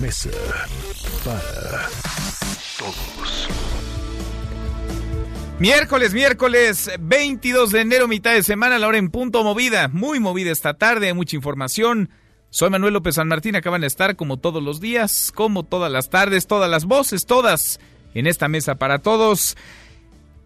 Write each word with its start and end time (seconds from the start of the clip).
Mesa 0.00 0.30
para 1.24 1.88
Todos. 2.78 3.48
Miércoles, 5.58 6.12
miércoles 6.12 6.90
22 7.00 7.70
de 7.70 7.80
enero, 7.80 8.08
mitad 8.08 8.34
de 8.34 8.42
semana, 8.42 8.78
la 8.78 8.88
hora 8.88 8.98
en 8.98 9.10
punto 9.10 9.42
movida, 9.42 9.88
muy 9.88 10.20
movida 10.20 10.50
esta 10.50 10.74
tarde, 10.74 11.14
mucha 11.14 11.36
información. 11.36 12.10
Soy 12.50 12.68
Manuel 12.68 12.94
López 12.94 13.14
San 13.14 13.28
Martín, 13.28 13.56
acaban 13.56 13.80
de 13.80 13.86
estar 13.86 14.16
como 14.16 14.36
todos 14.36 14.62
los 14.62 14.80
días, 14.80 15.32
como 15.34 15.62
todas 15.62 15.90
las 15.90 16.10
tardes, 16.10 16.46
todas 16.46 16.70
las 16.70 16.84
voces, 16.84 17.24
todas 17.24 17.80
en 18.14 18.26
esta 18.26 18.48
mesa 18.48 18.74
para 18.74 18.98
todos. 18.98 19.56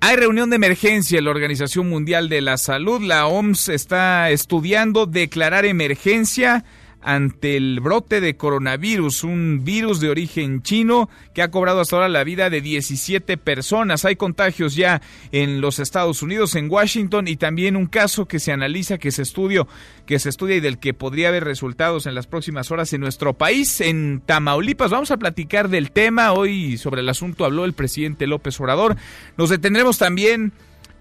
Hay 0.00 0.16
reunión 0.16 0.50
de 0.50 0.56
emergencia 0.56 1.18
en 1.18 1.24
la 1.24 1.30
Organización 1.30 1.88
Mundial 1.88 2.28
de 2.28 2.40
la 2.40 2.56
Salud. 2.56 3.02
La 3.02 3.26
OMS 3.26 3.68
está 3.68 4.30
estudiando 4.30 5.06
declarar 5.06 5.64
emergencia 5.64 6.64
ante 7.02 7.56
el 7.56 7.80
brote 7.80 8.20
de 8.20 8.36
coronavirus, 8.36 9.24
un 9.24 9.64
virus 9.64 10.00
de 10.00 10.10
origen 10.10 10.62
chino 10.62 11.08
que 11.34 11.42
ha 11.42 11.50
cobrado 11.50 11.80
hasta 11.80 11.96
ahora 11.96 12.08
la 12.08 12.24
vida 12.24 12.50
de 12.50 12.60
17 12.60 13.36
personas. 13.36 14.04
Hay 14.04 14.16
contagios 14.16 14.74
ya 14.74 15.00
en 15.32 15.60
los 15.60 15.78
Estados 15.78 16.22
Unidos, 16.22 16.54
en 16.56 16.70
Washington 16.70 17.28
y 17.28 17.36
también 17.36 17.76
un 17.76 17.86
caso 17.86 18.26
que 18.26 18.38
se 18.38 18.52
analiza, 18.52 18.98
que 18.98 19.12
se 19.12 19.22
estudia, 19.22 19.66
que 20.06 20.18
se 20.18 20.28
estudia 20.28 20.56
y 20.56 20.60
del 20.60 20.78
que 20.78 20.94
podría 20.94 21.28
haber 21.28 21.44
resultados 21.44 22.06
en 22.06 22.14
las 22.14 22.26
próximas 22.26 22.70
horas 22.70 22.92
en 22.92 23.00
nuestro 23.00 23.34
país, 23.34 23.80
en 23.80 24.22
Tamaulipas. 24.24 24.90
Vamos 24.90 25.10
a 25.10 25.16
platicar 25.16 25.68
del 25.68 25.92
tema. 25.92 26.32
Hoy 26.32 26.76
sobre 26.76 27.00
el 27.00 27.08
asunto 27.08 27.44
habló 27.44 27.64
el 27.64 27.72
presidente 27.72 28.26
López 28.26 28.60
Obrador. 28.60 28.96
Nos 29.36 29.50
detendremos 29.50 29.98
también 29.98 30.52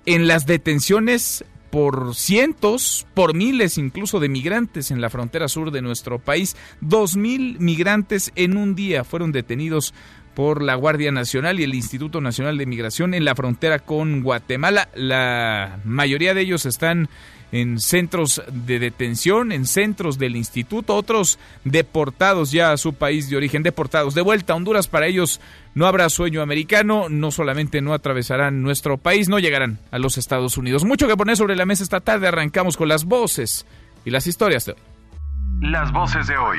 en 0.05 0.27
las 0.27 0.45
detenciones 0.45 1.43
por 1.69 2.15
cientos, 2.15 3.05
por 3.13 3.33
miles 3.33 3.77
incluso 3.77 4.19
de 4.19 4.29
migrantes 4.29 4.91
en 4.91 5.01
la 5.01 5.09
frontera 5.09 5.47
sur 5.47 5.71
de 5.71 5.81
nuestro 5.81 6.19
país. 6.19 6.55
Dos 6.81 7.15
mil 7.15 7.59
migrantes 7.59 8.31
en 8.35 8.57
un 8.57 8.75
día 8.75 9.03
fueron 9.03 9.31
detenidos 9.31 9.93
por 10.33 10.61
la 10.61 10.75
Guardia 10.75 11.11
Nacional 11.11 11.59
y 11.59 11.63
el 11.63 11.75
Instituto 11.75 12.21
Nacional 12.21 12.57
de 12.57 12.65
Migración 12.65 13.13
en 13.13 13.25
la 13.25 13.35
frontera 13.35 13.79
con 13.79 14.21
Guatemala. 14.21 14.89
La 14.95 15.79
mayoría 15.83 16.33
de 16.33 16.41
ellos 16.41 16.65
están 16.65 17.09
en 17.52 17.80
centros 17.80 18.42
de 18.52 18.80
detención, 18.80 19.52
en 19.52 19.66
centros 19.66 20.17
del 20.17 20.36
instituto, 20.36 20.95
otros 20.95 21.39
deportados 21.64 22.52
ya 22.52 22.72
a 22.72 22.78
su 22.78 22.94
país 22.94 23.30
de 23.30 23.38
origen, 23.38 23.64
deportados 23.64 24.14
de 24.16 24.22
vuelta 24.22 24.53
a 24.53 24.55
Honduras. 24.55 24.88
Para 24.88 25.08
ellos 25.08 25.39
no 25.73 25.88
habrá 25.88 26.09
sueño 26.09 26.42
americano, 26.42 27.09
no 27.09 27.31
solamente 27.31 27.81
no 27.81 27.94
atravesarán 27.94 28.61
nuestro 28.61 28.97
país, 28.97 29.30
no 29.30 29.39
llegarán 29.39 29.80
a 29.92 30.00
los 30.00 30.17
Estados 30.17 30.58
Unidos. 30.58 30.86
Mucho 30.86 31.08
que 31.08 31.17
poner 31.17 31.38
sobre 31.38 31.55
la 31.55 31.66
mesa 31.66 31.83
esta 31.83 32.02
tarde, 32.02 32.27
arrancamos 32.27 32.77
con 32.77 32.88
las 32.88 33.05
voces 33.05 33.66
y 34.05 34.11
las 34.11 34.27
historias 34.27 34.66
de 34.66 34.73
hoy. 34.73 34.80
Las 35.61 35.92
voces 35.92 36.27
de 36.27 36.38
hoy. 36.38 36.58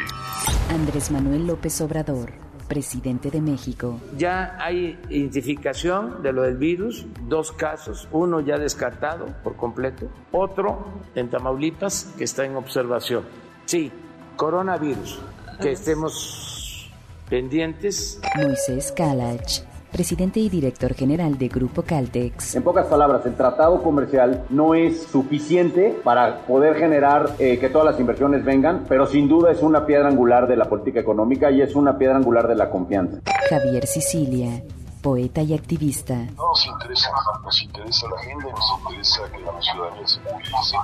Andrés 0.70 1.10
Manuel 1.10 1.46
López 1.46 1.80
Obrador, 1.80 2.32
presidente 2.70 3.32
de 3.32 3.40
México. 3.40 4.00
Ya 4.16 4.56
hay 4.60 4.96
identificación 5.08 6.22
de 6.22 6.32
lo 6.32 6.42
del 6.42 6.56
virus, 6.56 7.04
dos 7.26 7.50
casos, 7.50 8.06
uno 8.12 8.38
ya 8.38 8.58
descartado 8.58 9.26
por 9.42 9.56
completo, 9.56 10.06
otro 10.30 10.86
en 11.16 11.28
Tamaulipas 11.28 12.14
que 12.16 12.22
está 12.22 12.44
en 12.44 12.54
observación. 12.54 13.24
Sí, 13.64 13.90
coronavirus, 14.36 15.18
que 15.60 15.72
estemos 15.72 16.88
pendientes. 17.28 18.20
Moisés 18.36 18.92
Kalach, 18.92 19.64
presidente 19.90 20.40
y 20.40 20.48
director 20.48 20.94
general 20.94 21.38
de 21.38 21.48
Grupo 21.48 21.82
Caltex. 21.82 22.54
En 22.54 22.62
pocas 22.62 22.86
palabras, 22.86 23.24
el 23.26 23.34
tratado 23.34 23.82
comercial 23.82 24.44
no 24.50 24.74
es 24.74 25.02
suficiente 25.04 26.00
para 26.04 26.46
poder 26.46 26.76
generar 26.76 27.34
eh, 27.38 27.58
que 27.58 27.68
todas 27.68 27.86
las 27.86 28.00
inversiones 28.00 28.44
vengan, 28.44 28.84
pero 28.88 29.06
sin 29.06 29.28
duda 29.28 29.50
es 29.50 29.62
una 29.62 29.86
piedra 29.86 30.08
angular 30.08 30.46
de 30.48 30.56
la 30.56 30.66
política 30.66 31.00
económica 31.00 31.50
y 31.50 31.62
es 31.62 31.74
una 31.74 31.98
piedra 31.98 32.16
angular 32.16 32.48
de 32.48 32.54
la 32.54 32.70
confianza. 32.70 33.18
Javier 33.48 33.86
Sicilia, 33.86 34.62
poeta 35.02 35.42
y 35.42 35.54
activista. 35.54 36.14
No 36.14 36.48
nos 36.48 36.66
interesa, 36.66 37.10
nos 37.42 37.62
interesa 37.62 38.06
la 38.08 38.20
agenda 38.20 38.48
y 38.48 38.52
nos 38.52 38.78
interesa 38.78 39.22
que 39.32 39.38
la 39.40 39.62
ciudadanía 39.62 40.06
se 40.06 40.20
movilice 40.20 40.76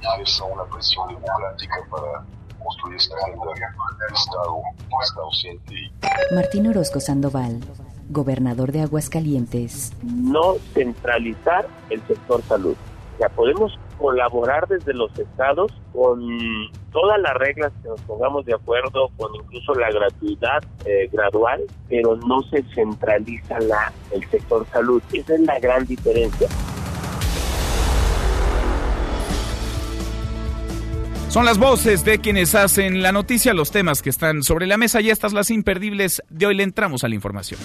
y 0.00 0.06
ejerza 0.06 0.44
una 0.44 0.64
presión 0.64 1.08
democrática 1.08 1.76
para 1.90 2.24
construir 2.62 2.96
esta 2.96 3.14
agenda 3.16 3.46
de 3.46 4.14
Estado 4.14 4.62
está 5.02 5.20
ausente 5.20 5.74
y 5.74 6.34
Martín 6.34 6.66
Orozco 6.66 7.00
Sandoval, 7.00 7.60
gobernador 8.08 8.72
de 8.72 8.82
Aguascalientes. 8.82 9.92
no 10.02 10.54
centralizar 10.74 11.66
el 11.90 12.00
sector 12.06 12.42
salud. 12.42 12.76
Ya 13.20 13.28
podemos 13.28 13.76
colaborar 13.98 14.68
desde 14.68 14.94
los 14.94 15.16
estados 15.18 15.72
con 15.92 16.20
todas 16.92 17.20
las 17.20 17.34
reglas 17.34 17.72
que 17.82 17.88
nos 17.88 18.00
pongamos 18.02 18.46
de 18.46 18.54
acuerdo, 18.54 19.10
con 19.16 19.34
incluso 19.34 19.74
la 19.74 19.90
gratuidad 19.90 20.62
eh, 20.84 21.08
gradual, 21.12 21.62
pero 21.88 22.16
no 22.16 22.42
se 22.42 22.62
centraliza 22.74 23.58
la, 23.60 23.92
el 24.12 24.24
sector 24.30 24.64
salud. 24.72 25.02
Esa 25.12 25.34
es 25.34 25.40
la 25.40 25.58
gran 25.58 25.84
diferencia. 25.84 26.48
Son 31.28 31.44
las 31.44 31.58
voces 31.58 32.06
de 32.06 32.20
quienes 32.20 32.54
hacen 32.54 33.02
la 33.02 33.12
noticia, 33.12 33.52
los 33.52 33.70
temas 33.70 34.00
que 34.00 34.08
están 34.08 34.42
sobre 34.42 34.66
la 34.66 34.78
mesa 34.78 35.02
y 35.02 35.10
estas 35.10 35.34
las 35.34 35.50
imperdibles 35.50 36.22
de 36.30 36.46
hoy 36.46 36.54
le 36.54 36.62
entramos 36.62 37.04
a 37.04 37.08
la 37.08 37.14
información. 37.14 37.60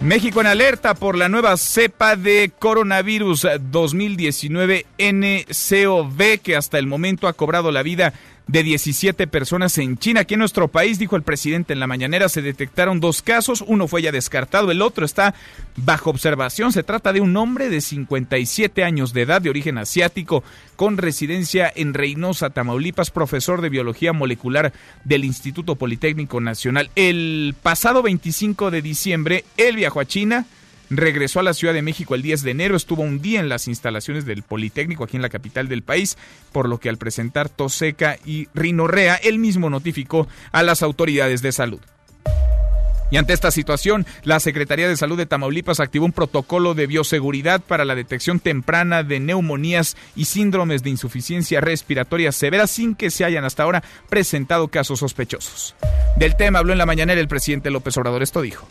México 0.00 0.40
en 0.40 0.46
alerta 0.46 0.94
por 0.94 1.16
la 1.18 1.28
nueva 1.28 1.56
cepa 1.56 2.14
de 2.14 2.52
coronavirus 2.56 3.48
2019 3.60 4.86
NCOV 4.98 6.38
que 6.40 6.54
hasta 6.54 6.78
el 6.78 6.86
momento 6.86 7.26
ha 7.26 7.32
cobrado 7.32 7.72
la 7.72 7.82
vida 7.82 8.14
de 8.48 8.62
17 8.62 9.26
personas 9.26 9.78
en 9.78 9.98
China. 9.98 10.20
Aquí 10.20 10.34
en 10.34 10.40
nuestro 10.40 10.68
país, 10.68 10.98
dijo 10.98 11.16
el 11.16 11.22
presidente 11.22 11.74
en 11.74 11.80
la 11.80 11.86
mañanera, 11.86 12.28
se 12.28 12.42
detectaron 12.42 12.98
dos 12.98 13.22
casos, 13.22 13.62
uno 13.66 13.86
fue 13.86 14.02
ya 14.02 14.10
descartado, 14.10 14.70
el 14.70 14.82
otro 14.82 15.04
está 15.04 15.34
bajo 15.76 16.10
observación. 16.10 16.72
Se 16.72 16.82
trata 16.82 17.12
de 17.12 17.20
un 17.20 17.36
hombre 17.36 17.68
de 17.68 17.80
57 17.80 18.82
años 18.82 19.12
de 19.12 19.22
edad, 19.22 19.42
de 19.42 19.50
origen 19.50 19.78
asiático, 19.78 20.42
con 20.76 20.96
residencia 20.96 21.70
en 21.74 21.94
Reynosa, 21.94 22.50
Tamaulipas, 22.50 23.10
profesor 23.10 23.60
de 23.60 23.68
biología 23.68 24.12
molecular 24.12 24.72
del 25.04 25.24
Instituto 25.24 25.76
Politécnico 25.76 26.40
Nacional. 26.40 26.90
El 26.96 27.54
pasado 27.62 28.02
25 28.02 28.70
de 28.70 28.82
diciembre, 28.82 29.44
él 29.58 29.76
viajó 29.76 30.00
a 30.00 30.06
China, 30.06 30.46
regresó 30.90 31.40
a 31.40 31.42
la 31.42 31.54
Ciudad 31.54 31.74
de 31.74 31.82
México 31.82 32.14
el 32.14 32.22
10 32.22 32.42
de 32.42 32.50
enero, 32.50 32.76
estuvo 32.76 33.02
un 33.02 33.20
día 33.20 33.40
en 33.40 33.48
las 33.48 33.68
instalaciones 33.68 34.24
del 34.24 34.42
Politécnico 34.42 35.04
aquí 35.04 35.16
en 35.16 35.22
la 35.22 35.28
capital 35.28 35.68
del 35.68 35.82
país, 35.82 36.16
por 36.52 36.68
lo 36.68 36.78
que 36.78 36.88
al 36.88 36.98
presentar 36.98 37.48
tos 37.48 37.74
seca 37.74 38.18
y 38.24 38.48
rinorrea, 38.54 39.16
él 39.16 39.38
mismo 39.38 39.70
notificó 39.70 40.28
a 40.52 40.62
las 40.62 40.82
autoridades 40.82 41.42
de 41.42 41.52
salud. 41.52 41.80
Y 43.10 43.16
ante 43.16 43.32
esta 43.32 43.50
situación, 43.50 44.06
la 44.22 44.38
Secretaría 44.38 44.86
de 44.86 44.96
Salud 44.96 45.16
de 45.16 45.24
Tamaulipas 45.24 45.80
activó 45.80 46.04
un 46.04 46.12
protocolo 46.12 46.74
de 46.74 46.86
bioseguridad 46.86 47.62
para 47.62 47.86
la 47.86 47.94
detección 47.94 48.38
temprana 48.38 49.02
de 49.02 49.18
neumonías 49.18 49.96
y 50.14 50.26
síndromes 50.26 50.82
de 50.82 50.90
insuficiencia 50.90 51.62
respiratoria 51.62 52.32
severa 52.32 52.66
sin 52.66 52.94
que 52.94 53.10
se 53.10 53.24
hayan 53.24 53.44
hasta 53.44 53.62
ahora 53.62 53.82
presentado 54.10 54.68
casos 54.68 54.98
sospechosos. 54.98 55.74
Del 56.16 56.36
tema 56.36 56.58
habló 56.58 56.72
en 56.72 56.78
la 56.78 56.86
mañanera 56.86 57.20
el 57.20 57.28
presidente 57.28 57.70
López 57.70 57.96
Obrador. 57.96 58.22
Esto 58.22 58.42
dijo. 58.42 58.68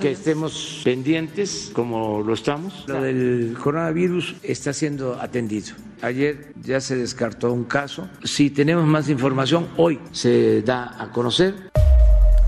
Que 0.00 0.12
estemos 0.12 0.80
pendientes 0.84 1.70
como 1.72 2.22
lo 2.22 2.34
estamos. 2.34 2.84
Lo 2.86 3.02
del 3.02 3.56
coronavirus 3.60 4.36
está 4.42 4.72
siendo 4.72 5.20
atendido. 5.20 5.74
Ayer 6.02 6.52
ya 6.62 6.80
se 6.80 6.96
descartó 6.96 7.52
un 7.52 7.64
caso. 7.64 8.08
Si 8.22 8.50
tenemos 8.50 8.86
más 8.86 9.08
información, 9.08 9.68
hoy 9.76 9.98
se 10.12 10.62
da 10.62 11.02
a 11.02 11.10
conocer. 11.10 11.54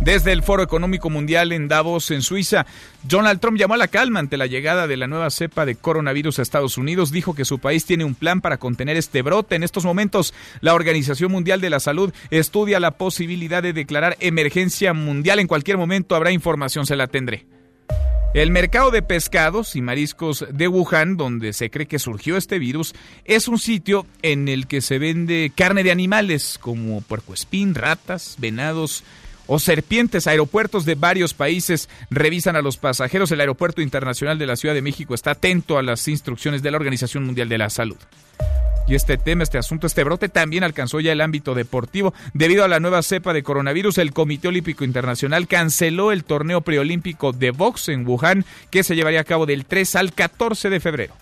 Desde 0.00 0.32
el 0.32 0.42
Foro 0.42 0.62
Económico 0.62 1.10
Mundial 1.10 1.52
en 1.52 1.68
Davos, 1.68 2.10
en 2.10 2.22
Suiza, 2.22 2.64
Donald 3.02 3.38
Trump 3.38 3.58
llamó 3.58 3.74
a 3.74 3.76
la 3.76 3.88
calma 3.88 4.18
ante 4.18 4.38
la 4.38 4.46
llegada 4.46 4.86
de 4.86 4.96
la 4.96 5.06
nueva 5.06 5.28
cepa 5.28 5.66
de 5.66 5.74
coronavirus 5.74 6.38
a 6.38 6.42
Estados 6.42 6.78
Unidos. 6.78 7.12
Dijo 7.12 7.34
que 7.34 7.44
su 7.44 7.58
país 7.58 7.84
tiene 7.84 8.06
un 8.06 8.14
plan 8.14 8.40
para 8.40 8.56
contener 8.56 8.96
este 8.96 9.20
brote. 9.20 9.56
En 9.56 9.62
estos 9.62 9.84
momentos, 9.84 10.32
la 10.62 10.72
Organización 10.72 11.30
Mundial 11.30 11.60
de 11.60 11.68
la 11.68 11.80
Salud 11.80 12.14
estudia 12.30 12.80
la 12.80 12.92
posibilidad 12.92 13.62
de 13.62 13.74
declarar 13.74 14.16
emergencia 14.20 14.94
mundial. 14.94 15.38
En 15.38 15.46
cualquier 15.46 15.76
momento 15.76 16.16
habrá 16.16 16.32
información, 16.32 16.86
se 16.86 16.96
la 16.96 17.06
tendré. 17.06 17.44
El 18.32 18.52
mercado 18.52 18.90
de 18.90 19.02
pescados 19.02 19.76
y 19.76 19.82
mariscos 19.82 20.46
de 20.50 20.68
Wuhan, 20.68 21.18
donde 21.18 21.52
se 21.52 21.68
cree 21.68 21.86
que 21.86 21.98
surgió 21.98 22.38
este 22.38 22.58
virus, 22.58 22.94
es 23.26 23.48
un 23.48 23.58
sitio 23.58 24.06
en 24.22 24.48
el 24.48 24.66
que 24.66 24.80
se 24.80 24.98
vende 24.98 25.52
carne 25.54 25.82
de 25.82 25.90
animales 25.90 26.56
como 26.58 27.02
puercoespín, 27.02 27.74
ratas, 27.74 28.36
venados 28.38 29.04
o 29.52 29.58
serpientes. 29.58 30.28
Aeropuertos 30.28 30.84
de 30.84 30.94
varios 30.94 31.34
países 31.34 31.88
revisan 32.08 32.54
a 32.54 32.62
los 32.62 32.76
pasajeros. 32.76 33.32
El 33.32 33.40
Aeropuerto 33.40 33.82
Internacional 33.82 34.38
de 34.38 34.46
la 34.46 34.54
Ciudad 34.54 34.74
de 34.74 34.80
México 34.80 35.12
está 35.12 35.32
atento 35.32 35.76
a 35.76 35.82
las 35.82 36.06
instrucciones 36.06 36.62
de 36.62 36.70
la 36.70 36.76
Organización 36.76 37.24
Mundial 37.24 37.48
de 37.48 37.58
la 37.58 37.68
Salud. 37.68 37.98
Y 38.86 38.94
este 38.94 39.18
tema, 39.18 39.42
este 39.42 39.58
asunto, 39.58 39.88
este 39.88 40.04
brote 40.04 40.28
también 40.28 40.62
alcanzó 40.62 41.00
ya 41.00 41.10
el 41.10 41.20
ámbito 41.20 41.56
deportivo. 41.56 42.14
Debido 42.32 42.64
a 42.64 42.68
la 42.68 42.78
nueva 42.78 43.02
cepa 43.02 43.32
de 43.32 43.42
coronavirus, 43.42 43.98
el 43.98 44.12
Comité 44.12 44.46
Olímpico 44.46 44.84
Internacional 44.84 45.48
canceló 45.48 46.12
el 46.12 46.22
torneo 46.22 46.60
preolímpico 46.60 47.32
de 47.32 47.50
box 47.50 47.88
en 47.88 48.06
Wuhan, 48.06 48.44
que 48.70 48.84
se 48.84 48.94
llevaría 48.94 49.20
a 49.20 49.24
cabo 49.24 49.46
del 49.46 49.64
3 49.64 49.96
al 49.96 50.12
14 50.12 50.70
de 50.70 50.80
febrero. 50.80 51.14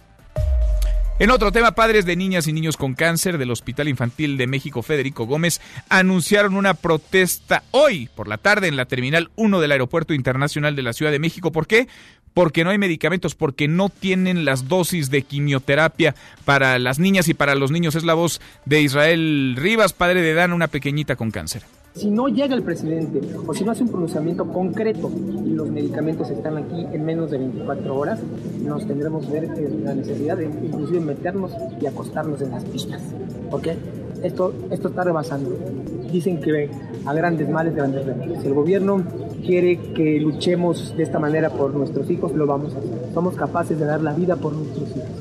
En 1.20 1.32
otro 1.32 1.50
tema, 1.50 1.72
padres 1.72 2.06
de 2.06 2.14
niñas 2.14 2.46
y 2.46 2.52
niños 2.52 2.76
con 2.76 2.94
cáncer 2.94 3.38
del 3.38 3.50
Hospital 3.50 3.88
Infantil 3.88 4.36
de 4.36 4.46
México 4.46 4.82
Federico 4.82 5.26
Gómez 5.26 5.60
anunciaron 5.88 6.54
una 6.54 6.74
protesta 6.74 7.64
hoy 7.72 8.08
por 8.14 8.28
la 8.28 8.38
tarde 8.38 8.68
en 8.68 8.76
la 8.76 8.84
Terminal 8.84 9.28
1 9.34 9.58
del 9.58 9.72
Aeropuerto 9.72 10.14
Internacional 10.14 10.76
de 10.76 10.82
la 10.82 10.92
Ciudad 10.92 11.10
de 11.10 11.18
México. 11.18 11.50
¿Por 11.50 11.66
qué? 11.66 11.88
porque 12.34 12.62
no 12.62 12.70
hay 12.70 12.78
medicamentos, 12.78 13.34
porque 13.34 13.66
no 13.66 13.88
tienen 13.88 14.44
las 14.44 14.68
dosis 14.68 15.10
de 15.10 15.22
quimioterapia 15.22 16.14
para 16.44 16.78
las 16.78 17.00
niñas 17.00 17.28
y 17.28 17.34
para 17.34 17.56
los 17.56 17.72
niños. 17.72 17.96
Es 17.96 18.04
la 18.04 18.14
voz 18.14 18.40
de 18.64 18.80
Israel 18.80 19.56
Rivas, 19.56 19.92
padre 19.92 20.22
de 20.22 20.34
Dan, 20.34 20.52
una 20.52 20.68
pequeñita 20.68 21.16
con 21.16 21.32
cáncer. 21.32 21.64
Si 21.98 22.12
no 22.12 22.28
llega 22.28 22.54
el 22.54 22.62
presidente 22.62 23.20
o 23.44 23.52
si 23.52 23.64
no 23.64 23.72
hace 23.72 23.82
un 23.82 23.88
pronunciamiento 23.88 24.46
concreto 24.46 25.10
y 25.44 25.50
los 25.50 25.68
medicamentos 25.68 26.30
están 26.30 26.56
aquí 26.56 26.86
en 26.92 27.04
menos 27.04 27.32
de 27.32 27.38
24 27.38 27.98
horas, 27.98 28.20
nos 28.62 28.86
tendremos 28.86 29.26
que 29.26 29.32
ver 29.32 29.48
la 29.82 29.94
necesidad 29.94 30.36
de 30.36 30.44
inclusive 30.44 31.00
meternos 31.00 31.50
y 31.80 31.86
acostarnos 31.86 32.40
en 32.40 32.52
las 32.52 32.64
pistas. 32.66 33.02
¿Ok? 33.50 33.66
Esto, 34.22 34.54
esto 34.70 34.88
está 34.90 35.02
rebasando. 35.02 35.50
Dicen 36.12 36.40
que 36.40 36.70
a 37.04 37.12
grandes 37.14 37.48
males, 37.48 37.74
grandes 37.74 38.06
remedios. 38.06 38.44
El 38.44 38.54
gobierno 38.54 39.02
quiere 39.44 39.78
que 39.92 40.20
luchemos 40.20 40.96
de 40.96 41.02
esta 41.02 41.18
manera 41.18 41.50
por 41.50 41.74
nuestros 41.74 42.08
hijos, 42.10 42.30
lo 42.32 42.46
vamos 42.46 42.76
a 42.76 42.78
hacer. 42.78 43.12
Somos 43.12 43.34
capaces 43.34 43.76
de 43.76 43.86
dar 43.86 44.02
la 44.02 44.12
vida 44.12 44.36
por 44.36 44.52
nuestros 44.52 44.88
hijos. 44.90 45.17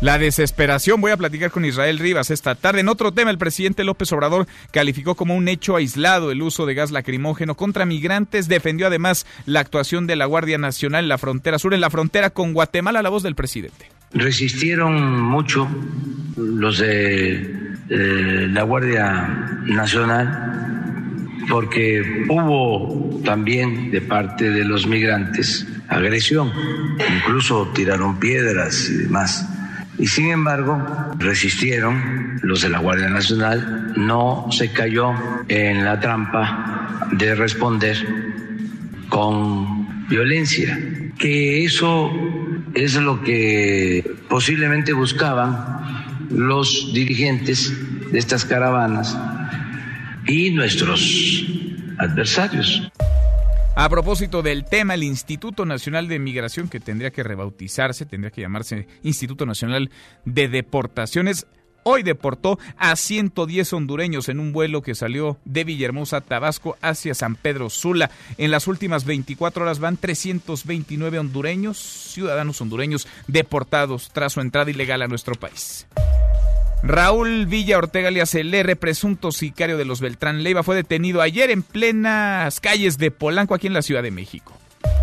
La 0.00 0.18
desesperación. 0.18 1.02
Voy 1.02 1.10
a 1.10 1.16
platicar 1.18 1.50
con 1.50 1.66
Israel 1.66 1.98
Rivas 1.98 2.30
esta 2.30 2.54
tarde. 2.54 2.80
En 2.80 2.88
otro 2.88 3.12
tema, 3.12 3.30
el 3.30 3.36
presidente 3.36 3.84
López 3.84 4.10
Obrador 4.12 4.46
calificó 4.70 5.14
como 5.14 5.36
un 5.36 5.46
hecho 5.46 5.76
aislado 5.76 6.30
el 6.30 6.40
uso 6.40 6.64
de 6.64 6.72
gas 6.72 6.90
lacrimógeno 6.90 7.54
contra 7.54 7.84
migrantes. 7.84 8.48
Defendió 8.48 8.86
además 8.86 9.26
la 9.44 9.60
actuación 9.60 10.06
de 10.06 10.16
la 10.16 10.24
Guardia 10.24 10.56
Nacional 10.56 11.04
en 11.04 11.10
la 11.10 11.18
frontera 11.18 11.58
sur, 11.58 11.74
en 11.74 11.82
la 11.82 11.90
frontera 11.90 12.30
con 12.30 12.54
Guatemala. 12.54 13.02
La 13.02 13.10
voz 13.10 13.22
del 13.22 13.34
presidente. 13.34 13.90
Resistieron 14.14 15.20
mucho 15.20 15.68
los 16.36 16.78
de 16.78 17.76
la 17.88 18.62
Guardia 18.62 19.60
Nacional 19.66 21.36
porque 21.50 22.24
hubo 22.28 23.20
también 23.22 23.90
de 23.90 24.00
parte 24.00 24.48
de 24.50 24.64
los 24.64 24.86
migrantes 24.86 25.66
agresión, 25.88 26.52
incluso 27.16 27.70
tiraron 27.74 28.18
piedras 28.18 28.88
y 28.88 28.94
demás 28.94 29.46
y 30.00 30.06
sin 30.06 30.30
embargo 30.30 30.82
resistieron 31.18 32.40
los 32.42 32.62
de 32.62 32.70
la 32.70 32.78
Guardia 32.78 33.10
Nacional, 33.10 33.92
no 33.96 34.46
se 34.50 34.72
cayó 34.72 35.12
en 35.48 35.84
la 35.84 36.00
trampa 36.00 37.08
de 37.12 37.34
responder 37.34 37.96
con 39.10 40.08
violencia, 40.08 40.78
que 41.18 41.64
eso 41.64 42.10
es 42.72 42.94
lo 42.94 43.22
que 43.22 44.16
posiblemente 44.28 44.94
buscaban 44.94 46.06
los 46.30 46.92
dirigentes 46.94 47.72
de 48.10 48.18
estas 48.18 48.46
caravanas 48.46 49.18
y 50.26 50.50
nuestros 50.50 51.44
adversarios. 51.98 52.90
A 53.76 53.88
propósito 53.88 54.42
del 54.42 54.64
tema, 54.64 54.94
el 54.94 55.04
Instituto 55.04 55.64
Nacional 55.64 56.08
de 56.08 56.18
Migración, 56.18 56.68
que 56.68 56.80
tendría 56.80 57.12
que 57.12 57.22
rebautizarse, 57.22 58.04
tendría 58.04 58.30
que 58.30 58.40
llamarse 58.40 58.88
Instituto 59.02 59.46
Nacional 59.46 59.90
de 60.24 60.48
Deportaciones, 60.48 61.46
hoy 61.84 62.02
deportó 62.02 62.58
a 62.76 62.94
110 62.96 63.72
hondureños 63.72 64.28
en 64.28 64.40
un 64.40 64.52
vuelo 64.52 64.82
que 64.82 64.94
salió 64.94 65.38
de 65.44 65.64
Villahermosa, 65.64 66.20
Tabasco, 66.20 66.76
hacia 66.82 67.14
San 67.14 67.36
Pedro 67.36 67.70
Sula. 67.70 68.10
En 68.38 68.50
las 68.50 68.66
últimas 68.66 69.04
24 69.04 69.62
horas 69.62 69.78
van 69.78 69.96
329 69.96 71.18
hondureños, 71.20 71.78
ciudadanos 71.78 72.60
hondureños, 72.60 73.06
deportados 73.28 74.10
tras 74.12 74.32
su 74.32 74.40
entrada 74.40 74.70
ilegal 74.70 75.02
a 75.02 75.08
nuestro 75.08 75.36
país. 75.36 75.86
Raúl 76.82 77.46
Villa 77.46 77.76
Ortega 77.76 78.08
alias 78.08 78.34
el 78.34 78.76
presunto 78.76 79.32
sicario 79.32 79.76
de 79.76 79.84
los 79.84 80.00
Beltrán 80.00 80.42
Leiva, 80.42 80.62
fue 80.62 80.76
detenido 80.76 81.20
ayer 81.20 81.50
en 81.50 81.62
plenas 81.62 82.60
calles 82.60 82.96
de 82.96 83.10
Polanco, 83.10 83.54
aquí 83.54 83.66
en 83.66 83.74
la 83.74 83.82
Ciudad 83.82 84.02
de 84.02 84.10
México. 84.10 84.56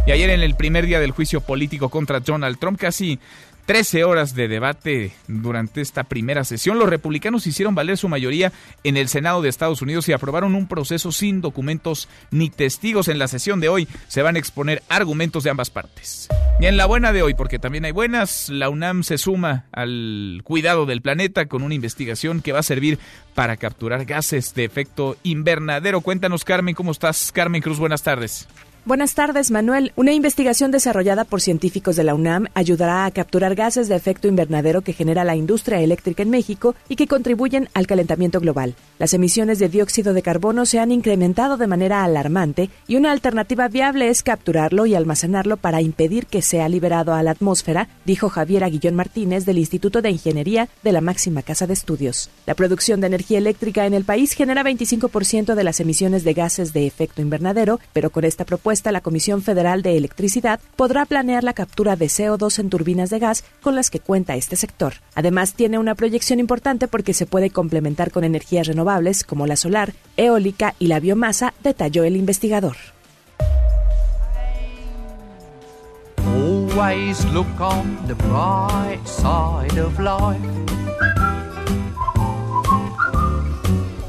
Y 0.08 0.12
ayer 0.12 0.30
en 0.32 0.42
el 0.42 0.56
primer 0.56 0.86
día 0.88 1.00
del 1.00 1.12
juicio 1.12 1.42
político 1.42 1.90
contra 1.90 2.20
Donald 2.20 2.58
Trump, 2.58 2.80
casi 2.80 3.20
13 3.68 4.06
horas 4.06 4.34
de 4.34 4.48
debate 4.48 5.12
durante 5.28 5.82
esta 5.82 6.06
primera 6.06 6.46
sesión. 6.46 6.80
Los 6.80 6.88
republicanos 6.88 7.46
hicieron 7.48 7.76
valer 7.76 7.98
su 7.98 8.08
mayoría 8.08 8.54
en 8.86 8.96
el 8.96 9.10
Senado 9.10 9.42
de 9.42 9.50
Estados 9.50 9.82
Unidos 9.82 10.08
y 10.08 10.14
aprobaron 10.14 10.56
un 10.56 10.70
proceso 10.70 11.12
sin 11.12 11.42
documentos 11.42 12.08
ni 12.32 12.50
testigos. 12.50 13.10
En 13.10 13.20
la 13.20 13.28
sesión 13.28 13.60
de 13.60 13.68
hoy 13.68 13.90
se 14.08 14.22
van 14.22 14.38
a 14.38 14.40
exponer 14.40 14.84
argumentos 14.88 15.44
de 15.44 15.50
ambas 15.50 15.70
partes. 15.70 16.30
Y 16.62 16.66
en 16.66 16.78
la 16.78 16.86
buena 16.86 17.12
de 17.12 17.24
hoy, 17.24 17.34
porque 17.34 17.60
también 17.60 17.84
hay 17.84 17.92
buenas, 17.92 18.48
la 18.48 18.70
UNAM 18.70 19.04
se 19.04 19.18
suma 19.18 19.66
al 19.74 20.40
cuidado 20.46 20.86
del 20.86 21.02
planeta 21.02 21.48
con 21.48 21.62
una 21.62 21.76
investigación 21.76 22.42
que 22.42 22.54
va 22.54 22.60
a 22.60 22.64
servir 22.64 23.00
para 23.36 23.58
capturar 23.58 24.06
gases 24.06 24.56
de 24.56 24.64
efecto 24.64 25.18
invernadero. 25.24 26.00
Cuéntanos, 26.00 26.46
Carmen, 26.46 26.74
¿cómo 26.74 26.92
estás? 26.92 27.34
Carmen 27.34 27.62
Cruz, 27.62 27.80
buenas 27.80 28.02
tardes. 28.02 28.48
Buenas 28.88 29.16
tardes, 29.16 29.52
Manuel. 29.52 29.92
Una 29.98 30.14
investigación 30.14 30.72
desarrollada 30.72 31.26
por 31.26 31.42
científicos 31.42 31.98
de 31.98 32.06
la 32.06 32.16
UNAM 32.16 32.46
ayudará 32.54 33.04
a 33.04 33.12
capturar 33.12 33.54
gases 33.54 33.90
de 33.90 33.98
efecto 33.98 34.30
invernadero 34.30 34.82
que 34.82 34.94
genera 34.94 35.26
la 35.26 35.36
industria 35.36 35.82
eléctrica 35.82 36.24
en 36.24 36.30
México 36.30 36.74
y 36.88 36.96
que 36.96 37.06
contribuyen 37.06 37.68
al 37.74 37.86
calentamiento 37.86 38.40
global. 38.40 38.76
Las 38.98 39.14
emisiones 39.14 39.60
de 39.60 39.68
dióxido 39.68 40.14
de 40.14 40.22
carbono 40.22 40.66
se 40.66 40.80
han 40.80 40.94
incrementado 40.94 41.58
de 41.58 41.68
manera 41.68 42.06
alarmante 42.06 42.70
y 42.88 42.96
una 42.96 43.12
alternativa 43.12 43.68
viable 43.68 44.08
es 44.08 44.24
capturarlo 44.24 44.86
y 44.86 44.96
almacenarlo 44.96 45.58
para 45.58 45.82
impedir 45.82 46.26
que 46.26 46.42
sea 46.42 46.70
liberado 46.70 47.14
a 47.14 47.24
la 47.24 47.32
atmósfera, 47.32 47.90
dijo 48.06 48.30
Javier 48.30 48.64
Aguillón 48.64 48.96
Martínez 48.96 49.44
del 49.44 49.58
Instituto 49.58 50.02
de 50.02 50.12
Ingeniería 50.12 50.70
de 50.84 50.94
la 50.94 51.02
máxima 51.02 51.42
casa 51.42 51.68
de 51.68 51.74
estudios. 51.74 52.30
La 52.46 52.56
producción 52.56 53.02
de 53.02 53.08
energía 53.08 53.40
eléctrica 53.40 53.86
en 53.86 53.94
el 53.94 54.06
país 54.06 54.32
genera 54.32 54.64
25% 54.64 55.56
de 55.56 55.64
las 55.66 55.82
emisiones 55.82 56.24
de 56.24 56.34
gases 56.34 56.72
de 56.72 56.88
efecto 56.88 57.22
invernadero, 57.22 57.82
pero 57.92 58.12
con 58.12 58.24
esta 58.24 58.46
propuesta 58.46 58.77
la 58.86 59.02
Comisión 59.02 59.42
Federal 59.42 59.82
de 59.82 59.98
Electricidad 59.98 60.60
podrá 60.76 61.06
planear 61.06 61.44
la 61.44 61.54
captura 61.54 61.96
de 61.96 62.06
CO2 62.08 62.60
en 62.60 62.70
turbinas 62.70 63.10
de 63.10 63.20
gas 63.20 63.44
con 63.62 63.76
las 63.76 63.90
que 63.90 64.00
cuenta 64.00 64.36
este 64.36 64.56
sector. 64.56 64.94
Además, 65.16 65.54
tiene 65.54 65.80
una 65.80 65.96
proyección 65.96 66.40
importante 66.40 66.88
porque 66.88 67.14
se 67.14 67.26
puede 67.26 67.50
complementar 67.50 68.12
con 68.12 68.24
energías 68.24 68.68
renovables 68.68 69.24
como 69.24 69.48
la 69.48 69.56
solar, 69.56 69.94
eólica 70.16 70.76
y 70.80 70.88
la 70.88 71.00
biomasa, 71.00 71.54
detalló 71.64 72.04
el 72.04 72.16
investigador. 72.16 72.78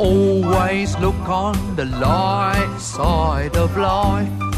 Always 0.00 0.96
look 1.00 1.28
on 1.28 1.75
the 1.75 1.84
light 1.87 2.78
side 2.78 3.56
of 3.56 3.76
life. 3.76 4.57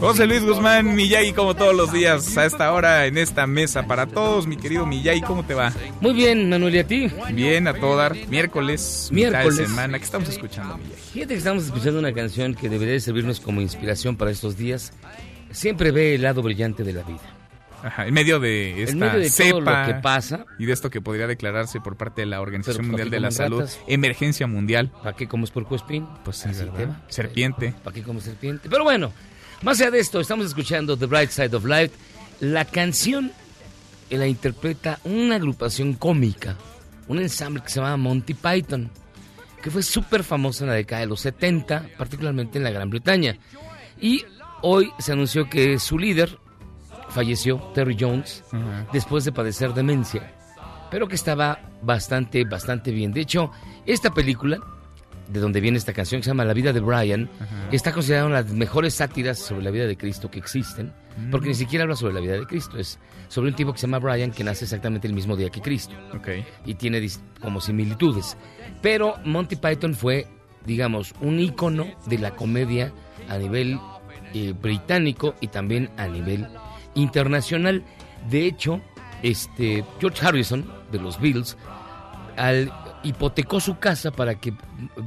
José 0.00 0.26
Luis 0.26 0.42
Guzmán, 0.42 0.94
Miyagi, 0.94 1.34
como 1.34 1.54
todos 1.54 1.74
los 1.74 1.92
días, 1.92 2.38
a 2.38 2.46
esta 2.46 2.72
hora 2.72 3.04
en 3.06 3.18
esta 3.18 3.46
mesa 3.46 3.86
para 3.86 4.06
todos. 4.06 4.46
Mi 4.46 4.56
querido 4.56 4.86
Miyagi, 4.86 5.20
¿cómo 5.20 5.44
te 5.44 5.52
va? 5.52 5.72
Muy 6.00 6.14
bien, 6.14 6.48
Manuel, 6.48 6.74
¿y 6.74 6.78
a 6.78 6.86
ti? 6.86 7.10
Bien, 7.32 7.68
a 7.68 7.74
todo 7.74 7.96
dar. 7.96 8.16
Miércoles, 8.28 9.10
miércoles. 9.12 9.58
de 9.58 9.66
semana. 9.66 9.98
¿Qué 9.98 10.04
estamos 10.04 10.30
escuchando, 10.30 10.78
Miyagi? 10.78 11.02
Fíjate 11.12 11.34
que 11.34 11.38
estamos 11.38 11.64
escuchando 11.64 11.98
una 11.98 12.14
canción 12.14 12.54
que 12.54 12.70
debería 12.70 12.98
servirnos 12.98 13.40
como 13.40 13.60
inspiración 13.60 14.16
para 14.16 14.30
estos 14.30 14.56
días. 14.56 14.94
Siempre 15.50 15.90
ve 15.90 16.14
el 16.14 16.22
lado 16.22 16.42
brillante 16.42 16.82
de 16.82 16.94
la 16.94 17.02
vida. 17.02 17.20
Ajá, 17.82 18.06
en 18.06 18.14
medio 18.14 18.40
de 18.40 18.84
esta 18.84 18.96
medio 18.96 19.18
de 19.18 19.28
cepa 19.28 19.86
que 19.86 19.94
pasa 19.94 20.46
y 20.58 20.66
de 20.66 20.72
esto 20.72 20.88
que 20.88 21.00
podría 21.00 21.26
declararse 21.26 21.80
por 21.80 21.96
parte 21.96 22.22
de 22.22 22.26
la 22.26 22.40
Organización 22.40 22.86
Mundial 22.86 23.10
de 23.10 23.20
la 23.20 23.32
Salud 23.32 23.68
emergencia 23.86 24.46
mundial. 24.46 24.90
¿Para 25.02 25.14
qué 25.14 25.26
comes 25.26 25.50
por 25.50 25.66
cuespín? 25.66 26.06
Pues 26.24 26.38
sí, 26.38 26.48
Serpiente. 27.08 27.74
¿Para 27.84 27.94
qué 27.94 28.02
comes 28.02 28.22
serpiente? 28.22 28.68
Pero 28.70 28.84
bueno, 28.84 29.12
más 29.62 29.80
allá 29.80 29.90
de 29.90 30.00
esto, 30.00 30.20
estamos 30.20 30.46
escuchando 30.46 30.96
The 30.96 31.06
Bright 31.06 31.30
Side 31.30 31.56
of 31.56 31.64
Life. 31.64 31.92
La 32.40 32.64
canción 32.64 33.32
la 34.18 34.26
interpreta 34.26 34.98
una 35.04 35.36
agrupación 35.36 35.94
cómica, 35.94 36.56
un 37.08 37.18
ensamble 37.18 37.62
que 37.62 37.70
se 37.70 37.80
llama 37.80 37.96
Monty 37.96 38.34
Python. 38.34 38.90
que 39.62 39.70
fue 39.70 39.84
súper 39.84 40.24
famosa 40.24 40.64
en 40.64 40.70
la 40.70 40.76
década 40.76 41.02
de 41.02 41.06
los 41.06 41.20
70, 41.20 41.90
particularmente 41.96 42.58
en 42.58 42.64
la 42.64 42.72
Gran 42.72 42.90
Bretaña. 42.90 43.38
Y 44.00 44.24
hoy 44.60 44.90
se 44.98 45.12
anunció 45.12 45.48
que 45.48 45.78
su 45.78 46.00
líder 46.00 46.36
falleció, 47.10 47.58
Terry 47.72 47.96
Jones, 47.98 48.42
después 48.92 49.24
de 49.24 49.30
padecer 49.30 49.72
demencia, 49.72 50.34
pero 50.90 51.06
que 51.06 51.14
estaba 51.14 51.60
bastante, 51.80 52.44
bastante 52.44 52.90
bien. 52.90 53.12
De 53.12 53.20
hecho, 53.20 53.52
esta 53.86 54.10
película, 54.10 54.58
de 55.32 55.40
donde 55.40 55.60
viene 55.60 55.78
esta 55.78 55.92
canción, 55.92 56.20
que 56.20 56.24
se 56.24 56.30
llama 56.30 56.44
La 56.44 56.52
vida 56.52 56.72
de 56.72 56.80
Brian, 56.80 57.28
está 57.70 57.92
considerada 57.92 58.26
una 58.26 58.42
de 58.42 58.50
las 58.50 58.52
mejores 58.52 58.94
sátiras 58.94 59.38
sobre 59.38 59.64
la 59.64 59.70
vida 59.70 59.86
de 59.86 59.96
Cristo 59.96 60.30
que 60.30 60.38
existen, 60.38 60.92
porque 61.30 61.48
ni 61.48 61.54
siquiera 61.54 61.84
habla 61.84 61.96
sobre 61.96 62.14
la 62.14 62.20
vida 62.20 62.34
de 62.34 62.46
Cristo, 62.46 62.78
es 62.78 62.98
sobre 63.28 63.50
un 63.50 63.56
tipo 63.56 63.72
que 63.72 63.78
se 63.78 63.86
llama 63.86 63.98
Brian 63.98 64.30
que 64.30 64.44
nace 64.44 64.64
exactamente 64.64 65.06
el 65.08 65.14
mismo 65.14 65.36
día 65.36 65.48
que 65.48 65.60
Cristo. 65.60 65.94
Y 66.66 66.74
tiene 66.74 67.06
como 67.40 67.60
similitudes. 67.60 68.36
Pero 68.82 69.16
Monty 69.24 69.56
Python 69.56 69.94
fue, 69.94 70.26
digamos, 70.66 71.14
un 71.20 71.40
ícono 71.40 71.86
de 72.06 72.18
la 72.18 72.32
comedia 72.32 72.92
a 73.28 73.38
nivel 73.38 73.78
eh, 74.34 74.54
británico 74.60 75.34
y 75.40 75.48
también 75.48 75.90
a 75.96 76.06
nivel 76.06 76.46
internacional. 76.94 77.82
De 78.28 78.46
hecho, 78.46 78.80
este 79.22 79.84
George 79.98 80.26
Harrison 80.26 80.70
de 80.90 80.98
los 80.98 81.20
Beatles 81.20 81.56
al, 82.36 82.72
hipotecó 83.02 83.60
su 83.60 83.78
casa 83.78 84.10
para 84.10 84.36
que 84.36 84.54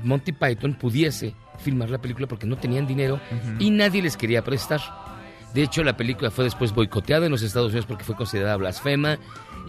Monty 0.04 0.32
Python 0.32 0.76
pudiese 0.76 1.36
filmar 1.60 1.90
la 1.90 2.00
película 2.00 2.28
porque 2.28 2.46
no 2.46 2.58
tenían 2.58 2.88
dinero 2.88 3.20
y 3.60 3.70
nadie 3.70 4.02
les 4.02 4.18
quería 4.18 4.44
prestar. 4.44 4.82
De 5.54 5.64
hecho, 5.64 5.84
la 5.84 5.96
película 5.96 6.32
fue 6.32 6.44
después 6.44 6.74
boicoteada 6.74 7.26
en 7.26 7.32
los 7.32 7.42
Estados 7.42 7.70
Unidos 7.70 7.86
porque 7.86 8.04
fue 8.04 8.16
considerada 8.16 8.58
blasfema 8.58 9.18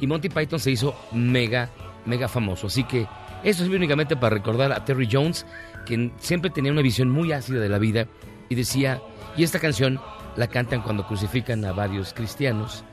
y 0.00 0.06
Monty 0.06 0.28
Python 0.28 0.58
se 0.58 0.72
hizo 0.72 0.96
mega, 1.12 1.70
mega 2.04 2.28
famoso. 2.28 2.66
Así 2.66 2.84
que 2.84 3.06
esto 3.44 3.62
es 3.62 3.70
únicamente 3.70 4.16
para 4.16 4.34
recordar 4.34 4.72
a 4.72 4.84
Terry 4.84 5.08
Jones, 5.10 5.46
que 5.84 6.10
siempre 6.18 6.50
tenía 6.50 6.72
una 6.72 6.82
visión 6.82 7.10
muy 7.10 7.32
ácida 7.32 7.60
de 7.60 7.68
la 7.68 7.78
vida 7.78 8.08
y 8.48 8.56
decía, 8.56 9.00
y 9.36 9.44
esta 9.44 9.60
canción 9.60 10.00
la 10.36 10.48
cantan 10.48 10.82
cuando 10.82 11.06
crucifican 11.06 11.64
a 11.64 11.72
varios 11.72 12.12
cristianos 12.12 12.84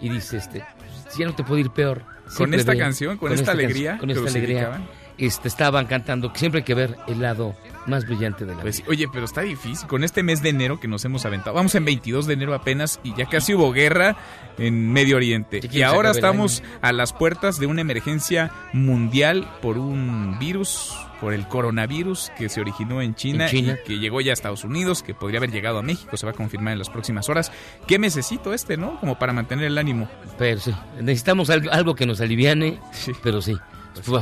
y 0.00 0.08
dice, 0.08 0.38
este, 0.38 0.64
si 1.08 1.20
ya 1.20 1.26
no 1.26 1.34
te 1.34 1.44
puede 1.44 1.62
ir 1.62 1.70
peor. 1.70 2.04
Con 2.36 2.54
esta 2.54 2.76
canción, 2.76 3.16
con 3.16 3.32
esta 3.32 3.52
alegría 3.52 3.98
con 3.98 4.10
esta 4.10 4.28
alegría, 4.28 4.80
este, 5.18 5.48
estaban 5.48 5.86
cantando 5.86 6.32
que 6.32 6.38
siempre 6.38 6.60
hay 6.60 6.64
que 6.64 6.74
ver 6.74 6.96
el 7.06 7.20
lado 7.20 7.54
más 7.86 8.06
brillante 8.06 8.46
de 8.46 8.54
la 8.54 8.62
Pues 8.62 8.78
vida. 8.78 8.86
oye, 8.90 9.06
pero 9.12 9.24
está 9.26 9.42
difícil. 9.42 9.86
Con 9.86 10.02
este 10.04 10.22
mes 10.22 10.42
de 10.42 10.48
enero 10.48 10.80
que 10.80 10.88
nos 10.88 11.04
hemos 11.04 11.26
aventado. 11.26 11.54
Vamos 11.54 11.74
en 11.74 11.84
22 11.84 12.26
de 12.26 12.34
enero 12.34 12.54
apenas 12.54 13.00
y 13.02 13.14
ya 13.14 13.26
casi 13.26 13.54
hubo 13.54 13.72
guerra 13.72 14.16
en 14.58 14.92
Medio 14.92 15.16
Oriente. 15.16 15.60
Y 15.70 15.82
ahora 15.82 16.10
el 16.10 16.16
estamos 16.16 16.62
a 16.80 16.92
las 16.92 17.12
puertas 17.12 17.58
de 17.58 17.66
una 17.66 17.80
emergencia 17.82 18.50
mundial 18.72 19.50
por 19.60 19.76
un 19.76 20.38
virus, 20.38 20.94
por 21.20 21.34
el 21.34 21.46
coronavirus 21.46 22.30
que 22.36 22.48
se 22.48 22.60
originó 22.60 23.02
en 23.02 23.14
China, 23.14 23.44
En 23.44 23.50
China. 23.50 23.78
y 23.80 23.86
que 23.86 23.98
llegó 23.98 24.20
ya 24.20 24.30
a 24.30 24.34
Estados 24.34 24.64
Unidos, 24.64 25.02
que 25.02 25.14
podría 25.14 25.38
haber 25.38 25.50
llegado 25.50 25.78
a 25.78 25.82
México, 25.82 26.16
se 26.16 26.26
va 26.26 26.32
a 26.32 26.34
confirmar 26.34 26.72
en 26.72 26.78
las 26.78 26.88
próximas 26.90 27.28
horas. 27.28 27.52
¿Qué 27.86 27.98
necesito 27.98 28.54
este, 28.54 28.76
no? 28.76 28.98
Como 29.00 29.18
para 29.18 29.32
mantener 29.32 29.66
el 29.66 29.78
ánimo. 29.78 30.08
Pero 30.38 30.60
sí, 30.60 30.74
necesitamos 31.00 31.50
algo, 31.50 31.70
algo 31.70 31.94
que 31.94 32.06
nos 32.06 32.20
aliviane, 32.20 32.80
pero 33.22 33.42
sí. 33.42 33.56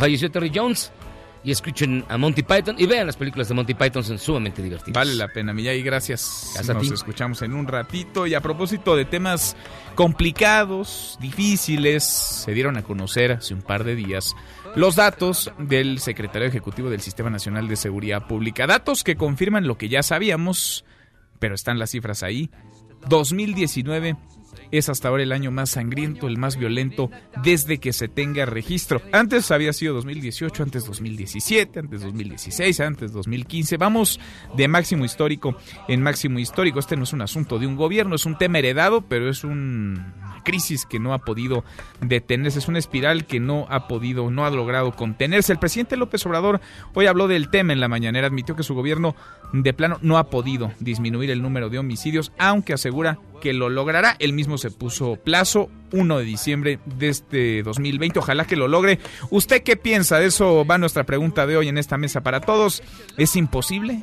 Falleció 0.00 0.30
Terry 0.30 0.50
Jones 0.52 0.90
y 1.44 1.52
escuchen 1.52 2.04
a 2.08 2.18
Monty 2.18 2.42
Python 2.42 2.76
y 2.78 2.86
vean 2.86 3.06
las 3.06 3.16
películas 3.16 3.48
de 3.48 3.54
Monty 3.54 3.74
Python, 3.74 4.02
son 4.02 4.18
sumamente 4.18 4.62
divertidas. 4.62 4.94
Vale 4.94 5.14
la 5.14 5.28
pena, 5.28 5.52
Miyagi, 5.52 5.82
gracias. 5.82 6.54
Nos 6.66 6.80
ti. 6.80 6.92
escuchamos 6.92 7.42
en 7.42 7.54
un 7.54 7.66
ratito. 7.66 8.26
Y 8.26 8.34
a 8.34 8.40
propósito 8.40 8.96
de 8.96 9.04
temas 9.04 9.56
complicados, 9.94 11.16
difíciles, 11.20 12.04
se 12.04 12.52
dieron 12.52 12.76
a 12.76 12.82
conocer 12.82 13.32
hace 13.32 13.54
un 13.54 13.62
par 13.62 13.84
de 13.84 13.94
días 13.94 14.34
los 14.76 14.96
datos 14.96 15.52
del 15.58 15.98
secretario 15.98 16.48
ejecutivo 16.48 16.90
del 16.90 17.00
Sistema 17.00 17.30
Nacional 17.30 17.68
de 17.68 17.76
Seguridad 17.76 18.26
Pública. 18.26 18.66
Datos 18.66 19.04
que 19.04 19.16
confirman 19.16 19.66
lo 19.66 19.78
que 19.78 19.88
ya 19.88 20.02
sabíamos, 20.02 20.84
pero 21.38 21.54
están 21.54 21.78
las 21.78 21.90
cifras 21.90 22.22
ahí. 22.22 22.50
2019 23.08 24.16
es 24.70 24.88
hasta 24.88 25.08
ahora 25.08 25.22
el 25.22 25.32
año 25.32 25.50
más 25.50 25.70
sangriento, 25.70 26.26
el 26.26 26.38
más 26.38 26.56
violento 26.56 27.10
desde 27.42 27.78
que 27.78 27.92
se 27.92 28.08
tenga 28.08 28.44
registro. 28.46 29.00
Antes 29.12 29.50
había 29.50 29.72
sido 29.72 29.94
2018, 29.94 30.62
antes 30.62 30.84
2017, 30.84 31.78
antes 31.78 32.02
2016, 32.02 32.80
antes 32.80 33.12
2015. 33.12 33.76
Vamos 33.76 34.20
de 34.56 34.68
máximo 34.68 35.04
histórico 35.04 35.56
en 35.86 36.02
máximo 36.02 36.38
histórico. 36.38 36.78
Este 36.78 36.96
no 36.96 37.04
es 37.04 37.12
un 37.12 37.22
asunto 37.22 37.58
de 37.58 37.66
un 37.66 37.76
gobierno, 37.76 38.14
es 38.14 38.26
un 38.26 38.36
tema 38.36 38.58
heredado, 38.58 39.02
pero 39.02 39.30
es 39.30 39.44
una 39.44 40.27
crisis 40.42 40.86
que 40.86 40.98
no 40.98 41.14
ha 41.14 41.18
podido 41.18 41.64
detenerse, 42.00 42.58
es 42.58 42.68
una 42.68 42.78
espiral 42.78 43.26
que 43.26 43.40
no 43.40 43.66
ha 43.70 43.88
podido, 43.88 44.30
no 44.30 44.44
ha 44.44 44.50
logrado 44.50 44.92
contenerse. 44.92 45.52
El 45.52 45.58
presidente 45.58 45.96
López 45.96 46.24
Obrador 46.26 46.60
hoy 46.94 47.06
habló 47.06 47.28
del 47.28 47.50
tema 47.50 47.72
en 47.72 47.80
la 47.80 47.88
mañanera, 47.88 48.26
admitió 48.26 48.56
que 48.56 48.62
su 48.62 48.74
gobierno 48.74 49.14
de 49.52 49.72
plano 49.72 49.98
no 50.02 50.18
ha 50.18 50.30
podido 50.30 50.72
disminuir 50.80 51.30
el 51.30 51.42
número 51.42 51.68
de 51.68 51.78
homicidios, 51.78 52.32
aunque 52.38 52.72
asegura 52.74 53.18
que 53.40 53.52
lo 53.52 53.68
logrará. 53.68 54.16
Él 54.18 54.32
mismo 54.32 54.58
se 54.58 54.70
puso 54.70 55.16
plazo 55.16 55.70
1 55.92 56.18
de 56.18 56.24
diciembre 56.24 56.78
de 56.84 57.08
este 57.08 57.62
2020. 57.62 58.18
Ojalá 58.18 58.44
que 58.44 58.56
lo 58.56 58.68
logre. 58.68 58.98
¿Usted 59.30 59.62
qué 59.62 59.76
piensa? 59.76 60.18
De 60.18 60.26
eso 60.26 60.64
va 60.66 60.78
nuestra 60.78 61.04
pregunta 61.04 61.46
de 61.46 61.56
hoy 61.56 61.68
en 61.68 61.78
esta 61.78 61.98
mesa 61.98 62.22
para 62.22 62.40
todos. 62.40 62.82
¿Es 63.16 63.36
imposible? 63.36 64.02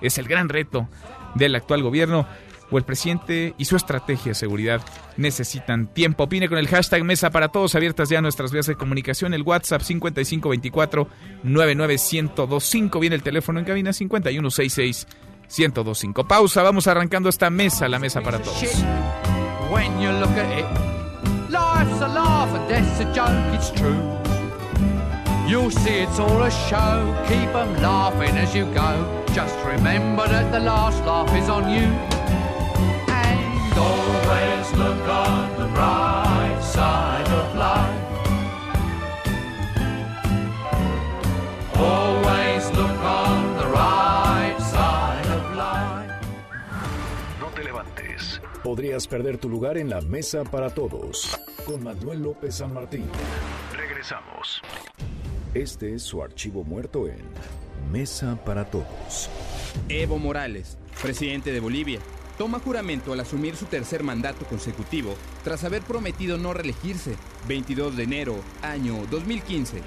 Es 0.00 0.18
el 0.18 0.26
gran 0.26 0.48
reto 0.48 0.88
del 1.34 1.54
actual 1.54 1.82
gobierno. 1.82 2.26
O 2.72 2.78
el 2.78 2.84
presidente 2.84 3.54
y 3.58 3.66
su 3.66 3.76
estrategia 3.76 4.30
de 4.30 4.34
seguridad 4.34 4.80
necesitan 5.16 5.86
tiempo. 5.86 6.24
Opine 6.24 6.48
con 6.48 6.58
el 6.58 6.66
hashtag 6.68 7.04
Mesa 7.04 7.30
para 7.30 7.48
Todos. 7.48 7.74
Abiertas 7.74 8.08
ya 8.08 8.20
nuestras 8.22 8.50
vías 8.50 8.66
de 8.66 8.74
comunicación. 8.76 9.34
El 9.34 9.42
WhatsApp 9.42 9.82
5524 9.82 11.06
99125. 11.42 12.98
Viene 13.00 13.16
el 13.16 13.22
teléfono 13.22 13.58
en 13.58 13.64
cabina 13.66 13.92
5166 13.92 15.06
1025. 15.56 16.26
Pausa. 16.26 16.62
Vamos 16.62 16.86
arrancando 16.86 17.28
esta 17.28 17.50
mesa, 17.50 17.88
la 17.88 17.98
mesa 17.98 18.20
para 18.22 18.38
todos. 18.38 18.62
when 19.70 20.00
you 20.00 20.10
look 20.12 20.30
at 20.36 20.58
it. 20.58 20.66
Life's 21.50 22.00
a 22.02 22.08
laugh 22.08 22.54
and 22.54 22.68
death's 22.68 23.00
a 23.00 23.04
joke, 23.14 23.54
it's 23.54 23.70
true. 23.70 23.98
You'll 25.46 25.70
see 25.70 26.00
it's 26.04 26.18
all 26.18 26.42
a 26.42 26.50
show, 26.50 27.14
keep 27.26 27.48
'em 27.54 27.82
laughing 27.82 28.36
as 28.36 28.54
you 28.54 28.64
go. 28.74 29.24
Just 29.34 29.54
remember 29.64 30.26
that 30.28 30.50
the 30.52 30.60
last 30.60 31.02
laugh 31.06 31.34
is 31.34 31.48
on 31.48 31.70
you. 31.70 31.88
Look 34.76 35.08
on 35.08 35.56
the 35.58 35.66
bright 35.74 36.60
side 36.62 37.28
of 37.28 37.54
life. 37.56 38.02
Always 41.76 42.70
look 42.76 43.04
on 43.04 43.56
the 43.58 43.66
right 43.66 44.56
side 44.60 45.26
of 45.34 45.56
life. 45.56 46.12
No 47.40 47.48
te 47.54 47.64
levantes. 47.64 48.40
Podrías 48.62 49.06
perder 49.06 49.38
tu 49.38 49.48
lugar 49.48 49.76
en 49.78 49.90
la 49.90 50.00
mesa 50.00 50.44
para 50.44 50.70
todos. 50.70 51.38
Con 51.64 51.82
Manuel 51.84 52.22
López 52.22 52.56
San 52.56 52.72
Martín. 52.72 53.04
Regresamos. 53.76 54.60
Este 55.54 55.94
es 55.94 56.02
su 56.02 56.22
archivo 56.22 56.64
muerto 56.64 57.06
en 57.08 57.20
Mesa 57.92 58.38
para 58.42 58.64
Todos. 58.64 59.28
Evo 59.90 60.18
Morales, 60.18 60.78
presidente 61.02 61.52
de 61.52 61.60
Bolivia, 61.60 62.00
toma 62.38 62.58
juramento 62.58 63.12
al 63.12 63.20
asumir 63.20 63.56
su 63.56 63.66
tercer 63.66 64.02
mandato 64.02 64.44
consecutivo 64.46 65.14
tras 65.44 65.64
haber 65.64 65.82
prometido 65.82 66.38
no 66.38 66.52
reelegirse. 66.52 67.16
22 67.48 67.96
de 67.96 68.02
enero, 68.04 68.34
año 68.62 68.94
2015. 69.10 69.78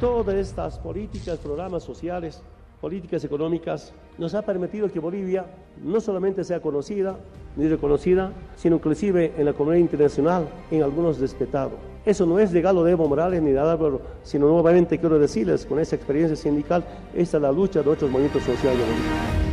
Todas 0.00 0.34
estas 0.34 0.78
políticas, 0.78 1.38
programas 1.38 1.82
sociales, 1.82 2.42
políticas 2.80 3.24
económicas 3.24 3.92
nos 4.18 4.34
ha 4.34 4.42
permitido 4.42 4.90
que 4.90 4.98
Bolivia 4.98 5.46
no 5.82 6.00
solamente 6.00 6.44
sea 6.44 6.60
conocida 6.60 7.16
ni 7.56 7.68
reconocida, 7.68 8.32
sino 8.56 8.76
inclusive 8.76 9.32
en 9.36 9.44
la 9.44 9.52
comunidad 9.52 9.82
internacional, 9.82 10.48
en 10.70 10.82
algunos 10.82 11.20
respetado. 11.20 11.72
Eso 12.04 12.26
no 12.26 12.40
es 12.40 12.52
regalo 12.52 12.82
de 12.82 12.92
Evo 12.92 13.06
Morales 13.06 13.40
ni 13.40 13.52
de 13.52 13.60
Álvaro, 13.60 14.02
sino 14.24 14.48
nuevamente 14.48 14.98
quiero 14.98 15.18
decirles, 15.18 15.64
con 15.64 15.78
esa 15.78 15.94
experiencia 15.94 16.36
sindical, 16.36 16.84
esta 17.14 17.36
es 17.36 17.42
la 17.42 17.52
lucha 17.52 17.82
de 17.82 17.90
otros 17.90 18.10
movimientos 18.10 18.42
sociales 18.42 18.80
de 18.80 19.51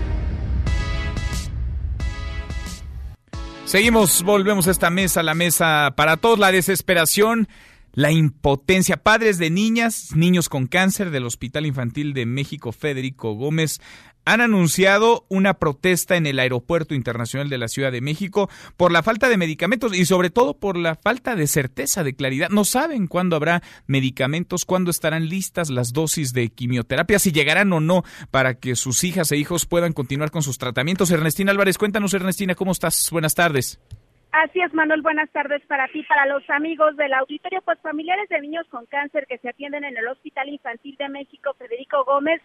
Seguimos, 3.69 4.23
volvemos 4.23 4.67
a 4.67 4.71
esta 4.71 4.89
mesa, 4.89 5.21
la 5.21 5.35
mesa 5.35 5.93
para 5.95 6.17
todos, 6.17 6.39
la 6.39 6.51
desesperación, 6.51 7.47
la 7.93 8.11
impotencia. 8.11 8.97
Padres 8.97 9.37
de 9.37 9.51
niñas, 9.51 10.15
niños 10.15 10.49
con 10.49 10.65
cáncer 10.65 11.11
del 11.11 11.27
Hospital 11.27 11.67
Infantil 11.67 12.15
de 12.15 12.25
México 12.25 12.71
Federico 12.71 13.35
Gómez 13.35 13.79
han 14.29 14.41
anunciado 14.41 15.25
una 15.27 15.55
protesta 15.55 16.15
en 16.15 16.27
el 16.27 16.37
Aeropuerto 16.37 16.93
Internacional 16.93 17.49
de 17.49 17.57
la 17.57 17.67
Ciudad 17.67 17.91
de 17.91 17.99
México 17.99 18.47
por 18.77 18.91
la 18.91 19.01
falta 19.01 19.27
de 19.27 19.37
medicamentos 19.37 19.97
y 19.97 20.05
sobre 20.05 20.29
todo 20.29 20.53
por 20.53 20.77
la 20.77 20.93
falta 20.93 21.35
de 21.35 21.47
certeza, 21.47 22.03
de 22.03 22.13
claridad. 22.13 22.49
No 22.49 22.63
saben 22.63 23.07
cuándo 23.07 23.35
habrá 23.35 23.63
medicamentos, 23.87 24.65
cuándo 24.65 24.91
estarán 24.91 25.29
listas 25.29 25.71
las 25.71 25.93
dosis 25.93 26.31
de 26.33 26.49
quimioterapia, 26.49 27.17
si 27.17 27.31
llegarán 27.31 27.73
o 27.73 27.79
no 27.79 28.03
para 28.29 28.53
que 28.59 28.75
sus 28.75 29.03
hijas 29.03 29.31
e 29.31 29.37
hijos 29.37 29.65
puedan 29.65 29.93
continuar 29.93 30.29
con 30.29 30.43
sus 30.43 30.59
tratamientos. 30.59 31.09
Ernestina 31.09 31.51
Álvarez, 31.51 31.79
cuéntanos 31.79 32.13
Ernestina, 32.13 32.53
¿cómo 32.53 32.71
estás? 32.71 33.09
Buenas 33.11 33.33
tardes. 33.33 33.79
Así 34.31 34.61
es, 34.61 34.71
Manuel. 34.75 35.01
Buenas 35.01 35.29
tardes 35.31 35.65
para 35.65 35.87
ti, 35.87 36.03
para 36.03 36.27
los 36.27 36.47
amigos 36.51 36.95
del 36.97 37.13
auditorio. 37.13 37.61
Pues 37.65 37.79
familiares 37.79 38.29
de 38.29 38.39
niños 38.41 38.67
con 38.69 38.85
cáncer 38.85 39.25
que 39.27 39.39
se 39.39 39.49
atienden 39.49 39.83
en 39.83 39.97
el 39.97 40.07
Hospital 40.07 40.49
Infantil 40.49 40.95
de 40.97 41.09
México, 41.09 41.55
Federico 41.57 42.03
Gómez, 42.05 42.39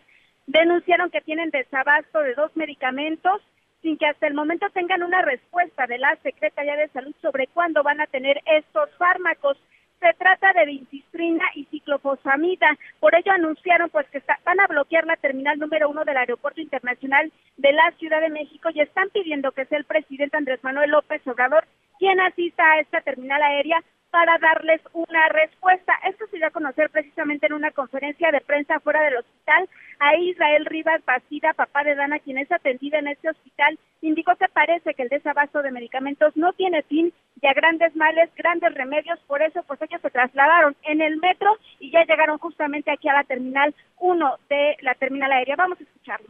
denunciaron 0.47 1.11
que 1.11 1.21
tienen 1.21 1.51
desabasto 1.51 2.21
de 2.21 2.35
dos 2.35 2.55
medicamentos 2.57 3.41
sin 3.83 3.99
que 3.99 4.07
hasta 4.07 4.27
el 4.27 4.35
momento 4.35 4.67
tengan 4.71 5.03
una 5.03 5.21
respuesta 5.23 5.87
de 5.87 5.99
la 5.99 6.17
Secretaría 6.23 6.75
de 6.77 6.89
Salud 6.89 7.15
sobre 7.21 7.49
cuándo 7.49 7.83
van 7.83 8.01
a 8.01 8.07
tener 8.07 8.41
estos 8.47 8.89
fármacos. 8.97 9.59
Se 10.01 10.13
trata 10.15 10.53
de 10.55 10.65
vincistrina 10.65 11.45
y 11.55 11.67
ciclofosfamida. 11.67 12.79
Por 12.99 13.15
ello 13.15 13.33
anunciaron 13.33 13.91
pues 13.91 14.09
que 14.09 14.23
van 14.45 14.61
a 14.61 14.67
bloquear 14.67 15.07
la 15.07 15.17
terminal 15.17 15.59
número 15.59 15.91
uno 15.91 16.05
del 16.05 16.17
Aeropuerto 16.17 16.63
Internacional 16.63 17.31
de 17.59 17.73
la 17.73 17.91
Ciudad 17.99 18.23
de 18.23 18.31
México 18.31 18.71
y 18.73 18.81
están 18.81 19.11
pidiendo 19.11 19.53
que 19.53 19.67
sea 19.67 19.79
el 19.79 19.85
presidente 19.85 20.37
Andrés 20.37 20.65
Manuel 20.65 20.91
López 20.91 21.21
Obrador 21.27 21.65
quien 21.99 22.21
asista 22.21 22.65
a 22.65 22.81
esta 22.81 23.01
terminal 23.03 23.43
aérea 23.43 23.83
para 24.15 24.39
darles 24.39 24.81
una 24.93 25.29
respuesta. 25.29 25.93
Esto 26.09 26.25
se 26.31 26.37
dio 26.37 26.47
a 26.47 26.53
conocer 26.53 26.89
precisamente 26.89 27.47
en 27.47 27.53
una 27.53 27.73
conferencia 27.73 28.31
de 28.31 28.41
prensa 28.43 28.79
fuera 28.79 29.03
del 29.03 29.17
hospital. 29.17 29.69
A 29.99 30.15
Israel 30.15 30.67
Rivas 30.67 31.05
Bastida, 31.05 31.53
papá 31.53 31.83
de 31.83 31.97
Dana, 31.97 32.21
quien 32.21 32.39
es 32.39 32.53
atendida 32.53 33.01
en 33.01 33.09
este 33.09 33.31
hospital, 33.31 33.77
indicó 34.03 34.37
que 34.37 34.47
parece 34.47 34.95
que 34.95 35.03
el 35.03 35.09
desabasto 35.09 35.63
de 35.63 35.73
medicamentos 35.73 36.37
no 36.37 36.53
tiene 36.53 36.83
fin 36.85 37.13
y 37.43 37.47
a 37.49 37.55
grandes 37.55 37.97
males, 37.97 38.31
grandes 38.37 38.73
remedios. 38.75 39.19
Por 39.27 39.43
eso, 39.43 39.65
pues 39.65 39.83
ellos 39.83 40.01
se 40.01 40.11
trasladaron 40.11 40.77
en 40.85 41.01
el 41.01 41.17
metro 41.17 41.59
y 41.81 41.91
ya 41.91 42.05
llegaron 42.05 42.39
justamente 42.39 42.93
aquí 42.93 43.09
a 43.09 43.15
la 43.15 43.25
terminal 43.25 43.75
1 43.99 44.37
de 44.49 44.77
la 44.83 44.95
terminal 44.95 45.33
aérea. 45.33 45.57
Vamos 45.57 45.81
a 45.81 45.83
escucharlo. 45.83 46.29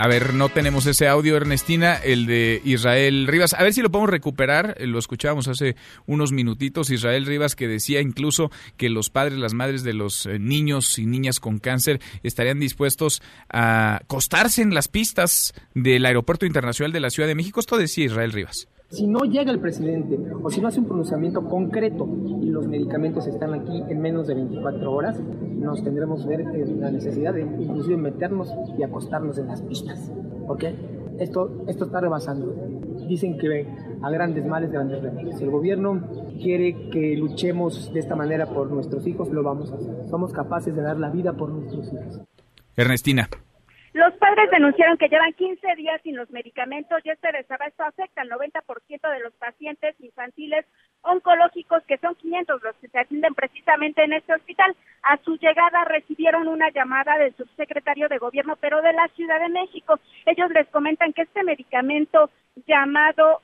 A 0.00 0.08
ver, 0.08 0.32
no 0.32 0.48
tenemos 0.48 0.86
ese 0.86 1.08
audio, 1.08 1.36
Ernestina, 1.36 1.96
el 1.96 2.24
de 2.24 2.62
Israel 2.64 3.26
Rivas. 3.26 3.52
A 3.52 3.62
ver 3.62 3.74
si 3.74 3.82
lo 3.82 3.90
podemos 3.90 4.08
recuperar. 4.08 4.74
Eh, 4.78 4.86
lo 4.86 4.98
escuchábamos 4.98 5.46
hace 5.46 5.76
unos 6.06 6.32
minutitos. 6.32 6.88
Israel 6.88 7.26
Rivas 7.26 7.54
que 7.54 7.68
decía 7.68 8.00
incluso 8.00 8.50
que 8.78 8.88
los 8.88 9.10
padres, 9.10 9.36
las 9.36 9.52
madres 9.52 9.82
de 9.82 9.92
los 9.92 10.24
eh, 10.24 10.38
niños 10.38 10.98
y 10.98 11.04
niñas 11.04 11.38
con 11.38 11.58
cáncer 11.58 12.00
estarían 12.22 12.58
dispuestos 12.58 13.20
a 13.50 13.96
acostarse 13.96 14.62
en 14.62 14.72
las 14.72 14.88
pistas 14.88 15.52
del 15.74 16.06
Aeropuerto 16.06 16.46
Internacional 16.46 16.92
de 16.92 17.00
la 17.00 17.10
Ciudad 17.10 17.28
de 17.28 17.34
México. 17.34 17.60
Esto 17.60 17.76
decía 17.76 18.06
Israel 18.06 18.32
Rivas. 18.32 18.68
Si 18.90 19.06
no 19.06 19.20
llega 19.20 19.52
el 19.52 19.60
presidente 19.60 20.18
o 20.42 20.50
si 20.50 20.60
no 20.60 20.66
hace 20.66 20.80
un 20.80 20.86
pronunciamiento 20.86 21.48
concreto 21.48 22.08
y 22.42 22.46
los 22.46 22.66
medicamentos 22.66 23.24
están 23.28 23.54
aquí 23.54 23.84
en 23.88 24.00
menos 24.00 24.26
de 24.26 24.34
24 24.34 24.92
horas, 24.92 25.20
nos 25.20 25.84
tendremos 25.84 26.26
ver 26.26 26.44
la 26.76 26.90
necesidad 26.90 27.32
de 27.34 27.42
inclusive 27.42 27.96
meternos 27.96 28.52
y 28.76 28.82
acostarnos 28.82 29.38
en 29.38 29.46
las 29.46 29.62
pistas. 29.62 30.12
¿Ok? 30.48 30.64
Esto, 31.20 31.64
esto 31.68 31.84
está 31.84 32.00
rebasando. 32.00 32.52
Dicen 33.06 33.38
que 33.38 33.68
a 34.02 34.10
grandes 34.10 34.44
males, 34.44 34.72
grandes 34.72 35.00
remedios. 35.00 35.38
Si 35.38 35.44
el 35.44 35.50
gobierno 35.50 36.08
quiere 36.42 36.90
que 36.90 37.16
luchemos 37.16 37.92
de 37.92 38.00
esta 38.00 38.16
manera 38.16 38.46
por 38.46 38.72
nuestros 38.72 39.06
hijos, 39.06 39.30
lo 39.30 39.44
vamos 39.44 39.70
a 39.70 39.76
hacer. 39.76 40.08
Somos 40.08 40.32
capaces 40.32 40.74
de 40.74 40.82
dar 40.82 40.98
la 40.98 41.10
vida 41.10 41.34
por 41.34 41.50
nuestros 41.50 41.92
hijos. 41.92 42.22
Ernestina. 42.74 43.28
Los 43.92 44.14
padres 44.14 44.48
denunciaron 44.52 44.96
que 44.98 45.08
llevan 45.08 45.32
15 45.32 45.74
días 45.74 46.00
sin 46.02 46.16
los 46.16 46.30
medicamentos 46.30 47.00
y 47.04 47.10
este 47.10 47.32
desabasto 47.32 47.82
afecta 47.82 48.22
al 48.22 48.30
90% 48.30 49.10
de 49.10 49.18
los 49.18 49.32
pacientes 49.34 49.96
infantiles 49.98 50.64
oncológicos, 51.02 51.82
que 51.84 51.98
son 51.98 52.14
500 52.14 52.62
los 52.62 52.76
que 52.76 52.86
se 52.86 53.00
atienden 53.00 53.34
precisamente 53.34 54.04
en 54.04 54.12
este 54.12 54.32
hospital. 54.34 54.76
A 55.02 55.16
su 55.24 55.36
llegada 55.38 55.84
recibieron 55.86 56.46
una 56.46 56.70
llamada 56.70 57.18
del 57.18 57.34
subsecretario 57.34 58.08
de 58.08 58.18
Gobierno, 58.18 58.56
pero 58.60 58.80
de 58.80 58.92
la 58.92 59.08
Ciudad 59.16 59.40
de 59.40 59.48
México. 59.48 59.98
Ellos 60.24 60.50
les 60.52 60.68
comentan 60.68 61.12
que 61.12 61.22
este 61.22 61.42
medicamento 61.42 62.30
llamado 62.66 63.40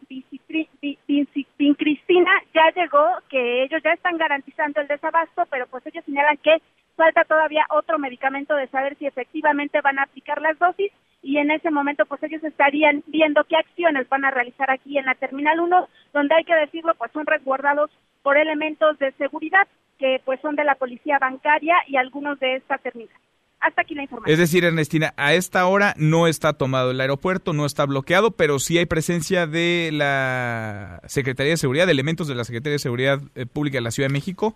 vincristina 1.59 2.31
ya 2.55 2.71
llegó, 2.71 3.05
que 3.29 3.65
ellos 3.65 3.83
ya 3.83 3.95
están 3.95 4.17
garantizando 4.17 4.81
el 4.81 4.87
desabasto, 4.87 5.45
pero 5.51 5.67
pues 5.67 5.85
ellos 5.87 6.05
señalan 6.05 6.37
que 6.37 6.63
falta 6.97 7.25
todavía 7.25 7.67
otro 7.71 7.99
medicamento 7.99 8.55
de 8.55 8.69
saber 8.69 8.97
si 8.99 9.07
efectivamente 9.07 9.81
van 9.81 9.99
a 9.99 10.05
aplicar 10.05 10.41
las 10.41 10.59
dosis 10.59 10.91
y 11.23 11.39
en 11.39 11.51
ese 11.51 11.71
momento 11.71 12.07
pues 12.07 12.23
ellos 12.23 12.43
estarían 12.45 13.03
viendo 13.07 13.45
qué 13.45 13.57
acciones 13.57 14.09
van 14.09 14.25
a 14.25 14.31
realizar 14.31 14.71
aquí 14.71 14.99
en 14.99 15.07
la 15.07 15.15
Terminal 15.15 15.61
1, 15.61 15.89
donde 16.13 16.35
hay 16.35 16.45
que 16.45 16.55
decirlo 16.55 16.95
pues 16.95 17.13
son 17.13 17.27
resguardados 17.27 17.91
por 18.23 18.37
elementos 18.37 18.99
de 18.99 19.13
seguridad 19.13 19.67
que 19.99 20.21
pues 20.25 20.41
son 20.41 20.57
de 20.57 20.65
la 20.65 20.75
policía 20.75 21.19
bancaria 21.19 21.75
y 21.87 21.97
algunos 21.97 22.39
de 22.39 22.57
esta 22.57 22.79
terminal. 22.79 23.15
Hasta 23.61 23.83
aquí 23.83 23.95
la 23.95 24.03
información. 24.03 24.33
Es 24.33 24.39
decir, 24.39 24.65
Ernestina, 24.65 25.15
a 25.17 25.33
esta 25.33 25.67
hora 25.67 25.95
no 25.97 26.27
está 26.27 26.53
tomado 26.53 26.91
el 26.91 27.01
aeropuerto, 27.01 27.53
no 27.55 27.65
está 27.65 27.87
bloqueado, 27.87 28.33
pero 28.33 28.59
sí 28.59 28.77
hay 28.79 28.87
presencia 28.87 29.47
de 29.47 29.91
la 29.93 31.01
Secretaría 31.07 31.53
de 31.53 31.57
Seguridad, 31.57 31.87
de 31.87 31.93
elementos 31.93 32.29
de 32.29 32.35
la 32.35 32.45
Secretaría 32.45 32.75
de 32.75 32.79
Seguridad 32.81 33.21
eh, 33.35 33.47
Pública 33.47 33.79
de 33.79 33.83
la 33.83 33.91
Ciudad 33.91 34.09
de 34.09 34.13
México. 34.13 34.55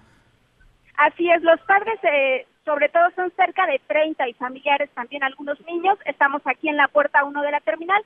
Así 1.01 1.31
es, 1.31 1.43
los 1.43 1.59
padres, 1.63 1.99
eh, 2.03 2.47
sobre 2.63 2.91
todo 2.91 3.11
son 3.17 3.33
cerca 3.35 3.67
de 3.67 3.81
30 3.87 4.29
y 4.29 4.35
familiares 4.35 4.91
también 4.91 5.23
algunos 5.23 5.59
niños. 5.65 5.99
Estamos 6.05 6.43
aquí 6.45 6.69
en 6.69 6.77
la 6.77 6.89
puerta 6.89 7.25
1 7.25 7.41
de 7.41 7.51
la 7.51 7.61
terminal. 7.61 8.05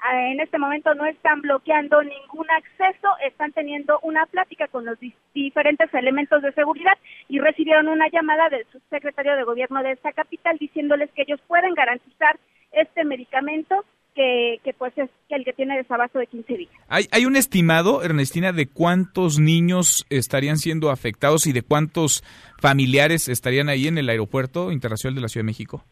Ah, 0.00 0.28
en 0.28 0.40
este 0.40 0.58
momento 0.58 0.92
no 0.96 1.06
están 1.06 1.40
bloqueando 1.40 2.02
ningún 2.02 2.50
acceso, 2.50 3.08
están 3.24 3.52
teniendo 3.52 4.00
una 4.02 4.26
plática 4.26 4.66
con 4.66 4.84
los 4.84 4.98
diferentes 5.32 5.94
elementos 5.94 6.42
de 6.42 6.50
seguridad 6.50 6.98
y 7.28 7.38
recibieron 7.38 7.86
una 7.86 8.08
llamada 8.08 8.48
del 8.48 8.66
subsecretario 8.72 9.36
de 9.36 9.44
gobierno 9.44 9.80
de 9.84 9.92
esta 9.92 10.10
capital 10.10 10.58
diciéndoles 10.58 11.12
que 11.12 11.22
ellos 11.22 11.40
pueden 11.46 11.74
garantizar 11.74 12.40
este 12.72 13.04
medicamento 13.04 13.84
que, 14.14 14.74
pues 14.78 14.92
es 14.96 15.10
el 15.28 15.44
que 15.44 15.52
tiene 15.52 15.76
desabasto 15.76 16.18
de 16.18 16.26
15 16.26 16.56
días. 16.56 16.72
¿Hay, 16.88 17.06
¿Hay 17.12 17.24
un 17.24 17.36
estimado, 17.36 18.02
Ernestina, 18.02 18.52
de 18.52 18.66
cuántos 18.66 19.38
niños 19.38 20.06
estarían 20.10 20.56
siendo 20.56 20.90
afectados 20.90 21.46
y 21.46 21.52
de 21.52 21.62
cuántos 21.62 22.22
familiares 22.60 23.28
estarían 23.28 23.68
ahí 23.68 23.86
en 23.86 23.98
el 23.98 24.08
Aeropuerto 24.08 24.72
Internacional 24.72 25.14
de 25.14 25.20
la 25.22 25.28
Ciudad 25.28 25.44
de 25.44 25.50
México? 25.50 25.84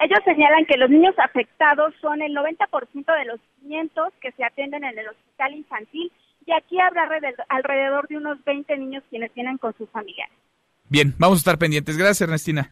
Ellos 0.00 0.18
señalan 0.24 0.66
que 0.66 0.76
los 0.76 0.90
niños 0.90 1.14
afectados 1.18 1.94
son 2.00 2.20
el 2.20 2.34
90% 2.34 3.18
de 3.18 3.24
los 3.24 3.40
500 3.62 4.12
que 4.20 4.32
se 4.32 4.44
atienden 4.44 4.84
en 4.84 4.98
el 4.98 5.08
hospital 5.08 5.54
infantil 5.54 6.12
y 6.46 6.52
aquí 6.52 6.78
habrá 6.78 7.08
alrededor 7.48 8.06
de 8.08 8.18
unos 8.18 8.44
20 8.44 8.76
niños 8.76 9.02
quienes 9.08 9.32
vienen 9.34 9.56
con 9.56 9.74
sus 9.78 9.88
familiares. 9.90 10.34
Bien, 10.90 11.14
vamos 11.18 11.38
a 11.38 11.40
estar 11.40 11.58
pendientes. 11.58 11.96
Gracias, 11.96 12.20
Ernestina. 12.22 12.70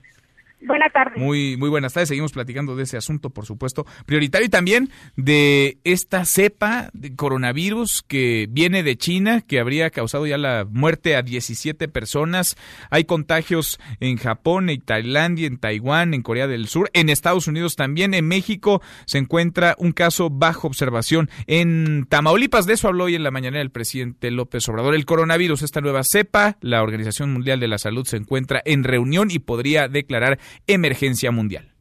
Buenas 0.65 0.93
tardes. 0.93 1.19
Muy, 1.19 1.57
muy 1.57 1.69
buenas 1.69 1.93
tardes. 1.93 2.09
Seguimos 2.09 2.33
platicando 2.33 2.77
de 2.77 2.85
ese 2.85 2.97
asunto, 2.97 3.31
por 3.31 3.47
supuesto, 3.47 3.85
prioritario 4.07 4.47
y 4.47 4.51
también 4.51 4.91
de 5.17 5.79
esta 5.83 6.25
cepa 6.25 6.91
de 6.93 7.17
coronavirus 7.17 8.05
que 8.07 8.47
viene 8.49 8.83
de 8.83 8.97
China, 8.97 9.41
que 9.41 9.59
habría 9.59 9.91
causado 9.91 10.27
ya 10.27 10.39
la 10.39 10.65
muerte 10.71 11.17
a 11.17 11.23
17 11.23 11.89
personas. 11.89 12.57
Hay 12.91 13.05
contagios 13.05 13.81
en 13.99 14.17
Japón, 14.19 14.71
en 14.71 14.81
Tailandia, 14.81 15.47
en 15.47 15.59
Taiwán, 15.59 16.15
en 16.15 16.23
Corea 16.23 16.47
del 16.47 16.69
Sur, 16.69 16.91
en 16.93 17.09
Estados 17.09 17.49
Unidos 17.49 17.75
también. 17.75 18.15
En 18.15 18.29
México 18.29 18.83
se 19.07 19.19
encuentra 19.19 19.75
un 19.79 19.93
caso 19.93 20.31
bajo 20.31 20.69
observación. 20.69 21.29
En 21.47 22.07
Tamaulipas, 22.09 22.67
de 22.67 22.75
eso 22.75 22.89
habló 22.89 23.05
hoy 23.05 23.17
en 23.17 23.25
la 23.25 23.31
mañana 23.33 23.61
el 23.61 23.71
presidente 23.71 24.31
López 24.31 24.69
Obrador. 24.69 24.95
El 24.95 25.07
coronavirus, 25.07 25.63
esta 25.63 25.81
nueva 25.81 26.03
cepa, 26.05 26.57
la 26.61 26.83
Organización 26.83 27.33
Mundial 27.33 27.59
de 27.59 27.69
la 27.69 27.79
Salud 27.79 28.07
se 28.07 28.17
encuentra 28.17 28.63
en 28.65 28.85
reunión 28.85 29.31
y 29.31 29.41
podría 29.41 29.89
declarar 29.89 30.39
emergencia 30.67 31.31
mundial. 31.31 31.73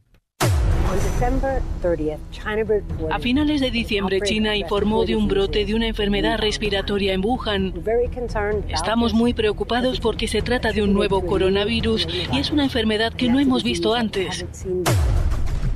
A 3.10 3.18
finales 3.20 3.60
de 3.60 3.70
diciembre, 3.70 4.20
China 4.22 4.56
informó 4.56 5.04
de 5.04 5.14
un 5.14 5.28
brote 5.28 5.64
de 5.64 5.74
una 5.74 5.86
enfermedad 5.86 6.38
respiratoria 6.38 7.12
en 7.12 7.24
Wuhan. 7.24 7.74
Estamos 8.68 9.14
muy 9.14 9.32
preocupados 9.32 10.00
porque 10.00 10.26
se 10.26 10.42
trata 10.42 10.72
de 10.72 10.82
un 10.82 10.92
nuevo 10.92 11.24
coronavirus 11.24 12.08
y 12.32 12.38
es 12.38 12.50
una 12.50 12.64
enfermedad 12.64 13.12
que 13.12 13.28
no 13.28 13.38
hemos 13.38 13.62
visto 13.62 13.94
antes. 13.94 14.44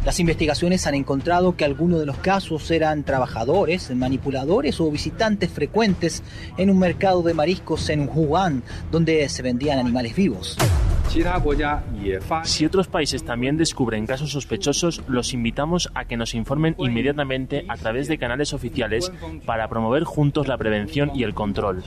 Las 0.07 0.21
investigaciones 0.21 0.87
han 0.87 0.95
encontrado 0.95 1.57
que 1.57 1.65
algunos 1.65 1.99
de 1.99 2.07
los 2.07 2.17
casos 2.19 2.71
eran 2.71 3.03
trabajadores, 3.03 3.91
manipuladores 3.91 4.81
o 4.81 4.89
visitantes 4.89 5.51
frecuentes 5.51 6.23
en 6.57 6.71
un 6.71 6.79
mercado 6.79 7.23
de 7.23 7.35
mariscos 7.35 7.91
en 7.91 8.09
Wuhan, 8.09 8.63
donde 8.93 9.29
se 9.29 9.43
vendían 9.43 9.81
animales 9.81 10.15
vivos. 10.15 10.57
Si 12.45 12.65
otros 12.65 12.87
países 12.87 13.25
también 13.25 13.57
descubren 13.57 14.07
casos 14.07 14.31
sospechosos, 14.31 15.03
los 15.09 15.33
invitamos 15.35 15.91
a 15.93 16.05
que 16.05 16.17
nos 16.17 16.37
informen 16.37 16.77
inmediatamente 16.79 17.65
a 17.69 17.77
través 17.77 18.07
de 18.07 18.17
canales 18.17 18.53
oficiales 18.53 19.11
para 19.45 19.69
promover 19.69 20.05
juntos 20.05 20.47
la 20.47 20.57
prevención 20.57 21.11
y 21.17 21.25
el 21.25 21.35
control. 21.35 21.83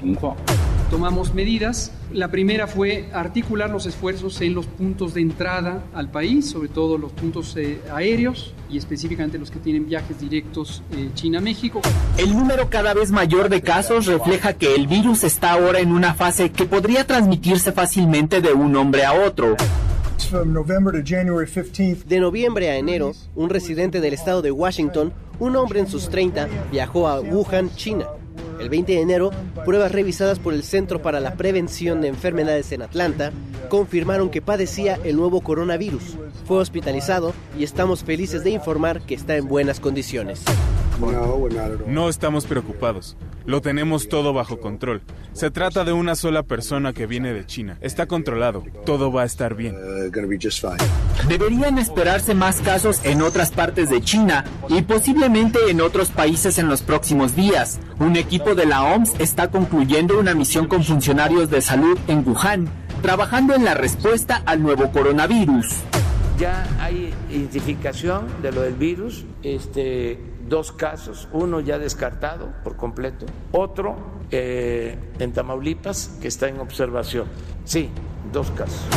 Tomamos 0.89 1.35
medidas. 1.35 1.91
La 2.11 2.29
primera 2.29 2.65
fue 2.65 3.09
articular 3.13 3.69
los 3.69 3.85
esfuerzos 3.85 4.41
en 4.41 4.55
los 4.55 4.65
puntos 4.65 5.13
de 5.13 5.21
entrada 5.21 5.83
al 5.93 6.09
país, 6.09 6.49
sobre 6.49 6.67
todo 6.67 6.97
los 6.97 7.11
puntos 7.11 7.55
eh, 7.57 7.79
aéreos 7.93 8.55
y 8.71 8.79
específicamente 8.79 9.37
los 9.37 9.51
que 9.51 9.59
tienen 9.59 9.87
viajes 9.87 10.19
directos 10.19 10.81
eh, 10.95 11.09
China-México. 11.13 11.81
El 12.17 12.35
número 12.35 12.71
cada 12.71 12.95
vez 12.95 13.11
mayor 13.11 13.49
de 13.49 13.61
casos 13.61 14.07
refleja 14.07 14.53
que 14.53 14.73
el 14.73 14.87
virus 14.87 15.23
está 15.23 15.51
ahora 15.51 15.79
en 15.79 15.91
una 15.91 16.15
fase 16.15 16.51
que 16.51 16.65
podría 16.65 17.05
transmitirse 17.05 17.71
fácilmente 17.71 18.41
de 18.41 18.53
un 18.53 18.75
hombre 18.75 19.05
a 19.05 19.13
otro. 19.13 19.57
De 22.07 22.19
noviembre 22.19 22.69
a 22.69 22.77
enero, 22.77 23.13
un 23.35 23.49
residente 23.49 24.01
del 24.01 24.13
estado 24.15 24.41
de 24.41 24.51
Washington, 24.51 25.13
un 25.39 25.55
hombre 25.55 25.79
en 25.81 25.87
sus 25.87 26.09
30, 26.09 26.47
viajó 26.71 27.07
a 27.07 27.21
Wuhan, 27.21 27.73
China. 27.75 28.05
El 28.59 28.69
20 28.69 28.91
de 28.91 29.01
enero, 29.01 29.31
pruebas 29.65 29.91
revisadas 29.91 30.39
por 30.39 30.53
el 30.53 30.63
Centro 30.63 31.01
para 31.01 31.19
la 31.19 31.35
Prevención 31.35 32.01
de 32.01 32.09
Enfermedades 32.09 32.71
en 32.71 32.81
Atlanta 32.81 33.31
confirmaron 33.69 34.29
que 34.29 34.41
padecía 34.41 34.99
el 35.03 35.15
nuevo 35.15 35.41
coronavirus. 35.41 36.17
Fue 36.45 36.57
hospitalizado 36.57 37.33
y 37.57 37.63
estamos 37.63 38.03
felices 38.03 38.43
de 38.43 38.51
informar 38.51 39.01
que 39.01 39.15
está 39.15 39.37
en 39.37 39.47
buenas 39.47 39.79
condiciones. 39.79 40.43
No 41.87 42.09
estamos 42.09 42.45
preocupados. 42.45 43.15
Lo 43.45 43.61
tenemos 43.61 44.09
todo 44.09 44.33
bajo 44.33 44.59
control. 44.59 45.01
Se 45.33 45.49
trata 45.49 45.85
de 45.85 45.93
una 45.93 46.15
sola 46.15 46.43
persona 46.43 46.93
que 46.93 47.07
viene 47.07 47.33
de 47.33 47.45
China. 47.45 47.77
Está 47.81 48.05
controlado. 48.05 48.63
Todo 48.85 49.11
va 49.11 49.23
a 49.23 49.25
estar 49.25 49.55
bien. 49.55 49.75
Deberían 51.27 51.77
esperarse 51.77 52.35
más 52.35 52.61
casos 52.61 53.03
en 53.05 53.21
otras 53.21 53.51
partes 53.51 53.89
de 53.89 54.01
China 54.01 54.43
y 54.67 54.81
posiblemente 54.81 55.59
en 55.69 55.81
otros 55.81 56.09
países 56.09 56.59
en 56.59 56.67
los 56.67 56.81
próximos 56.81 57.35
días. 57.35 57.79
Un 57.99 58.15
equipo 58.17 58.55
de 58.55 58.65
la 58.65 58.83
OMS 58.83 59.13
está 59.19 59.49
concluyendo 59.49 60.19
una 60.19 60.35
misión 60.35 60.67
con 60.67 60.83
funcionarios 60.83 61.49
de 61.49 61.61
salud 61.61 61.97
en 62.07 62.27
Wuhan, 62.27 62.69
trabajando 63.01 63.55
en 63.55 63.65
la 63.65 63.73
respuesta 63.73 64.43
al 64.45 64.61
nuevo 64.61 64.91
coronavirus. 64.91 65.65
Ya 66.37 66.65
hay 66.79 67.13
identificación 67.29 68.27
de 68.41 68.51
lo 68.51 68.61
del 68.61 68.75
virus. 68.75 69.25
Este, 69.43 70.17
dos 70.49 70.71
casos, 70.71 71.27
uno 71.31 71.59
ya 71.59 71.77
descartado 71.79 72.51
por 72.63 72.75
completo, 72.75 73.25
otro 73.51 73.95
eh, 74.31 74.97
en 75.19 75.31
Tamaulipas 75.31 76.17
que 76.21 76.27
está 76.27 76.47
en 76.49 76.59
observación. 76.59 77.27
Sí, 77.63 77.89
dos 78.33 78.51
casos. 78.51 78.87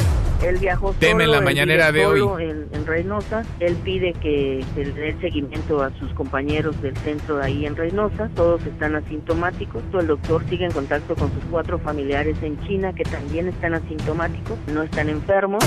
Él 0.43 0.59
viajó 0.59 0.93
Teme 0.95 1.25
solo, 1.25 1.35
la 1.35 1.39
él 1.39 1.45
mañanera 1.45 1.93
de 1.93 2.05
hoy. 2.05 2.21
En, 2.43 2.67
en 2.73 2.87
Reynosa. 2.87 3.45
Él 3.61 3.77
pide 3.85 4.13
que 4.15 4.65
se 4.75 4.87
le 4.87 4.93
dé 4.93 5.21
seguimiento 5.21 5.81
a 5.83 5.91
sus 5.99 6.13
compañeros 6.15 6.81
del 6.83 6.97
centro 6.97 7.37
de 7.37 7.45
ahí 7.45 7.67
en 7.67 7.77
Reynosa. 7.77 8.29
Todos 8.35 8.61
están 8.67 8.97
asintomáticos. 8.97 9.83
El 9.93 10.09
doctor 10.09 10.43
sigue 10.49 10.65
en 10.65 10.73
contacto 10.73 11.15
con 11.15 11.33
sus 11.33 11.45
cuatro 11.49 11.79
familiares 11.79 12.37
en 12.43 12.61
China 12.67 12.93
que 12.93 13.05
también 13.05 13.47
están 13.47 13.75
asintomáticos, 13.75 14.59
no 14.67 14.83
están 14.83 15.09
enfermos. 15.09 15.63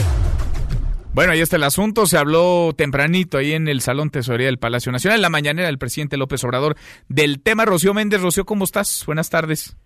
Bueno, 1.16 1.32
ahí 1.32 1.40
está 1.40 1.56
el 1.56 1.64
asunto. 1.64 2.08
Se 2.08 2.18
habló 2.18 2.74
tempranito 2.76 3.38
ahí 3.38 3.54
en 3.54 3.70
el 3.70 3.80
Salón 3.80 4.10
Tesorería 4.10 4.48
del 4.48 4.58
Palacio 4.58 4.92
Nacional, 4.92 5.20
en 5.20 5.22
la 5.22 5.30
mañanera 5.30 5.70
el 5.70 5.78
presidente 5.78 6.18
López 6.18 6.44
Obrador 6.44 6.76
del 7.08 7.42
tema. 7.42 7.64
Rocío 7.64 7.94
Méndez, 7.94 8.22
Rocío, 8.22 8.44
¿cómo 8.44 8.66
estás? 8.66 9.06
Buenas 9.06 9.30
tardes. 9.30 9.78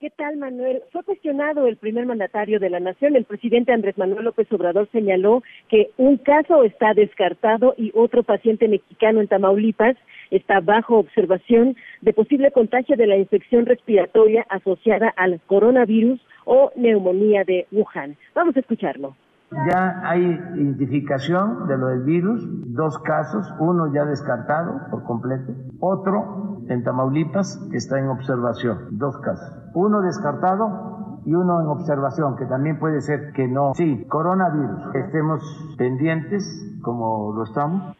¿Qué 0.00 0.08
tal, 0.08 0.38
Manuel? 0.38 0.80
Fue 0.90 1.02
cuestionado 1.02 1.66
el 1.66 1.76
primer 1.76 2.06
mandatario 2.06 2.58
de 2.58 2.70
la 2.70 2.80
nación. 2.80 3.16
El 3.16 3.26
presidente 3.26 3.70
Andrés 3.70 3.98
Manuel 3.98 4.24
López 4.24 4.50
Obrador 4.50 4.88
señaló 4.90 5.42
que 5.68 5.90
un 5.98 6.16
caso 6.16 6.64
está 6.64 6.94
descartado 6.94 7.74
y 7.76 7.92
otro 7.94 8.22
paciente 8.22 8.66
mexicano 8.66 9.20
en 9.20 9.28
Tamaulipas 9.28 9.98
está 10.30 10.60
bajo 10.60 10.96
observación 10.96 11.76
de 12.00 12.14
posible 12.14 12.50
contagio 12.50 12.96
de 12.96 13.08
la 13.08 13.18
infección 13.18 13.66
respiratoria 13.66 14.46
asociada 14.48 15.12
al 15.18 15.38
coronavirus 15.48 16.18
o 16.46 16.72
neumonía 16.76 17.44
de 17.44 17.66
Wuhan. 17.72 18.16
Vamos 18.34 18.56
a 18.56 18.60
escucharlo. 18.60 19.14
Ya 19.50 20.02
hay 20.04 20.22
identificación 20.54 21.68
de 21.68 21.78
lo 21.78 21.88
del 21.88 22.02
virus, 22.02 22.46
dos 22.74 22.98
casos, 22.98 23.52
uno 23.58 23.92
ya 23.92 24.04
descartado 24.04 24.78
por 24.90 25.04
completo, 25.04 25.52
otro 25.80 26.60
en 26.68 26.84
Tamaulipas 26.84 27.66
que 27.70 27.78
está 27.78 27.98
en 27.98 28.08
observación, 28.08 28.98
dos 28.98 29.16
casos. 29.18 29.70
Uno 29.74 30.02
descartado 30.02 31.20
y 31.24 31.34
uno 31.34 31.60
en 31.60 31.66
observación, 31.66 32.36
que 32.36 32.46
también 32.46 32.78
puede 32.78 33.00
ser 33.00 33.32
que 33.32 33.48
no. 33.48 33.72
Sí, 33.74 34.04
coronavirus. 34.08 34.94
Estemos 34.94 35.74
pendientes 35.76 36.78
como 36.82 37.32
lo 37.32 37.44
estamos. 37.44 37.96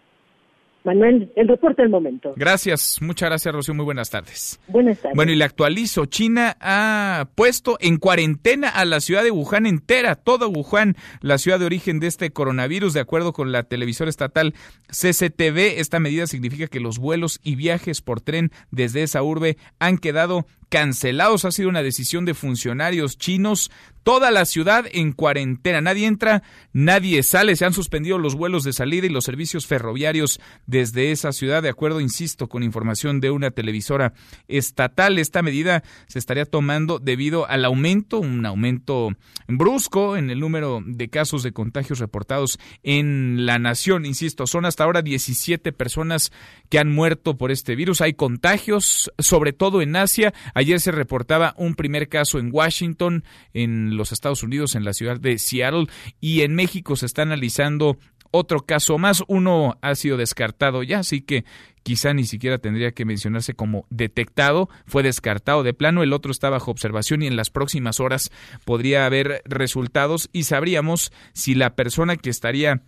Manuel, 0.89 1.31
el 1.37 1.49
reporte 1.49 1.83
del 1.83 1.91
momento. 1.91 2.33
Gracias, 2.35 3.03
muchas 3.03 3.29
gracias, 3.29 3.55
Rocío. 3.55 3.75
Muy 3.75 3.85
buenas 3.85 4.09
tardes. 4.09 4.59
Buenas 4.69 4.99
tardes. 4.99 5.15
Bueno, 5.15 5.33
y 5.33 5.37
le 5.37 5.45
actualizo. 5.45 6.07
China 6.07 6.57
ha 6.63 7.29
puesto 7.35 7.77
en 7.81 7.99
cuarentena 7.99 8.71
a 8.71 8.87
la 8.87 9.01
ciudad 9.01 9.23
de 9.23 9.31
Wuhan 9.31 9.67
entera, 9.67 10.15
toda 10.15 10.47
Wuhan, 10.47 10.97
la 11.21 11.37
ciudad 11.37 11.59
de 11.59 11.67
origen 11.67 12.01
de 12.01 12.07
este 12.07 12.31
coronavirus. 12.31 12.95
De 12.95 13.01
acuerdo 13.01 13.35
con 13.35 13.53
la 13.53 13.65
televisora 13.65 14.09
estatal 14.09 14.55
CCTV, 14.87 15.79
esta 15.79 16.01
medida 16.01 16.27
significa 16.27 16.69
que 16.69 16.81
los 16.81 16.99
vuelos 16.99 17.39
y 17.43 17.55
viajes 17.57 18.01
por 18.01 18.23
tren 18.23 18.51
desde 18.71 19.03
esa 19.03 19.23
urbe 19.23 19.59
han 19.79 19.99
quedado 19.99 20.47
cancelados. 20.71 21.45
Ha 21.45 21.51
sido 21.51 21.69
una 21.69 21.83
decisión 21.83 22.25
de 22.25 22.33
funcionarios 22.33 23.19
chinos. 23.19 23.71
Toda 24.09 24.31
la 24.31 24.47
ciudad 24.47 24.87
en 24.91 25.13
cuarentena. 25.13 25.83
Nadie 25.83 26.07
entra, 26.07 26.43
nadie 26.73 27.23
sale. 27.23 27.57
Se 27.57 27.67
han 27.67 27.75
suspendido 27.75 28.17
los 28.17 28.35
vuelos 28.35 28.65
de 28.65 28.73
salida 28.73 29.05
y 29.05 29.11
los 29.11 29.25
servicios 29.25 29.67
ferroviarios 29.67 30.41
desde 30.65 31.13
esa 31.13 31.31
ciudad, 31.31 31.63
de 31.63 31.69
acuerdo, 31.69 32.01
insisto, 32.01 32.49
con 32.49 32.63
información 32.63 33.21
de 33.21 33.31
una 33.31 33.51
televisora 33.51 34.15
estatal. 34.49 35.19
Esta 35.19 35.43
medida 35.43 35.83
se 36.07 36.19
estaría 36.19 36.47
tomando 36.47 37.01
debido 37.01 37.47
al 37.51 37.67
aumento, 37.67 38.19
un 38.19 38.47
aumento 38.47 39.11
brusco 39.47 40.17
en 40.17 40.31
el 40.31 40.41
número 40.41 40.81
de 40.87 41.11
casos 41.11 41.43
de 41.43 41.53
contagios 41.53 41.99
reportados 41.99 42.59
en 42.83 43.45
la 43.45 43.59
nación. 43.59 44.07
Insisto, 44.07 44.47
son 44.47 44.65
hasta 44.65 44.85
ahora 44.85 45.03
17 45.03 45.71
personas 45.73 46.33
que 46.71 46.79
han 46.79 46.91
muerto 46.91 47.37
por 47.37 47.51
este 47.51 47.77
virus. 47.77 48.01
Hay 48.01 48.15
contagios, 48.15 49.13
sobre 49.19 49.53
todo 49.53 49.83
en 49.83 49.97
Asia. 49.97 50.33
Ayer 50.55 50.81
se 50.81 50.93
reportaba 50.93 51.53
un 51.59 51.75
primer 51.75 52.09
caso 52.09 52.39
en 52.39 52.49
Washington, 52.51 53.23
en 53.53 53.98
los 53.99 54.13
Estados 54.13 54.43
Unidos, 54.43 54.75
en 54.75 54.85
la 54.85 54.95
ciudad 54.95 55.21
de 55.21 55.39
Seattle, 55.39 55.87
y 56.21 56.41
en 56.41 56.55
México 56.55 56.97
se 56.97 57.07
está 57.07 57.23
analizando 57.23 57.99
otro 58.31 58.61
caso 58.61 58.99
más. 58.99 59.23
Uno 59.27 59.79
ha 59.83 59.95
sido 59.95 60.17
descartado 60.17 60.83
ya, 60.83 61.01
así 61.01 61.21
que 61.21 61.45
quizá 61.83 62.13
ni 62.13 62.25
siquiera 62.25 62.59
tendría 62.59 62.93
que 62.93 63.05
mencionarse 63.05 63.55
como 63.55 63.87
detectado, 63.91 64.69
fue 64.87 65.03
descartado 65.03 65.63
de 65.63 65.73
plano, 65.73 66.03
el 66.03 66.13
otro 66.13 66.31
está 66.31 66.51
bajo 66.51 66.71
observación 66.71 67.23
y 67.23 67.27
en 67.27 67.37
las 67.37 67.51
próximas 67.51 68.01
horas 68.01 68.31
podría 68.65 69.07
haber 69.07 69.43
resultados 69.47 70.29
y 70.33 70.43
sabríamos 70.43 71.13
si 71.33 71.55
la 71.55 71.75
persona 71.75 72.17
que 72.17 72.29
estaría 72.29 72.83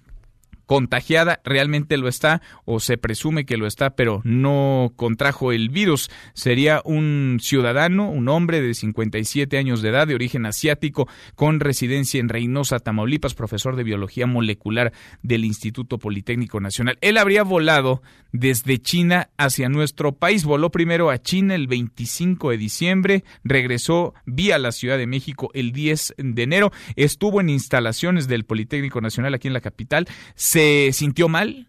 contagiada 0.70 1.40
realmente 1.42 1.96
lo 1.96 2.06
está 2.06 2.42
o 2.64 2.78
se 2.78 2.96
presume 2.96 3.44
que 3.44 3.56
lo 3.56 3.66
está, 3.66 3.96
pero 3.96 4.20
no 4.22 4.92
contrajo 4.94 5.50
el 5.50 5.68
virus. 5.68 6.12
Sería 6.32 6.80
un 6.84 7.38
ciudadano, 7.42 8.08
un 8.08 8.28
hombre 8.28 8.62
de 8.62 8.74
57 8.74 9.58
años 9.58 9.82
de 9.82 9.88
edad, 9.88 10.06
de 10.06 10.14
origen 10.14 10.46
asiático, 10.46 11.08
con 11.34 11.58
residencia 11.58 12.20
en 12.20 12.28
Reynosa, 12.28 12.78
Tamaulipas, 12.78 13.34
profesor 13.34 13.74
de 13.74 13.82
biología 13.82 14.28
molecular 14.28 14.92
del 15.24 15.44
Instituto 15.44 15.98
Politécnico 15.98 16.60
Nacional. 16.60 16.98
Él 17.00 17.18
habría 17.18 17.42
volado 17.42 18.00
desde 18.30 18.78
China 18.78 19.30
hacia 19.38 19.68
nuestro 19.68 20.12
país. 20.12 20.44
Voló 20.44 20.70
primero 20.70 21.10
a 21.10 21.20
China 21.20 21.56
el 21.56 21.66
25 21.66 22.50
de 22.50 22.56
diciembre, 22.58 23.24
regresó 23.42 24.14
vía 24.24 24.56
la 24.58 24.70
Ciudad 24.70 24.98
de 24.98 25.08
México 25.08 25.50
el 25.52 25.72
10 25.72 26.14
de 26.16 26.42
enero, 26.44 26.70
estuvo 26.94 27.40
en 27.40 27.48
instalaciones 27.48 28.28
del 28.28 28.44
Politécnico 28.44 29.00
Nacional 29.00 29.34
aquí 29.34 29.48
en 29.48 29.54
la 29.54 29.60
capital, 29.60 30.06
se 30.36 30.59
sintió 30.92 31.28
mal, 31.28 31.66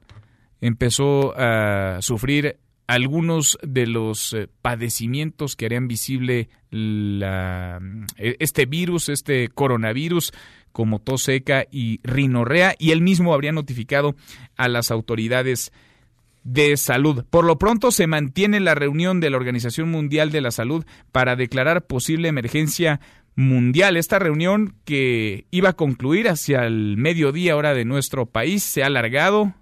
empezó 0.61 1.33
a 1.37 1.97
sufrir 2.01 2.57
algunos 2.87 3.57
de 3.63 3.87
los 3.87 4.33
eh, 4.33 4.49
padecimientos 4.61 5.55
que 5.55 5.65
harían 5.65 5.87
visible 5.87 6.49
la, 6.71 7.79
este 8.17 8.65
virus, 8.65 9.07
este 9.07 9.47
coronavirus, 9.47 10.33
como 10.73 10.99
tos 10.99 11.23
seca 11.23 11.65
y 11.71 12.01
rinorrea, 12.03 12.75
y 12.77 12.91
él 12.91 13.01
mismo 13.01 13.33
habría 13.33 13.53
notificado 13.53 14.15
a 14.57 14.67
las 14.67 14.91
autoridades 14.91 15.71
de 16.43 16.75
salud. 16.75 17.23
Por 17.29 17.45
lo 17.45 17.57
pronto 17.57 17.91
se 17.91 18.07
mantiene 18.07 18.59
la 18.59 18.75
reunión 18.75 19.19
de 19.19 19.29
la 19.29 19.37
Organización 19.37 19.89
Mundial 19.89 20.31
de 20.31 20.41
la 20.41 20.51
Salud 20.51 20.85
para 21.11 21.35
declarar 21.35 21.85
posible 21.85 22.27
emergencia 22.27 22.99
mundial. 23.35 23.97
Esta 23.97 24.19
reunión 24.19 24.75
que 24.85 25.45
iba 25.51 25.69
a 25.69 25.73
concluir 25.73 26.29
hacia 26.29 26.65
el 26.65 26.97
mediodía 26.97 27.55
hora 27.55 27.73
de 27.73 27.85
nuestro 27.85 28.25
país 28.25 28.63
se 28.63 28.83
ha 28.83 28.87
alargado 28.87 29.53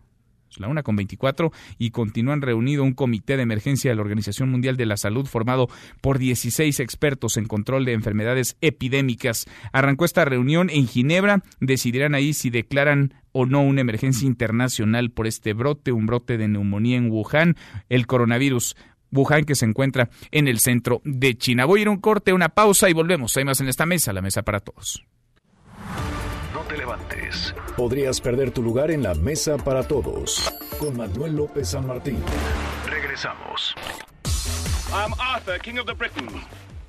la 0.58 0.67
una 0.67 0.84
con 0.84 0.95
24 0.95 1.51
y 1.77 1.91
continúan 1.91 2.41
reunido 2.41 2.84
un 2.84 2.93
comité 2.93 3.38
de 3.38 3.43
emergencia 3.43 3.91
de 3.91 3.95
la 3.95 4.01
Organización 4.01 4.49
Mundial 4.49 4.77
de 4.77 4.86
la 4.86 4.97
Salud 4.97 5.25
formado 5.25 5.67
por 6.01 6.17
16 6.19 6.79
expertos 6.79 7.38
en 7.38 7.45
control 7.45 7.86
de 7.86 7.93
enfermedades 7.93 8.58
epidémicas. 8.62 9.45
Arrancó 9.71 10.05
esta 10.05 10.25
reunión 10.25 10.69
en 10.69 10.88
Ginebra, 10.88 11.43
decidirán 11.60 12.15
ahí 12.15 12.34
si 12.34 12.49
declaran 12.49 13.13
o 13.32 13.45
no 13.45 13.62
una 13.62 13.82
emergencia 13.82 14.25
internacional 14.25 15.12
por 15.12 15.27
este 15.27 15.53
brote, 15.53 15.91
un 15.91 16.08
brote 16.08 16.38
de 16.38 16.47
neumonía 16.47 16.97
en 16.97 17.12
Wuhan, 17.12 17.55
el 17.88 18.08
coronavirus 18.08 18.75
Wuhan 19.12 19.45
que 19.45 19.56
se 19.56 19.65
encuentra 19.65 20.10
en 20.32 20.48
el 20.48 20.60
centro 20.60 21.02
de 21.04 21.38
China. 21.38 21.65
Voy 21.65 21.80
a 21.80 21.82
ir 21.84 21.88
a 21.88 21.91
un 21.91 22.00
corte, 22.00 22.34
una 22.34 22.50
pausa 22.50 22.89
y 22.89 22.93
volvemos. 22.93 23.36
Hay 23.38 23.45
más 23.45 23.62
en 23.62 23.67
esta 23.69 23.86
mesa, 23.86 24.13
la 24.13 24.22
mesa 24.22 24.43
para 24.43 24.60
todos. 24.60 25.04
No 26.54 26.62
te 26.67 26.78
levantes. 26.78 27.54
Podrías 27.78 28.22
perder 28.22 28.52
tu 28.52 28.62
lugar 28.62 28.91
en 28.91 29.04
la 29.04 29.13
mesa 29.13 29.58
para 29.58 29.84
todos. 29.84 30.52
Con 30.80 30.98
Manuel 30.98 31.36
López 31.36 31.69
San 31.69 31.88
Martín. 31.88 32.22
Regresamos. 32.88 33.76
I'm 34.91 35.13
Arthur, 35.19 35.60
King 35.60 35.78
of 35.80 35.86
the 35.86 35.93
Britons. 35.93 36.32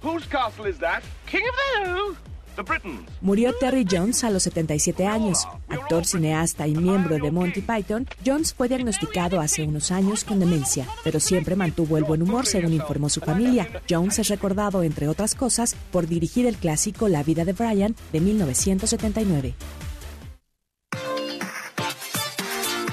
Whose 0.02 0.26
castle 0.26 0.66
is 0.66 0.78
that? 0.78 1.02
King 1.26 1.42
of 1.46 1.54
the 1.56 1.90
who? 1.90 2.16
Murió 3.20 3.52
Terry 3.58 3.86
Jones 3.90 4.24
a 4.24 4.30
los 4.30 4.42
77 4.44 5.06
años. 5.06 5.46
Actor, 5.68 6.04
cineasta 6.04 6.66
y 6.66 6.74
miembro 6.74 7.18
de 7.18 7.30
Monty 7.30 7.60
Python, 7.60 8.06
Jones 8.24 8.54
fue 8.54 8.68
diagnosticado 8.68 9.40
hace 9.40 9.62
unos 9.62 9.90
años 9.90 10.24
con 10.24 10.40
demencia, 10.40 10.86
pero 11.04 11.20
siempre 11.20 11.56
mantuvo 11.56 11.96
el 11.96 12.04
buen 12.04 12.22
humor, 12.22 12.46
según 12.46 12.72
informó 12.72 13.08
su 13.08 13.20
familia. 13.20 13.68
Jones 13.88 14.18
es 14.18 14.28
recordado, 14.28 14.82
entre 14.82 15.08
otras 15.08 15.34
cosas, 15.34 15.74
por 15.90 16.06
dirigir 16.06 16.46
el 16.46 16.56
clásico 16.56 17.08
La 17.08 17.22
vida 17.22 17.44
de 17.44 17.52
Brian 17.52 17.94
de 18.12 18.20
1979. 18.20 19.54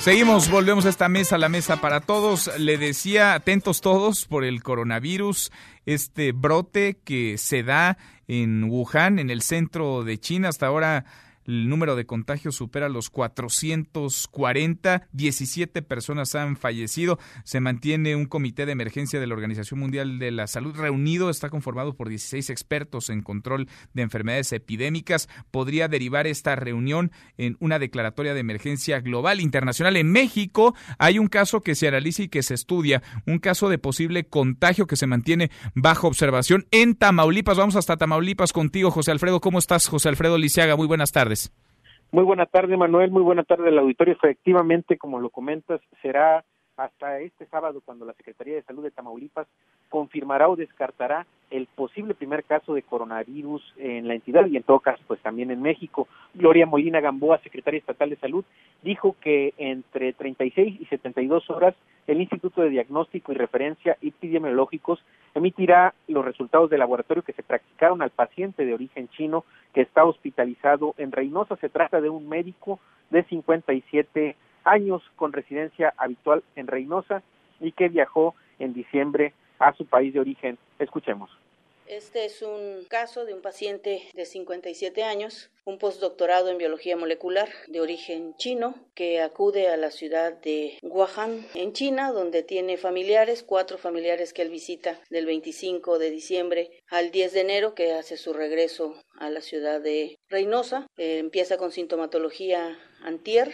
Seguimos, 0.07 0.49
volvemos 0.49 0.85
a 0.85 0.89
esta 0.89 1.09
mesa, 1.09 1.37
la 1.37 1.49
mesa 1.49 1.81
para 1.81 1.99
todos. 1.99 2.49
Le 2.57 2.77
decía, 2.77 3.33
atentos 3.33 3.81
todos 3.81 4.23
por 4.23 4.45
el 4.45 4.63
coronavirus, 4.63 5.51
este 5.85 6.31
brote 6.31 6.97
que 7.03 7.37
se 7.37 7.61
da 7.61 7.97
en 8.25 8.63
Wuhan, 8.63 9.19
en 9.19 9.29
el 9.29 9.41
centro 9.41 10.05
de 10.05 10.17
China. 10.17 10.47
Hasta 10.47 10.67
ahora 10.67 11.03
el 11.47 11.69
número 11.69 11.95
de 11.95 12.05
contagios 12.05 12.55
supera 12.55 12.89
los 12.89 13.09
440, 13.09 15.07
17 15.11 15.81
personas 15.81 16.35
han 16.35 16.57
fallecido. 16.57 17.19
Se 17.45 17.59
mantiene 17.61 18.15
un 18.15 18.25
comité 18.25 18.65
de 18.65 18.73
emergencia 18.73 19.19
de 19.19 19.27
la 19.27 19.33
Organización 19.33 19.79
Mundial 19.79 20.19
de 20.19 20.31
la 20.31 20.47
Salud 20.47 20.75
reunido, 20.75 21.29
está 21.29 21.49
conformado 21.49 21.95
por 21.95 22.09
16 22.09 22.49
expertos 22.49 23.09
en 23.09 23.21
control 23.21 23.67
de 23.93 24.01
enfermedades 24.01 24.51
epidémicas. 24.51 25.29
Podría 25.49 25.87
derivar 25.87 26.27
esta 26.27 26.55
reunión 26.55 27.11
en 27.37 27.55
una 27.59 27.79
declaratoria 27.79 28.33
de 28.33 28.41
emergencia 28.41 28.99
global 28.99 29.39
internacional. 29.39 29.95
En 29.95 30.11
México 30.11 30.75
hay 30.97 31.17
un 31.17 31.27
caso 31.27 31.61
que 31.61 31.75
se 31.75 31.87
analiza 31.87 32.23
y 32.23 32.27
que 32.27 32.43
se 32.43 32.53
estudia, 32.55 33.01
un 33.25 33.39
caso 33.39 33.69
de 33.69 33.77
posible 33.77 34.25
contagio 34.25 34.85
que 34.85 34.97
se 34.97 35.07
mantiene 35.07 35.49
bajo 35.75 36.07
observación 36.07 36.67
en 36.71 36.95
Tamaulipas. 36.95 37.57
Vamos 37.57 37.75
hasta 37.77 37.95
Tamaulipas 37.95 38.51
contigo, 38.51 38.91
José 38.91 39.11
Alfredo. 39.11 39.39
¿Cómo 39.39 39.59
estás, 39.59 39.87
José 39.87 40.09
Alfredo 40.09 40.37
Lisiaga? 40.37 40.75
Muy 40.75 40.87
buenas 40.87 41.11
tardes. 41.11 41.36
Muy 42.11 42.23
buena 42.23 42.45
tarde, 42.45 42.77
Manuel. 42.77 43.11
Muy 43.11 43.21
buena 43.21 43.43
tarde 43.43 43.69
al 43.69 43.79
auditorio. 43.79 44.13
Efectivamente, 44.13 44.97
como 44.97 45.19
lo 45.19 45.29
comentas, 45.29 45.81
será 46.01 46.45
hasta 46.77 47.19
este 47.19 47.45
sábado 47.47 47.81
cuando 47.83 48.05
la 48.05 48.13
Secretaría 48.13 48.55
de 48.55 48.61
Salud 48.61 48.83
de 48.83 48.91
Tamaulipas 48.91 49.47
confirmará 49.89 50.47
o 50.47 50.55
descartará 50.55 51.25
el 51.49 51.65
posible 51.65 52.13
primer 52.13 52.43
caso 52.43 52.73
de 52.73 52.83
coronavirus 52.83 53.73
en 53.77 54.07
la 54.07 54.13
entidad 54.13 54.45
y 54.47 54.57
en 54.57 54.63
todo 54.63 54.79
caso 54.79 55.01
pues 55.07 55.19
también 55.21 55.49
en 55.49 55.61
México. 55.61 56.07
Gloria 56.33 56.65
Molina 56.65 56.99
Gamboa, 56.99 57.39
secretaria 57.39 57.79
estatal 57.79 58.09
de 58.09 58.17
salud, 58.17 58.45
dijo 58.83 59.15
que 59.21 59.53
entre 59.57 60.13
36 60.13 60.81
y 60.81 60.85
72 60.85 61.49
horas 61.49 61.73
el 62.05 62.21
Instituto 62.21 62.61
de 62.61 62.69
Diagnóstico 62.69 63.31
y 63.31 63.35
Referencia 63.35 63.97
Epidemiológicos 64.01 65.03
emitirá 65.33 65.93
los 66.07 66.23
resultados 66.23 66.69
del 66.69 66.79
laboratorio 66.79 67.23
que 67.23 67.33
se 67.33 67.43
practicaron 67.43 68.01
al 68.01 68.11
paciente 68.11 68.65
de 68.65 68.73
origen 68.73 69.07
chino 69.09 69.45
que 69.73 69.81
está 69.81 70.05
hospitalizado 70.05 70.95
en 70.97 71.11
Reynosa. 71.11 71.55
Se 71.57 71.69
trata 71.69 72.01
de 72.01 72.09
un 72.09 72.27
médico 72.29 72.79
de 73.09 73.23
57 73.23 74.35
años 74.67 75.01
con 75.15 75.33
residencia 75.33 75.93
habitual 75.97 76.43
en 76.55 76.67
Reynosa 76.67 77.23
y 77.59 77.71
que 77.71 77.89
viajó 77.89 78.35
en 78.59 78.73
diciembre 78.73 79.33
a 79.59 79.73
su 79.73 79.85
país 79.85 80.13
de 80.13 80.19
origen. 80.19 80.57
Escuchemos. 80.79 81.29
Este 81.87 82.25
es 82.25 82.41
un 82.41 82.83
caso 82.89 83.23
de 83.23 83.33
un 83.33 83.41
paciente 83.41 84.03
de 84.13 84.25
57 84.25 85.03
años, 85.03 85.49
un 85.63 85.77
postdoctorado 85.77 86.49
en 86.49 86.57
biología 86.57 86.97
molecular 86.97 87.47
de 87.67 87.79
origen 87.79 88.35
chino, 88.35 88.75
que 88.93 89.21
acude 89.21 89.69
a 89.69 89.77
la 89.77 89.89
ciudad 89.89 90.33
de 90.33 90.77
Wuhan, 90.81 91.47
en 91.53 91.71
China, 91.71 92.11
donde 92.11 92.43
tiene 92.43 92.75
familiares, 92.75 93.41
cuatro 93.41 93.77
familiares 93.77 94.33
que 94.33 94.41
él 94.41 94.49
visita 94.49 94.99
del 95.09 95.25
25 95.25 95.97
de 95.97 96.11
diciembre 96.11 96.71
al 96.89 97.11
10 97.11 97.31
de 97.31 97.39
enero, 97.39 97.73
que 97.73 97.93
hace 97.93 98.17
su 98.17 98.33
regreso 98.33 99.01
a 99.17 99.29
la 99.29 99.39
ciudad 99.39 99.79
de 99.79 100.17
Reynosa. 100.27 100.87
Eh, 100.97 101.19
empieza 101.19 101.57
con 101.57 101.71
sintomatología 101.71 102.77
antier, 103.01 103.53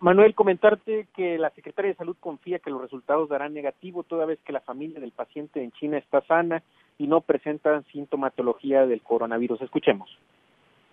Manuel, 0.00 0.34
comentarte 0.34 1.06
que 1.14 1.38
la 1.38 1.50
Secretaría 1.50 1.92
de 1.92 1.96
Salud 1.96 2.16
confía 2.18 2.58
que 2.58 2.70
los 2.70 2.80
resultados 2.80 3.28
darán 3.28 3.54
negativo 3.54 4.02
toda 4.02 4.26
vez 4.26 4.38
que 4.44 4.52
la 4.52 4.60
familia 4.60 5.00
del 5.00 5.12
paciente 5.12 5.62
en 5.62 5.72
China 5.72 5.98
está 5.98 6.20
sana 6.22 6.62
y 6.98 7.06
no 7.06 7.20
presenta 7.20 7.82
sintomatología 7.92 8.86
del 8.86 9.02
coronavirus. 9.02 9.62
Escuchemos 9.62 10.18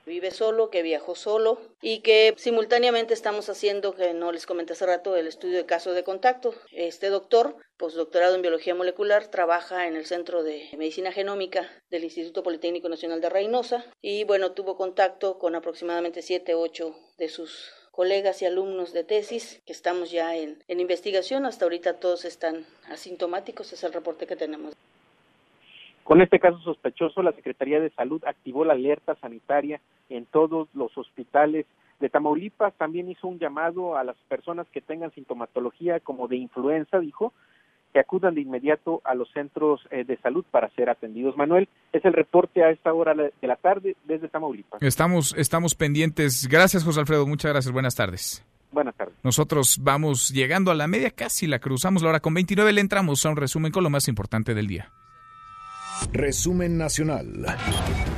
vive 0.09 0.31
solo, 0.31 0.69
que 0.69 0.81
viajó 0.81 1.15
solo 1.15 1.61
y 1.81 1.99
que 1.99 2.33
simultáneamente 2.35 3.13
estamos 3.13 3.47
haciendo, 3.47 3.95
que 3.95 4.13
no 4.13 4.31
les 4.31 4.45
comenté 4.47 4.73
hace 4.73 4.87
rato, 4.87 5.15
el 5.15 5.27
estudio 5.27 5.57
de 5.57 5.65
casos 5.65 5.95
de 5.95 6.03
contacto. 6.03 6.53
Este 6.71 7.09
doctor, 7.09 7.55
postdoctorado 7.77 8.35
en 8.35 8.41
biología 8.41 8.75
molecular, 8.75 9.27
trabaja 9.27 9.87
en 9.87 9.95
el 9.95 10.05
Centro 10.05 10.43
de 10.43 10.67
Medicina 10.77 11.11
Genómica 11.11 11.69
del 11.91 12.03
Instituto 12.03 12.43
Politécnico 12.43 12.89
Nacional 12.89 13.21
de 13.21 13.29
Reynosa 13.29 13.85
y 14.01 14.23
bueno, 14.23 14.51
tuvo 14.53 14.75
contacto 14.75 15.37
con 15.37 15.55
aproximadamente 15.55 16.23
7, 16.23 16.55
8 16.55 16.95
de 17.19 17.29
sus 17.29 17.71
colegas 17.91 18.41
y 18.41 18.45
alumnos 18.45 18.93
de 18.93 19.03
tesis 19.03 19.61
que 19.65 19.73
estamos 19.73 20.11
ya 20.11 20.35
en, 20.35 20.57
en 20.67 20.79
investigación. 20.79 21.45
Hasta 21.45 21.65
ahorita 21.65 21.99
todos 21.99 22.25
están 22.25 22.65
asintomáticos, 22.89 23.73
es 23.73 23.83
el 23.83 23.93
reporte 23.93 24.27
que 24.27 24.35
tenemos. 24.35 24.73
Con 26.03 26.21
este 26.21 26.39
caso 26.39 26.57
sospechoso, 26.59 27.21
la 27.21 27.33
Secretaría 27.33 27.79
de 27.79 27.91
Salud 27.91 28.23
activó 28.25 28.65
la 28.65 28.73
alerta 28.73 29.15
sanitaria 29.21 29.79
en 30.09 30.25
todos 30.25 30.67
los 30.73 30.97
hospitales 30.97 31.67
de 31.99 32.09
Tamaulipas. 32.09 32.73
También 32.75 33.09
hizo 33.09 33.27
un 33.27 33.37
llamado 33.37 33.95
a 33.95 34.03
las 34.03 34.17
personas 34.27 34.67
que 34.69 34.81
tengan 34.81 35.11
sintomatología 35.11 35.99
como 35.99 36.27
de 36.27 36.37
influenza, 36.37 36.99
dijo, 36.99 37.31
que 37.93 37.99
acudan 37.99 38.35
de 38.35 38.41
inmediato 38.41 39.01
a 39.03 39.15
los 39.15 39.29
centros 39.31 39.81
eh, 39.91 40.03
de 40.03 40.17
salud 40.17 40.45
para 40.51 40.69
ser 40.69 40.89
atendidos. 40.89 41.35
Manuel, 41.37 41.67
es 41.91 42.05
el 42.05 42.13
reporte 42.13 42.63
a 42.63 42.69
esta 42.69 42.93
hora 42.93 43.13
de 43.13 43.47
la 43.47 43.55
tarde 43.55 43.95
desde 44.05 44.27
Tamaulipas. 44.27 44.81
Estamos, 44.81 45.33
estamos 45.37 45.75
pendientes. 45.75 46.47
Gracias, 46.47 46.83
José 46.83 46.99
Alfredo. 46.99 47.25
Muchas 47.25 47.51
gracias. 47.51 47.73
Buenas 47.73 47.95
tardes. 47.95 48.45
Buenas 48.71 48.95
tardes. 48.95 49.15
Nosotros 49.23 49.79
vamos 49.81 50.29
llegando 50.29 50.69
a 50.71 50.75
la 50.75 50.87
media, 50.87 51.09
casi 51.09 51.47
la 51.47 51.59
cruzamos 51.59 52.03
la 52.03 52.09
hora 52.09 52.19
con 52.19 52.33
29. 52.33 52.71
Le 52.71 52.81
entramos 52.81 53.25
a 53.25 53.29
un 53.29 53.35
resumen 53.35 53.71
con 53.71 53.83
lo 53.83 53.89
más 53.89 54.07
importante 54.07 54.53
del 54.53 54.67
día. 54.67 54.91
Resumen 56.11 56.77
nacional. 56.77 57.27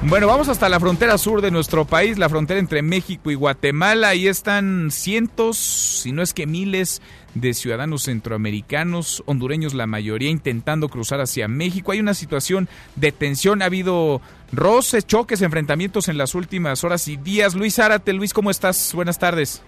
Bueno, 0.03 0.27
vamos 0.27 0.49
hasta 0.49 0.69
la 0.69 0.79
frontera 0.79 1.17
sur 1.17 1.41
de 1.41 1.51
nuestro 1.51 1.85
país, 1.85 2.17
la 2.17 2.29
frontera 2.29 2.59
entre 2.59 2.81
México 2.81 3.31
y 3.31 3.35
Guatemala. 3.35 4.09
Ahí 4.09 4.27
están 4.27 4.89
cientos, 4.91 5.57
si 5.57 6.11
no 6.11 6.21
es 6.21 6.33
que 6.33 6.47
miles 6.47 7.01
de 7.35 7.53
ciudadanos 7.53 8.03
centroamericanos, 8.03 9.23
hondureños 9.25 9.73
la 9.73 9.87
mayoría, 9.87 10.29
intentando 10.29 10.89
cruzar 10.89 11.21
hacia 11.21 11.47
México. 11.47 11.91
Hay 11.91 11.99
una 11.99 12.13
situación 12.13 12.67
de 12.95 13.11
tensión, 13.11 13.61
ha 13.61 13.65
habido 13.65 14.21
roces, 14.51 15.05
choques, 15.05 15.41
enfrentamientos 15.41 16.09
en 16.09 16.17
las 16.17 16.35
últimas 16.35 16.83
horas 16.83 17.07
y 17.07 17.17
días. 17.17 17.55
Luis 17.55 17.75
Zárate, 17.75 18.13
Luis, 18.13 18.33
¿cómo 18.33 18.51
estás? 18.51 18.93
Buenas 18.93 19.19
tardes. 19.19 19.63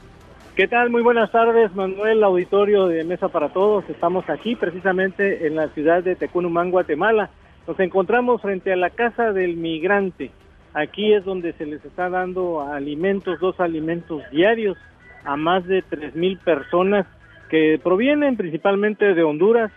¿Qué 0.55 0.67
tal? 0.67 0.91
Muy 0.91 1.01
buenas 1.01 1.31
tardes, 1.31 1.73
Manuel, 1.73 2.23
auditorio 2.23 2.85
de 2.85 3.03
Mesa 3.03 3.27
para 3.27 3.49
Todos. 3.49 3.89
Estamos 3.89 4.29
aquí 4.29 4.55
precisamente 4.55 5.47
en 5.47 5.55
la 5.55 5.69
ciudad 5.69 6.03
de 6.03 6.15
Tecunumán, 6.15 6.69
Guatemala. 6.69 7.31
Nos 7.67 7.79
encontramos 7.79 8.41
frente 8.41 8.73
a 8.73 8.75
la 8.75 8.89
casa 8.89 9.31
del 9.31 9.55
migrante. 9.55 10.31
Aquí 10.73 11.13
es 11.13 11.23
donde 11.23 11.53
se 11.53 11.65
les 11.65 11.83
está 11.85 12.09
dando 12.09 12.61
alimentos, 12.61 13.39
dos 13.39 13.59
alimentos 13.59 14.21
diarios 14.31 14.77
a 15.23 15.37
más 15.37 15.65
de 15.65 15.81
tres 15.81 16.15
mil 16.15 16.37
personas 16.37 17.05
que 17.49 17.79
provienen 17.81 18.35
principalmente 18.35 19.13
de 19.13 19.23
Honduras, 19.23 19.71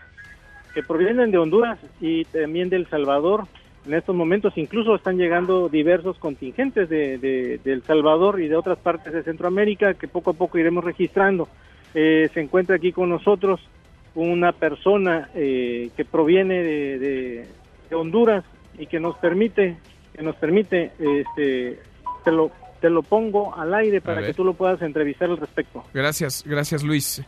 que 0.73 0.83
provienen 0.83 1.31
de 1.31 1.37
Honduras 1.37 1.79
y 2.01 2.25
también 2.25 2.69
de 2.69 2.77
El 2.77 2.87
Salvador. 2.87 3.45
En 3.85 3.93
estos 3.93 4.15
momentos 4.15 4.57
incluso 4.57 4.95
están 4.95 5.17
llegando 5.17 5.69
diversos 5.69 6.17
contingentes 6.17 6.89
de, 6.89 7.17
de, 7.17 7.61
El 7.63 7.83
Salvador 7.83 8.41
y 8.41 8.49
de 8.49 8.57
otras 8.57 8.77
partes 8.79 9.13
de 9.13 9.23
Centroamérica 9.23 9.93
que 9.93 10.09
poco 10.09 10.31
a 10.31 10.33
poco 10.33 10.57
iremos 10.57 10.83
registrando. 10.83 11.47
Eh, 11.93 12.29
se 12.33 12.41
encuentra 12.41 12.75
aquí 12.75 12.91
con 12.91 13.09
nosotros 13.09 13.61
una 14.15 14.51
persona 14.51 15.29
eh, 15.35 15.89
que 15.95 16.03
proviene 16.03 16.63
de, 16.63 17.47
de 17.89 17.95
Honduras 17.95 18.43
y 18.77 18.87
que 18.87 18.99
nos 18.99 19.17
permite, 19.17 19.77
que 20.15 20.21
nos 20.21 20.35
permite, 20.35 20.91
este, 20.99 21.79
te 22.23 22.31
lo, 22.31 22.51
te 22.79 22.89
lo 22.89 23.03
pongo 23.03 23.55
al 23.55 23.73
aire 23.73 24.01
para 24.01 24.25
que 24.25 24.33
tú 24.33 24.43
lo 24.43 24.53
puedas 24.53 24.81
entrevistar 24.81 25.29
al 25.29 25.37
respecto. 25.37 25.83
Gracias, 25.93 26.43
gracias 26.45 26.83
Luis. 26.83 27.23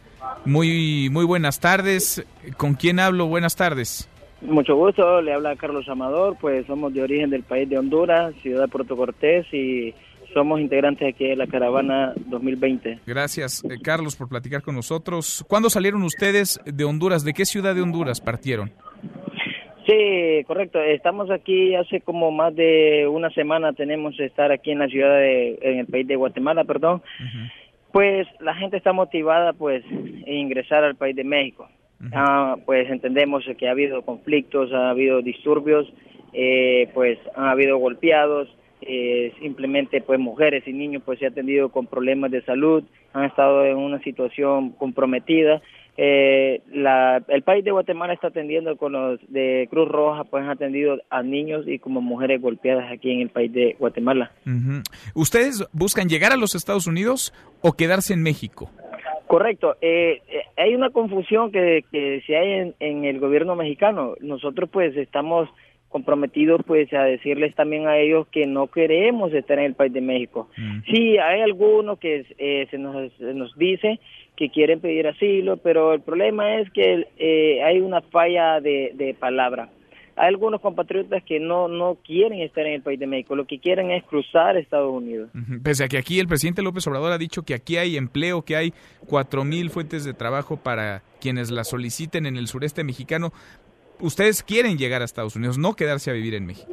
Muy, 0.46 1.10
muy 1.12 1.26
buenas 1.26 1.60
tardes. 1.60 2.26
¿Con 2.58 2.76
quién 2.76 3.00
hablo? 3.00 3.28
Buenas 3.28 3.56
tardes. 3.56 4.10
Mucho 4.42 4.76
gusto, 4.76 5.22
le 5.22 5.34
habla 5.34 5.56
Carlos 5.58 5.90
Amador, 5.90 6.38
pues 6.40 6.66
somos 6.66 6.94
de 6.94 7.02
origen 7.02 7.30
del 7.30 7.44
país 7.44 7.68
de 7.68 7.78
Honduras, 7.78 8.34
ciudad 8.42 8.62
de 8.62 8.68
Puerto 8.70 8.96
Cortés 8.96 9.46
y 9.54 9.94
somos 10.34 10.62
integrantes 10.62 11.14
aquí 11.14 11.28
de 11.28 11.36
la 11.36 11.48
caravana 11.48 12.14
2020. 12.28 13.00
Gracias, 13.06 13.64
eh, 13.66 13.78
Carlos, 13.84 14.16
por 14.16 14.30
platicar 14.30 14.62
con 14.62 14.76
nosotros. 14.76 15.44
¿Cuándo 15.48 15.70
salieron 15.70 16.04
ustedes 16.04 16.60
de 16.66 16.84
Honduras? 16.86 17.26
¿De 17.26 17.34
qué 17.34 17.46
ciudad 17.46 17.76
de 17.76 17.82
Honduras 17.82 18.22
partieron? 18.22 18.72
Sí, 19.90 20.44
correcto. 20.46 20.80
Estamos 20.80 21.32
aquí 21.32 21.74
hace 21.74 22.02
como 22.02 22.30
más 22.30 22.56
de 22.56 23.08
una 23.08 23.32
semana. 23.32 23.74
Tenemos 23.74 24.16
que 24.16 24.26
estar 24.26 24.52
aquí 24.52 24.72
en 24.72 24.80
la 24.80 24.88
ciudad 24.88 25.16
de, 25.16 25.58
en 25.62 25.80
el 25.80 25.88
país 25.88 26.06
de 26.08 26.16
Guatemala, 26.16 26.64
perdón. 26.64 27.02
Pues 27.92 28.28
la 28.40 28.54
gente 28.54 28.78
está 28.78 28.94
motivada, 28.94 29.54
pues, 29.54 29.84
a 29.86 30.30
ingresar 30.30 30.84
al 30.84 30.96
país 30.96 31.16
de 31.16 31.24
México. 31.24 31.68
Ah, 32.14 32.56
pues 32.66 32.90
entendemos 32.90 33.44
que 33.58 33.68
ha 33.68 33.72
habido 33.72 34.04
conflictos, 34.04 34.72
ha 34.72 34.92
habido 34.92 35.22
disturbios 35.22 35.92
eh, 36.34 36.90
pues 36.94 37.18
han 37.36 37.48
habido 37.48 37.78
golpeados, 37.78 38.48
eh, 38.82 39.34
simplemente 39.40 40.02
pues 40.02 40.20
mujeres 40.20 40.64
y 40.68 40.74
niños 40.74 41.02
pues 41.06 41.20
se 41.20 41.26
han 41.26 41.32
atendido 41.32 41.70
con 41.70 41.88
problemas 41.88 42.32
de 42.32 42.44
salud, 42.44 42.84
han 43.14 43.26
estado 43.26 43.66
en 43.66 43.78
una 43.78 44.00
situación 44.04 44.72
comprometida. 44.72 45.62
Eh, 46.02 46.62
la, 46.72 47.22
el 47.28 47.42
país 47.42 47.66
de 47.66 47.72
Guatemala 47.72 48.14
está 48.14 48.28
atendiendo 48.28 48.78
con 48.78 48.94
los 48.94 49.20
de 49.28 49.68
Cruz 49.70 49.90
Roja, 49.90 50.24
pues 50.24 50.42
han 50.42 50.50
atendido 50.50 50.98
a 51.10 51.22
niños 51.24 51.68
y 51.68 51.78
como 51.78 52.00
mujeres 52.00 52.42
golpeadas 52.42 52.90
aquí 52.90 53.12
en 53.12 53.20
el 53.20 53.30
país 53.30 53.52
de 53.52 53.76
Guatemala. 53.78 54.32
¿Ustedes 55.14 55.68
buscan 55.74 56.08
llegar 56.08 56.32
a 56.32 56.38
los 56.38 56.56
Estados 56.56 56.88
Unidos 56.88 57.34
o 57.62 57.74
quedarse 57.74 58.14
en 58.14 58.24
México? 58.24 58.72
Correcto. 59.28 59.76
Eh, 59.82 60.22
eh, 60.30 60.44
hay 60.56 60.74
una 60.74 60.90
confusión 60.90 61.52
que, 61.52 61.84
que 61.92 62.24
se 62.26 62.38
hay 62.38 62.50
en, 62.50 62.76
en, 62.80 63.04
el 63.04 63.20
gobierno 63.20 63.58
mexicano. 63.58 64.16
Nosotros 64.22 64.70
pues 64.72 64.96
estamos 64.96 65.50
comprometidos 65.90 66.62
pues 66.66 66.94
a 66.94 67.04
decirles 67.04 67.54
también 67.56 67.88
a 67.88 67.98
ellos 67.98 68.26
que 68.32 68.46
no 68.46 68.68
queremos 68.68 69.34
estar 69.34 69.60
en 69.60 69.66
el 69.66 69.74
país 69.74 69.92
de 69.92 70.02
México. 70.02 70.48
Mm. 70.56 70.80
Sí, 70.90 71.18
hay 71.18 71.42
algunos 71.42 72.00
que 72.00 72.26
eh, 72.38 72.68
se, 72.72 72.78
nos, 72.78 73.12
se 73.14 73.34
nos 73.34 73.54
dice 73.58 74.00
que 74.40 74.50
quieren 74.50 74.80
pedir 74.80 75.06
asilo, 75.06 75.58
pero 75.58 75.94
el 75.94 76.00
problema 76.00 76.56
es 76.62 76.72
que 76.72 77.06
eh, 77.18 77.62
hay 77.62 77.82
una 77.82 78.00
falla 78.02 78.62
de, 78.62 78.94
de 78.96 79.14
palabra. 79.14 79.70
Hay 80.16 80.30
algunos 80.30 80.62
compatriotas 80.62 81.22
que 81.24 81.42
no, 81.42 81.68
no 81.68 81.98
quieren 82.06 82.40
estar 82.40 82.66
en 82.66 82.76
el 82.76 82.82
país 82.82 82.98
de 83.00 83.06
México, 83.06 83.36
lo 83.36 83.46
que 83.46 83.60
quieren 83.60 83.92
es 83.92 84.02
cruzar 84.06 84.56
Estados 84.56 84.94
Unidos. 84.94 85.30
Pese 85.62 85.84
a 85.84 85.88
que 85.90 85.98
aquí 85.98 86.22
el 86.22 86.28
presidente 86.28 86.62
López 86.62 86.88
Obrador 86.88 87.12
ha 87.12 87.18
dicho 87.18 87.44
que 87.44 87.54
aquí 87.54 87.76
hay 87.76 87.98
empleo, 87.98 88.42
que 88.42 88.56
hay 88.56 88.74
cuatro 89.08 89.44
mil 89.44 89.70
fuentes 89.70 90.06
de 90.06 90.14
trabajo 90.14 90.56
para 90.56 91.02
quienes 91.20 91.52
la 91.52 91.66
soliciten 91.66 92.26
en 92.26 92.38
el 92.38 92.48
sureste 92.48 92.86
mexicano, 92.86 93.32
ustedes 94.00 94.42
quieren 94.42 94.78
llegar 94.78 95.02
a 95.02 95.06
Estados 95.06 95.36
Unidos, 95.36 95.58
no 95.58 95.74
quedarse 95.74 96.12
a 96.12 96.14
vivir 96.14 96.34
en 96.34 96.46
México. 96.46 96.72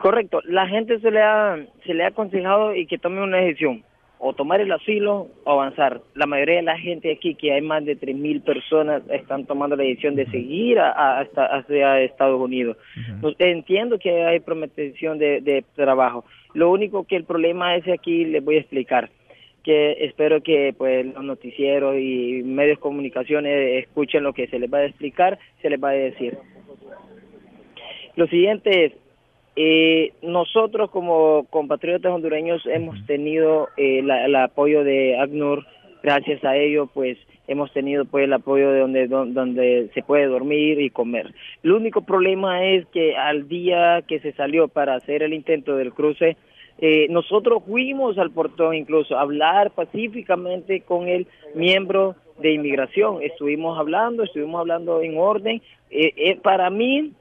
Correcto, 0.00 0.40
la 0.44 0.66
gente 0.66 0.98
se 1.00 1.10
le 1.10 1.20
ha, 1.20 1.58
se 1.84 1.92
le 1.92 2.04
ha 2.04 2.08
aconsejado 2.08 2.74
y 2.74 2.86
que 2.86 2.96
tome 2.96 3.22
una 3.22 3.36
decisión, 3.36 3.84
o 4.24 4.32
tomar 4.34 4.60
el 4.60 4.70
asilo 4.70 5.26
o 5.42 5.50
avanzar. 5.50 6.00
La 6.14 6.26
mayoría 6.26 6.56
de 6.56 6.62
la 6.62 6.78
gente 6.78 7.10
aquí, 7.10 7.34
que 7.34 7.52
hay 7.52 7.60
más 7.60 7.84
de 7.84 7.98
3.000 7.98 8.44
personas, 8.44 9.02
están 9.10 9.46
tomando 9.46 9.74
la 9.74 9.82
decisión 9.82 10.14
de 10.14 10.26
seguir 10.26 10.78
a, 10.78 11.18
hasta, 11.18 11.46
hacia 11.46 12.00
Estados 12.02 12.40
Unidos. 12.40 12.76
entiendo 13.40 13.98
que 13.98 14.24
hay 14.24 14.38
prometición 14.38 15.18
de, 15.18 15.40
de 15.40 15.64
trabajo. 15.74 16.24
Lo 16.54 16.70
único 16.70 17.02
que 17.02 17.16
el 17.16 17.24
problema 17.24 17.74
es 17.74 17.88
aquí, 17.88 18.24
les 18.24 18.44
voy 18.44 18.56
a 18.56 18.60
explicar 18.60 19.10
que 19.64 20.04
espero 20.04 20.40
que 20.40 20.72
pues 20.76 21.04
los 21.06 21.24
noticieros 21.24 21.96
y 21.98 22.42
medios 22.44 22.78
de 22.78 22.80
comunicación 22.80 23.46
escuchen 23.46 24.22
lo 24.22 24.32
que 24.32 24.46
se 24.46 24.58
les 24.60 24.72
va 24.72 24.78
a 24.78 24.86
explicar, 24.86 25.38
se 25.60 25.70
les 25.70 25.82
va 25.82 25.90
a 25.90 25.92
decir. 25.94 26.38
Lo 28.14 28.26
siguiente 28.28 28.84
es, 28.84 28.92
eh, 29.56 30.12
nosotros 30.22 30.90
como 30.90 31.46
compatriotas 31.50 32.12
hondureños 32.12 32.64
hemos 32.66 33.04
tenido 33.06 33.68
eh, 33.76 33.98
el 34.00 34.36
apoyo 34.36 34.84
de 34.84 35.18
ACNUR, 35.18 35.66
gracias 36.02 36.42
a 36.44 36.56
ello 36.56 36.86
pues 36.86 37.18
hemos 37.48 37.72
tenido 37.72 38.04
pues 38.04 38.24
el 38.24 38.32
apoyo 38.32 38.70
de 38.70 38.80
donde, 38.80 39.06
donde 39.08 39.90
se 39.94 40.02
puede 40.02 40.26
dormir 40.26 40.80
y 40.80 40.90
comer. 40.90 41.32
El 41.62 41.72
único 41.72 42.02
problema 42.02 42.64
es 42.64 42.86
que 42.88 43.16
al 43.16 43.48
día 43.48 44.02
que 44.06 44.20
se 44.20 44.32
salió 44.32 44.68
para 44.68 44.94
hacer 44.94 45.22
el 45.22 45.34
intento 45.34 45.76
del 45.76 45.92
cruce, 45.92 46.36
eh, 46.78 47.06
nosotros 47.10 47.62
fuimos 47.66 48.18
al 48.18 48.30
portón 48.30 48.74
incluso 48.74 49.16
a 49.16 49.20
hablar 49.20 49.70
pacíficamente 49.72 50.80
con 50.80 51.08
el 51.08 51.26
miembro 51.54 52.16
de 52.40 52.52
inmigración. 52.52 53.22
Estuvimos 53.22 53.78
hablando, 53.78 54.24
estuvimos 54.24 54.60
hablando 54.60 55.00
en 55.02 55.18
orden. 55.18 55.62
Eh, 55.90 56.12
eh, 56.16 56.36
para 56.42 56.70
mí, 56.70 57.12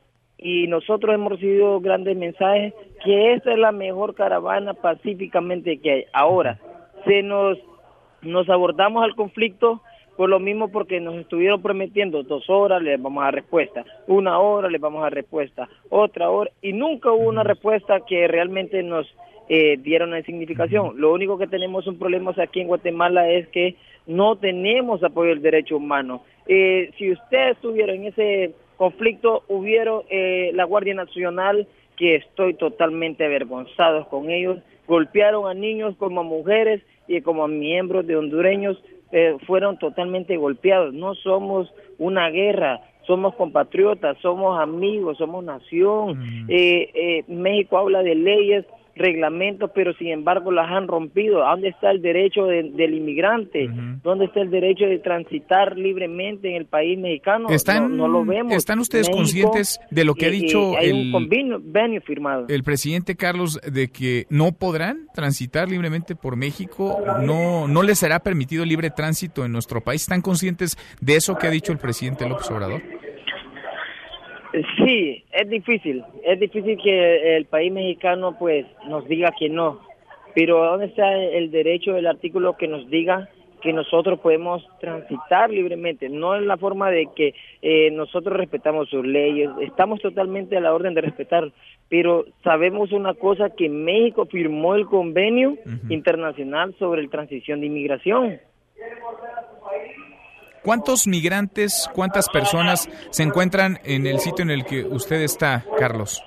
y 0.41 0.67
nosotros 0.67 1.13
hemos 1.13 1.33
recibido 1.33 1.79
grandes 1.79 2.17
mensajes, 2.17 2.73
que 3.03 3.33
esta 3.33 3.53
es 3.53 3.59
la 3.59 3.71
mejor 3.71 4.15
caravana 4.15 4.73
pacíficamente 4.73 5.77
que 5.77 5.91
hay. 5.91 6.05
Ahora, 6.13 6.59
se 7.05 7.21
nos, 7.21 7.59
nos 8.23 8.49
abordamos 8.49 9.03
al 9.03 9.15
conflicto 9.15 9.81
por 10.17 10.29
lo 10.29 10.39
mismo 10.39 10.67
porque 10.67 10.99
nos 10.99 11.15
estuvieron 11.15 11.61
prometiendo 11.61 12.23
dos 12.23 12.49
horas, 12.49 12.81
les 12.81 13.01
vamos 13.01 13.21
a 13.21 13.25
dar 13.25 13.35
respuesta, 13.35 13.85
una 14.07 14.39
hora 14.39 14.69
les 14.69 14.81
vamos 14.81 14.99
a 14.99 15.03
dar 15.03 15.13
respuesta, 15.13 15.69
otra 15.89 16.29
hora, 16.29 16.51
y 16.61 16.73
nunca 16.73 17.11
hubo 17.11 17.29
una 17.29 17.43
respuesta 17.43 18.01
que 18.01 18.27
realmente 18.27 18.83
nos 18.83 19.07
eh, 19.47 19.77
dieron 19.77 20.09
una 20.09 20.21
significación. 20.23 20.99
Lo 20.99 21.11
único 21.13 21.37
que 21.37 21.47
tenemos 21.47 21.87
un 21.87 21.97
problema 21.97 22.33
aquí 22.37 22.61
en 22.61 22.67
Guatemala 22.67 23.29
es 23.29 23.47
que 23.49 23.75
no 24.07 24.35
tenemos 24.35 25.03
apoyo 25.03 25.29
del 25.29 25.41
derecho 25.41 25.77
humano. 25.77 26.23
Eh, 26.47 26.91
si 26.97 27.11
usted 27.11 27.51
estuviera 27.51 27.93
en 27.93 28.05
ese 28.05 28.53
conflicto, 28.81 29.43
hubiera 29.47 29.91
eh, 30.09 30.49
la 30.55 30.63
Guardia 30.63 30.95
Nacional, 30.95 31.67
que 31.95 32.15
estoy 32.15 32.55
totalmente 32.55 33.23
avergonzado 33.23 34.09
con 34.09 34.31
ellos, 34.31 34.57
golpearon 34.87 35.47
a 35.47 35.53
niños 35.53 35.95
como 35.99 36.21
a 36.21 36.23
mujeres 36.23 36.81
y 37.07 37.21
como 37.21 37.43
a 37.43 37.47
miembros 37.47 38.07
de 38.07 38.15
hondureños 38.15 38.83
eh, 39.11 39.37
fueron 39.45 39.77
totalmente 39.77 40.35
golpeados. 40.35 40.95
No 40.95 41.13
somos 41.13 41.71
una 41.99 42.31
guerra, 42.31 42.81
somos 43.05 43.35
compatriotas, 43.35 44.17
somos 44.17 44.59
amigos, 44.59 45.19
somos 45.19 45.43
nación. 45.43 46.47
Eh, 46.49 46.89
eh, 46.95 47.23
México 47.27 47.77
habla 47.77 48.01
de 48.01 48.15
leyes 48.15 48.65
reglamentos, 49.01 49.71
pero 49.73 49.93
sin 49.93 50.09
embargo 50.09 50.51
las 50.51 50.69
han 50.69 50.87
rompido. 50.87 51.39
¿Dónde 51.39 51.69
está 51.69 51.91
el 51.91 52.01
derecho 52.01 52.45
del 52.45 52.93
inmigrante? 52.93 53.69
¿Dónde 54.03 54.25
está 54.25 54.41
el 54.41 54.49
derecho 54.49 54.85
de 54.85 54.99
transitar 54.99 55.77
libremente 55.77 56.49
en 56.49 56.55
el 56.55 56.65
país 56.65 56.97
mexicano? 56.97 57.49
¿Están, 57.49 57.97
no, 57.97 58.07
lo 58.07 58.23
vemos. 58.25 58.53
¿Están 58.53 58.79
ustedes 58.79 59.09
conscientes 59.09 59.79
de 59.89 60.05
lo 60.05 60.15
que 60.15 60.27
ha 60.27 60.29
dicho 60.29 60.77
el, 60.77 61.11
convenio, 61.11 62.01
firmado. 62.01 62.45
el 62.47 62.63
presidente 62.63 63.15
Carlos 63.15 63.59
de 63.61 63.89
que 63.89 64.25
no 64.29 64.51
podrán 64.51 65.07
transitar 65.13 65.69
libremente 65.69 66.15
por 66.15 66.35
México? 66.35 67.03
¿No, 67.21 67.67
¿No 67.67 67.83
les 67.83 67.99
será 67.99 68.19
permitido 68.19 68.65
libre 68.65 68.89
tránsito 68.89 69.45
en 69.45 69.51
nuestro 69.51 69.81
país? 69.81 70.03
¿Están 70.03 70.21
conscientes 70.21 70.77
de 70.99 71.15
eso 71.15 71.35
que 71.35 71.47
ha 71.47 71.51
dicho 71.51 71.71
el 71.71 71.77
presidente 71.77 72.27
López 72.27 72.49
Obrador? 72.51 72.81
Sí, 74.77 75.23
es 75.31 75.49
difícil. 75.49 76.03
Es 76.23 76.39
difícil 76.39 76.77
que 76.81 77.37
el 77.37 77.45
país 77.45 77.71
mexicano 77.71 78.37
pues 78.37 78.65
nos 78.87 79.07
diga 79.07 79.31
que 79.37 79.49
no. 79.49 79.79
Pero 80.35 80.63
¿dónde 80.63 80.87
está 80.87 81.13
el 81.15 81.51
derecho 81.51 81.93
del 81.93 82.07
artículo 82.07 82.57
que 82.57 82.67
nos 82.67 82.89
diga 82.89 83.29
que 83.61 83.73
nosotros 83.73 84.19
podemos 84.19 84.65
transitar 84.79 85.49
libremente? 85.49 86.09
No 86.09 86.35
en 86.35 86.47
la 86.47 86.57
forma 86.57 86.89
de 86.89 87.07
que 87.15 87.33
eh, 87.61 87.91
nosotros 87.91 88.35
respetamos 88.35 88.89
sus 88.89 89.05
leyes, 89.05 89.49
estamos 89.61 90.01
totalmente 90.01 90.57
a 90.57 90.61
la 90.61 90.73
orden 90.73 90.93
de 90.93 91.01
respetar, 91.01 91.51
pero 91.89 92.25
sabemos 92.43 92.91
una 92.91 93.13
cosa 93.13 93.51
que 93.51 93.69
México 93.69 94.25
firmó 94.25 94.75
el 94.75 94.85
convenio 94.85 95.57
internacional 95.89 96.73
sobre 96.79 97.03
la 97.03 97.09
transición 97.09 97.59
de 97.59 97.67
inmigración. 97.67 98.39
¿Cuántos 100.63 101.07
migrantes, 101.07 101.89
cuántas 101.93 102.29
personas 102.29 102.87
se 103.09 103.23
encuentran 103.23 103.79
en 103.83 104.05
el 104.05 104.19
sitio 104.19 104.43
en 104.43 104.51
el 104.51 104.65
que 104.65 104.83
usted 104.83 105.21
está, 105.21 105.65
Carlos? 105.77 106.23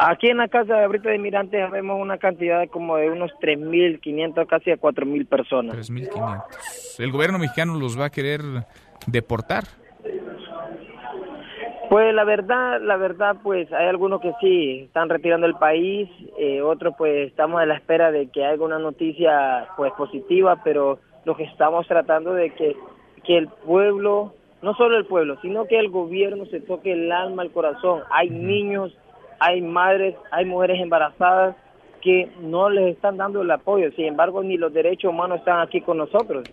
Aquí 0.00 0.28
en 0.28 0.36
la 0.36 0.48
casa 0.48 0.74
de 0.74 0.84
ahorita 0.84 1.10
de 1.10 1.18
migrantes 1.18 1.70
vemos 1.70 2.00
una 2.00 2.18
cantidad 2.18 2.60
de 2.60 2.68
como 2.68 2.96
de 2.96 3.10
unos 3.10 3.32
3.500, 3.40 4.46
casi 4.46 4.70
a 4.70 4.76
4.000 4.76 5.26
personas. 5.26 5.76
3.500. 5.76 7.00
¿El 7.00 7.10
gobierno 7.10 7.38
mexicano 7.38 7.74
los 7.74 7.98
va 7.98 8.06
a 8.06 8.10
querer 8.10 8.42
deportar? 9.06 9.64
Pues 11.88 12.14
la 12.14 12.24
verdad, 12.24 12.82
la 12.82 12.98
verdad, 12.98 13.36
pues 13.42 13.72
hay 13.72 13.86
algunos 13.86 14.20
que 14.20 14.34
sí 14.42 14.82
están 14.84 15.08
retirando 15.08 15.46
el 15.46 15.54
país, 15.54 16.10
eh, 16.38 16.60
otros 16.60 16.94
pues 16.98 17.28
estamos 17.28 17.62
a 17.62 17.66
la 17.66 17.76
espera 17.76 18.12
de 18.12 18.28
que 18.28 18.44
haya 18.44 18.62
una 18.62 18.78
noticia 18.78 19.68
pues 19.74 19.90
positiva, 19.94 20.60
pero 20.62 20.98
lo 21.24 21.34
que 21.34 21.44
estamos 21.44 21.86
tratando 21.88 22.34
de 22.34 22.50
que 22.50 22.76
que 23.28 23.36
el 23.36 23.48
pueblo, 23.48 24.34
no 24.62 24.74
solo 24.74 24.96
el 24.96 25.04
pueblo, 25.04 25.38
sino 25.42 25.66
que 25.66 25.78
el 25.78 25.90
gobierno 25.90 26.46
se 26.46 26.60
toque 26.60 26.92
el 26.92 27.12
alma, 27.12 27.42
el 27.42 27.52
corazón. 27.52 28.00
Hay 28.10 28.30
niños, 28.30 28.96
hay 29.38 29.60
madres, 29.60 30.16
hay 30.32 30.46
mujeres 30.46 30.80
embarazadas 30.80 31.54
que 32.00 32.32
no 32.40 32.70
les 32.70 32.96
están 32.96 33.18
dando 33.18 33.42
el 33.42 33.50
apoyo. 33.50 33.90
Sin 33.94 34.06
embargo, 34.06 34.42
ni 34.42 34.56
los 34.56 34.72
derechos 34.72 35.10
humanos 35.10 35.40
están 35.40 35.60
aquí 35.60 35.82
con 35.82 35.98
nosotros. 35.98 36.48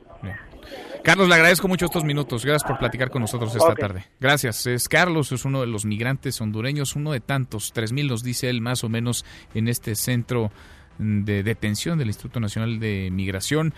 Carlos, 1.02 1.30
le 1.30 1.36
agradezco 1.36 1.70
mucho 1.70 1.86
estos 1.86 2.04
minutos. 2.04 2.44
Gracias 2.44 2.68
por 2.70 2.78
platicar 2.78 3.10
con 3.10 3.22
nosotros 3.22 3.56
esta 3.56 3.74
tarde. 3.74 4.04
Gracias. 4.20 4.68
Es 4.68 4.90
Carlos, 4.90 5.32
es 5.32 5.46
uno 5.46 5.62
de 5.62 5.68
los 5.68 5.86
migrantes 5.86 6.42
hondureños, 6.42 6.98
uno 6.98 7.14
de 7.14 7.22
tantos, 7.22 7.72
tres 7.72 7.94
mil 7.94 8.10
nos 8.10 8.22
dice 8.22 8.50
él 8.50 8.60
más 8.60 8.84
o 8.84 8.90
menos 8.90 9.24
en 9.54 9.70
este 9.70 9.96
centro 9.96 10.52
de 10.98 11.42
detención 11.42 11.98
del 11.98 12.08
Instituto 12.08 12.42
Nacional 12.42 12.82
de 12.82 13.10
Migración. 13.14 13.74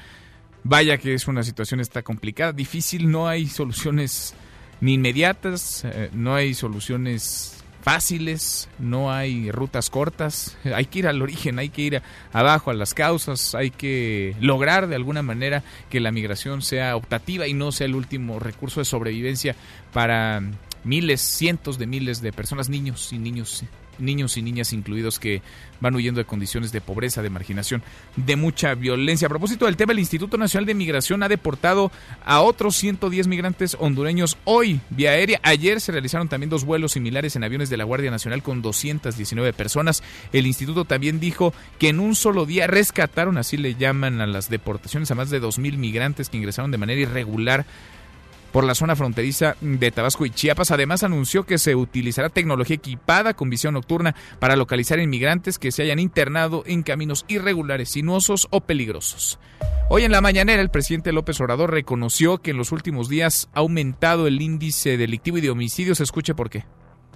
Vaya 0.70 0.98
que 0.98 1.14
es 1.14 1.30
una 1.30 1.44
situación 1.44 1.80
está 1.80 2.04
complicada, 2.04 2.52
difícil, 2.52 3.10
no 3.10 3.30
hay 3.30 3.48
soluciones 3.48 4.34
ni 4.82 4.96
inmediatas, 4.96 5.86
eh, 5.86 6.10
no 6.12 6.36
hay 6.36 6.54
soluciones 6.54 7.64
fáciles, 7.82 8.68
no 8.78 9.10
hay 9.10 9.50
rutas 9.50 9.90
cortas, 9.90 10.58
hay 10.66 10.84
que 10.88 11.00
ir 11.00 11.08
al 11.08 11.22
origen, 11.22 11.58
hay 11.58 11.70
que 11.70 11.84
ir 11.84 12.02
abajo 12.34 12.70
a 12.70 12.74
las 12.74 12.94
causas, 12.94 13.56
hay 13.56 13.72
que 13.72 14.36
lograr 14.42 14.88
de 14.88 14.96
alguna 14.96 15.22
manera 15.22 15.64
que 15.90 16.02
la 16.02 16.12
migración 16.12 16.62
sea 16.62 16.98
optativa 16.98 17.48
y 17.48 17.54
no 17.54 17.72
sea 17.72 17.86
el 17.86 17.96
último 17.96 18.38
recurso 18.38 18.82
de 18.82 18.86
sobrevivencia 18.86 19.56
para 19.94 20.42
miles, 20.84 21.22
cientos 21.22 21.78
de 21.78 21.88
miles 21.88 22.20
de 22.20 22.34
personas, 22.34 22.68
niños 22.68 23.14
y 23.14 23.20
niños 23.20 23.64
niños 24.00 24.38
y 24.38 24.42
niñas 24.42 24.74
incluidos 24.74 25.20
que 25.20 25.42
van 25.80 25.96
huyendo 25.96 26.20
de 26.20 26.26
condiciones 26.26 26.72
de 26.72 26.82
pobreza, 26.82 27.22
de 27.22 27.30
marginación, 27.30 27.84
de 28.16 28.36
mucha 28.36 28.74
violencia. 28.76 29.28
A 29.28 29.30
propósito 29.30 29.66
del 29.66 29.78
tema, 29.78 29.94
el 29.94 30.00
Instituto 30.00 30.38
Nacional 30.38 30.66
de 30.66 30.74
Migración 30.74 31.24
ha 31.24 31.30
deportado 31.30 31.92
a 32.26 32.42
otros 32.42 32.76
110 32.78 33.28
migrantes 33.28 33.78
hondureños 33.80 34.38
hoy 34.44 34.80
vía 34.90 35.12
aérea. 35.12 35.40
Ayer 35.44 35.82
se 35.82 35.92
realizaron 35.92 36.30
también 36.30 36.50
dos 36.50 36.66
vuelos 36.66 36.94
similares 36.94 37.36
en 37.36 37.44
aviones 37.44 37.70
de 37.70 37.78
la 37.78 37.84
Guardia 37.84 38.12
Nacional 38.12 38.44
con 38.44 38.62
219 38.62 39.54
personas. 39.54 40.04
El 40.34 40.48
instituto 40.48 40.86
también 40.86 41.20
dijo 41.20 41.54
que 41.80 41.90
en 41.90 42.00
un 42.00 42.16
solo 42.16 42.46
día 42.46 42.68
rescataron, 42.68 43.38
así 43.38 43.58
le 43.58 43.76
llaman 43.76 44.22
a 44.22 44.28
las 44.28 44.50
deportaciones, 44.50 45.12
a 45.12 45.16
más 45.16 45.30
de 45.30 45.42
2.000 45.42 45.78
migrantes 45.78 46.30
que 46.30 46.38
ingresaron 46.38 46.72
de 46.72 46.78
manera 46.78 47.02
irregular 47.02 47.66
por 48.52 48.64
la 48.64 48.76
zona 48.76 48.96
fronteriza 48.96 49.56
de 49.62 49.92
Tabasco 49.92 50.26
y 50.26 50.30
Chiapas. 50.30 50.72
Además, 50.72 51.04
anunció 51.04 51.46
que 51.46 51.58
se 51.58 51.76
utilizará 51.76 52.30
tecnología 52.30 52.76
equipada 52.76 53.34
con 53.34 53.50
visión 53.50 53.74
nocturna 53.74 54.16
para 54.40 54.56
localizar 54.56 55.00
inmigrantes 55.00 55.60
que 55.60 55.72
se 55.72 55.84
hayan 55.84 56.00
internado 56.00 56.64
en 56.66 56.84
caminos 56.84 57.26
irregulares, 57.28 57.90
sinuosos 57.90 58.48
o 58.50 58.62
peligrosos. 58.62 59.40
Hoy 59.90 60.04
en 60.04 60.12
la 60.12 60.22
mañanera, 60.22 60.62
el 60.62 60.70
presidente 60.70 61.14
López 61.14 61.40
Obrador 61.40 61.72
reconoció 61.72 62.40
que 62.40 62.52
en 62.52 62.58
los 62.58 62.72
últimos 62.72 63.10
días 63.10 63.50
ha 63.54 63.60
aumentado 63.60 64.28
el 64.28 64.42
índice 64.42 64.98
delictivo 64.98 65.38
y 65.38 65.42
de 65.42 65.50
homicidios. 65.50 66.02
Escuche 66.02 66.36
por 66.36 66.50
qué 66.50 66.66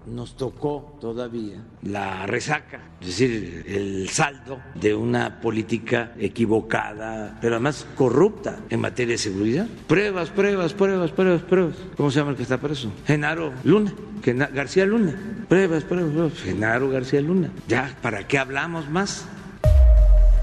nos 0.05 0.35
tocó 0.35 0.97
todavía 0.99 1.63
la 1.83 2.25
resaca, 2.25 2.79
es 3.01 3.07
decir, 3.07 3.65
el 3.67 4.09
saldo 4.09 4.59
de 4.75 4.95
una 4.95 5.41
política 5.41 6.13
equivocada, 6.19 7.37
pero 7.41 7.55
además 7.55 7.85
corrupta 7.95 8.59
en 8.69 8.79
materia 8.79 9.13
de 9.13 9.17
seguridad. 9.17 9.67
Pruebas, 9.87 10.29
pruebas, 10.29 10.73
pruebas, 10.73 11.11
pruebas, 11.11 11.41
pruebas. 11.41 11.75
¿Cómo 11.95 12.11
se 12.11 12.19
llama 12.19 12.31
el 12.31 12.37
que 12.37 12.43
está 12.43 12.57
preso? 12.57 12.91
Genaro 13.05 13.53
Luna, 13.63 13.93
García 14.23 14.85
Luna. 14.85 15.15
Pruebas, 15.47 15.83
pruebas, 15.83 16.11
pruebas. 16.11 16.33
Genaro 16.41 16.89
García 16.89 17.21
Luna. 17.21 17.51
Ya, 17.67 17.95
¿para 18.01 18.27
qué 18.27 18.37
hablamos 18.37 18.89
más? 18.89 19.25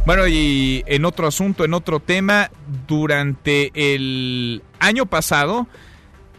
Bueno, 0.06 0.26
y 0.26 0.82
en 0.86 1.04
otro 1.04 1.26
asunto, 1.26 1.64
en 1.64 1.74
otro 1.74 2.00
tema, 2.00 2.50
durante 2.86 3.70
el 3.74 4.62
año 4.78 5.04
pasado, 5.04 5.66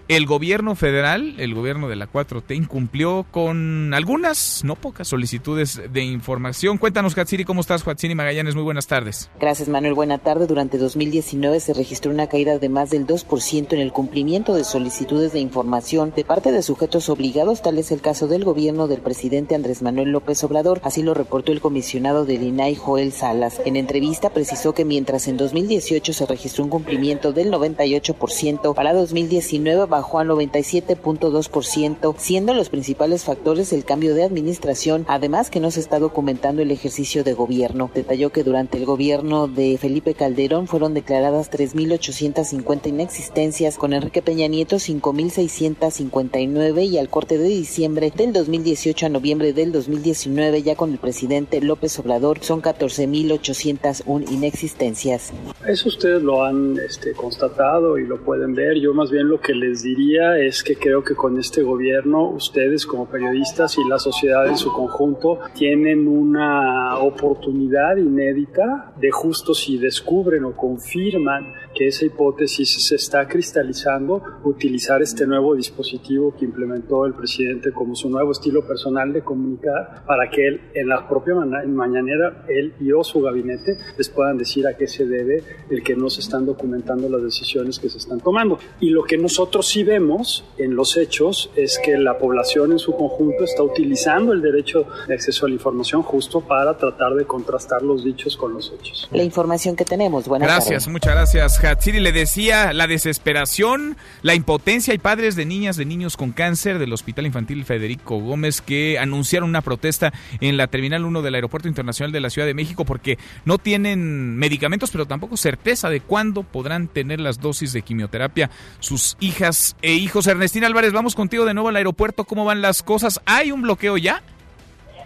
el 0.10 0.26
gobierno 0.26 0.74
federal, 0.74 1.36
el 1.38 1.54
gobierno 1.54 1.88
de 1.88 1.96
la 1.96 2.12
4T, 2.12 2.56
incumplió 2.56 3.28
con 3.30 3.94
algunas, 3.94 4.64
no 4.64 4.76
pocas 4.76 5.08
solicitudes 5.08 5.80
de 5.94 6.02
información. 6.02 6.80
Cuéntanos, 6.80 7.16
Hatsiri, 7.16 7.46
¿cómo 7.46 7.62
estás? 7.62 7.88
Hatsiri 7.88 8.16
Magallanes, 8.16 8.56
muy 8.56 8.64
buenas 8.64 8.88
tardes. 8.88 9.30
Gracias, 9.40 9.70
Manuel. 9.70 9.94
Buena 9.94 10.18
tarde. 10.18 10.48
Durante 10.48 10.80
2019 10.80 11.60
se 11.60 11.76
registró 11.76 12.12
una 12.12 12.26
caída 12.26 12.58
de 12.58 12.70
más 12.70 12.90
del 12.90 13.06
2% 13.06 13.74
en 13.74 13.80
el 13.80 13.92
cumplimiento 13.92 14.56
de 14.56 14.64
solicitudes 14.64 15.32
de 15.32 15.42
información 15.42 16.12
de 16.16 16.26
parte 16.26 16.52
de 16.52 16.64
sujetos 16.64 17.08
obligados, 17.10 17.62
tal 17.62 17.78
es 17.78 17.92
el 17.92 18.02
caso 18.02 18.28
del 18.28 18.44
gobierno 18.44 18.88
del 18.88 19.02
presidente 19.02 19.54
Andrés 19.54 19.84
Manuel 19.84 20.10
López 20.10 20.44
Obrador. 20.44 20.82
Así 20.84 21.04
lo 21.04 21.14
reportó 21.14 21.52
el 21.52 21.62
comisionado 21.62 22.26
del 22.26 22.42
INAI, 22.42 22.74
Joel 22.74 23.12
Salas. 23.12 23.62
En 23.64 23.76
entrevista 23.76 24.32
precisó 24.32 24.74
que 24.74 24.86
mientras 24.86 25.28
en 25.28 25.38
2018 25.38 26.14
se 26.14 26.26
registró 26.26 26.64
un 26.64 26.72
cumplimiento 26.72 27.32
del 27.32 27.52
98%, 27.52 28.74
para 28.74 28.94
2019 28.94 29.99
bajó 30.00 30.20
al 30.20 30.30
97.2%, 30.30 32.16
siendo 32.18 32.54
los 32.54 32.70
principales 32.70 33.26
factores 33.26 33.74
el 33.74 33.84
cambio 33.84 34.16
de 34.16 34.24
administración, 34.24 35.04
además 35.10 35.50
que 35.50 35.60
no 35.60 35.72
se 35.72 35.82
está 35.82 36.00
documentando 36.00 36.62
el 36.62 36.72
ejercicio 36.72 37.26
de 37.26 37.34
gobierno. 37.34 37.92
Detalló 37.94 38.30
que 38.30 38.46
durante 38.46 38.78
el 38.78 38.86
gobierno 38.86 39.50
de 39.50 39.78
Felipe 39.78 40.14
Calderón 40.14 40.68
fueron 40.68 40.94
declaradas 40.94 41.52
3.850 41.52 42.88
inexistencias, 42.88 43.78
con 43.78 43.92
Enrique 43.92 44.22
Peña 44.22 44.48
Nieto 44.48 44.78
5.659 44.78 46.86
y 46.86 46.98
al 46.98 47.10
corte 47.10 47.38
de 47.38 47.50
diciembre 47.50 48.14
del 48.16 48.32
2018 48.32 49.08
a 49.08 49.10
noviembre 49.10 49.52
del 49.52 49.74
2019, 49.74 50.64
ya 50.64 50.78
con 50.78 50.94
el 50.94 51.00
presidente 51.00 51.60
López 51.60 52.00
Obrador, 52.00 52.40
son 52.40 52.62
14.801 52.62 54.32
inexistencias. 54.32 55.34
Eso 55.68 55.90
ustedes 55.90 56.24
lo 56.24 56.46
han 56.46 56.78
este, 56.78 57.12
constatado 57.12 57.98
y 57.98 58.08
lo 58.08 58.24
pueden 58.24 58.56
ver. 58.56 58.80
Yo 58.80 58.94
más 58.94 59.12
bien 59.12 59.28
lo 59.28 59.42
que 59.42 59.54
les 59.54 59.84
diría 59.96 60.38
es 60.38 60.64
que 60.64 60.76
creo 60.76 61.04
que 61.04 61.16
con 61.16 61.40
este 61.40 61.64
gobierno 61.64 62.30
ustedes 62.30 62.86
como 62.86 63.08
periodistas 63.08 63.78
y 63.78 63.88
la 63.88 63.98
sociedad 63.98 64.48
en 64.48 64.58
su 64.58 64.72
conjunto 64.72 65.40
tienen 65.56 66.08
una 66.08 66.98
oportunidad 67.00 67.98
inédita 67.98 68.94
de 69.00 69.10
justo 69.12 69.54
si 69.54 69.78
descubren 69.78 70.46
o 70.46 70.56
confirman 70.56 71.54
que 71.80 71.88
esa 71.88 72.06
hipótesis 72.06 72.86
se 72.86 72.96
está 72.96 73.26
cristalizando, 73.26 74.22
utilizar 74.44 75.02
este 75.02 75.26
nuevo 75.26 75.56
dispositivo 75.56 76.36
que 76.38 76.44
implementó 76.44 77.06
el 77.06 77.14
presidente 77.14 77.72
como 77.72 77.96
su 77.96 78.10
nuevo 78.10 78.34
estilo 78.34 78.68
personal 78.68 79.14
de 79.14 79.22
comunicar 79.22 80.04
para 80.06 80.30
que 80.30 80.46
él 80.46 80.62
en 80.74 80.90
la 80.90 81.08
propia 81.08 81.36
mañanera, 81.36 82.44
él 82.50 82.74
y 82.82 82.92
o 82.92 83.02
su 83.02 83.22
gabinete 83.22 83.78
les 83.98 84.10
puedan 84.10 84.38
decir 84.38 84.68
a 84.68 84.76
qué 84.76 84.90
se 84.90 85.06
debe 85.06 85.42
el 85.70 85.82
que 85.82 85.96
no 85.96 86.10
se 86.10 86.20
están 86.20 86.46
documentando 86.46 87.08
las 87.08 87.24
decisiones 87.24 87.80
que 87.80 87.90
se 87.90 88.00
están 88.00 88.20
tomando. 88.20 88.60
Y 88.82 88.90
lo 88.90 89.06
que 89.06 89.18
nosotros 89.18 89.66
sí 89.66 89.86
vemos 89.86 90.44
en 90.58 90.76
los 90.76 90.98
hechos 90.98 91.50
es 91.56 91.80
que 91.82 91.98
la 91.98 92.18
población 92.18 92.74
en 92.74 92.80
su 92.80 92.92
conjunto 92.92 93.46
está 93.46 93.64
utilizando 93.64 94.34
el 94.34 94.42
derecho 94.42 94.86
de 95.08 95.14
acceso 95.14 95.46
a 95.46 95.48
la 95.48 95.56
información 95.56 96.02
justo 96.02 96.42
para 96.42 96.76
tratar 96.76 97.14
de 97.14 97.24
contrastar 97.24 97.84
los 97.84 98.04
dichos 98.04 98.36
con 98.36 98.52
los 98.52 98.70
hechos. 98.78 99.08
La 99.14 99.24
información 99.24 99.78
que 99.78 99.86
tenemos. 99.86 100.28
Buenas 100.28 100.50
gracias, 100.50 100.86
muchas 100.90 101.14
gracias, 101.14 101.58
Hatsiri. 101.70 102.00
Le 102.00 102.12
decía 102.12 102.74
la 102.74 102.88
desesperación, 102.88 103.98
la 104.22 104.36
impotencia. 104.36 104.92
Hay 104.92 104.98
padres 104.98 105.36
de 105.36 105.46
niñas, 105.46 105.78
de 105.78 105.86
niños 105.86 106.18
con 106.18 106.32
cáncer 106.32 106.80
del 106.80 106.94
Hospital 106.94 107.26
Infantil 107.26 107.66
Federico 107.66 108.20
Gómez 108.20 108.62
que 108.62 109.00
anunciaron 109.00 109.50
una 109.50 109.62
protesta 109.62 110.14
en 110.42 110.58
la 110.58 110.68
Terminal 110.68 111.06
1 111.06 111.22
del 111.22 111.36
Aeropuerto 111.36 111.68
Internacional 111.68 112.12
de 112.12 112.20
la 112.20 112.30
Ciudad 112.30 112.48
de 112.48 112.54
México 112.54 112.86
porque 112.86 113.18
no 113.46 113.58
tienen 113.58 114.38
medicamentos, 114.38 114.92
pero 114.92 115.06
tampoco 115.06 115.38
certeza 115.38 115.90
de 115.90 116.02
cuándo 116.02 116.44
podrán 116.44 116.88
tener 116.88 117.20
las 117.20 117.40
dosis 117.40 117.74
de 117.74 117.82
quimioterapia 117.82 118.50
sus 118.80 119.18
hijas 119.20 119.76
e 119.82 119.94
hijos. 119.94 120.28
Ernestina 120.28 120.68
Álvarez, 120.68 120.94
vamos 120.94 121.16
contigo 121.16 121.46
de 121.46 121.54
nuevo 121.54 121.70
al 121.70 121.76
aeropuerto. 121.76 122.26
¿Cómo 122.26 122.46
van 122.46 122.62
las 122.62 122.84
cosas? 122.84 123.22
¿Hay 123.26 123.52
un 123.52 123.62
bloqueo 123.62 123.98
ya? 123.98 124.24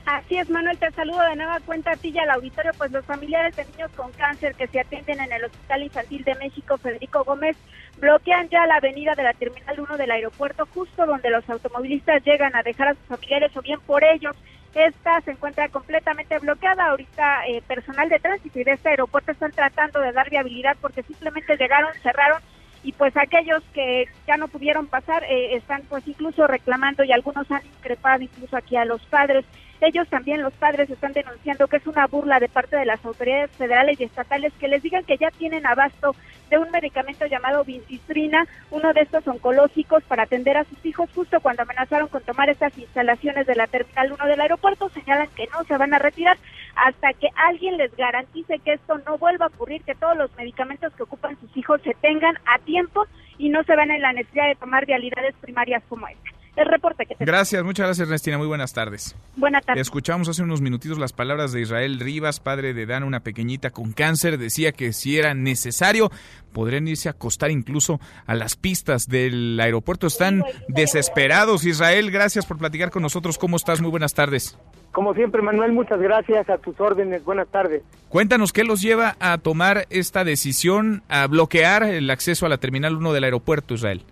Así 0.06 0.38
es, 0.38 0.50
Manuel, 0.50 0.78
te 0.78 0.92
saludo 0.92 1.22
de 1.22 1.38
nueva 1.38 1.62
cuenta 1.62 1.92
a 1.92 1.96
ti 1.96 2.12
y 2.14 2.20
al 2.20 2.30
auditorio. 2.30 2.72
Pues 2.78 2.92
los 2.92 3.06
familiares 3.06 3.56
de 3.56 3.66
niños 3.66 3.90
con 3.96 4.12
cáncer 4.12 4.54
que 4.56 4.68
se 4.68 4.82
atienden 4.82 5.22
en 5.22 5.32
el 5.32 5.46
Hospital 5.46 5.84
Infantil 5.84 6.24
de 6.26 6.36
México, 6.36 6.78
Federico 6.78 7.24
Gómez, 7.24 7.56
bloquean 8.00 8.50
ya 8.50 8.68
la 8.68 8.76
avenida 8.76 9.16
de 9.16 9.24
la 9.24 9.34
Terminal 9.34 9.80
1 9.80 9.98
del 9.98 10.12
aeropuerto, 10.12 10.68
justo 10.74 11.06
donde 11.06 11.30
los 11.30 11.50
automovilistas 11.50 12.22
llegan 12.26 12.54
a 12.54 12.64
dejar 12.64 12.90
a 12.90 12.96
sus 12.96 13.06
familiares 13.06 13.56
o 13.56 13.62
bien 13.62 13.80
por 13.80 14.04
ellos. 14.04 14.36
Esta 14.76 15.22
se 15.22 15.32
encuentra 15.32 15.70
completamente 15.70 16.38
bloqueada. 16.40 16.88
Ahorita 16.88 17.48
eh, 17.48 17.62
personal 17.66 18.10
de 18.10 18.20
tránsito 18.20 18.60
y 18.60 18.66
de 18.66 18.74
este 18.74 18.90
aeropuerto 18.90 19.32
están 19.32 19.52
tratando 19.52 20.02
de 20.02 20.12
dar 20.12 20.30
viabilidad 20.30 20.76
porque 20.82 21.04
simplemente 21.04 21.56
llegaron, 21.56 21.94
cerraron 22.02 22.42
y 22.84 22.92
pues 22.92 23.16
aquellos 23.16 23.64
que 23.74 24.10
ya 24.28 24.36
no 24.36 24.50
pudieron 24.50 24.88
pasar 24.88 25.24
eh, 25.24 25.56
están 25.56 25.84
pues 25.88 26.06
incluso 26.06 26.46
reclamando 26.48 27.06
y 27.06 27.14
algunos 27.14 27.50
han 27.50 27.66
increpado 27.66 28.22
incluso 28.22 28.58
aquí 28.58 28.76
a 28.76 28.84
los 28.84 29.02
padres. 29.06 29.46
Ellos 29.84 30.08
también, 30.08 30.42
los 30.42 30.54
padres, 30.54 30.90
están 30.90 31.12
denunciando 31.12 31.68
que 31.68 31.76
es 31.76 31.86
una 31.86 32.08
burla 32.08 32.40
de 32.40 32.48
parte 32.48 32.78
de 32.78 32.86
las 32.86 33.04
autoridades 33.04 33.52
federales 33.52 34.00
y 34.00 34.06
estatales 34.06 34.54
que 34.58 34.70
les 34.70 34.82
digan 34.82 35.04
que 35.04 35.18
ya 35.18 35.30
tienen 35.32 35.66
abasto 35.68 36.16
de 36.50 36.58
un 36.58 36.72
medicamento 36.72 37.26
llamado 37.26 37.66
vincistrina, 37.66 38.48
uno 38.72 38.94
de 38.94 39.02
estos 39.02 39.28
oncológicos 39.28 40.02
para 40.04 40.24
atender 40.24 40.56
a 40.56 40.64
sus 40.64 40.86
hijos 40.86 41.10
justo 41.14 41.42
cuando 41.42 41.64
amenazaron 41.64 42.08
con 42.08 42.24
tomar 42.24 42.50
estas 42.50 42.78
instalaciones 42.78 43.46
de 43.46 43.56
la 43.56 43.68
Terminal 43.68 44.14
1 44.14 44.26
del 44.26 44.40
aeropuerto. 44.40 44.88
Señalan 44.88 45.28
que 45.36 45.48
no 45.48 45.66
se 45.66 45.76
van 45.76 45.94
a 45.94 46.00
retirar 46.00 46.38
hasta 46.76 47.12
que 47.12 47.28
alguien 47.36 47.76
les 47.76 47.94
garantice 47.98 48.60
que 48.60 48.76
esto 48.76 49.00
no 49.00 49.18
vuelva 49.18 49.48
a 49.48 49.50
ocurrir, 49.50 49.84
que 49.84 49.96
todos 49.96 50.16
los 50.16 50.34
medicamentos 50.38 50.94
que 50.94 51.04
ocupan 51.04 51.38
sus 51.42 51.58
hijos 51.58 51.82
se 51.82 51.94
tengan 51.96 52.38
a 52.46 52.58
tiempo 52.60 53.06
y 53.38 53.50
no 53.50 53.62
se 53.66 53.76
van 53.76 53.92
en 53.92 54.02
la 54.02 54.14
necesidad 54.14 54.48
de 54.48 54.56
tomar 54.56 54.86
vialidades 54.86 55.36
primarias 55.42 55.84
como 55.90 56.08
esta 56.08 56.43
el 56.56 56.68
reporte 56.68 57.06
que 57.06 57.16
Gracias, 57.20 57.64
muchas 57.64 57.88
gracias 57.88 58.08
Ernestina, 58.08 58.38
muy 58.38 58.48
buenas 58.48 58.74
tardes. 58.74 59.16
Buenas 59.36 59.66
tardes. 59.66 59.82
Escuchamos 59.82 60.30
hace 60.30 60.44
unos 60.44 60.62
minutitos 60.62 60.98
las 60.98 61.14
palabras 61.14 61.52
de 61.52 61.62
Israel 61.62 62.00
Rivas, 62.00 62.40
padre 62.40 62.74
de 62.74 62.86
Dan, 62.86 63.04
una 63.04 63.22
pequeñita 63.22 63.72
con 63.72 63.94
cáncer, 63.94 64.38
decía 64.38 64.72
que 64.72 64.94
si 64.94 65.18
era 65.18 65.34
necesario 65.34 66.12
podrían 66.54 66.88
irse 66.88 67.10
a 67.10 67.12
acostar 67.12 67.52
incluso 67.52 68.00
a 68.26 68.36
las 68.36 68.56
pistas 68.56 69.08
del 69.08 69.60
aeropuerto. 69.60 70.08
Están 70.08 70.44
desesperados. 70.68 71.66
Israel, 71.66 72.12
gracias 72.12 72.46
por 72.46 72.58
platicar 72.58 72.92
con 72.92 73.02
nosotros. 73.02 73.38
¿Cómo 73.38 73.58
estás? 73.58 73.82
Muy 73.82 73.90
buenas 73.90 74.14
tardes. 74.14 74.58
Como 74.94 75.16
siempre, 75.16 75.42
Manuel, 75.42 75.72
muchas 75.72 76.00
gracias 76.00 76.48
a 76.50 76.60
tus 76.60 76.80
órdenes. 76.80 77.24
Buenas 77.26 77.48
tardes. 77.48 77.82
Cuéntanos 78.10 78.54
qué 78.54 78.64
los 78.64 78.80
lleva 78.80 79.18
a 79.20 79.40
tomar 79.40 79.88
esta 79.90 80.24
decisión, 80.24 81.02
a 81.10 81.26
bloquear 81.26 81.84
el 81.84 82.12
acceso 82.12 82.46
a 82.46 82.50
la 82.50 82.60
Terminal 82.60 82.96
1 82.96 83.12
del 83.12 83.24
aeropuerto, 83.24 83.74
Israel. 83.74 84.04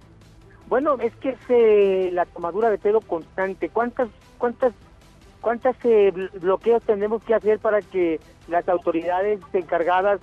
Bueno, 0.72 0.96
es 1.02 1.14
que 1.18 1.32
es 1.32 1.40
eh, 1.50 2.12
la 2.14 2.26
tomadura 2.26 2.70
de 2.70 2.78
pelo 2.78 3.02
constante. 3.02 3.68
¿Cuántas, 3.68 4.08
cuántas, 4.38 4.74
cuántas 5.42 5.76
eh, 5.84 6.14
bloqueos 6.40 6.82
tenemos 6.84 7.22
que 7.26 7.36
hacer 7.36 7.60
para 7.60 7.82
que 7.82 8.22
las 8.48 8.70
autoridades 8.70 9.42
encargadas 9.52 10.22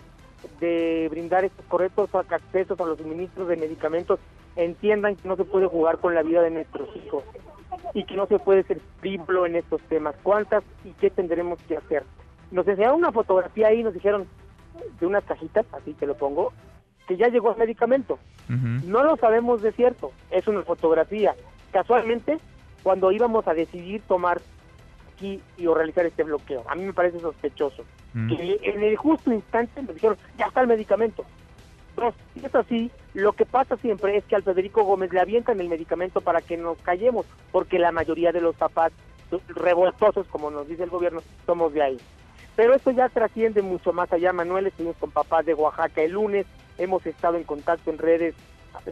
de 0.59 1.07
brindar 1.11 1.45
estos 1.45 1.67
correctos 1.67 2.09
accesos 2.15 2.81
a 2.81 2.87
los 2.87 2.97
suministros 2.97 3.47
de 3.49 3.57
medicamentos 3.57 4.21
entiendan 4.57 5.17
que 5.17 5.29
no 5.29 5.37
se 5.37 5.45
puede 5.45 5.67
jugar 5.67 5.99
con 5.99 6.15
la 6.15 6.23
vida 6.23 6.41
de 6.41 6.51
nuestros 6.51 6.89
hijos? 6.97 7.25
y 7.93 8.05
que 8.05 8.17
no 8.17 8.27
se 8.27 8.39
puede 8.39 8.63
ser 8.63 8.81
frívolo 9.01 9.45
en 9.45 9.55
estos 9.55 9.83
temas. 9.83 10.15
¿Cuántas 10.23 10.65
y 10.83 10.93
qué 10.93 11.11
tendremos 11.11 11.59
que 11.69 11.77
hacer? 11.77 12.05
Nos 12.51 12.67
enseñaron 12.67 12.97
una 12.97 13.13
fotografía 13.13 13.69
ahí, 13.69 13.83
nos 13.83 13.93
dijeron 13.93 14.27
de 14.99 15.07
unas 15.07 15.25
cajitas, 15.25 15.67
así 15.73 15.93
que 15.93 16.07
lo 16.07 16.17
pongo, 16.17 16.55
que 17.09 17.17
ya 17.17 17.29
llegó 17.29 17.51
el 17.51 17.59
medicamento. 17.59 18.19
No 18.49 19.03
lo 19.03 19.17
sabemos 19.17 19.63
de 19.63 19.73
cierto, 19.73 20.13
es 20.31 20.47
una 20.47 20.63
fotografía. 20.63 21.35
Casualmente, 21.73 22.39
cuando 22.83 23.11
íbamos 23.11 23.49
a 23.49 23.55
decidir 23.55 24.03
tomar 24.07 24.41
aquí 25.15 25.41
y 25.57 25.67
o 25.67 25.75
realizar 25.75 26.07
este 26.07 26.23
bloqueo, 26.23 26.65
a 26.69 26.75
mí 26.75 26.85
me 26.85 26.93
parece 26.93 27.19
sospechoso. 27.19 27.85
Que 28.13 28.59
en 28.63 28.83
el 28.83 28.97
justo 28.97 29.33
instante 29.33 29.83
me 29.83 29.95
dijeron, 29.95 30.17
ya 30.39 30.47
está 30.47 30.61
el 30.61 30.67
medicamento. 30.67 31.25
Dos, 31.97 32.15
si 32.35 32.45
es 32.45 32.55
así, 32.55 32.91
lo 33.15 33.33
que 33.33 33.45
pasa 33.45 33.77
siempre 33.77 34.17
es 34.17 34.25
que 34.25 34.37
al 34.37 34.43
Federico 34.43 34.85
Gómez 34.85 35.13
le 35.13 35.21
avientan 35.21 35.61
el 35.61 35.69
medicamento 35.69 36.21
para 36.21 36.41
que 36.41 36.57
nos 36.57 36.79
callemos, 36.79 37.27
porque 37.51 37.79
la 37.79 37.91
mayoría 37.91 38.33
de 38.33 38.41
los 38.41 38.55
papás 38.55 38.93
revoltosos, 39.49 40.27
como 40.29 40.51
nos 40.51 40.69
dice 40.69 40.85
el 40.85 40.91
gobierno, 40.91 41.21
somos 41.45 41.73
de 41.73 41.83
ahí. 41.83 41.99
Pero 42.57 42.75
esto 42.75 42.91
ya 42.91 43.09
trasciende 43.09 43.63
mucho 43.63 43.93
más 43.93 44.13
allá, 44.13 44.33
Manuel, 44.33 44.67
estuvimos 44.67 44.97
con 44.97 45.11
papás 45.11 45.45
de 45.45 45.55
Oaxaca 45.55 46.03
el 46.03 46.13
lunes, 46.13 46.47
hemos 46.79 47.05
estado 47.07 47.37
en 47.37 47.45
contacto 47.45 47.91
en 47.91 47.99
redes 47.99 48.35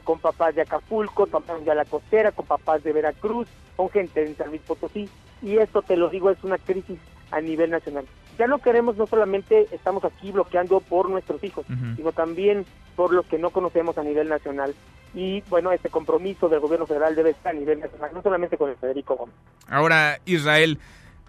con 0.05 0.19
papás 0.19 0.55
de 0.55 0.63
Acapulco, 0.63 1.27
papás 1.27 1.65
de 1.65 1.75
la 1.75 1.85
costera, 1.85 2.33
con 2.33 2.47
papás 2.47 2.83
de 2.83 2.93
Veracruz, 2.93 3.49
con 3.77 3.89
gente 3.91 4.25
de 4.25 4.35
San 4.35 4.49
Luis 4.49 4.63
Potosí, 4.63 5.09
y 5.43 5.59
esto 5.59 5.83
te 5.83 5.97
lo 5.97 6.09
digo, 6.09 6.31
es 6.31 6.43
una 6.43 6.59
crisis 6.59 6.99
a 7.31 7.41
nivel 7.41 7.71
nacional. 7.71 8.07
Ya 8.39 8.47
no 8.47 8.59
queremos, 8.59 8.97
no 8.97 9.07
solamente 9.07 9.67
estamos 9.73 10.05
aquí 10.05 10.33
bloqueando 10.33 10.81
por 10.81 11.09
nuestros 11.09 11.43
hijos, 11.43 11.65
sino 11.97 12.13
también 12.13 12.67
por 12.95 13.13
los 13.13 13.27
que 13.27 13.39
no 13.39 13.51
conocemos 13.51 13.97
a 13.99 14.03
nivel 14.03 14.29
nacional. 14.29 14.75
Y 15.15 15.43
bueno, 15.49 15.73
este 15.73 15.89
compromiso 15.89 16.49
del 16.49 16.61
gobierno 16.61 16.87
federal 16.87 17.15
debe 17.15 17.31
estar 17.31 17.55
a 17.55 17.59
nivel 17.59 17.81
nacional, 17.81 18.11
no 18.13 18.23
solamente 18.23 18.59
con 18.59 18.71
el 18.71 18.77
Federico 18.77 19.17
Gómez. 19.17 19.35
Ahora, 19.69 20.19
Israel, 20.27 20.79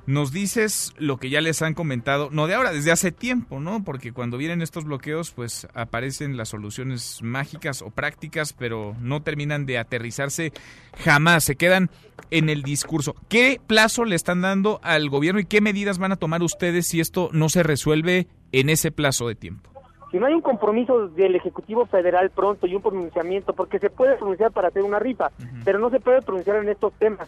nos 0.08 0.32
dices 0.32 0.93
lo 0.97 1.18
que 1.18 1.30
ya 1.30 1.41
les 1.41 1.62
han 1.62 1.74
comentado, 1.74 2.30
no 2.32 2.47
de 2.47 2.55
ahora, 2.55 2.72
desde 2.72 2.91
hace 2.91 3.12
tiempo, 3.12 3.60
¿no? 3.60 3.84
Porque 3.84 4.14
cuando 4.14 4.38
vienen 4.38 4.62
estos 4.62 4.86
bloqueos, 4.86 5.32
pues 5.32 5.68
aparecen 5.74 6.38
las 6.38 6.49
soluciones 6.49 7.22
mágicas 7.22 7.82
o 7.82 7.91
prácticas, 7.91 8.53
pero 8.53 8.95
no 9.01 9.22
terminan 9.22 9.66
de 9.66 9.78
aterrizarse 9.78 10.53
jamás, 10.97 11.43
se 11.43 11.58
quedan 11.58 11.89
en 12.32 12.49
el 12.49 12.64
discurso. 12.64 13.16
¿Qué 13.28 13.60
plazo 13.68 14.05
le 14.05 14.16
están 14.16 14.41
dando 14.41 14.80
al 14.82 15.10
gobierno 15.10 15.41
y 15.41 15.45
qué 15.45 15.60
medidas 15.60 15.99
van 15.99 16.14
a 16.14 16.16
tomar 16.16 16.41
ustedes 16.41 16.88
si 16.88 17.01
esto 17.01 17.30
no 17.34 17.49
se 17.49 17.64
resuelve 17.64 18.28
en 18.53 18.70
ese 18.70 18.91
plazo 18.91 19.28
de 19.28 19.36
tiempo? 19.36 19.70
Si 20.10 20.18
no 20.20 20.26
hay 20.26 20.34
un 20.34 20.41
compromiso 20.41 21.10
del 21.10 21.36
Ejecutivo 21.36 21.86
Federal 21.86 22.30
pronto 22.30 22.66
y 22.66 22.76
un 22.76 22.82
pronunciamiento, 22.82 23.51
porque 23.51 23.78
se 23.78 23.89
puede 23.89 24.16
pronunciar 24.16 24.53
para 24.53 24.70
hacer 24.70 24.84
una 24.84 24.99
rifa, 24.99 25.32
pero 25.66 25.80
no 25.80 25.89
se 25.89 25.99
puede 25.99 26.22
pronunciar 26.22 26.64
en 26.64 26.70
estos 26.70 26.93
temas 26.93 27.28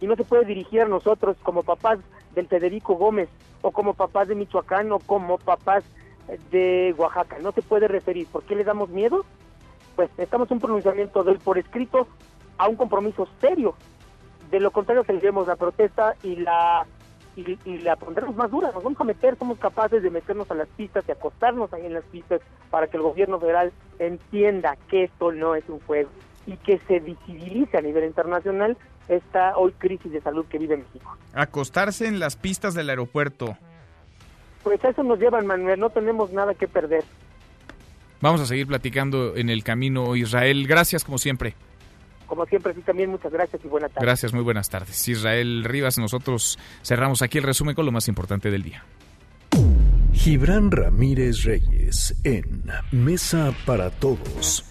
y 0.00 0.06
no 0.06 0.16
se 0.16 0.24
puede 0.24 0.44
dirigir 0.44 0.82
a 0.82 0.88
nosotros 0.88 1.36
como 1.42 1.62
papás 1.62 1.98
del 2.34 2.48
Federico 2.48 2.94
Gómez 2.94 3.28
o 3.62 3.70
como 3.70 3.94
papás 3.94 4.28
de 4.28 4.34
Michoacán 4.34 4.92
o 4.92 4.98
como 4.98 5.38
papás 5.38 5.84
de 6.50 6.94
Oaxaca. 6.96 7.38
No 7.40 7.52
se 7.52 7.62
puede 7.62 7.88
referir. 7.88 8.26
¿Por 8.26 8.42
qué 8.44 8.54
le 8.54 8.64
damos 8.64 8.90
miedo? 8.90 9.24
Pues 9.94 10.10
necesitamos 10.10 10.50
un 10.50 10.60
pronunciamiento 10.60 11.24
del 11.24 11.38
por 11.38 11.58
escrito 11.58 12.06
a 12.58 12.68
un 12.68 12.76
compromiso 12.76 13.26
serio. 13.40 13.74
De 14.50 14.60
lo 14.60 14.70
contrario, 14.70 15.04
tendremos 15.04 15.46
la 15.46 15.56
protesta 15.56 16.14
y 16.22 16.36
la 16.36 16.86
y, 17.36 17.78
la 17.78 17.96
pondremos 17.96 18.34
más 18.34 18.50
dura. 18.50 18.72
Nos 18.72 18.82
vamos 18.82 19.00
a 19.00 19.04
meter, 19.04 19.36
somos 19.36 19.58
capaces 19.58 20.02
de 20.02 20.10
meternos 20.10 20.50
a 20.50 20.54
las 20.54 20.68
pistas 20.68 21.04
y 21.06 21.12
acostarnos 21.12 21.72
ahí 21.72 21.84
en 21.86 21.94
las 21.94 22.04
pistas 22.04 22.40
para 22.70 22.86
que 22.86 22.96
el 22.96 23.02
gobierno 23.02 23.38
federal 23.38 23.72
entienda 23.98 24.76
que 24.88 25.04
esto 25.04 25.32
no 25.32 25.54
es 25.54 25.68
un 25.68 25.80
juego 25.80 26.10
y 26.46 26.56
que 26.58 26.78
se 26.86 27.00
visibilice 27.00 27.76
a 27.76 27.82
nivel 27.82 28.04
internacional 28.04 28.76
esta 29.08 29.56
hoy 29.56 29.72
crisis 29.72 30.12
de 30.12 30.20
salud 30.20 30.44
que 30.46 30.58
vive 30.58 30.76
México. 30.76 31.16
Acostarse 31.34 32.06
en 32.06 32.18
las 32.18 32.36
pistas 32.36 32.74
del 32.74 32.90
aeropuerto. 32.90 33.56
Pues 34.62 34.84
a 34.84 34.88
eso 34.88 35.02
nos 35.02 35.18
llevan, 35.18 35.46
Manuel, 35.46 35.78
no 35.78 35.90
tenemos 35.90 36.32
nada 36.32 36.54
que 36.54 36.66
perder. 36.66 37.04
Vamos 38.20 38.40
a 38.40 38.46
seguir 38.46 38.66
platicando 38.66 39.36
en 39.36 39.50
el 39.50 39.62
camino, 39.62 40.16
Israel. 40.16 40.66
Gracias, 40.66 41.04
como 41.04 41.18
siempre. 41.18 41.54
Como 42.26 42.44
siempre, 42.46 42.74
sí, 42.74 42.80
también 42.80 43.10
muchas 43.10 43.32
gracias 43.32 43.64
y 43.64 43.68
buenas 43.68 43.92
tardes. 43.92 44.04
Gracias, 44.04 44.32
muy 44.32 44.42
buenas 44.42 44.68
tardes. 44.68 45.06
Israel 45.08 45.62
Rivas, 45.64 45.98
nosotros 45.98 46.58
cerramos 46.82 47.22
aquí 47.22 47.38
el 47.38 47.44
resumen 47.44 47.74
con 47.74 47.86
lo 47.86 47.92
más 47.92 48.08
importante 48.08 48.50
del 48.50 48.62
día. 48.62 48.84
Gibran 50.12 50.72
Ramírez 50.72 51.44
Reyes 51.44 52.16
en 52.24 52.64
Mesa 52.90 53.54
para 53.64 53.90
Todos. 53.90 54.64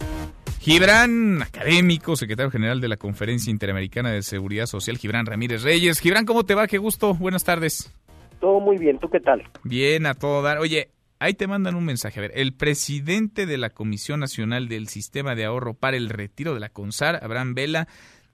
Gibran, 0.66 1.43
académico, 1.43 2.16
secretario 2.16 2.49
general 2.49 2.82
de 2.82 2.88
la 2.88 2.97
Conferencia 2.97 3.51
Interamericana 3.51 4.09
de 4.09 4.24
Seguridad 4.24 4.66
Social, 4.66 4.97
Gibran 4.97 5.28
Ramírez 5.28 5.61
Reyes. 5.61 5.99
Gibran, 5.99 6.26
¿cómo 6.26 6.43
te 6.43 6.55
va? 6.55 6.66
Qué 6.66 6.80
gusto. 6.80 7.13
Buenas 7.13 7.43
tardes. 7.43 7.93
Todo 8.39 8.59
muy 8.59 8.80
bien. 8.80 8.97
¿Tú 8.97 9.07
qué 9.07 9.20
tal? 9.20 9.43
Bien, 9.63 10.07
a 10.07 10.16
todo 10.16 10.41
dar. 10.41 10.57
Oye, 10.57 10.89
ahí 11.20 11.36
te 11.36 11.45
mandan 11.45 11.76
un 11.76 11.86
mensaje. 11.86 12.20
A 12.20 12.22
ver, 12.24 12.32
el 12.34 12.55
presidente 12.55 13.45
de 13.45 13.59
la 13.59 13.70
Comisión 13.70 14.20
Nacional 14.22 14.68
del 14.68 14.88
Sistema 14.88 15.36
de 15.36 15.45
Ahorro 15.45 15.76
para 15.76 15.97
el 15.97 16.09
Retiro 16.09 16.55
de 16.55 16.61
la 16.61 16.70
CONSAR, 16.70 17.24
Abraham 17.24 17.53
Vela, 17.53 17.88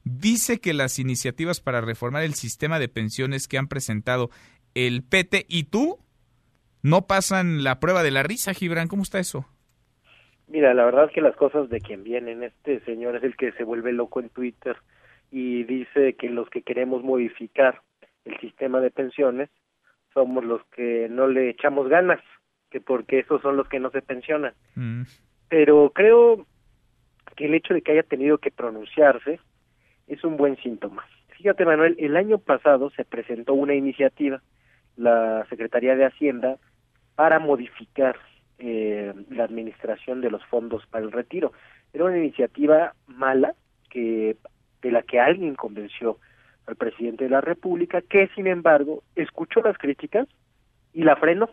dice 0.05 0.61
que 0.61 0.73
las 0.73 0.99
iniciativas 0.99 1.59
para 1.59 1.81
reformar 1.81 2.23
el 2.23 2.35
sistema 2.35 2.79
de 2.79 2.87
pensiones 2.87 3.49
que 3.49 3.57
han 3.57 3.67
presentado 3.67 4.29
el 4.73 5.03
PT 5.03 5.47
y 5.49 5.65
tú 5.65 5.99
no 6.81 7.07
pasan 7.07 7.65
la 7.65 7.81
prueba 7.81 8.03
de 8.03 8.11
la 8.11 8.23
risa, 8.23 8.53
Gibran. 8.53 8.87
¿Cómo 8.87 9.03
está 9.03 9.19
eso? 9.19 9.45
Mira, 10.51 10.73
la 10.73 10.83
verdad 10.83 11.05
es 11.05 11.11
que 11.11 11.21
las 11.21 11.35
cosas 11.37 11.69
de 11.69 11.79
quien 11.79 12.03
vienen, 12.03 12.43
este 12.43 12.81
señor 12.81 13.15
es 13.15 13.23
el 13.23 13.37
que 13.37 13.53
se 13.53 13.63
vuelve 13.63 13.93
loco 13.93 14.19
en 14.19 14.27
Twitter 14.27 14.75
y 15.31 15.63
dice 15.63 16.15
que 16.15 16.29
los 16.29 16.49
que 16.49 16.61
queremos 16.61 17.03
modificar 17.03 17.81
el 18.25 18.37
sistema 18.41 18.81
de 18.81 18.91
pensiones 18.91 19.49
somos 20.13 20.43
los 20.43 20.61
que 20.75 21.07
no 21.09 21.27
le 21.27 21.49
echamos 21.49 21.87
ganas, 21.87 22.19
que 22.69 22.81
porque 22.81 23.19
esos 23.19 23.41
son 23.41 23.55
los 23.55 23.69
que 23.69 23.79
no 23.79 23.91
se 23.91 24.01
pensionan. 24.01 24.53
Mm. 24.75 25.03
Pero 25.47 25.89
creo 25.95 26.45
que 27.37 27.45
el 27.45 27.53
hecho 27.53 27.73
de 27.73 27.81
que 27.81 27.93
haya 27.93 28.03
tenido 28.03 28.37
que 28.37 28.51
pronunciarse 28.51 29.39
es 30.07 30.21
un 30.25 30.35
buen 30.35 30.57
síntoma. 30.57 31.05
Fíjate, 31.29 31.63
Manuel, 31.63 31.95
el 31.97 32.17
año 32.17 32.39
pasado 32.39 32.89
se 32.89 33.05
presentó 33.05 33.53
una 33.53 33.73
iniciativa, 33.73 34.41
la 34.97 35.45
Secretaría 35.49 35.95
de 35.95 36.05
Hacienda, 36.05 36.57
para 37.15 37.39
modificar 37.39 38.17
eh, 38.63 39.13
la 39.29 39.43
administración 39.43 40.21
de 40.21 40.29
los 40.29 40.45
fondos 40.45 40.85
para 40.85 41.03
el 41.03 41.11
retiro. 41.11 41.51
Era 41.93 42.05
una 42.05 42.17
iniciativa 42.17 42.93
mala 43.07 43.55
que 43.89 44.37
de 44.81 44.91
la 44.91 45.01
que 45.01 45.19
alguien 45.19 45.55
convenció 45.55 46.17
al 46.67 46.75
presidente 46.75 47.23
de 47.23 47.31
la 47.31 47.41
República, 47.41 48.01
que 48.01 48.29
sin 48.35 48.45
embargo 48.45 49.03
escuchó 49.15 49.61
las 49.61 49.77
críticas 49.77 50.27
y 50.93 51.03
la 51.03 51.15
frenó. 51.15 51.49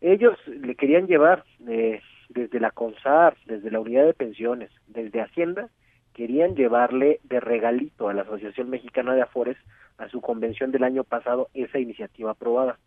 Ellos 0.00 0.38
le 0.46 0.74
querían 0.74 1.06
llevar 1.06 1.44
eh, 1.68 2.00
desde 2.30 2.60
la 2.60 2.70
CONSAR, 2.70 3.36
desde 3.44 3.70
la 3.70 3.80
unidad 3.80 4.06
de 4.06 4.14
pensiones, 4.14 4.70
desde 4.86 5.20
Hacienda, 5.20 5.68
querían 6.14 6.56
llevarle 6.56 7.20
de 7.24 7.40
regalito 7.40 8.08
a 8.08 8.14
la 8.14 8.22
Asociación 8.22 8.70
Mexicana 8.70 9.14
de 9.14 9.22
Afores 9.22 9.56
a 9.98 10.08
su 10.08 10.20
convención 10.20 10.72
del 10.72 10.84
año 10.84 11.04
pasado 11.04 11.48
esa 11.52 11.78
iniciativa 11.78 12.30
aprobada. 12.30 12.78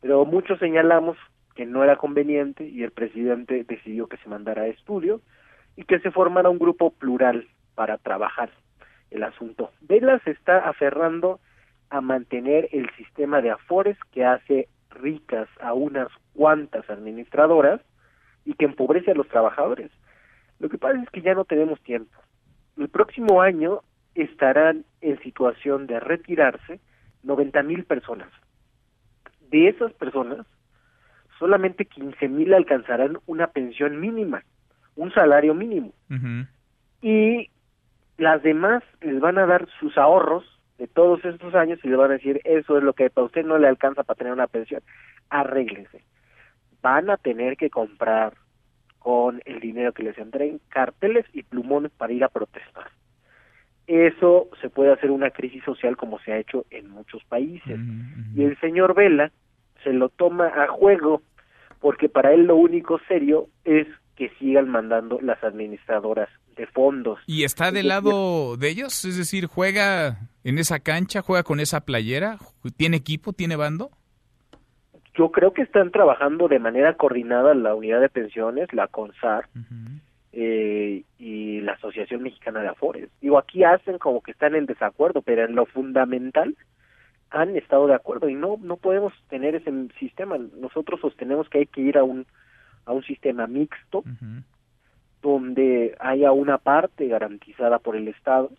Pero 0.00 0.24
muchos 0.24 0.58
señalamos 0.58 1.16
que 1.54 1.66
no 1.66 1.82
era 1.84 1.96
conveniente 1.96 2.64
y 2.64 2.82
el 2.82 2.92
presidente 2.92 3.64
decidió 3.64 4.06
que 4.06 4.16
se 4.18 4.28
mandara 4.28 4.62
a 4.62 4.66
estudio 4.68 5.20
y 5.76 5.84
que 5.84 5.98
se 6.00 6.10
formara 6.10 6.50
un 6.50 6.58
grupo 6.58 6.90
plural 6.90 7.48
para 7.74 7.98
trabajar 7.98 8.50
el 9.10 9.22
asunto. 9.22 9.70
Vela 9.80 10.18
se 10.24 10.30
está 10.30 10.68
aferrando 10.68 11.40
a 11.90 12.00
mantener 12.00 12.68
el 12.72 12.88
sistema 12.96 13.40
de 13.40 13.50
afores 13.50 13.96
que 14.12 14.24
hace 14.24 14.68
ricas 14.90 15.48
a 15.60 15.74
unas 15.74 16.08
cuantas 16.34 16.88
administradoras 16.88 17.80
y 18.44 18.54
que 18.54 18.64
empobrece 18.64 19.10
a 19.10 19.14
los 19.14 19.28
trabajadores. 19.28 19.90
Lo 20.58 20.68
que 20.68 20.78
pasa 20.78 21.02
es 21.02 21.10
que 21.10 21.22
ya 21.22 21.34
no 21.34 21.44
tenemos 21.44 21.80
tiempo. 21.80 22.16
El 22.76 22.88
próximo 22.88 23.42
año 23.42 23.80
estarán 24.14 24.84
en 25.00 25.20
situación 25.22 25.86
de 25.86 26.00
retirarse 26.00 26.80
90 27.22 27.62
mil 27.62 27.84
personas. 27.84 28.28
De 29.50 29.68
esas 29.68 29.92
personas, 29.94 30.46
solamente 31.40 31.86
15 31.86 32.28
mil 32.28 32.54
alcanzarán 32.54 33.18
una 33.26 33.48
pensión 33.48 33.98
mínima, 33.98 34.44
un 34.94 35.10
salario 35.12 35.54
mínimo. 35.54 35.92
Y 37.02 37.50
las 38.18 38.42
demás 38.42 38.84
les 39.00 39.18
van 39.18 39.38
a 39.38 39.46
dar 39.46 39.66
sus 39.80 39.96
ahorros 39.98 40.44
de 40.78 40.86
todos 40.86 41.24
estos 41.24 41.54
años 41.54 41.80
y 41.82 41.88
le 41.88 41.96
van 41.96 42.10
a 42.10 42.14
decir, 42.14 42.40
eso 42.44 42.78
es 42.78 42.84
lo 42.84 42.92
que 42.92 43.10
para 43.10 43.26
usted 43.26 43.44
no 43.44 43.58
le 43.58 43.66
alcanza 43.66 44.04
para 44.04 44.18
tener 44.18 44.32
una 44.32 44.46
pensión. 44.46 44.82
Arréglese. 45.30 46.04
Van 46.82 47.10
a 47.10 47.16
tener 47.16 47.56
que 47.56 47.70
comprar 47.70 48.34
con 48.98 49.40
el 49.46 49.60
dinero 49.60 49.92
que 49.92 50.02
les 50.02 50.18
entreguen 50.18 50.60
carteles 50.68 51.24
y 51.32 51.42
plumones 51.42 51.90
para 51.92 52.12
ir 52.12 52.22
a 52.22 52.28
protestar. 52.28 52.90
Eso 53.86 54.48
se 54.60 54.68
puede 54.68 54.92
hacer 54.92 55.10
una 55.10 55.30
crisis 55.30 55.64
social 55.64 55.96
como 55.96 56.18
se 56.20 56.32
ha 56.32 56.38
hecho 56.38 56.66
en 56.70 56.90
muchos 56.90 57.24
países. 57.24 57.80
Y 58.36 58.44
el 58.44 58.58
señor 58.60 58.94
Vela 58.94 59.32
se 59.82 59.92
lo 59.92 60.10
toma 60.10 60.48
a 60.48 60.68
juego 60.68 61.22
porque 61.80 62.08
para 62.08 62.32
él 62.32 62.44
lo 62.44 62.56
único 62.56 63.00
serio 63.08 63.48
es 63.64 63.86
que 64.16 64.28
sigan 64.38 64.68
mandando 64.68 65.18
las 65.20 65.42
administradoras 65.42 66.28
de 66.56 66.66
fondos. 66.66 67.18
¿Y 67.26 67.44
está 67.44 67.72
del 67.72 67.88
lado 67.88 68.56
de 68.56 68.68
ellos? 68.68 69.04
Es 69.04 69.16
decir, 69.16 69.46
¿juega 69.46 70.18
en 70.44 70.58
esa 70.58 70.78
cancha, 70.80 71.22
juega 71.22 71.42
con 71.42 71.58
esa 71.58 71.80
playera? 71.80 72.36
¿Tiene 72.76 72.98
equipo, 72.98 73.32
tiene 73.32 73.56
bando? 73.56 73.90
Yo 75.16 75.30
creo 75.30 75.52
que 75.52 75.62
están 75.62 75.90
trabajando 75.90 76.48
de 76.48 76.58
manera 76.58 76.94
coordinada 76.94 77.54
la 77.54 77.74
unidad 77.74 78.00
de 78.00 78.08
pensiones, 78.08 78.72
la 78.72 78.86
CONSAR, 78.88 79.48
eh, 80.32 81.02
y 81.18 81.60
la 81.62 81.72
Asociación 81.72 82.22
Mexicana 82.22 82.60
de 82.60 82.68
Afores. 82.68 83.08
Digo, 83.20 83.38
aquí 83.38 83.64
hacen 83.64 83.98
como 83.98 84.20
que 84.20 84.30
están 84.30 84.54
en 84.54 84.66
desacuerdo, 84.66 85.22
pero 85.22 85.44
en 85.44 85.54
lo 85.54 85.66
fundamental 85.66 86.56
han 87.30 87.56
estado 87.56 87.86
de 87.86 87.94
acuerdo 87.94 88.28
y 88.28 88.34
no 88.34 88.58
no 88.60 88.76
podemos 88.76 89.12
tener 89.28 89.54
ese 89.54 89.72
sistema. 89.98 90.36
Nosotros 90.38 91.00
sostenemos 91.00 91.48
que 91.48 91.58
hay 91.58 91.66
que 91.66 91.80
ir 91.80 91.96
a 91.96 92.04
un 92.04 92.26
a 92.84 92.92
un 92.92 93.02
sistema 93.04 93.46
mixto 93.46 94.02
donde 95.22 95.94
haya 96.00 96.32
una 96.32 96.58
parte 96.58 97.06
garantizada 97.06 97.78
por 97.78 97.94
el 97.94 98.08
Estado. 98.08 98.50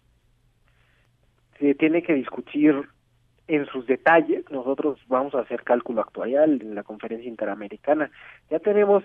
Se 1.60 1.76
tiene 1.76 2.04
que 2.04 2.14
discutir 2.14 2.88
en 3.48 3.66
sus 3.68 3.86
detalles. 3.88 4.46
Nosotros 4.52 5.00
vamos 5.08 5.36
a 5.36 5.40
hacer 5.40 5.64
cálculo 5.64 6.02
actuarial 6.02 6.62
en 6.62 6.76
la 6.76 6.84
conferencia 6.84 7.28
interamericana. 7.28 8.12
Ya 8.50 8.60
tenemos 8.60 9.04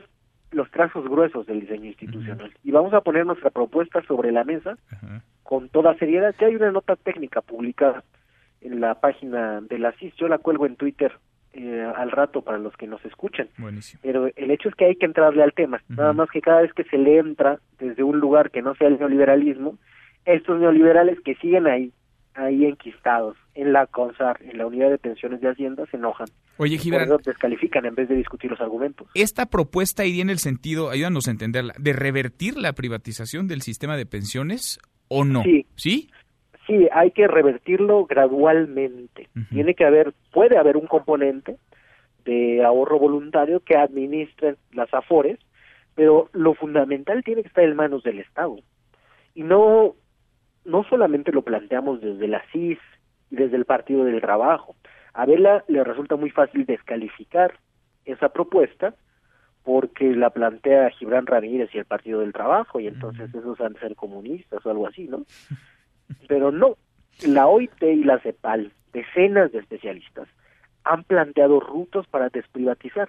los 0.53 0.71
trazos 0.71 1.09
gruesos 1.09 1.47
del 1.47 1.61
diseño 1.61 1.87
institucional 1.87 2.53
y 2.63 2.71
vamos 2.71 2.95
a 2.95 3.01
poner 3.01 3.27
nuestra 3.27 3.51
propuesta 3.51 4.03
sobre 4.03 4.31
la 4.33 4.45
mesa 4.45 4.79
con 5.43 5.69
toda 5.71 5.97
seriedad. 5.99 6.35
Ya 6.39 6.47
hay 6.47 6.57
una 6.57 6.71
nota 6.71 6.95
técnica 6.95 7.41
publicada 7.41 8.05
en 8.61 8.81
la 8.81 9.01
página 9.01 9.61
de 9.61 9.79
la 9.79 9.93
CIS, 9.93 10.15
yo 10.17 10.29
la 10.29 10.39
cuelgo 10.39 10.67
en 10.67 10.77
Twitter 10.77 11.13
eh, 11.53 11.91
al 11.97 12.11
rato 12.11 12.43
para 12.43 12.59
los 12.59 12.77
que 12.77 12.87
nos 12.87 13.05
escuchan. 13.05 13.49
Pero 14.03 14.29
el 14.35 14.51
hecho 14.51 14.69
es 14.69 14.75
que 14.75 14.85
hay 14.87 14.97
que 14.97 15.07
entrarle 15.07 15.43
al 15.43 15.55
tema, 15.55 15.83
nada 15.89 16.13
más 16.13 16.29
que 16.31 16.41
cada 16.41 16.63
vez 16.63 16.73
que 16.75 16.85
se 16.85 16.99
le 16.99 17.19
entra 17.19 17.61
desde 17.79 18.03
un 18.03 18.21
lugar 18.21 18.51
que 18.51 18.61
no 18.61 18.75
sea 18.75 18.89
el 18.89 18.99
neoliberalismo, 18.99 19.79
estos 20.27 20.61
neoliberales 20.61 21.19
que 21.21 21.35
siguen 21.37 21.67
ahí, 21.67 21.93
ahí 22.35 22.67
enquistados 22.67 23.37
en 23.55 23.73
la 23.73 23.87
CONSAR, 23.87 24.39
en 24.43 24.59
la 24.59 24.67
unidad 24.67 24.91
de 24.91 24.99
pensiones 24.99 25.41
de 25.41 25.49
Hacienda, 25.49 25.87
se 25.91 25.97
enojan. 25.97 26.29
Oye, 26.59 26.77
Gibran. 26.77 27.09
descalifican 27.25 27.87
en 27.87 27.95
vez 27.95 28.09
de 28.09 28.17
discutir 28.17 28.51
los 28.51 28.61
argumentos. 28.61 29.09
Esta 29.15 29.47
propuesta 29.47 30.05
iría 30.05 30.23
en 30.23 30.31
el 30.31 30.39
sentido, 30.39 30.91
ayúdanos 30.91 31.27
a 31.27 31.31
entenderla, 31.31 31.75
de 31.79 31.93
revertir 31.95 32.59
la 32.59 32.75
privatización 32.75 33.49
del 33.49 33.63
sistema 33.63 33.97
de 33.97 34.05
pensiones 34.05 34.79
o 35.09 35.25
no. 35.25 35.43
Sí. 35.43 35.67
¿Sí? 35.77 36.11
Sí, 36.67 36.89
hay 36.93 37.11
que 37.11 37.29
revertirlo 37.29 38.07
gradualmente. 38.07 39.29
Tiene 39.51 39.75
que 39.75 39.85
haber, 39.85 40.13
puede 40.33 40.59
haber 40.59 40.77
un 40.77 40.87
componente 40.87 41.57
de 42.25 42.65
ahorro 42.65 42.99
voluntario 42.99 43.61
que 43.61 43.77
administren 43.77 44.57
las 44.73 44.93
AFORES, 44.93 45.39
pero 45.95 46.29
lo 46.33 46.55
fundamental 46.55 47.23
tiene 47.25 47.43
que 47.43 47.49
estar 47.49 47.65
en 47.65 47.77
manos 47.77 48.03
del 48.03 48.19
Estado. 48.19 48.57
Y 49.35 49.43
no, 49.43 49.95
no 50.65 50.85
solamente 50.85 51.33
lo 51.33 51.43
planteamos 51.43 52.01
desde 52.01 52.29
la 52.29 52.43
CIS 52.53 52.79
y 53.31 53.37
desde 53.37 53.57
el 53.57 53.65
Partido 53.65 54.05
del 54.05 54.21
Trabajo. 54.21 54.75
A 55.15 55.25
Vela 55.25 55.65
le 55.69 55.83
resulta 55.85 56.17
muy 56.17 56.31
fácil 56.31 56.67
descalificar 56.67 57.59
esa 58.05 58.29
propuesta 58.29 58.95
porque 59.63 60.15
la 60.15 60.31
plantea 60.31 60.91
Gibran 60.91 61.27
Ramírez 61.27 61.71
y 61.75 61.79
el 61.79 61.87
Partido 61.87 62.21
del 62.21 62.33
Trabajo, 62.33 62.79
y 62.79 62.87
entonces 62.87 63.35
esos 63.35 63.61
han 63.61 63.73
de 63.73 63.81
ser 63.81 63.97
comunistas 63.97 64.65
o 64.65 64.71
algo 64.71 64.87
así, 64.87 65.09
¿no? 65.09 65.25
Pero 66.29 66.51
no, 66.51 66.77
la 67.27 67.47
OIT 67.47 67.83
y 67.83 68.05
la 68.05 68.19
CEPAL, 68.19 68.73
decenas 68.93 69.53
de 69.53 69.59
especialistas, 69.59 70.29
han 70.85 71.05
planteado 71.05 71.61
rutas 71.61 72.07
para 72.07 72.29
desprivatizar, 72.29 73.09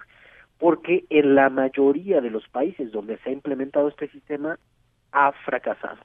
porque 0.58 1.04
en 1.10 1.34
la 1.34 1.50
mayoría 1.50 2.20
de 2.20 2.30
los 2.30 2.48
países 2.48 2.90
donde 2.90 3.18
se 3.18 3.30
ha 3.30 3.32
implementado 3.32 3.88
este 3.88 4.08
sistema 4.08 4.58
ha 5.12 5.32
fracasado. 5.32 5.98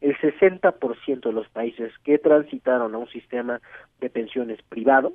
El 0.00 0.16
60% 0.18 1.20
de 1.20 1.32
los 1.32 1.48
países 1.48 1.92
que 2.04 2.18
transitaron 2.18 2.94
a 2.94 2.98
un 2.98 3.08
sistema 3.08 3.60
de 4.00 4.10
pensiones 4.10 4.60
privado 4.62 5.12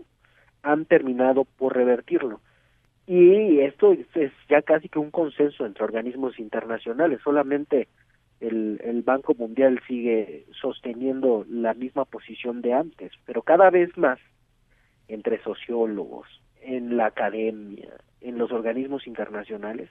han 0.64 0.86
terminado 0.86 1.46
por 1.46 1.76
revertirlo. 1.76 2.42
Y 3.08 3.60
esto 3.60 3.94
es 3.94 4.32
ya 4.50 4.62
casi 4.62 4.90
que 4.90 5.00
un 5.00 5.12
consenso 5.12 5.66
entre 5.66 5.84
organismos 5.84 6.40
internacionales. 6.40 7.20
Solamente 7.24 7.88
el, 8.42 8.82
el 8.84 9.02
Banco 9.04 9.34
Mundial 9.34 9.80
sigue 9.88 10.46
sosteniendo 10.60 11.46
la 11.50 11.74
misma 11.74 12.06
posición 12.06 12.62
de 12.62 12.74
antes, 12.74 13.12
pero 13.26 13.44
cada 13.44 13.70
vez 13.70 13.96
más 13.98 14.20
entre 15.08 15.42
sociólogos, 15.44 16.28
en 16.62 16.98
la 16.98 17.08
academia, 17.08 17.90
en 18.22 18.38
los 18.38 18.52
organismos 18.52 19.08
internacionales, 19.08 19.90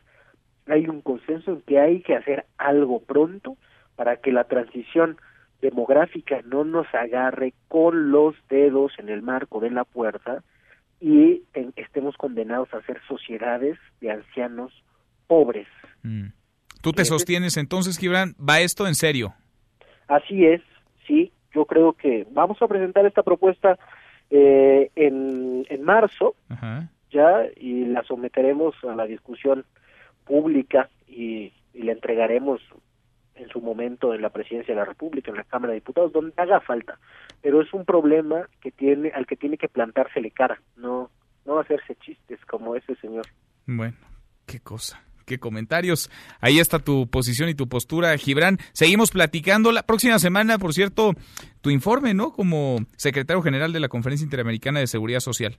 hay 0.67 0.89
un 0.89 1.01
consenso 1.01 1.53
en 1.53 1.63
que 1.63 1.79
hay 1.79 2.01
que 2.03 2.15
hacer 2.15 2.47
algo 2.59 3.01
pronto 3.01 3.57
para 3.97 4.17
que 4.17 4.33
la 4.33 4.45
transición 4.45 5.19
demográfica 5.61 6.41
no 6.45 6.65
nos 6.65 6.87
agarre 6.95 7.53
con 7.69 8.11
los 8.11 8.35
dedos 8.49 8.93
en 8.99 9.09
el 9.09 9.23
marco 9.23 9.61
de 9.61 9.71
la 9.71 9.85
puerta 9.85 10.43
y 11.01 11.43
estemos 11.77 12.17
condenados 12.17 12.73
a 12.73 12.83
ser 12.83 13.01
sociedades 13.07 13.79
de 14.01 14.11
ancianos 14.11 14.73
pobres. 15.27 15.67
Mm. 16.03 16.29
¿Tú 16.81 16.93
te 16.93 17.05
sostienes 17.05 17.57
entonces, 17.57 17.99
Gibran? 17.99 18.35
¿Va 18.37 18.61
esto 18.61 18.87
en 18.87 18.95
serio? 18.95 19.35
Así 20.09 20.47
es, 20.47 20.63
sí. 21.07 21.33
Yo 21.55 21.67
creo 21.67 21.93
que 21.93 22.27
vamos 22.31 22.61
a 22.63 22.69
presentar 22.69 23.05
esta 23.07 23.23
propuesta 23.23 23.79
eh, 24.31 24.91
en, 24.95 25.67
en 25.69 25.83
marzo, 25.83 26.35
ya, 27.11 27.43
y 27.57 27.87
la 27.87 28.03
someteremos 28.05 28.75
a 28.85 28.95
la 28.95 29.05
discusión 29.07 29.65
pública 30.25 30.89
y, 31.09 31.53
y 31.75 31.83
la 31.83 31.93
entregaremos 31.93 32.61
en 33.35 33.49
su 33.49 33.61
momento 33.61 34.15
en 34.15 34.23
la 34.23 34.31
presidencia 34.31 34.75
de 34.75 34.81
la 34.81 34.87
República, 34.87 35.31
en 35.31 35.39
la 35.39 35.45
Cámara 35.45 35.73
de 35.73 35.81
Diputados, 35.81 36.13
donde 36.13 36.33
haga 36.37 36.61
falta. 36.61 36.99
Pero 37.43 37.61
es 37.61 37.73
un 37.75 37.85
problema 37.85 38.49
que 38.61 38.71
tiene, 38.71 39.11
al 39.11 39.27
que 39.27 39.37
tiene 39.37 39.59
que 39.59 39.69
plantársele 39.69 40.31
cara, 40.31 40.61
no, 40.77 41.11
no 41.45 41.59
hacerse 41.59 41.97
chistes 41.97 42.39
como 42.47 42.77
ese 42.77 42.95
señor. 42.97 43.27
Bueno, 43.67 43.97
qué 44.47 44.61
cosa 44.61 45.03
qué 45.31 45.39
comentarios. 45.39 46.11
Ahí 46.41 46.59
está 46.59 46.81
tu 46.81 47.07
posición 47.09 47.49
y 47.49 47.55
tu 47.55 47.69
postura, 47.69 48.17
Gibran. 48.19 48.59
Seguimos 48.73 49.13
platicando 49.13 49.71
la 49.71 49.85
próxima 49.85 50.19
semana, 50.19 50.59
por 50.59 50.75
cierto, 50.75 51.13
tu 51.61 51.71
informe, 51.71 52.15
¿no? 52.15 52.33
Como 52.33 52.79
secretario 52.97 53.41
general 53.41 53.73
de 53.73 53.79
la 53.79 53.89
Conferencia 53.89 54.25
Interamericana 54.25 54.81
de 54.81 54.89
Seguridad 54.89 55.21
Social. 55.21 55.59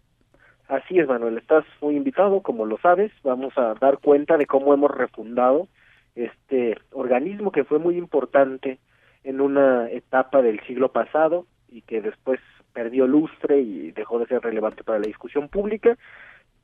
Así 0.68 1.00
es, 1.00 1.08
Manuel, 1.08 1.38
estás 1.38 1.64
muy 1.82 1.96
invitado, 1.96 2.42
como 2.42 2.66
lo 2.66 2.78
sabes. 2.80 3.12
Vamos 3.24 3.54
a 3.58 3.74
dar 3.80 4.00
cuenta 4.00 4.38
de 4.38 4.46
cómo 4.46 4.74
hemos 4.74 4.92
refundado 4.92 5.70
este 6.16 6.76
organismo 6.92 7.54
que 7.54 7.64
fue 7.64 7.80
muy 7.80 7.96
importante 7.98 8.80
en 9.24 9.40
una 9.40 9.90
etapa 9.90 10.42
del 10.42 10.60
siglo 10.68 10.92
pasado 10.92 11.46
y 11.70 11.82
que 11.84 12.02
después 12.02 12.42
perdió 12.74 13.08
lustre 13.08 13.62
y 13.62 13.92
dejó 13.92 14.20
de 14.20 14.28
ser 14.28 14.42
relevante 14.42 14.84
para 14.84 15.00
la 15.00 15.08
discusión 15.08 15.48
pública. 15.48 15.98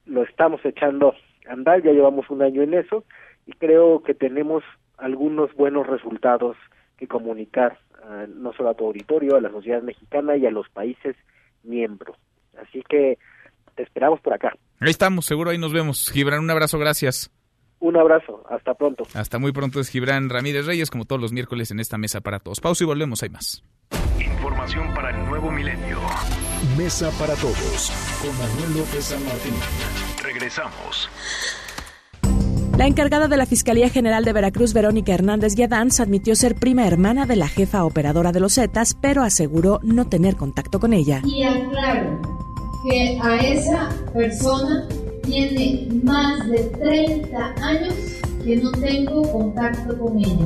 Lo 0.05 0.24
estamos 0.24 0.60
echando 0.66 1.14
andar, 1.50 1.84
ya 1.84 1.91
llevamos 1.91 2.30
un 2.30 2.41
año 2.41 2.62
en 2.62 2.74
eso 2.74 3.04
y 3.45 3.54
creo 3.54 4.04
que 4.04 4.14
tenemos 4.14 4.64
algunos 4.98 5.54
buenos 5.56 5.88
resultados 5.88 6.58
que 6.98 7.08
comunicar 7.08 7.78
no 8.36 8.54
solo 8.54 8.70
a 8.70 8.74
tu 8.74 8.86
auditorio, 8.86 9.36
a 9.36 9.41
la 9.41 9.52
sociedad 9.52 9.82
mexicana 9.82 10.38
y 10.38 10.45
a 10.45 10.52
los 10.52 10.70
países 10.70 11.16
miembros. 11.64 12.16
Así 12.58 12.82
que 12.88 13.18
te 13.76 13.84
esperamos 13.84 14.22
por 14.22 14.34
acá. 14.34 14.54
Ahí 14.80 14.89
estamos, 14.89 15.26
seguro 15.26 15.52
ahí 15.52 15.58
nos 15.58 15.74
vemos. 15.74 16.10
Gibran, 16.12 16.39
un 16.39 16.50
abrazo, 16.50 16.80
gracias. 16.80 17.32
Un 17.80 17.95
abrazo, 17.98 18.43
hasta 18.50 18.74
pronto. 18.74 19.04
Hasta 19.14 19.38
muy 19.38 19.52
pronto 19.52 19.80
es 19.80 19.89
Gibran 19.89 20.30
Ramírez 20.30 20.66
Reyes, 20.66 20.89
como 20.89 21.06
todos 21.06 21.22
los 21.22 21.34
miércoles 21.34 21.70
en 21.70 21.80
esta 21.80 21.98
mesa 21.98 22.22
para 22.22 22.39
todos. 22.39 22.60
Pausa 22.60 22.84
y 22.84 22.88
volvemos, 22.88 23.22
hay 23.22 23.30
más. 23.30 23.64
Información 24.20 24.93
para 24.95 25.12
el 25.12 25.26
nuevo 25.28 25.52
milenio. 25.52 26.00
Mesa 26.78 27.12
para 27.20 27.36
todos, 27.36 27.91
con 28.22 28.36
Manuel 28.38 28.80
López 28.80 29.06
San 29.06 29.24
Martín. 29.26 30.07
Regresamos. 30.38 31.10
La 32.78 32.86
encargada 32.86 33.28
de 33.28 33.38
la 33.38 33.48
Fiscalía 33.48 33.90
General 33.90 34.24
de 34.24 34.34
Veracruz, 34.34 34.72
Verónica 34.72 35.12
Hernández 35.12 35.56
Yadanz, 35.56 36.00
admitió 36.00 36.36
ser 36.36 36.54
prima 36.54 36.86
hermana 36.86 37.26
de 37.26 37.36
la 37.36 37.48
jefa 37.48 37.84
operadora 37.84 38.32
de 38.32 38.40
los 38.40 38.54
Zetas, 38.54 38.94
pero 38.94 39.24
aseguró 39.24 39.80
no 39.82 40.06
tener 40.06 40.36
contacto 40.36 40.80
con 40.80 40.94
ella. 40.94 41.24
Y 41.26 41.42
aclaro 41.42 42.22
que 42.88 43.18
a 43.20 43.38
esa 43.38 43.90
persona 44.14 44.88
tiene 45.24 45.88
más 46.04 46.48
de 46.48 46.60
30 46.84 47.56
años 47.64 47.96
que 48.46 48.58
no 48.58 48.72
tengo 48.74 49.24
contacto 49.32 49.98
con 49.98 50.20
ella. 50.20 50.46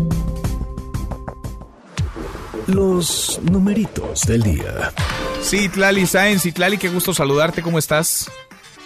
Los 2.68 3.42
numeritos 3.44 4.22
del 4.22 4.44
día. 4.44 4.94
Sí, 5.42 5.68
Tlali 5.68 6.06
Sáenz, 6.06 6.44
Tlali, 6.54 6.78
qué 6.78 6.88
gusto 6.88 7.14
saludarte, 7.14 7.62
¿cómo 7.62 7.78
estás? 7.78 8.32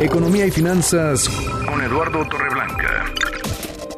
Economía 0.01 0.47
y 0.47 0.51
finanzas 0.51 1.29
con 1.69 1.83
Eduardo 1.83 2.25
Torreblanca. 2.29 3.05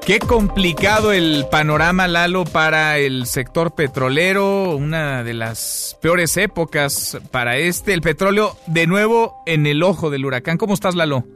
Qué 0.09 0.21
complicado 0.21 1.13
el 1.13 1.45
panorama, 1.51 2.09
Lalo, 2.09 2.45
para 2.45 2.97
el 2.97 3.27
sector 3.27 3.75
petrolero, 3.75 4.75
una 4.75 5.23
de 5.23 5.35
las 5.35 5.99
peores 6.01 6.39
épocas 6.39 7.21
para 7.31 7.59
este. 7.59 7.93
El 7.93 8.01
petróleo 8.01 8.53
de 8.67 8.87
nuevo 8.87 9.35
en 9.45 9.67
el 9.67 9.83
ojo 9.83 10.09
del 10.09 10.25
huracán. 10.25 10.57
¿Cómo 10.57 10.73
estás, 10.73 10.95
Lalo? 10.95 11.27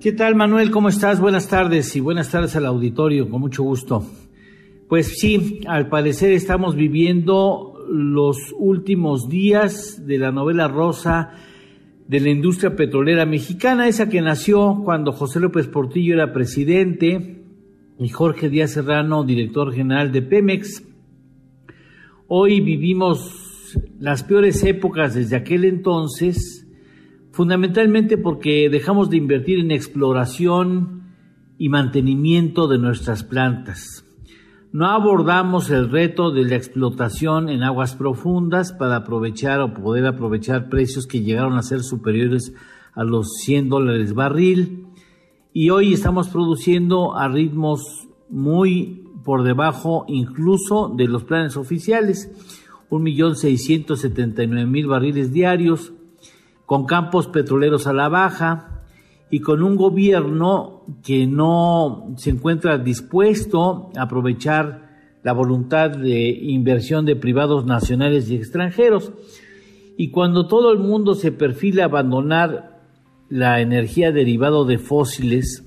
¿Qué 0.00 0.12
tal, 0.12 0.34
Manuel? 0.34 0.70
¿Cómo 0.70 0.88
estás? 0.88 1.20
Buenas 1.20 1.46
tardes 1.48 1.94
y 1.94 2.00
buenas 2.00 2.30
tardes 2.30 2.56
al 2.56 2.64
auditorio, 2.64 3.28
con 3.28 3.42
mucho 3.42 3.64
gusto. 3.64 4.02
Pues 4.88 5.18
sí, 5.18 5.60
al 5.68 5.90
parecer 5.90 6.32
estamos 6.32 6.74
viviendo 6.74 7.84
los 7.86 8.38
últimos 8.56 9.28
días 9.28 10.06
de 10.06 10.16
la 10.16 10.32
novela 10.32 10.68
rosa 10.68 11.32
de 12.08 12.20
la 12.20 12.30
industria 12.30 12.76
petrolera 12.76 13.26
mexicana, 13.26 13.88
esa 13.88 14.08
que 14.08 14.22
nació 14.22 14.80
cuando 14.86 15.12
José 15.12 15.38
López 15.38 15.66
Portillo 15.68 16.14
era 16.14 16.32
presidente, 16.32 17.41
y 18.04 18.08
Jorge 18.08 18.48
Díaz 18.48 18.72
Serrano, 18.72 19.24
director 19.24 19.72
general 19.72 20.12
de 20.12 20.22
Pemex. 20.22 20.82
Hoy 22.26 22.60
vivimos 22.60 23.76
las 23.98 24.24
peores 24.24 24.64
épocas 24.64 25.14
desde 25.14 25.36
aquel 25.36 25.64
entonces, 25.64 26.66
fundamentalmente 27.30 28.18
porque 28.18 28.68
dejamos 28.70 29.10
de 29.10 29.18
invertir 29.18 29.60
en 29.60 29.70
exploración 29.70 31.02
y 31.58 31.68
mantenimiento 31.68 32.66
de 32.66 32.78
nuestras 32.78 33.22
plantas. 33.22 34.04
No 34.72 34.86
abordamos 34.86 35.70
el 35.70 35.90
reto 35.90 36.30
de 36.30 36.44
la 36.44 36.56
explotación 36.56 37.50
en 37.50 37.62
aguas 37.62 37.94
profundas 37.94 38.72
para 38.72 38.96
aprovechar 38.96 39.60
o 39.60 39.74
poder 39.74 40.06
aprovechar 40.06 40.68
precios 40.68 41.06
que 41.06 41.22
llegaron 41.22 41.58
a 41.58 41.62
ser 41.62 41.82
superiores 41.82 42.54
a 42.94 43.04
los 43.04 43.34
100 43.42 43.68
dólares 43.68 44.14
barril 44.14 44.91
y 45.54 45.70
hoy 45.70 45.92
estamos 45.92 46.28
produciendo 46.28 47.16
a 47.16 47.28
ritmos 47.28 48.08
muy 48.28 49.04
por 49.22 49.42
debajo 49.42 50.04
incluso 50.08 50.88
de 50.96 51.06
los 51.06 51.24
planes 51.24 51.56
oficiales, 51.56 52.30
1.679.000 52.90 54.88
barriles 54.88 55.32
diarios, 55.32 55.92
con 56.64 56.86
campos 56.86 57.26
petroleros 57.28 57.86
a 57.86 57.92
la 57.92 58.08
baja 58.08 58.82
y 59.30 59.40
con 59.40 59.62
un 59.62 59.76
gobierno 59.76 60.84
que 61.04 61.26
no 61.26 62.14
se 62.16 62.30
encuentra 62.30 62.78
dispuesto 62.78 63.90
a 63.96 64.02
aprovechar 64.02 64.90
la 65.22 65.32
voluntad 65.32 65.90
de 65.90 66.30
inversión 66.30 67.04
de 67.04 67.16
privados 67.16 67.66
nacionales 67.66 68.30
y 68.30 68.36
extranjeros. 68.36 69.12
Y 69.96 70.10
cuando 70.10 70.46
todo 70.46 70.72
el 70.72 70.78
mundo 70.78 71.14
se 71.14 71.30
perfila 71.30 71.82
a 71.84 71.86
abandonar 71.86 72.71
la 73.32 73.62
energía 73.62 74.12
derivada 74.12 74.62
de 74.66 74.76
fósiles 74.76 75.64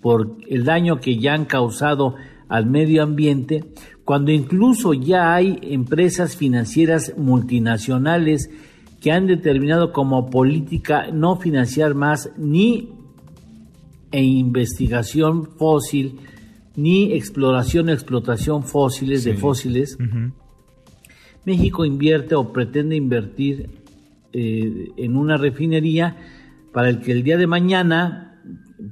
por 0.00 0.36
el 0.48 0.64
daño 0.64 1.00
que 1.00 1.18
ya 1.18 1.34
han 1.34 1.46
causado 1.46 2.14
al 2.48 2.64
medio 2.64 3.02
ambiente, 3.02 3.64
cuando 4.04 4.30
incluso 4.30 4.94
ya 4.94 5.34
hay 5.34 5.58
empresas 5.62 6.36
financieras 6.36 7.14
multinacionales 7.16 8.50
que 9.00 9.10
han 9.10 9.26
determinado 9.26 9.92
como 9.92 10.30
política 10.30 11.08
no 11.12 11.34
financiar 11.40 11.96
más 11.96 12.30
ni 12.38 12.90
e 14.12 14.22
investigación 14.22 15.44
fósil, 15.44 16.20
ni 16.76 17.14
exploración 17.14 17.88
o 17.88 17.92
explotación 17.92 18.62
fósiles 18.62 19.24
de 19.24 19.34
fósiles, 19.34 19.98
México 21.44 21.84
invierte 21.84 22.36
o 22.36 22.52
pretende 22.52 22.94
invertir 22.94 23.77
eh, 24.40 24.92
en 24.96 25.16
una 25.16 25.36
refinería 25.36 26.16
para 26.72 26.90
el 26.90 27.00
que 27.00 27.10
el 27.10 27.24
día 27.24 27.36
de 27.36 27.48
mañana, 27.48 28.38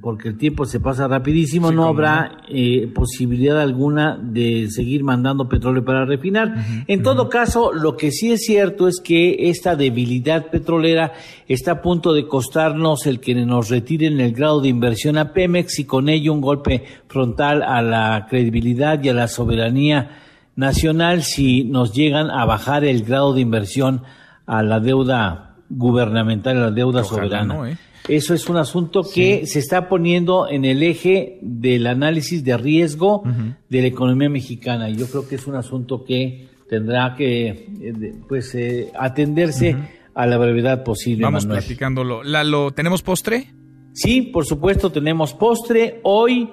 porque 0.01 0.27
el 0.27 0.37
tiempo 0.37 0.65
se 0.65 0.81
pasa 0.81 1.07
rapidísimo, 1.07 1.71
no 1.71 1.85
habrá 1.85 2.39
eh, 2.49 2.91
posibilidad 2.93 3.61
alguna 3.61 4.19
de 4.21 4.69
seguir 4.69 5.05
mandando 5.05 5.47
petróleo 5.47 5.85
para 5.85 6.03
refinar. 6.03 6.53
en 6.85 7.01
todo 7.01 7.29
caso, 7.29 7.71
lo 7.71 7.95
que 7.95 8.11
sí 8.11 8.33
es 8.33 8.43
cierto 8.45 8.89
es 8.89 8.99
que 8.99 9.49
esta 9.49 9.77
debilidad 9.77 10.47
petrolera 10.47 11.13
está 11.47 11.71
a 11.71 11.81
punto 11.81 12.13
de 12.13 12.27
costarnos 12.27 13.05
el 13.05 13.21
que 13.21 13.33
nos 13.33 13.69
retiren 13.69 14.19
el 14.19 14.33
grado 14.33 14.59
de 14.59 14.67
inversión 14.67 15.17
a 15.17 15.31
Pemex 15.31 15.79
y 15.79 15.85
con 15.85 16.09
ello 16.09 16.33
un 16.33 16.41
golpe 16.41 16.83
frontal 17.07 17.63
a 17.63 17.81
la 17.81 18.27
credibilidad 18.29 19.01
y 19.01 19.07
a 19.07 19.13
la 19.13 19.29
soberanía 19.29 20.09
nacional 20.57 21.23
si 21.23 21.63
nos 21.63 21.93
llegan 21.93 22.29
a 22.31 22.43
bajar 22.43 22.83
el 22.83 23.03
grado 23.03 23.33
de 23.33 23.39
inversión 23.39 24.01
a 24.47 24.63
la 24.63 24.79
deuda 24.79 25.57
gubernamental, 25.69 26.59
la 26.59 26.71
deuda 26.71 27.03
soberana. 27.03 27.69
¿eh? 27.71 27.77
Eso 28.07 28.33
es 28.33 28.47
un 28.47 28.55
asunto 28.55 29.03
que 29.03 29.45
se 29.45 29.59
está 29.59 29.89
poniendo 29.89 30.47
en 30.47 30.63
el 30.63 30.81
eje 30.81 31.39
del 31.41 31.87
análisis 31.87 32.43
de 32.43 32.57
riesgo 32.57 33.23
de 33.69 33.81
la 33.81 33.87
economía 33.87 34.29
mexicana. 34.29 34.89
Y 34.89 34.95
yo 34.95 35.07
creo 35.07 35.27
que 35.27 35.35
es 35.35 35.45
un 35.45 35.55
asunto 35.55 36.05
que 36.05 36.47
tendrá 36.69 37.15
que 37.15 37.47
eh, 37.81 38.13
pues 38.27 38.55
eh, 38.55 38.91
atenderse 38.97 39.75
a 40.15 40.25
la 40.25 40.37
brevedad 40.37 40.83
posible. 40.83 41.23
Vamos 41.23 41.45
platicándolo. 41.45 42.23
¿Lo 42.23 42.71
¿Tenemos 42.71 43.01
postre? 43.01 43.51
Sí, 43.93 44.21
por 44.21 44.45
supuesto 44.45 44.89
tenemos 44.89 45.33
postre. 45.33 45.99
Hoy, 46.03 46.49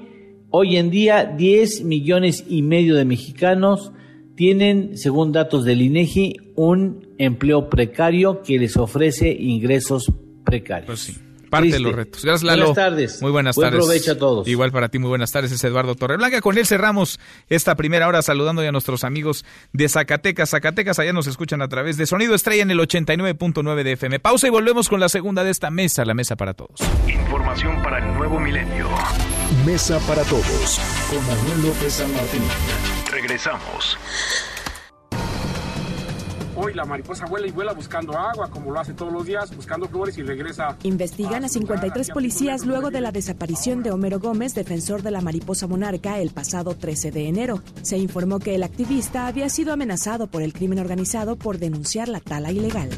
hoy 0.51 0.77
en 0.77 0.91
día, 0.91 1.25
10 1.25 1.85
millones 1.85 2.45
y 2.49 2.63
medio 2.63 2.97
de 2.97 3.05
mexicanos 3.05 3.93
tienen, 4.37 4.97
según 4.97 5.33
datos 5.33 5.65
del 5.65 5.83
INEGI, 5.83 6.53
un 6.57 7.09
empleo 7.19 7.69
precario 7.69 8.43
que 8.43 8.59
les 8.59 8.77
ofrece 8.77 9.31
ingresos 9.31 10.13
precarios. 10.45 10.87
Pues 10.87 11.01
sí. 11.01 11.15
Parte 11.51 11.71
de 11.71 11.79
los 11.79 11.95
retos. 11.95 12.25
Gracias, 12.25 12.43
Lalo. 12.43 12.65
Buenas 12.65 12.75
tardes. 12.75 13.23
Muy 13.23 13.31
buenas 13.31 13.55
Buen 13.55 13.67
tardes. 13.71 13.85
provecho 13.85 14.13
a 14.13 14.19
todos. 14.19 14.49
Igual 14.49 14.73
para 14.73 14.89
ti, 14.89 14.99
muy 14.99 15.09
buenas 15.09 15.31
tardes. 15.31 15.53
Es 15.53 15.63
Eduardo 15.63 15.95
Torreblanca. 15.95 16.41
Con 16.41 16.59
él 16.59 16.67
cerramos 16.67 17.21
esta 17.49 17.77
primera 17.77 18.09
hora 18.09 18.23
saludando 18.23 18.63
a 18.63 18.73
nuestros 18.73 19.05
amigos 19.05 19.45
de 19.73 19.89
Zacatecas. 19.89 20.51
Zacatecas, 20.51 20.99
allá 20.99 21.13
nos 21.13 21.29
escuchan 21.29 21.63
a 21.63 21.69
través 21.69 21.97
de 21.97 22.07
Sonido 22.07 22.35
Estrella 22.35 22.65
en 22.65 22.73
el 22.73 22.81
89.9 22.81 23.85
de 23.85 23.93
FM. 23.93 24.19
Pausa 24.19 24.49
y 24.49 24.51
volvemos 24.51 24.89
con 24.89 24.99
la 24.99 25.09
segunda 25.09 25.45
de 25.45 25.51
esta 25.51 25.71
mesa, 25.71 26.05
la 26.05 26.15
mesa 26.15 26.35
para 26.35 26.55
todos. 26.55 26.81
Información 27.07 27.81
para 27.85 28.05
el 28.05 28.15
nuevo 28.15 28.41
milenio. 28.41 28.89
Mesa 29.65 30.01
para 30.09 30.25
todos 30.25 30.81
con 31.09 31.25
Manuel 31.25 31.69
López 31.69 31.93
San 31.93 32.13
Martín. 32.15 32.43
Regresamos. 33.25 33.97
Hoy 36.57 36.75
la 36.75 36.85
mariposa 36.85 37.25
vuela 37.25 37.47
y 37.47 37.53
vuela 37.53 37.73
buscando 37.73 38.19
agua, 38.19 38.51
como 38.51 38.71
lo 38.71 38.79
hace 38.79 38.93
todos 38.93 39.11
los 39.11 39.25
días, 39.25 39.57
buscando 39.57 39.89
flores 39.89 40.19
y 40.19 40.23
regresa. 40.23 40.77
Investigan 40.83 41.43
a 41.43 41.49
53 41.49 42.11
policías 42.11 42.67
luego 42.67 42.91
de 42.91 43.01
la 43.01 43.13
desaparición 43.13 43.83
de 43.83 43.93
Homero 43.93 44.21
Gómez, 44.21 44.55
defensor 44.55 45.01
de 45.01 45.11
la 45.11 45.23
mariposa 45.23 45.67
monarca, 45.67 46.19
el 46.19 46.33
pasado 46.33 46.77
13 46.77 47.13
de 47.13 47.29
enero. 47.29 47.63
Se 47.81 47.97
informó 47.97 48.41
que 48.41 48.57
el 48.57 48.63
activista 48.63 49.27
había 49.27 49.49
sido 49.49 49.73
amenazado 49.73 50.27
por 50.27 50.43
el 50.43 50.53
crimen 50.53 50.79
organizado 50.79 51.37
por 51.37 51.57
denunciar 51.57 52.09
la 52.09 52.21
tala 52.21 52.53
ilegal. 52.53 52.91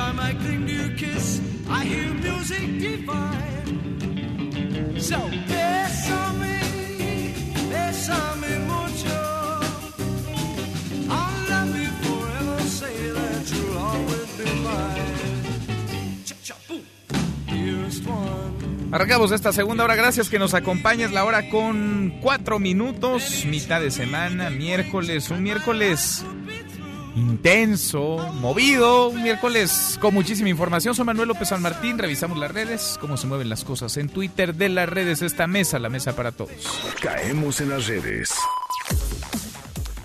I 0.00 1.84
hear 1.84 2.14
music 2.14 2.78
divine. 2.78 3.66
So, 5.00 5.16
love 5.16 5.32
forever, 12.02 12.60
say 12.62 13.10
that. 13.12 13.38
Arrancamos 18.90 19.32
esta 19.32 19.52
segunda 19.52 19.84
hora. 19.84 19.96
Gracias 19.96 20.30
que 20.30 20.38
nos 20.38 20.54
acompañes. 20.54 21.12
La 21.12 21.24
hora 21.24 21.50
con 21.50 22.20
cuatro 22.22 22.58
minutos. 22.58 23.44
Mitad 23.46 23.80
de 23.82 23.90
semana, 23.90 24.48
miércoles. 24.48 25.30
Un 25.30 25.42
miércoles 25.42 26.24
intenso, 27.18 28.16
movido, 28.40 29.08
un 29.08 29.22
miércoles 29.22 29.98
con 30.00 30.14
muchísima 30.14 30.48
información. 30.48 30.94
Soy 30.94 31.04
Manuel 31.04 31.28
López 31.28 31.48
San 31.48 31.60
Martín, 31.60 31.98
revisamos 31.98 32.38
las 32.38 32.52
redes, 32.52 32.96
cómo 33.00 33.16
se 33.16 33.26
mueven 33.26 33.48
las 33.48 33.64
cosas 33.64 33.96
en 33.96 34.08
Twitter 34.08 34.54
de 34.54 34.68
las 34.68 34.88
redes, 34.88 35.22
esta 35.22 35.46
mesa, 35.46 35.78
la 35.78 35.88
mesa 35.88 36.14
para 36.14 36.32
todos. 36.32 36.50
Caemos 37.02 37.60
en 37.60 37.70
las 37.70 37.86
redes. 37.88 38.32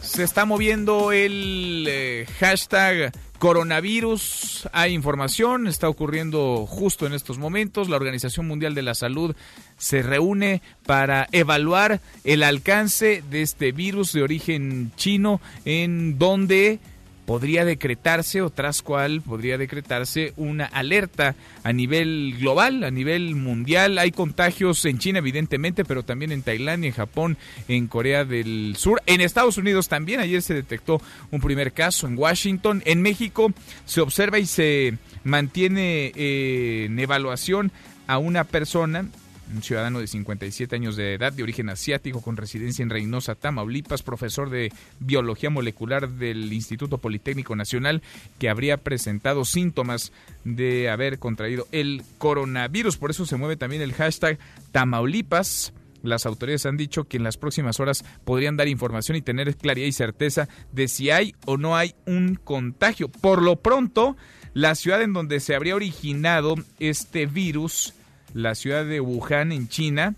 Se 0.01 0.23
está 0.23 0.45
moviendo 0.45 1.11
el 1.11 1.85
eh, 1.87 2.25
hashtag 2.39 3.11
coronavirus. 3.39 4.69
Hay 4.71 4.93
información, 4.93 5.67
está 5.67 5.89
ocurriendo 5.89 6.65
justo 6.65 7.05
en 7.05 7.13
estos 7.13 7.37
momentos. 7.37 7.89
La 7.89 7.97
Organización 7.97 8.47
Mundial 8.47 8.73
de 8.73 8.83
la 8.83 8.95
Salud 8.95 9.35
se 9.77 10.01
reúne 10.01 10.61
para 10.85 11.27
evaluar 11.31 11.99
el 12.23 12.43
alcance 12.43 13.23
de 13.29 13.41
este 13.41 13.71
virus 13.71 14.13
de 14.13 14.23
origen 14.23 14.91
chino 14.95 15.41
en 15.65 16.17
donde 16.17 16.79
podría 17.25 17.65
decretarse 17.65 18.41
o 18.41 18.49
tras 18.49 18.81
cual 18.81 19.21
podría 19.21 19.57
decretarse 19.57 20.33
una 20.35 20.65
alerta 20.65 21.35
a 21.63 21.71
nivel 21.71 22.35
global, 22.39 22.83
a 22.83 22.91
nivel 22.91 23.35
mundial. 23.35 23.97
Hay 23.97 24.11
contagios 24.11 24.83
en 24.85 24.99
China 24.99 25.19
evidentemente, 25.19 25.85
pero 25.85 26.03
también 26.03 26.31
en 26.31 26.41
Tailandia, 26.41 26.89
en 26.89 26.93
Japón, 26.93 27.37
en 27.67 27.87
Corea 27.87 28.25
del 28.25 28.75
Sur, 28.77 29.01
en 29.05 29.21
Estados 29.21 29.57
Unidos 29.57 29.87
también. 29.87 30.19
Ayer 30.19 30.41
se 30.41 30.53
detectó 30.53 31.01
un 31.31 31.41
primer 31.41 31.71
caso 31.73 32.07
en 32.07 32.17
Washington. 32.17 32.81
En 32.85 33.01
México 33.01 33.53
se 33.85 34.01
observa 34.01 34.39
y 34.39 34.45
se 34.45 34.97
mantiene 35.23 36.11
eh, 36.15 36.85
en 36.85 36.99
evaluación 36.99 37.71
a 38.07 38.17
una 38.17 38.43
persona 38.43 39.07
un 39.53 39.63
ciudadano 39.63 39.99
de 39.99 40.07
57 40.07 40.75
años 40.75 40.95
de 40.95 41.15
edad, 41.15 41.33
de 41.33 41.43
origen 41.43 41.69
asiático, 41.69 42.21
con 42.21 42.37
residencia 42.37 42.83
en 42.83 42.89
Reynosa, 42.89 43.35
Tamaulipas, 43.35 44.03
profesor 44.03 44.49
de 44.49 44.71
biología 44.99 45.49
molecular 45.49 46.09
del 46.09 46.51
Instituto 46.53 46.97
Politécnico 46.97 47.55
Nacional, 47.55 48.01
que 48.39 48.49
habría 48.49 48.77
presentado 48.77 49.45
síntomas 49.45 50.11
de 50.43 50.89
haber 50.89 51.19
contraído 51.19 51.67
el 51.71 52.03
coronavirus. 52.17 52.97
Por 52.97 53.11
eso 53.11 53.25
se 53.25 53.37
mueve 53.37 53.57
también 53.57 53.81
el 53.81 53.93
hashtag 53.93 54.37
Tamaulipas. 54.71 55.73
Las 56.03 56.25
autoridades 56.25 56.65
han 56.65 56.75
dicho 56.75 57.05
que 57.05 57.17
en 57.17 57.23
las 57.23 57.37
próximas 57.37 57.79
horas 57.79 58.03
podrían 58.25 58.57
dar 58.57 58.67
información 58.67 59.15
y 59.15 59.21
tener 59.21 59.55
claridad 59.55 59.87
y 59.87 59.93
certeza 59.93 60.49
de 60.73 60.89
si 60.89 61.09
hay 61.09 61.33
o 61.45 61.57
no 61.57 61.77
hay 61.77 61.95
un 62.05 62.35
contagio. 62.35 63.07
Por 63.07 63.41
lo 63.41 63.55
pronto, 63.55 64.17
la 64.53 64.75
ciudad 64.75 65.01
en 65.01 65.13
donde 65.13 65.39
se 65.39 65.55
habría 65.55 65.75
originado 65.75 66.55
este 66.79 67.25
virus 67.25 67.93
la 68.33 68.55
ciudad 68.55 68.85
de 68.85 68.99
Wuhan 68.99 69.51
en 69.51 69.67
China 69.67 70.15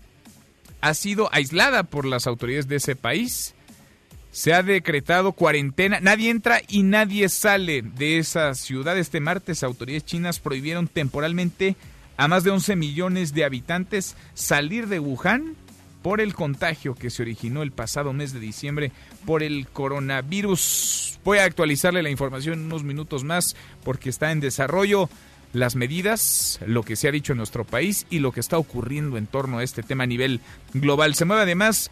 ha 0.80 0.94
sido 0.94 1.28
aislada 1.32 1.84
por 1.84 2.04
las 2.04 2.26
autoridades 2.26 2.68
de 2.68 2.76
ese 2.76 2.96
país. 2.96 3.54
Se 4.30 4.52
ha 4.52 4.62
decretado 4.62 5.32
cuarentena, 5.32 6.00
nadie 6.00 6.30
entra 6.30 6.60
y 6.68 6.82
nadie 6.82 7.28
sale 7.28 7.82
de 7.82 8.18
esa 8.18 8.54
ciudad. 8.54 8.98
Este 8.98 9.20
martes 9.20 9.62
autoridades 9.62 10.04
chinas 10.04 10.40
prohibieron 10.40 10.88
temporalmente 10.88 11.76
a 12.16 12.28
más 12.28 12.44
de 12.44 12.50
11 12.50 12.76
millones 12.76 13.34
de 13.34 13.44
habitantes 13.44 14.16
salir 14.34 14.88
de 14.88 15.00
Wuhan 15.00 15.56
por 16.02 16.20
el 16.20 16.34
contagio 16.34 16.94
que 16.94 17.10
se 17.10 17.22
originó 17.22 17.62
el 17.62 17.72
pasado 17.72 18.12
mes 18.12 18.32
de 18.32 18.40
diciembre 18.40 18.92
por 19.24 19.42
el 19.42 19.66
coronavirus. 19.66 21.18
Voy 21.24 21.38
a 21.38 21.44
actualizarle 21.44 22.02
la 22.02 22.10
información 22.10 22.60
en 22.60 22.66
unos 22.66 22.84
minutos 22.84 23.24
más 23.24 23.56
porque 23.82 24.10
está 24.10 24.30
en 24.30 24.40
desarrollo 24.40 25.08
las 25.56 25.74
medidas, 25.74 26.60
lo 26.66 26.82
que 26.82 26.96
se 26.96 27.08
ha 27.08 27.12
dicho 27.12 27.32
en 27.32 27.38
nuestro 27.38 27.64
país 27.64 28.06
y 28.10 28.18
lo 28.18 28.30
que 28.30 28.40
está 28.40 28.58
ocurriendo 28.58 29.16
en 29.16 29.26
torno 29.26 29.58
a 29.58 29.62
este 29.62 29.82
tema 29.82 30.04
a 30.04 30.06
nivel 30.06 30.40
global. 30.74 31.14
Se 31.14 31.24
mueve 31.24 31.42
además 31.42 31.90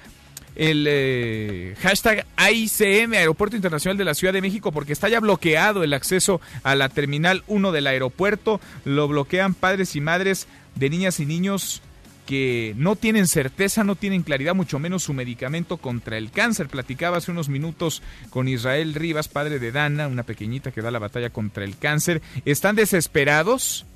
el 0.55 0.87
eh, 0.89 1.75
hashtag 1.81 2.27
AICM, 2.37 3.15
Aeropuerto 3.15 3.57
Internacional 3.57 3.97
de 3.97 4.05
la 4.05 4.15
Ciudad 4.15 4.35
de 4.35 4.43
México, 4.43 4.71
porque 4.71 4.93
está 4.93 5.09
ya 5.09 5.19
bloqueado 5.19 5.83
el 5.83 5.95
acceso 5.95 6.41
a 6.63 6.75
la 6.75 6.91
Terminal 6.91 7.43
1 7.47 7.73
del 7.73 7.87
aeropuerto. 7.87 8.61
Lo 8.85 9.09
bloquean 9.09 9.55
padres 9.55 9.97
y 9.97 10.01
madres 10.01 10.47
de 10.75 10.91
niñas 10.91 11.19
y 11.19 11.27
niños 11.27 11.83
que 12.27 12.75
no 12.77 12.97
tienen 12.97 13.27
certeza, 13.27 13.85
no 13.85 13.97
tienen 13.97 14.23
claridad, 14.23 14.55
mucho 14.55 14.79
menos 14.79 15.03
su 15.03 15.13
medicamento 15.13 15.77
contra 15.77 16.17
el 16.17 16.31
cáncer. 16.31 16.69
Platicaba 16.69 17.19
hace 17.19 17.31
unos 17.31 17.49
minutos 17.49 18.03
con 18.31 18.49
Israel 18.49 18.95
Rivas, 18.95 19.29
padre 19.29 19.59
de 19.59 19.73
Dana, 19.73 20.09
una 20.09 20.23
pequeñita 20.23 20.71
que 20.71 20.83
da 20.83 20.91
la 20.91 20.99
batalla 20.99 21.31
contra 21.31 21.65
el 21.65 21.77
cáncer. 21.77 22.23
Están 22.45 22.77
desesperados 22.77 23.87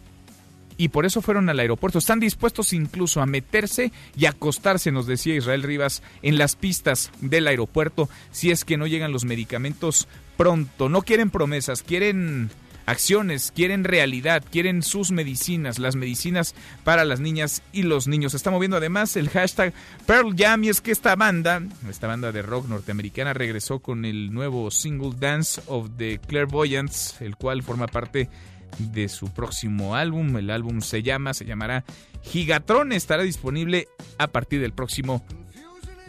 y 0.76 0.88
por 0.88 1.04
eso 1.04 1.20
fueron 1.20 1.48
al 1.48 1.58
aeropuerto. 1.58 1.98
Están 1.98 2.20
dispuestos 2.20 2.72
incluso 2.72 3.20
a 3.20 3.26
meterse 3.26 3.92
y 4.16 4.26
acostarse, 4.26 4.92
nos 4.92 5.06
decía 5.06 5.34
Israel 5.34 5.62
Rivas, 5.62 6.02
en 6.22 6.38
las 6.38 6.54
pistas 6.54 7.10
del 7.20 7.48
aeropuerto 7.48 8.08
si 8.30 8.50
es 8.50 8.64
que 8.64 8.76
no 8.76 8.86
llegan 8.86 9.12
los 9.12 9.24
medicamentos 9.24 10.06
pronto. 10.36 10.88
No 10.88 11.02
quieren 11.02 11.30
promesas, 11.30 11.82
quieren 11.82 12.50
acciones, 12.88 13.52
quieren 13.54 13.84
realidad, 13.84 14.42
quieren 14.50 14.82
sus 14.82 15.10
medicinas, 15.10 15.78
las 15.78 15.94
medicinas 15.94 16.54
para 16.84 17.04
las 17.04 17.20
niñas 17.20 17.62
y 17.70 17.82
los 17.82 18.08
niños. 18.08 18.32
Se 18.32 18.38
está 18.38 18.50
moviendo 18.50 18.78
además 18.78 19.16
el 19.16 19.28
hashtag 19.28 19.74
Pearl 20.06 20.34
Jam 20.36 20.64
y 20.64 20.70
es 20.70 20.80
que 20.80 20.90
esta 20.90 21.14
banda, 21.14 21.62
esta 21.88 22.06
banda 22.06 22.32
de 22.32 22.40
rock 22.40 22.66
norteamericana 22.66 23.34
regresó 23.34 23.80
con 23.80 24.06
el 24.06 24.32
nuevo 24.32 24.70
single 24.70 25.12
Dance 25.18 25.60
of 25.66 25.90
the 25.98 26.18
Clairvoyants, 26.26 27.20
el 27.20 27.36
cual 27.36 27.62
forma 27.62 27.86
parte 27.86 28.30
de 28.78 29.08
su 29.08 29.32
próximo 29.32 29.94
álbum. 29.94 30.36
El 30.38 30.50
álbum 30.50 30.80
se 30.80 31.02
llama, 31.02 31.34
se 31.34 31.44
llamará 31.44 31.84
Gigatron, 32.22 32.92
estará 32.92 33.22
disponible 33.22 33.88
a 34.16 34.28
partir 34.28 34.60
del 34.60 34.72
próximo 34.72 35.24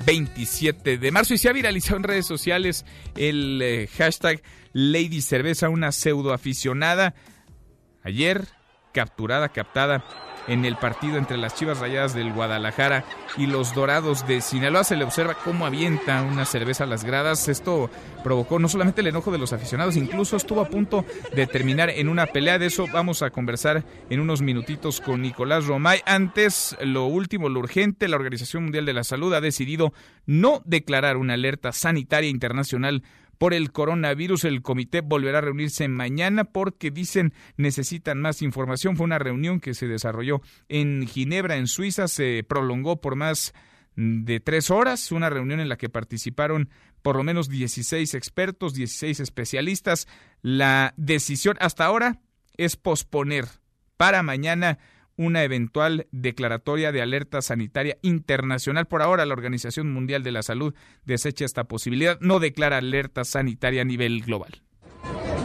27 0.06 0.98
de 0.98 1.12
marzo 1.12 1.34
y 1.34 1.38
se 1.38 1.50
ha 1.50 1.54
viralizado 1.54 1.98
en 1.98 2.04
redes 2.04 2.26
sociales 2.26 2.86
el 3.18 3.62
eh, 3.62 3.90
hashtag 3.98 4.42
Lady 4.74 5.22
Cerveza, 5.22 5.70
una 5.70 5.92
pseudo 5.92 6.34
aficionada. 6.34 7.14
Ayer 8.04 8.48
capturada, 8.94 9.50
captada 9.50 10.04
en 10.48 10.66
el 10.66 10.78
partido 10.78 11.18
entre 11.18 11.38
las 11.38 11.54
Chivas 11.54 11.80
Rayadas 11.80 12.16
del 12.16 12.34
Guadalajara 12.34 13.06
y 13.38 13.46
los 13.46 13.76
Dorados 13.76 14.28
de 14.28 14.42
Sinaloa. 14.42 14.84
Se 14.84 14.96
le 14.96 15.04
observa 15.04 15.36
cómo 15.36 15.66
avienta 15.66 16.24
una 16.24 16.46
cerveza 16.46 16.86
a 16.86 16.88
las 16.88 17.04
gradas. 17.04 17.48
Esto 17.48 17.90
provocó 18.24 18.58
no 18.58 18.68
solamente 18.68 19.02
el 19.02 19.08
enojo 19.08 19.32
de 19.32 19.38
los 19.38 19.54
aficionados, 19.54 19.96
incluso 19.96 20.38
estuvo 20.38 20.62
a 20.62 20.70
punto 20.70 21.06
de 21.36 21.46
terminar 21.46 21.92
en 21.92 22.10
una 22.10 22.26
pelea. 22.26 22.58
De 22.58 22.66
eso 22.66 22.88
vamos 22.92 23.22
a 23.22 23.30
conversar 23.30 23.84
en 24.10 24.20
unos 24.20 24.42
minutitos 24.42 25.02
con 25.02 25.22
Nicolás 25.22 25.68
Romay. 25.68 26.02
Antes, 26.06 26.76
lo 26.82 27.06
último, 27.06 27.50
lo 27.50 27.60
urgente, 27.60 28.08
la 28.08 28.16
Organización 28.16 28.64
Mundial 28.64 28.86
de 28.86 28.94
la 28.94 29.04
Salud 29.04 29.34
ha 29.34 29.42
decidido 29.42 29.94
no 30.26 30.64
declarar 30.66 31.18
una 31.18 31.36
alerta 31.36 31.72
sanitaria 31.72 32.30
internacional 32.30 33.04
por 33.40 33.56
el 33.56 33.72
coronavirus. 33.72 34.44
El 34.44 34.62
comité 34.62 35.02
volverá 35.02 35.40
a 35.40 35.42
reunirse 35.42 35.88
mañana 35.88 36.44
porque 36.44 36.92
dicen 36.92 37.34
necesitan 37.58 38.22
más 38.22 38.44
información. 38.44 38.96
Fue 38.96 39.06
una 39.06 39.18
reunión 39.18 39.60
que 39.60 39.74
se 39.74 39.88
desarrolló 39.88 40.42
en 40.68 41.08
Ginebra, 41.08 41.56
en 41.56 41.66
Suiza. 41.66 42.08
Se 42.08 42.46
prolongó 42.48 43.02
por 43.02 43.16
más 43.16 43.54
de 43.96 44.40
tres 44.40 44.70
horas, 44.70 45.12
una 45.12 45.30
reunión 45.30 45.60
en 45.60 45.70
la 45.70 45.78
que 45.78 45.90
participaron 45.90 46.70
por 47.02 47.16
lo 47.16 47.24
menos 47.24 47.50
16 47.50 48.14
expertos, 48.14 48.74
16 48.76 49.20
especialistas. 49.20 50.08
La 50.42 50.94
decisión 50.98 51.58
hasta 51.60 51.86
ahora 51.86 52.22
es 52.58 52.76
posponer 52.76 53.46
para 53.98 54.22
mañana 54.22 54.80
una 55.20 55.44
eventual 55.44 56.08
declaratoria 56.12 56.94
de 56.94 57.02
alerta 57.02 57.42
sanitaria 57.42 57.98
internacional. 58.02 58.88
Por 58.88 59.02
ahora, 59.02 59.26
la 59.26 59.34
Organización 59.34 59.92
Mundial 59.92 60.24
de 60.24 60.32
la 60.32 60.44
Salud 60.44 60.74
desecha 61.04 61.44
esta 61.44 61.66
posibilidad, 61.66 62.18
no 62.22 62.40
declara 62.40 62.78
alerta 62.78 63.26
sanitaria 63.26 63.82
a 63.82 63.86
nivel 63.86 64.22
global. 64.22 64.62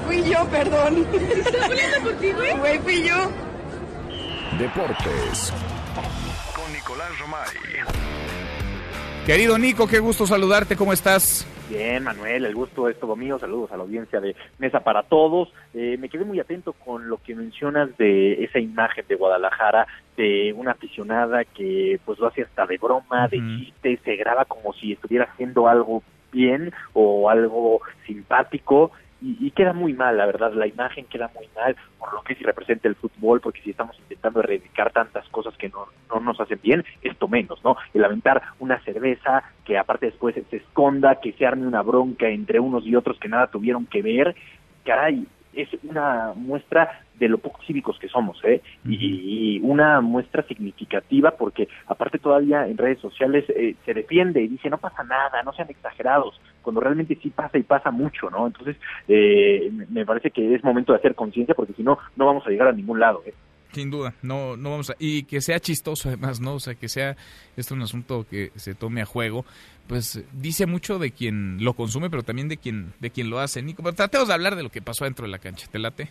Fui 0.07 0.23
yo, 0.31 0.49
perdón. 0.49 1.05
¿Estás 1.13 1.67
poniendo 1.67 2.01
por 2.03 2.13
ti, 2.21 2.31
güey? 2.31 2.57
Güey, 2.57 2.79
fui 2.79 3.03
yo. 3.03 3.33
Deportes. 4.61 5.53
Con 6.55 6.73
Nicolás 6.73 7.19
Romay. 7.19 7.49
Querido 9.27 9.59
Nico, 9.59 9.89
qué 9.89 9.99
gusto 9.99 10.25
saludarte, 10.25 10.77
¿cómo 10.77 10.93
estás? 10.93 11.49
Bien, 11.75 12.05
Manuel, 12.05 12.45
el 12.45 12.55
gusto 12.55 12.89
es 12.89 12.97
todo 13.01 13.17
mío. 13.17 13.37
Saludos 13.41 13.73
a 13.73 13.77
la 13.77 13.83
audiencia 13.83 14.21
de 14.21 14.37
Mesa 14.59 14.79
para 14.79 15.03
Todos. 15.03 15.53
Eh, 15.75 15.97
me 15.99 16.09
quedé 16.09 16.25
muy 16.25 16.39
atento 16.39 16.73
con 16.73 17.09
lo 17.09 17.17
que 17.17 17.35
mencionas 17.35 17.97
de 17.99 18.45
esa 18.45 18.61
imagen 18.61 19.05
de 19.09 19.17
Guadalajara, 19.17 19.89
de 20.17 20.53
una 20.57 20.71
aficionada 20.71 21.45
que 21.45 21.99
pues 22.05 22.21
lo 22.21 22.29
hace 22.29 22.43
hasta 22.43 22.65
de 22.67 22.79
broma, 22.79 23.27
de 23.27 23.39
chiste, 23.39 23.99
se 24.05 24.15
graba 24.15 24.45
como 24.45 24.73
si 24.75 24.93
estuviera 24.93 25.25
haciendo 25.25 25.67
algo 25.67 26.05
bien 26.31 26.73
o 26.93 27.29
algo 27.29 27.81
simpático 28.07 28.93
y, 29.25 29.51
queda 29.53 29.73
muy 29.73 29.95
mal, 29.95 30.19
la 30.19 30.27
verdad, 30.27 30.53
la 30.53 30.67
imagen 30.67 31.07
queda 31.07 31.31
muy 31.35 31.49
mal 31.57 31.75
por 31.99 32.13
lo 32.13 32.23
que 32.23 32.35
sí 32.35 32.45
representa 32.45 32.89
el 32.89 32.95
fútbol, 32.95 33.41
porque 33.41 33.63
si 33.63 33.71
estamos 33.71 33.99
intentando 33.99 34.41
erradicar 34.41 34.93
tantas 34.93 35.27
cosas 35.31 35.57
que 35.57 35.71
no, 35.71 35.87
no 36.11 36.21
nos 36.21 36.39
hacen 36.41 36.61
bien, 36.63 36.85
esto 37.01 37.27
menos, 37.27 37.65
¿no? 37.65 37.77
El 37.95 38.05
aventar 38.05 38.43
una 38.59 38.79
cerveza 38.81 39.43
que 39.65 39.79
aparte 39.79 40.07
después 40.07 40.35
se 40.35 40.57
esconda, 40.57 41.21
que 41.21 41.33
se 41.33 41.47
arme 41.47 41.67
una 41.67 41.81
bronca 41.81 42.29
entre 42.29 42.61
unos 42.61 42.85
y 42.85 42.95
otros 42.95 43.19
que 43.19 43.29
nada 43.29 43.47
tuvieron 43.47 43.87
que 43.87 44.03
ver, 44.03 44.37
caray, 44.85 45.27
es 45.55 45.69
una 45.85 46.33
muestra 46.37 47.04
de 47.19 47.29
lo 47.29 47.39
poco 47.39 47.61
cívicos 47.67 47.99
que 47.99 48.09
somos, 48.09 48.39
¿eh? 48.45 48.61
Y, 48.85 49.57
y 49.57 49.61
una 49.63 50.01
muestra 50.01 50.43
significativa 50.47 51.33
porque 51.33 51.69
aparte 51.87 52.19
todavía 52.19 52.67
en 52.67 52.77
redes 52.77 52.99
sociales 53.01 53.45
eh, 53.51 53.77
se 53.85 53.95
defiende 53.95 54.43
y 54.43 54.49
dice 54.49 54.69
no 54.71 54.79
pasa 54.79 55.05
nada, 55.05 55.43
no 55.45 55.53
sean 55.53 55.71
exagerados, 55.71 56.41
cuando 56.63 56.81
realmente 56.81 57.17
sí 57.23 57.31
pasa 57.31 57.57
y 57.59 57.63
pasa 57.63 57.91
mucho, 57.91 58.31
¿no? 58.31 58.47
Entonces 58.47 58.77
eh, 59.09 59.71
me- 59.91 60.05
parece 60.05 60.31
que 60.31 60.55
es 60.55 60.65
momento 60.65 60.93
de 60.93 60.99
hacer 60.99 61.15
conciencia 61.15 61.55
porque 61.55 61.73
si 61.75 61.83
no, 61.83 61.99
no 62.17 62.27
vamos 62.27 62.47
a 62.47 62.51
llegar 62.51 62.69
a 62.69 62.73
ningún 62.73 62.99
lado, 63.01 63.23
¿eh? 63.27 63.35
Sin 63.73 63.91
duda, 63.91 64.15
no, 64.23 64.57
no 64.57 64.71
vamos 64.71 64.91
a... 64.91 64.95
Y 65.01 65.25
que 65.25 65.41
sea 65.41 65.59
chistoso 65.59 66.09
además, 66.09 66.41
¿no? 66.41 66.55
O 66.55 66.61
sea, 66.61 66.77
que 66.77 66.89
sea 66.89 67.17
esto 67.57 67.75
un 67.75 67.83
asunto 67.83 68.25
que 68.31 68.51
se 68.55 68.75
tome 68.77 69.03
a 69.03 69.05
juego, 69.05 69.45
pues 69.89 70.25
dice 70.33 70.67
mucho 70.67 71.01
de 71.01 71.11
quien 71.11 71.59
lo 71.65 71.73
consume, 71.75 72.09
pero 72.09 72.23
también 72.23 72.49
de 72.49 72.57
quien, 72.57 72.93
de 73.01 73.11
quien 73.11 73.31
lo 73.31 73.41
hace. 73.41 73.63
Nico, 73.63 73.83
pero 73.83 73.97
tratemos 73.97 74.29
de 74.29 74.35
hablar 74.35 74.55
de 74.55 74.63
lo 74.63 74.71
que 74.71 74.81
pasó 74.81 75.05
dentro 75.07 75.27
de 75.27 75.33
la 75.33 75.39
cancha. 75.41 75.67
¿Te 75.73 75.81
late? 75.81 76.09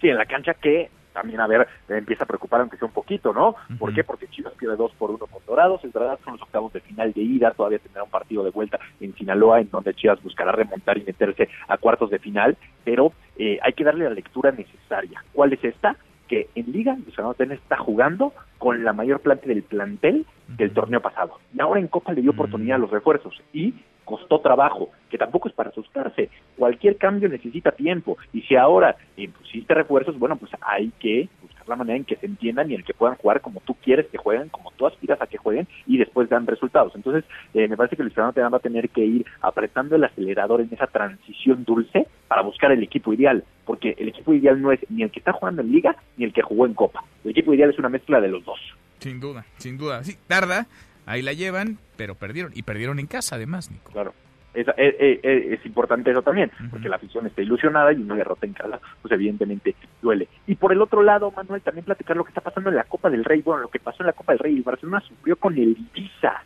Sí, 0.00 0.08
en 0.08 0.18
la 0.18 0.26
cancha 0.26 0.54
que 0.54 0.90
también, 1.16 1.40
a 1.40 1.46
ver, 1.46 1.66
empieza 1.88 2.24
a 2.24 2.26
preocupar 2.26 2.60
aunque 2.60 2.76
sea 2.76 2.86
un 2.86 2.92
poquito, 2.92 3.32
¿no? 3.32 3.56
¿Por 3.78 3.94
qué? 3.94 4.04
Porque 4.04 4.28
Chivas 4.28 4.52
pierde 4.52 4.76
dos 4.76 4.92
por 4.98 5.10
uno 5.10 5.26
con 5.26 5.42
Dorados, 5.46 5.82
es 5.82 5.90
verdad, 5.90 6.18
son 6.22 6.34
los 6.34 6.42
octavos 6.42 6.74
de 6.74 6.80
final 6.80 7.14
de 7.14 7.22
ida, 7.22 7.52
todavía 7.52 7.78
tendrá 7.78 8.02
un 8.02 8.10
partido 8.10 8.44
de 8.44 8.50
vuelta 8.50 8.78
en 9.00 9.14
Sinaloa, 9.14 9.60
en 9.60 9.70
donde 9.70 9.94
Chivas 9.94 10.22
buscará 10.22 10.52
remontar 10.52 10.98
y 10.98 11.04
meterse 11.04 11.48
a 11.68 11.78
cuartos 11.78 12.10
de 12.10 12.18
final, 12.18 12.58
pero 12.84 13.12
eh, 13.38 13.58
hay 13.62 13.72
que 13.72 13.84
darle 13.84 14.04
la 14.04 14.10
lectura 14.10 14.50
necesaria. 14.50 15.24
¿Cuál 15.32 15.54
es 15.54 15.64
esta? 15.64 15.96
Que 16.28 16.48
en 16.54 16.72
Liga, 16.72 16.94
Luis 16.94 17.14
Fernando 17.14 17.34
Tena 17.34 17.54
está 17.54 17.76
jugando 17.76 18.32
con 18.58 18.84
la 18.84 18.92
mayor 18.92 19.20
plante 19.20 19.48
del 19.48 19.62
plantel 19.62 20.26
del 20.48 20.72
torneo 20.72 21.00
pasado. 21.00 21.38
Y 21.54 21.60
ahora 21.60 21.80
en 21.80 21.88
Copa 21.88 22.12
le 22.12 22.22
dio 22.22 22.32
oportunidad 22.32 22.76
a 22.76 22.80
los 22.80 22.90
refuerzos 22.90 23.40
y 23.52 23.74
costó 24.04 24.40
trabajo, 24.40 24.90
que 25.10 25.18
tampoco 25.18 25.48
es 25.48 25.54
para 25.54 25.70
asustarse. 25.70 26.30
Cualquier 26.56 26.96
cambio 26.96 27.28
necesita 27.28 27.72
tiempo. 27.72 28.16
Y 28.32 28.42
si 28.42 28.56
ahora 28.56 28.96
impusiste 29.16 29.74
refuerzos, 29.74 30.18
bueno, 30.18 30.36
pues 30.36 30.52
hay 30.62 30.92
que 30.98 31.28
la 31.68 31.76
manera 31.76 31.96
en 31.96 32.04
que 32.04 32.16
se 32.16 32.26
entiendan 32.26 32.70
y 32.70 32.74
en 32.74 32.82
que 32.82 32.94
puedan 32.94 33.16
jugar 33.16 33.40
como 33.40 33.60
tú 33.60 33.74
quieres 33.74 34.06
que 34.06 34.18
jueguen, 34.18 34.48
como 34.48 34.70
tú 34.72 34.86
aspiras 34.86 35.20
a 35.20 35.26
que 35.26 35.38
jueguen 35.38 35.66
y 35.86 35.98
después 35.98 36.28
dan 36.28 36.46
resultados. 36.46 36.94
Entonces, 36.94 37.24
eh, 37.54 37.68
me 37.68 37.76
parece 37.76 37.96
que 37.96 38.02
Luis 38.02 38.14
Fernando 38.14 38.34
Tena 38.34 38.48
va 38.48 38.58
a 38.58 38.60
tener 38.60 38.88
que 38.90 39.04
ir 39.04 39.26
apretando 39.40 39.96
el 39.96 40.04
acelerador 40.04 40.60
en 40.60 40.72
esa 40.72 40.86
transición 40.86 41.64
dulce 41.64 42.06
para 42.28 42.42
buscar 42.42 42.72
el 42.72 42.82
equipo 42.82 43.12
ideal, 43.12 43.44
porque 43.64 43.94
el 43.98 44.08
equipo 44.08 44.32
ideal 44.32 44.60
no 44.60 44.72
es 44.72 44.80
ni 44.88 45.02
el 45.02 45.10
que 45.10 45.20
está 45.20 45.32
jugando 45.32 45.62
en 45.62 45.72
liga 45.72 45.96
ni 46.16 46.24
el 46.24 46.32
que 46.32 46.42
jugó 46.42 46.66
en 46.66 46.74
copa. 46.74 47.04
El 47.24 47.30
equipo 47.30 47.54
ideal 47.54 47.70
es 47.70 47.78
una 47.78 47.88
mezcla 47.88 48.20
de 48.20 48.28
los 48.28 48.44
dos. 48.44 48.58
Sin 48.98 49.20
duda, 49.20 49.44
sin 49.58 49.78
duda. 49.78 50.02
Sí, 50.04 50.16
tarda, 50.26 50.66
ahí 51.04 51.22
la 51.22 51.32
llevan, 51.32 51.78
pero 51.96 52.14
perdieron. 52.14 52.52
Y 52.54 52.62
perdieron 52.62 52.98
en 52.98 53.06
casa 53.06 53.36
además, 53.36 53.70
Nico. 53.70 53.92
Claro. 53.92 54.14
Es, 54.56 54.66
es, 54.76 54.94
es- 55.22 55.52
es 55.60 55.66
importante 55.66 56.10
eso 56.10 56.22
también, 56.22 56.50
porque 56.70 56.88
la 56.88 56.96
afición 56.96 57.26
está 57.26 57.42
ilusionada 57.42 57.92
y 57.92 57.96
una 58.02 58.14
derrota 58.16 58.46
en 58.46 58.52
casa, 58.54 58.80
pues 59.02 59.12
evidentemente 59.12 59.74
duele. 60.02 60.28
Y 60.46 60.54
por 60.56 60.72
el 60.72 60.80
otro 60.82 61.02
lado, 61.02 61.30
Manuel, 61.30 61.62
también 61.62 61.84
platicar 61.84 62.16
lo 62.16 62.24
que 62.24 62.30
está 62.30 62.40
pasando 62.40 62.70
en 62.70 62.76
la 62.76 62.84
Copa 62.84 63.10
del 63.10 63.24
Rey. 63.24 63.42
Bueno, 63.42 63.62
lo 63.62 63.68
que 63.68 63.78
pasó 63.78 64.02
en 64.02 64.06
la 64.08 64.12
Copa 64.12 64.32
del 64.32 64.38
Rey, 64.40 64.56
el 64.56 64.62
Barcelona 64.62 65.00
sufrió 65.00 65.36
con 65.36 65.54
el 65.54 65.76
Ibiza. 65.94 66.42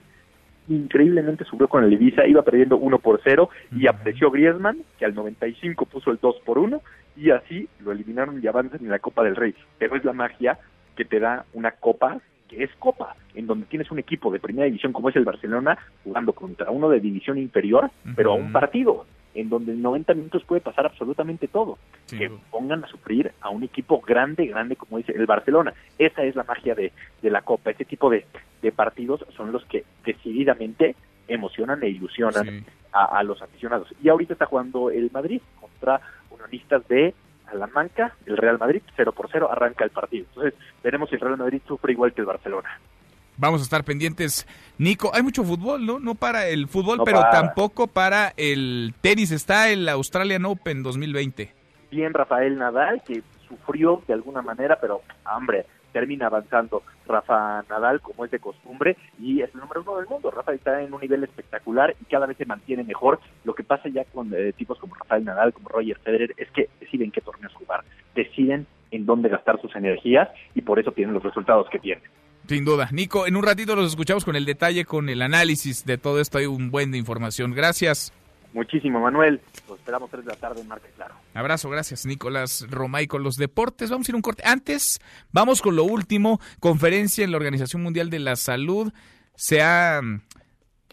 Increíblemente 0.68 1.44
sufrió 1.44 1.66
con 1.68 1.82
el 1.84 1.92
Ibiza, 1.92 2.26
iba 2.26 2.42
perdiendo 2.42 2.76
1 2.76 2.98
por 2.98 3.20
0 3.24 3.48
y 3.72 3.86
apareció 3.88 4.30
Griezmann, 4.30 4.78
que 4.98 5.04
al 5.04 5.14
95 5.14 5.86
puso 5.86 6.10
el 6.12 6.18
2 6.22 6.36
por 6.44 6.58
1 6.58 6.80
y 7.16 7.30
así 7.30 7.68
lo 7.80 7.90
eliminaron 7.90 8.40
y 8.42 8.46
avanzan 8.46 8.80
en 8.80 8.88
la 8.90 9.00
Copa 9.00 9.24
del 9.24 9.34
Rey. 9.36 9.54
Pero 9.78 9.96
es 9.96 10.04
la 10.04 10.12
magia 10.12 10.58
que 10.96 11.04
te 11.04 11.18
da 11.18 11.44
una 11.54 11.72
Copa 11.72 12.18
que 12.50 12.64
es 12.64 12.70
Copa, 12.80 13.14
en 13.34 13.46
donde 13.46 13.66
tienes 13.66 13.90
un 13.92 14.00
equipo 14.00 14.32
de 14.32 14.40
primera 14.40 14.66
división 14.66 14.92
como 14.92 15.08
es 15.08 15.16
el 15.16 15.24
Barcelona 15.24 15.78
jugando 16.02 16.32
contra 16.32 16.70
uno 16.70 16.88
de 16.88 16.98
división 16.98 17.38
inferior, 17.38 17.90
pero 18.16 18.32
a 18.32 18.34
un 18.34 18.50
partido 18.50 19.06
en 19.34 19.48
donde 19.48 19.72
en 19.72 19.82
90 19.82 20.14
minutos 20.14 20.42
puede 20.44 20.60
pasar 20.60 20.86
absolutamente 20.86 21.46
todo. 21.46 21.78
que 22.08 22.28
pongan 22.50 22.82
a 22.84 22.88
sufrir 22.88 23.30
a 23.40 23.50
un 23.50 23.62
equipo 23.62 24.00
grande, 24.00 24.46
grande 24.46 24.74
como 24.74 24.98
dice 24.98 25.12
el 25.12 25.26
Barcelona. 25.26 25.72
Esa 25.96 26.24
es 26.24 26.34
la 26.34 26.42
magia 26.42 26.74
de, 26.74 26.92
de 27.22 27.30
la 27.30 27.42
Copa. 27.42 27.70
Ese 27.70 27.84
tipo 27.84 28.10
de, 28.10 28.26
de 28.60 28.72
partidos 28.72 29.24
son 29.36 29.52
los 29.52 29.64
que 29.66 29.84
decididamente 30.04 30.96
emocionan 31.28 31.80
e 31.84 31.88
ilusionan 31.88 32.64
a, 32.92 33.04
a 33.18 33.22
los 33.22 33.40
aficionados. 33.40 33.94
Y 34.02 34.08
ahorita 34.08 34.32
está 34.32 34.46
jugando 34.46 34.90
el 34.90 35.08
Madrid 35.12 35.40
contra 35.60 36.00
unionistas 36.30 36.86
de 36.88 37.14
Salamanca, 37.50 38.14
el 38.26 38.36
Real 38.36 38.58
Madrid, 38.58 38.82
0 38.96 39.12
por 39.12 39.28
0, 39.30 39.48
arranca 39.50 39.84
el 39.84 39.90
partido. 39.90 40.26
Entonces, 40.28 40.54
veremos 40.82 41.08
si 41.08 41.16
el 41.16 41.20
Real 41.20 41.36
Madrid 41.36 41.60
sufre 41.66 41.92
igual 41.92 42.12
que 42.12 42.20
el 42.20 42.26
Barcelona. 42.26 42.68
Vamos 43.36 43.60
a 43.62 43.64
estar 43.64 43.84
pendientes. 43.84 44.46
Nico, 44.78 45.10
hay 45.14 45.22
mucho 45.22 45.42
fútbol, 45.44 45.86
¿no? 45.86 45.98
No 45.98 46.14
para 46.14 46.46
el 46.48 46.68
fútbol, 46.68 46.98
No 46.98 47.04
pero 47.04 47.20
para. 47.20 47.30
tampoco 47.30 47.86
para 47.86 48.34
el 48.36 48.94
tenis. 49.00 49.30
Está 49.30 49.70
el 49.70 49.88
Australian 49.88 50.44
Open 50.44 50.82
2020. 50.82 51.54
Bien 51.90 52.12
Rafael 52.12 52.58
Nadal, 52.58 53.02
que 53.02 53.22
sufrió 53.48 54.02
de 54.06 54.12
alguna 54.14 54.42
manera, 54.42 54.78
pero, 54.80 55.00
hombre, 55.34 55.64
termina 55.92 56.26
avanzando 56.26 56.82
Rafa 57.06 57.64
Nadal, 57.68 58.00
como 58.00 58.24
es 58.24 58.30
de 58.30 58.38
costumbre, 58.38 58.96
y 59.18 59.42
es 59.42 59.52
el 59.54 59.60
número 59.60 59.82
uno 59.82 59.96
del 59.96 60.06
mundo. 60.06 60.30
Rafa 60.30 60.52
está 60.52 60.82
en 60.82 60.92
un 60.92 61.00
nivel 61.00 61.24
espectacular 61.24 61.94
y 62.00 62.04
cada 62.04 62.26
vez 62.26 62.36
se 62.36 62.46
mantiene 62.46 62.84
mejor. 62.84 63.20
Lo 63.44 63.54
que 63.54 63.64
pasa 63.64 63.88
ya 63.88 64.04
con 64.04 64.32
eh, 64.34 64.52
tipos 64.52 64.78
como 64.78 64.94
Rafael 64.94 65.24
Nadal, 65.24 65.52
como 65.52 65.68
Roger 65.68 65.98
Federer, 65.98 66.34
es 66.36 66.50
que 66.50 66.68
deciden 66.80 67.10
qué 67.10 67.20
torneos 67.20 67.54
jugar, 67.54 67.84
deciden 68.14 68.66
en 68.90 69.06
dónde 69.06 69.28
gastar 69.28 69.60
sus 69.60 69.74
energías 69.76 70.28
y 70.54 70.62
por 70.62 70.78
eso 70.78 70.92
tienen 70.92 71.14
los 71.14 71.22
resultados 71.22 71.68
que 71.70 71.78
tienen. 71.78 72.04
Sin 72.46 72.64
duda. 72.64 72.88
Nico, 72.90 73.26
en 73.26 73.36
un 73.36 73.44
ratito 73.44 73.76
los 73.76 73.86
escuchamos 73.86 74.24
con 74.24 74.34
el 74.34 74.44
detalle, 74.44 74.84
con 74.84 75.08
el 75.08 75.22
análisis 75.22 75.84
de 75.84 75.98
todo 75.98 76.20
esto. 76.20 76.38
Hay 76.38 76.46
un 76.46 76.70
buen 76.70 76.90
de 76.90 76.98
información. 76.98 77.52
Gracias. 77.52 78.12
Muchísimo, 78.52 79.00
Manuel. 79.00 79.40
Los 79.68 79.78
esperamos 79.78 80.10
tres 80.10 80.24
de 80.24 80.30
la 80.32 80.36
tarde 80.36 80.60
en 80.60 80.68
Marca 80.68 80.88
Claro. 80.96 81.14
Abrazo, 81.34 81.70
gracias 81.70 82.04
Nicolás 82.04 82.66
Romay 82.68 83.06
con 83.06 83.22
los 83.22 83.36
deportes. 83.36 83.90
Vamos 83.90 84.08
a 84.08 84.10
ir 84.10 84.16
un 84.16 84.22
corte. 84.22 84.42
Antes, 84.44 84.98
vamos 85.30 85.62
con 85.62 85.76
lo 85.76 85.84
último. 85.84 86.40
Conferencia 86.58 87.24
en 87.24 87.30
la 87.30 87.36
Organización 87.36 87.82
Mundial 87.82 88.10
de 88.10 88.18
la 88.18 88.34
Salud. 88.36 88.92
Se 89.36 89.62
ha 89.62 90.00
mm, 90.02 90.22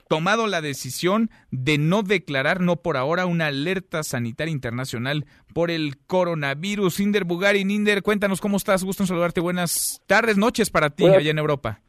tomado 0.08 0.46
la 0.46 0.62
decisión 0.62 1.32
de 1.50 1.80
no 1.80 2.04
declarar, 2.04 2.62
no 2.62 2.76
por 2.78 2.96
ahora, 2.96 3.26
una 3.26 3.48
alerta 3.48 4.04
sanitaria 4.04 4.52
internacional 4.52 5.26
por 5.54 5.72
el 5.72 5.98
coronavirus. 5.98 7.00
Inder 7.00 7.24
Bugari, 7.24 7.62
Inder, 7.62 8.04
cuéntanos 8.04 8.40
cómo 8.40 8.58
estás. 8.58 8.84
Gusto 8.84 9.02
en 9.04 9.08
saludarte. 9.08 9.42
Buenas 9.42 10.02
tardes, 10.06 10.38
noches 10.38 10.70
para 10.70 10.92
ti 10.92 11.04
Buenas- 11.04 11.20
allá 11.22 11.32
en 11.32 11.40
Europa. 11.40 11.82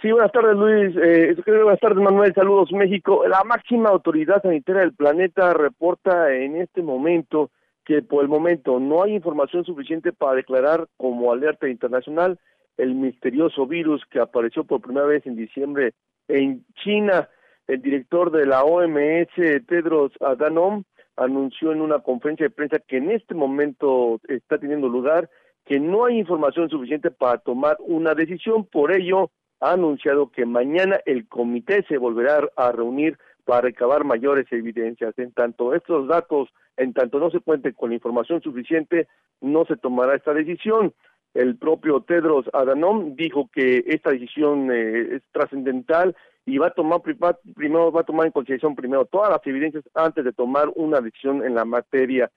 Sí, 0.00 0.10
buenas 0.12 0.32
tardes 0.32 0.56
Luis, 0.56 0.96
eh, 0.96 1.36
buenas 1.44 1.78
tardes 1.78 2.02
Manuel, 2.02 2.32
saludos 2.32 2.72
México. 2.72 3.28
La 3.28 3.44
máxima 3.44 3.90
autoridad 3.90 4.40
sanitaria 4.40 4.80
del 4.80 4.94
planeta 4.94 5.52
reporta 5.52 6.34
en 6.34 6.56
este 6.56 6.80
momento 6.80 7.50
que 7.84 8.00
por 8.00 8.22
el 8.22 8.28
momento 8.28 8.80
no 8.80 9.02
hay 9.02 9.14
información 9.14 9.66
suficiente 9.66 10.14
para 10.14 10.36
declarar 10.36 10.86
como 10.96 11.30
alerta 11.30 11.68
internacional 11.68 12.38
el 12.78 12.94
misterioso 12.94 13.66
virus 13.66 14.02
que 14.10 14.20
apareció 14.20 14.64
por 14.64 14.80
primera 14.80 15.04
vez 15.04 15.26
en 15.26 15.36
diciembre 15.36 15.92
en 16.28 16.64
China. 16.82 17.28
El 17.66 17.82
director 17.82 18.30
de 18.30 18.46
la 18.46 18.64
OMS, 18.64 19.34
Tedros 19.66 20.12
Adhanom, 20.20 20.84
anunció 21.16 21.72
en 21.72 21.82
una 21.82 21.98
conferencia 21.98 22.46
de 22.46 22.54
prensa 22.54 22.78
que 22.78 22.96
en 22.96 23.10
este 23.10 23.34
momento 23.34 24.18
está 24.28 24.56
teniendo 24.56 24.88
lugar 24.88 25.28
que 25.66 25.78
no 25.78 26.06
hay 26.06 26.16
información 26.18 26.70
suficiente 26.70 27.10
para 27.10 27.36
tomar 27.36 27.76
una 27.80 28.14
decisión, 28.14 28.64
por 28.64 28.92
ello 28.92 29.30
ha 29.60 29.72
anunciado 29.72 30.30
que 30.30 30.46
mañana 30.46 31.00
el 31.06 31.28
comité 31.28 31.84
se 31.88 31.98
volverá 31.98 32.48
a 32.56 32.72
reunir 32.72 33.18
para 33.44 33.62
recabar 33.62 34.04
mayores 34.04 34.46
evidencias. 34.52 35.18
En 35.18 35.32
tanto 35.32 35.74
estos 35.74 36.08
datos, 36.08 36.48
en 36.76 36.92
tanto 36.92 37.18
no 37.18 37.30
se 37.30 37.40
cuente 37.40 37.72
con 37.74 37.90
la 37.90 37.96
información 37.96 38.40
suficiente, 38.42 39.08
no 39.40 39.64
se 39.66 39.76
tomará 39.76 40.14
esta 40.14 40.34
decisión. 40.34 40.94
El 41.34 41.56
propio 41.56 42.00
Tedros 42.00 42.46
Adhanom 42.52 43.14
dijo 43.14 43.48
que 43.52 43.84
esta 43.86 44.10
decisión 44.10 44.70
eh, 44.72 45.16
es 45.16 45.22
trascendental 45.30 46.16
y 46.44 46.58
va 46.58 46.68
a 46.68 46.74
tomar 46.74 47.00
va- 47.22 47.38
primero 47.54 47.92
va 47.92 48.00
a 48.00 48.04
tomar 48.04 48.26
en 48.26 48.32
consideración 48.32 48.74
primero 48.74 49.04
todas 49.04 49.30
las 49.30 49.46
evidencias 49.46 49.84
antes 49.94 50.24
de 50.24 50.32
tomar 50.32 50.68
una 50.74 51.00
decisión 51.00 51.44
en 51.44 51.54
la 51.54 51.64
materia. 51.64 52.30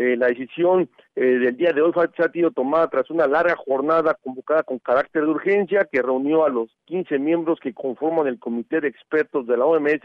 Eh, 0.00 0.16
la 0.16 0.28
decisión 0.28 0.88
eh, 1.14 1.22
del 1.22 1.58
día 1.58 1.72
de 1.74 1.82
hoy 1.82 1.92
fue, 1.92 2.04
ha 2.06 2.32
sido 2.32 2.52
tomada 2.52 2.88
tras 2.88 3.10
una 3.10 3.26
larga 3.26 3.54
jornada 3.54 4.16
convocada 4.22 4.62
con 4.62 4.78
carácter 4.78 5.24
de 5.24 5.28
urgencia 5.28 5.86
que 5.92 6.00
reunió 6.00 6.46
a 6.46 6.48
los 6.48 6.74
15 6.86 7.18
miembros 7.18 7.60
que 7.60 7.74
conforman 7.74 8.26
el 8.26 8.38
comité 8.38 8.80
de 8.80 8.88
expertos 8.88 9.46
de 9.46 9.58
la 9.58 9.66
OMS 9.66 10.00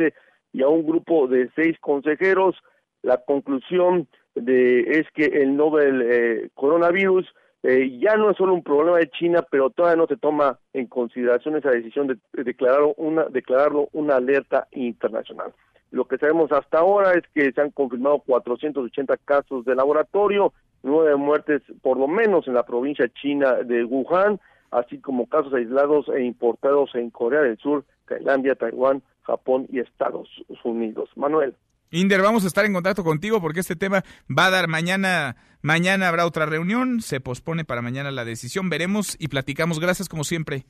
y 0.52 0.64
a 0.64 0.68
un 0.68 0.86
grupo 0.86 1.30
de 1.30 1.50
seis 1.56 1.80
consejeros. 1.80 2.58
La 3.04 3.24
conclusión 3.24 4.10
de, 4.36 4.82
es 4.82 5.08
que 5.14 5.28
el 5.28 5.56
novel 5.56 6.02
eh, 6.02 6.50
coronavirus 6.56 7.26
eh, 7.64 7.98
ya 7.98 8.18
no 8.18 8.32
es 8.32 8.36
solo 8.36 8.54
un 8.54 8.64
problema 8.64 8.98
de 8.98 9.10
China, 9.12 9.46
pero 9.50 9.70
todavía 9.70 9.96
no 9.96 10.08
se 10.08 10.18
toma 10.18 10.60
en 10.74 10.88
consideración 10.88 11.56
esa 11.56 11.72
decisión 11.72 12.08
de, 12.08 12.18
de 12.34 12.44
declararlo, 12.44 12.96
una, 12.98 13.28
declararlo 13.30 13.88
una 13.94 14.18
alerta 14.18 14.68
internacional. 14.72 15.54
Lo 15.92 16.06
que 16.06 16.18
sabemos 16.18 16.52
hasta 16.52 16.80
ahora 16.80 17.14
es 17.14 17.24
que 17.34 17.52
se 17.52 17.62
han 17.62 17.72
confirmado 17.72 18.20
480 18.20 19.18
casos 19.18 19.66
de 19.66 19.76
laboratorio, 19.76 20.54
nueve 20.84 21.16
muertes 21.16 21.62
por 21.82 21.98
lo 21.98 22.08
menos 22.08 22.48
en 22.48 22.54
la 22.54 22.66
provincia 22.66 23.08
china 23.22 23.54
de 23.64 23.84
Wuhan, 23.84 24.40
así 24.72 25.00
como 25.00 25.28
casos 25.28 25.54
aislados 25.54 26.08
e 26.10 26.24
importados 26.24 26.94
en 26.96 27.10
Corea 27.10 27.42
del 27.42 27.58
Sur, 27.58 27.86
Tailandia, 28.08 28.56
Taiwán, 28.56 29.02
Japón 29.24 29.68
y 29.72 29.80
Estados 29.80 30.30
Unidos. 30.64 31.10
Manuel. 31.16 31.56
Inder, 31.92 32.22
vamos 32.22 32.44
a 32.44 32.48
estar 32.48 32.66
en 32.66 32.74
contacto 32.74 33.04
contigo 33.04 33.40
porque 33.42 33.62
este 33.62 33.76
tema 33.76 34.04
va 34.28 34.48
a 34.48 34.52
dar 34.52 34.68
mañana, 34.68 35.38
mañana 35.62 36.10
habrá 36.10 36.26
otra 36.26 36.46
reunión, 36.46 37.02
se 37.02 37.22
pospone 37.22 37.64
para 37.64 37.82
mañana 37.82 38.12
la 38.12 38.26
decisión, 38.26 38.70
veremos 38.70 39.16
y 39.20 39.28
platicamos. 39.28 39.80
Gracias 39.80 40.10
como 40.10 40.24
siempre. 40.24 40.66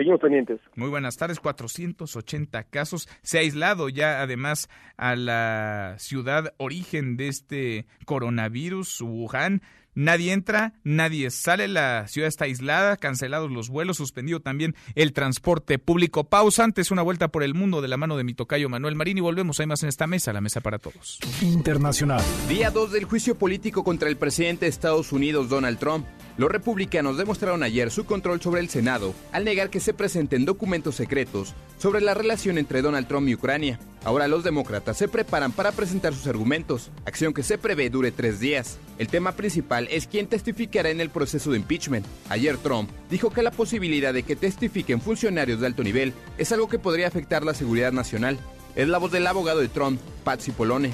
Seguimos 0.00 0.20
pendientes. 0.20 0.58
Muy 0.76 0.88
buenas 0.88 1.18
tardes, 1.18 1.40
480 1.40 2.64
casos. 2.64 3.06
Se 3.20 3.36
ha 3.36 3.42
aislado 3.42 3.90
ya 3.90 4.22
además 4.22 4.70
a 4.96 5.14
la 5.14 5.96
ciudad 5.98 6.54
origen 6.56 7.18
de 7.18 7.28
este 7.28 7.86
coronavirus, 8.06 9.02
Wuhan. 9.02 9.60
Nadie 9.94 10.32
entra, 10.32 10.72
nadie 10.84 11.30
sale, 11.30 11.68
la 11.68 12.08
ciudad 12.08 12.28
está 12.28 12.46
aislada, 12.46 12.96
cancelados 12.96 13.50
los 13.50 13.68
vuelos, 13.68 13.98
suspendido 13.98 14.40
también 14.40 14.74
el 14.94 15.12
transporte 15.12 15.78
público. 15.78 16.24
Pausa 16.24 16.64
antes, 16.64 16.90
una 16.90 17.02
vuelta 17.02 17.28
por 17.28 17.42
el 17.42 17.52
mundo 17.52 17.82
de 17.82 17.88
la 17.88 17.98
mano 17.98 18.16
de 18.16 18.24
mi 18.24 18.32
tocayo 18.32 18.70
Manuel 18.70 18.94
Marín 18.94 19.18
y 19.18 19.20
volvemos, 19.20 19.60
hay 19.60 19.66
más 19.66 19.82
en 19.82 19.90
esta 19.90 20.06
mesa, 20.06 20.32
la 20.32 20.40
mesa 20.40 20.62
para 20.62 20.78
todos. 20.78 21.18
Internacional. 21.42 22.22
Día 22.48 22.70
2 22.70 22.92
del 22.92 23.04
juicio 23.04 23.34
político 23.34 23.84
contra 23.84 24.08
el 24.08 24.16
presidente 24.16 24.64
de 24.64 24.70
Estados 24.70 25.12
Unidos, 25.12 25.50
Donald 25.50 25.78
Trump. 25.78 26.06
Los 26.40 26.50
republicanos 26.50 27.18
demostraron 27.18 27.62
ayer 27.62 27.90
su 27.90 28.06
control 28.06 28.40
sobre 28.40 28.62
el 28.62 28.70
Senado 28.70 29.14
al 29.30 29.44
negar 29.44 29.68
que 29.68 29.78
se 29.78 29.92
presenten 29.92 30.46
documentos 30.46 30.94
secretos 30.94 31.52
sobre 31.76 32.00
la 32.00 32.14
relación 32.14 32.56
entre 32.56 32.80
Donald 32.80 33.06
Trump 33.06 33.28
y 33.28 33.34
Ucrania. 33.34 33.78
Ahora 34.04 34.26
los 34.26 34.42
demócratas 34.42 34.96
se 34.96 35.06
preparan 35.06 35.52
para 35.52 35.70
presentar 35.70 36.14
sus 36.14 36.26
argumentos, 36.26 36.90
acción 37.04 37.34
que 37.34 37.42
se 37.42 37.58
prevé 37.58 37.90
dure 37.90 38.10
tres 38.10 38.40
días. 38.40 38.78
El 38.96 39.08
tema 39.08 39.32
principal 39.32 39.86
es 39.90 40.06
quién 40.06 40.28
testificará 40.28 40.88
en 40.88 41.02
el 41.02 41.10
proceso 41.10 41.50
de 41.50 41.58
impeachment. 41.58 42.06
Ayer 42.30 42.56
Trump 42.56 42.88
dijo 43.10 43.28
que 43.28 43.42
la 43.42 43.50
posibilidad 43.50 44.14
de 44.14 44.22
que 44.22 44.34
testifiquen 44.34 45.02
funcionarios 45.02 45.60
de 45.60 45.66
alto 45.66 45.84
nivel 45.84 46.14
es 46.38 46.52
algo 46.52 46.70
que 46.70 46.78
podría 46.78 47.08
afectar 47.08 47.44
la 47.44 47.52
seguridad 47.52 47.92
nacional. 47.92 48.38
Es 48.74 48.88
la 48.88 48.98
voz 48.98 49.10
del 49.10 49.26
abogado 49.26 49.60
de 49.60 49.68
Trump, 49.68 50.00
Patsy 50.24 50.52
Polone. 50.52 50.92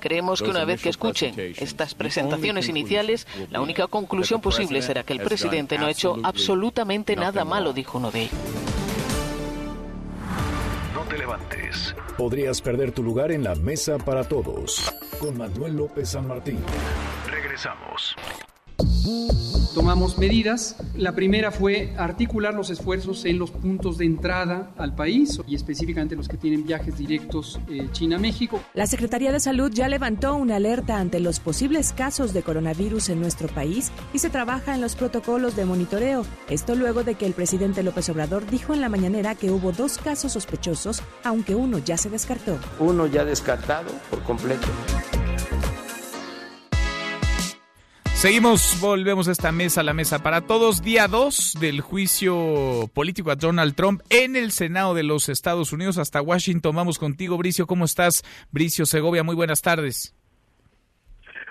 Creemos 0.00 0.42
que 0.42 0.50
una 0.50 0.64
vez 0.64 0.82
que 0.82 0.90
escuchen 0.90 1.34
estas 1.56 1.94
presentaciones 1.94 2.68
iniciales, 2.68 3.26
la 3.50 3.60
única 3.60 3.86
conclusión 3.86 4.40
posible 4.40 4.82
será 4.82 5.04
que 5.04 5.12
el 5.12 5.20
presidente 5.20 5.78
no 5.78 5.86
ha 5.86 5.90
hecho 5.90 6.16
absolutamente 6.22 7.16
nada 7.16 7.44
malo, 7.44 7.72
dijo 7.72 7.98
uno 7.98 8.10
de 8.10 8.22
ellos. 8.22 8.34
No 10.94 11.02
te 11.02 11.18
levantes. 11.18 11.94
Podrías 12.16 12.60
perder 12.60 12.92
tu 12.92 13.02
lugar 13.02 13.32
en 13.32 13.44
la 13.44 13.54
mesa 13.54 13.98
para 13.98 14.24
todos. 14.24 14.92
Con 15.18 15.38
Manuel 15.38 15.76
López 15.76 16.10
San 16.10 16.28
Martín. 16.28 16.58
Regresamos. 17.26 18.16
Tomamos 19.74 20.18
medidas. 20.18 20.76
La 20.96 21.14
primera 21.14 21.52
fue 21.52 21.94
articular 21.96 22.54
los 22.54 22.70
esfuerzos 22.70 23.24
en 23.24 23.38
los 23.38 23.52
puntos 23.52 23.98
de 23.98 24.04
entrada 24.04 24.72
al 24.76 24.96
país 24.96 25.40
y 25.46 25.54
específicamente 25.54 26.16
los 26.16 26.28
que 26.28 26.36
tienen 26.36 26.66
viajes 26.66 26.98
directos 26.98 27.60
eh, 27.68 27.88
China-México. 27.92 28.60
La 28.74 28.86
Secretaría 28.86 29.30
de 29.30 29.38
Salud 29.38 29.70
ya 29.72 29.88
levantó 29.88 30.34
una 30.34 30.56
alerta 30.56 30.98
ante 30.98 31.20
los 31.20 31.38
posibles 31.38 31.92
casos 31.92 32.32
de 32.32 32.42
coronavirus 32.42 33.10
en 33.10 33.20
nuestro 33.20 33.48
país 33.48 33.92
y 34.12 34.18
se 34.18 34.28
trabaja 34.28 34.74
en 34.74 34.80
los 34.80 34.96
protocolos 34.96 35.54
de 35.54 35.64
monitoreo. 35.64 36.26
Esto 36.48 36.74
luego 36.74 37.04
de 37.04 37.14
que 37.14 37.26
el 37.26 37.32
presidente 37.32 37.84
López 37.84 38.08
Obrador 38.08 38.50
dijo 38.50 38.74
en 38.74 38.80
la 38.80 38.88
mañanera 38.88 39.36
que 39.36 39.50
hubo 39.50 39.70
dos 39.70 39.98
casos 39.98 40.32
sospechosos, 40.32 41.02
aunque 41.22 41.54
uno 41.54 41.78
ya 41.78 41.96
se 41.96 42.10
descartó. 42.10 42.58
Uno 42.80 43.06
ya 43.06 43.24
descartado 43.24 43.90
por 44.10 44.22
completo. 44.24 44.66
Seguimos, 48.20 48.78
volvemos 48.82 49.28
a 49.28 49.32
esta 49.32 49.50
mesa, 49.50 49.82
la 49.82 49.94
mesa 49.94 50.22
para 50.22 50.42
todos. 50.42 50.82
Día 50.82 51.08
2 51.08 51.56
del 51.58 51.80
juicio 51.80 52.84
político 52.94 53.30
a 53.30 53.34
Donald 53.34 53.74
Trump 53.74 54.02
en 54.10 54.36
el 54.36 54.50
Senado 54.50 54.92
de 54.92 55.04
los 55.04 55.30
Estados 55.30 55.72
Unidos. 55.72 55.96
Hasta 55.96 56.20
Washington, 56.20 56.76
vamos 56.76 56.98
contigo, 56.98 57.38
Bricio. 57.38 57.66
¿Cómo 57.66 57.86
estás? 57.86 58.22
Bricio 58.52 58.84
Segovia, 58.84 59.22
muy 59.22 59.34
buenas 59.34 59.62
tardes. 59.62 60.14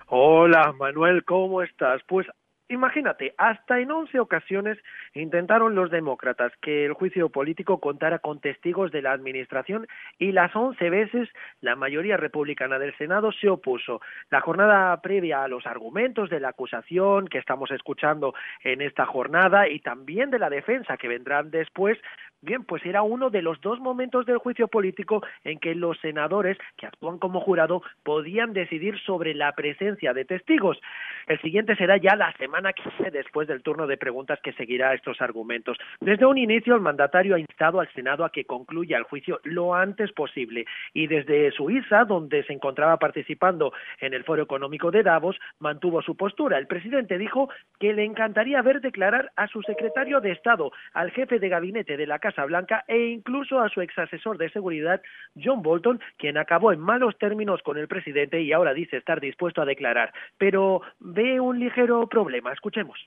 Hola, 0.10 0.72
Manuel, 0.74 1.26
¿cómo 1.26 1.64
estás? 1.64 2.02
Pues 2.08 2.28
Imagínate, 2.70 3.34
hasta 3.38 3.80
en 3.80 3.90
11 3.90 4.20
ocasiones 4.20 4.78
intentaron 5.14 5.76
los 5.76 5.92
demócratas 5.92 6.52
que 6.62 6.86
el 6.86 6.94
juicio 6.94 7.30
político 7.30 7.80
contara 7.80 8.20
con 8.20 8.40
testigos 8.40 8.92
de 8.92 9.02
la 9.02 9.12
administración 9.12 9.88
y 10.18 10.32
las 10.32 10.56
11 10.56 10.90
veces 10.90 11.30
la 11.62 11.76
mayoría 11.76 12.18
republicana 12.18 12.80
del 12.80 12.96
Senado 12.98 13.32
se 13.32 13.50
opuso. 13.50 14.02
La 14.30 14.42
jornada 14.42 15.02
previa 15.02 15.44
a 15.44 15.48
los 15.48 15.66
argumentos 15.66 16.30
de 16.30 16.40
la 16.40 16.50
acusación 16.50 17.28
que 17.28 17.38
estamos 17.38 17.72
escuchando 17.72 18.34
en 18.64 18.82
esta 18.82 19.06
jornada 19.06 19.68
y 19.68 19.80
también 19.80 20.30
de 20.30 20.40
la 20.40 20.50
defensa 20.50 20.98
que 20.98 21.08
vendrán 21.08 21.52
después 21.52 21.98
Bien, 22.42 22.64
pues 22.64 22.86
era 22.86 23.02
uno 23.02 23.30
de 23.30 23.42
los 23.42 23.60
dos 23.60 23.82
momentos 23.82 24.26
del 24.26 24.38
juicio 24.38 24.70
político 24.70 25.22
en 25.44 25.60
que 25.60 25.76
los 25.76 26.00
senadores, 26.00 26.58
que 26.78 26.86
actúan 26.86 27.20
como 27.20 27.42
jurado, 27.42 27.82
podían 28.04 28.54
decidir 28.54 28.98
sobre 29.00 29.34
la 29.34 29.52
presencia 29.52 30.14
de 30.14 30.24
testigos. 30.24 30.80
El 31.28 31.42
siguiente 31.42 31.76
será 31.76 31.98
ya 31.98 32.16
la 32.16 32.32
semana 32.38 32.72
que 32.72 32.84
viene 32.98 33.12
después 33.12 33.46
del 33.50 33.62
turno 33.62 33.88
de 33.88 33.98
preguntas 33.98 34.40
que 34.42 34.54
seguirá 34.54 34.94
estos 34.94 35.22
argumentos. 35.22 35.78
Desde 36.00 36.26
un 36.26 36.38
inicio, 36.38 36.76
el 36.76 36.82
mandatario 36.82 37.36
ha 37.36 37.40
instado 37.40 37.82
al 37.82 37.92
Senado 37.92 38.24
a 38.24 38.32
que 38.32 38.46
concluya 38.46 38.98
el 38.98 39.04
juicio 39.04 39.42
lo 39.44 39.76
antes 39.76 40.14
posible 40.14 40.66
y 40.94 41.08
desde 41.08 41.52
Suiza, 41.52 42.06
donde 42.06 42.44
se 42.44 42.54
encontraba 42.54 42.96
participando 42.98 43.74
en 44.00 44.14
el 44.14 44.24
Foro 44.24 44.44
Económico 44.44 44.92
de 44.92 45.04
Davos, 45.04 45.38
mantuvo 45.60 46.02
su 46.02 46.16
postura. 46.16 46.58
El 46.58 46.68
presidente 46.68 47.18
dijo 47.18 47.50
que 47.82 47.92
le 47.92 48.06
encantaría 48.06 48.62
ver 48.62 48.80
declarar 48.80 49.34
a 49.36 49.48
su 49.48 49.62
secretario 49.64 50.22
de 50.22 50.32
Estado, 50.32 50.72
al 50.94 51.12
jefe 51.12 51.40
de 51.40 51.50
gabinete 51.50 51.98
de 51.98 52.08
la 52.08 52.20
Casa 52.20 52.29
Blanca 52.46 52.84
e 52.88 53.08
incluso 53.08 53.60
a 53.60 53.70
su 53.70 53.82
ex 53.82 53.98
asesor 53.98 54.38
de 54.38 54.50
seguridad, 54.50 55.02
John 55.36 55.62
Bolton, 55.62 56.00
quien 56.18 56.38
acabó 56.38 56.72
en 56.72 56.80
malos 56.80 57.18
términos 57.18 57.62
con 57.64 57.78
el 57.78 57.88
presidente 57.88 58.42
y 58.42 58.54
ahora 58.54 58.74
dice 58.74 58.98
estar 58.98 59.20
dispuesto 59.20 59.62
a 59.62 59.66
declarar. 59.66 60.14
Pero 60.38 60.82
ve 61.00 61.40
un 61.40 61.60
ligero 61.60 62.08
problema. 62.08 62.54
Escuchemos. 62.54 62.98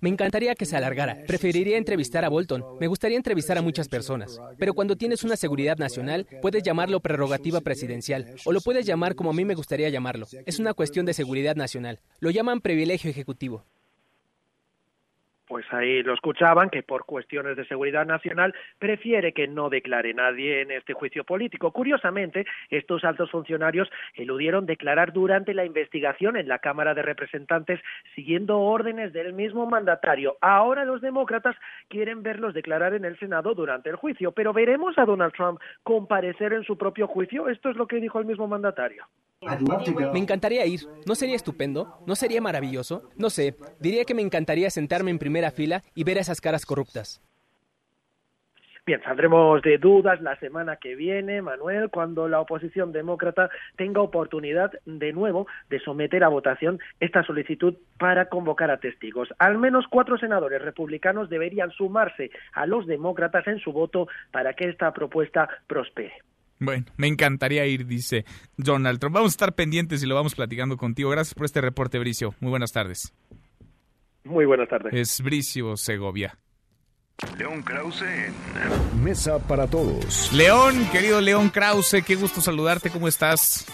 Me 0.00 0.08
encantaría 0.08 0.54
que 0.54 0.64
se 0.64 0.76
alargara. 0.76 1.18
Preferiría 1.26 1.76
entrevistar 1.76 2.24
a 2.24 2.30
Bolton. 2.30 2.64
Me 2.80 2.86
gustaría 2.86 3.18
entrevistar 3.18 3.58
a 3.58 3.62
muchas 3.62 3.86
personas. 3.88 4.40
Pero 4.58 4.72
cuando 4.72 4.96
tienes 4.96 5.24
una 5.24 5.36
seguridad 5.36 5.76
nacional, 5.76 6.26
puedes 6.40 6.62
llamarlo 6.62 7.00
prerrogativa 7.00 7.60
presidencial 7.60 8.24
o 8.46 8.52
lo 8.52 8.60
puedes 8.60 8.86
llamar 8.86 9.14
como 9.14 9.30
a 9.30 9.34
mí 9.34 9.44
me 9.44 9.54
gustaría 9.54 9.90
llamarlo. 9.90 10.26
Es 10.46 10.58
una 10.58 10.72
cuestión 10.72 11.04
de 11.04 11.12
seguridad 11.12 11.54
nacional. 11.54 12.00
Lo 12.18 12.30
llaman 12.30 12.62
privilegio 12.62 13.10
ejecutivo 13.10 13.66
pues 15.50 15.66
ahí 15.72 16.04
lo 16.04 16.14
escuchaban, 16.14 16.70
que 16.70 16.84
por 16.84 17.04
cuestiones 17.04 17.56
de 17.56 17.66
seguridad 17.66 18.06
nacional 18.06 18.54
prefiere 18.78 19.32
que 19.32 19.48
no 19.48 19.68
declare 19.68 20.14
nadie 20.14 20.60
en 20.60 20.70
este 20.70 20.92
juicio 20.92 21.24
político. 21.24 21.72
Curiosamente, 21.72 22.46
estos 22.68 23.02
altos 23.02 23.32
funcionarios 23.32 23.90
eludieron 24.14 24.64
declarar 24.64 25.12
durante 25.12 25.52
la 25.52 25.64
investigación 25.64 26.36
en 26.36 26.46
la 26.46 26.60
Cámara 26.60 26.94
de 26.94 27.02
Representantes 27.02 27.80
siguiendo 28.14 28.60
órdenes 28.60 29.12
del 29.12 29.32
mismo 29.32 29.66
mandatario. 29.66 30.36
Ahora 30.40 30.84
los 30.84 31.00
demócratas 31.00 31.56
quieren 31.88 32.22
verlos 32.22 32.54
declarar 32.54 32.94
en 32.94 33.04
el 33.04 33.18
Senado 33.18 33.52
durante 33.52 33.90
el 33.90 33.96
juicio, 33.96 34.30
pero 34.30 34.52
veremos 34.52 34.96
a 34.98 35.04
Donald 35.04 35.32
Trump 35.32 35.60
comparecer 35.82 36.52
en 36.52 36.62
su 36.62 36.78
propio 36.78 37.08
juicio. 37.08 37.48
Esto 37.48 37.70
es 37.70 37.76
lo 37.76 37.88
que 37.88 37.96
dijo 37.96 38.20
el 38.20 38.26
mismo 38.26 38.46
mandatario. 38.46 39.04
Me 40.12 40.18
encantaría 40.18 40.66
ir. 40.66 40.80
¿No 41.06 41.14
sería 41.14 41.34
estupendo? 41.34 41.98
¿No 42.06 42.14
sería 42.14 42.42
maravilloso? 42.42 43.08
No 43.16 43.30
sé. 43.30 43.54
Diría 43.78 44.04
que 44.04 44.14
me 44.14 44.20
encantaría 44.20 44.68
sentarme 44.68 45.10
en 45.10 45.18
primera 45.18 45.50
fila 45.50 45.82
y 45.94 46.04
ver 46.04 46.18
a 46.18 46.20
esas 46.20 46.42
caras 46.42 46.66
corruptas. 46.66 47.22
Bien, 48.84 49.00
saldremos 49.02 49.62
de 49.62 49.78
dudas 49.78 50.20
la 50.20 50.36
semana 50.40 50.76
que 50.76 50.94
viene, 50.94 51.40
Manuel, 51.40 51.90
cuando 51.90 52.28
la 52.28 52.40
oposición 52.40 52.92
demócrata 52.92 53.48
tenga 53.76 54.02
oportunidad 54.02 54.72
de 54.84 55.12
nuevo 55.12 55.46
de 55.70 55.80
someter 55.80 56.22
a 56.24 56.28
votación 56.28 56.78
esta 56.98 57.22
solicitud 57.22 57.76
para 57.98 58.28
convocar 58.28 58.70
a 58.70 58.80
testigos. 58.80 59.28
Al 59.38 59.58
menos 59.58 59.86
cuatro 59.88 60.18
senadores 60.18 60.60
republicanos 60.60 61.30
deberían 61.30 61.70
sumarse 61.70 62.30
a 62.52 62.66
los 62.66 62.86
demócratas 62.86 63.46
en 63.46 63.58
su 63.58 63.72
voto 63.72 64.08
para 64.32 64.52
que 64.52 64.68
esta 64.68 64.92
propuesta 64.92 65.48
prospere. 65.66 66.12
Bueno, 66.60 66.84
me 66.98 67.06
encantaría 67.06 67.64
ir, 67.66 67.86
dice 67.86 68.26
Donald 68.58 69.00
Trump. 69.00 69.14
Vamos 69.14 69.30
a 69.30 69.34
estar 69.34 69.54
pendientes 69.54 70.02
y 70.02 70.06
lo 70.06 70.14
vamos 70.14 70.34
platicando 70.34 70.76
contigo. 70.76 71.08
Gracias 71.08 71.34
por 71.34 71.46
este 71.46 71.62
reporte, 71.62 71.98
Bricio. 71.98 72.34
Muy 72.38 72.50
buenas 72.50 72.70
tardes. 72.70 73.14
Muy 74.24 74.44
buenas 74.44 74.68
tardes. 74.68 74.92
Es 74.92 75.22
Bricio 75.22 75.78
Segovia. 75.78 76.38
León 77.38 77.62
Krause 77.62 78.02
en 78.02 79.02
Mesa 79.02 79.38
para 79.38 79.66
Todos. 79.66 80.30
León, 80.34 80.86
querido 80.92 81.20
León 81.22 81.48
Krause, 81.48 82.02
qué 82.06 82.14
gusto 82.14 82.42
saludarte. 82.42 82.90
¿Cómo 82.90 83.08
estás? 83.08 83.66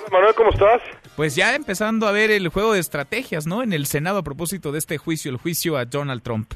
Hola 0.00 0.08
Manuel, 0.10 0.34
¿cómo 0.34 0.50
estás? 0.50 0.82
Pues 1.14 1.36
ya 1.36 1.54
empezando 1.54 2.08
a 2.08 2.12
ver 2.12 2.32
el 2.32 2.48
juego 2.48 2.72
de 2.72 2.80
estrategias, 2.80 3.46
¿no? 3.46 3.62
En 3.62 3.72
el 3.72 3.86
Senado 3.86 4.18
a 4.18 4.22
propósito 4.22 4.72
de 4.72 4.78
este 4.78 4.98
juicio, 4.98 5.30
el 5.30 5.36
juicio 5.36 5.76
a 5.76 5.84
Donald 5.84 6.22
Trump. 6.22 6.52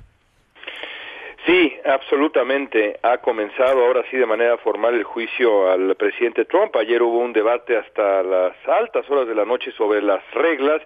Sí, 1.51 1.77
absolutamente. 1.85 3.01
Ha 3.03 3.19
comenzado 3.19 3.85
ahora 3.85 4.05
sí 4.09 4.17
de 4.17 4.25
manera 4.25 4.57
formal 4.59 4.95
el 4.95 5.03
juicio 5.03 5.69
al 5.69 5.97
presidente 5.97 6.45
Trump. 6.45 6.77
Ayer 6.77 7.03
hubo 7.03 7.19
un 7.19 7.33
debate 7.33 7.77
hasta 7.77 8.23
las 8.23 8.55
altas 8.69 9.11
horas 9.11 9.27
de 9.27 9.35
la 9.35 9.45
noche 9.45 9.73
sobre 9.73 10.01
las 10.01 10.23
reglas. 10.33 10.81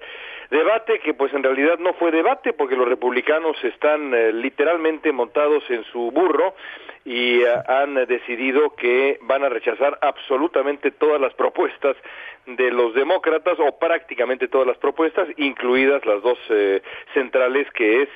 Debate 0.50 1.00
que 1.00 1.12
pues 1.12 1.34
en 1.34 1.42
realidad 1.42 1.78
no 1.80 1.92
fue 1.92 2.10
debate 2.10 2.54
porque 2.54 2.76
los 2.76 2.88
republicanos 2.88 3.62
están 3.62 4.14
eh, 4.14 4.32
literalmente 4.32 5.12
montados 5.12 5.64
en 5.68 5.84
su 5.84 6.10
burro 6.10 6.54
y 7.04 7.42
eh, 7.42 7.46
han 7.68 7.94
decidido 8.06 8.74
que 8.74 9.18
van 9.20 9.44
a 9.44 9.50
rechazar 9.50 9.98
absolutamente 10.00 10.90
todas 10.92 11.20
las 11.20 11.34
propuestas 11.34 11.94
de 12.46 12.70
los 12.70 12.94
demócratas 12.94 13.58
o 13.58 13.78
prácticamente 13.78 14.48
todas 14.48 14.66
las 14.66 14.78
propuestas, 14.78 15.28
incluidas 15.36 16.06
las 16.06 16.22
dos 16.22 16.38
eh, 16.48 16.80
centrales 17.12 17.70
que 17.72 18.02
es 18.02 18.08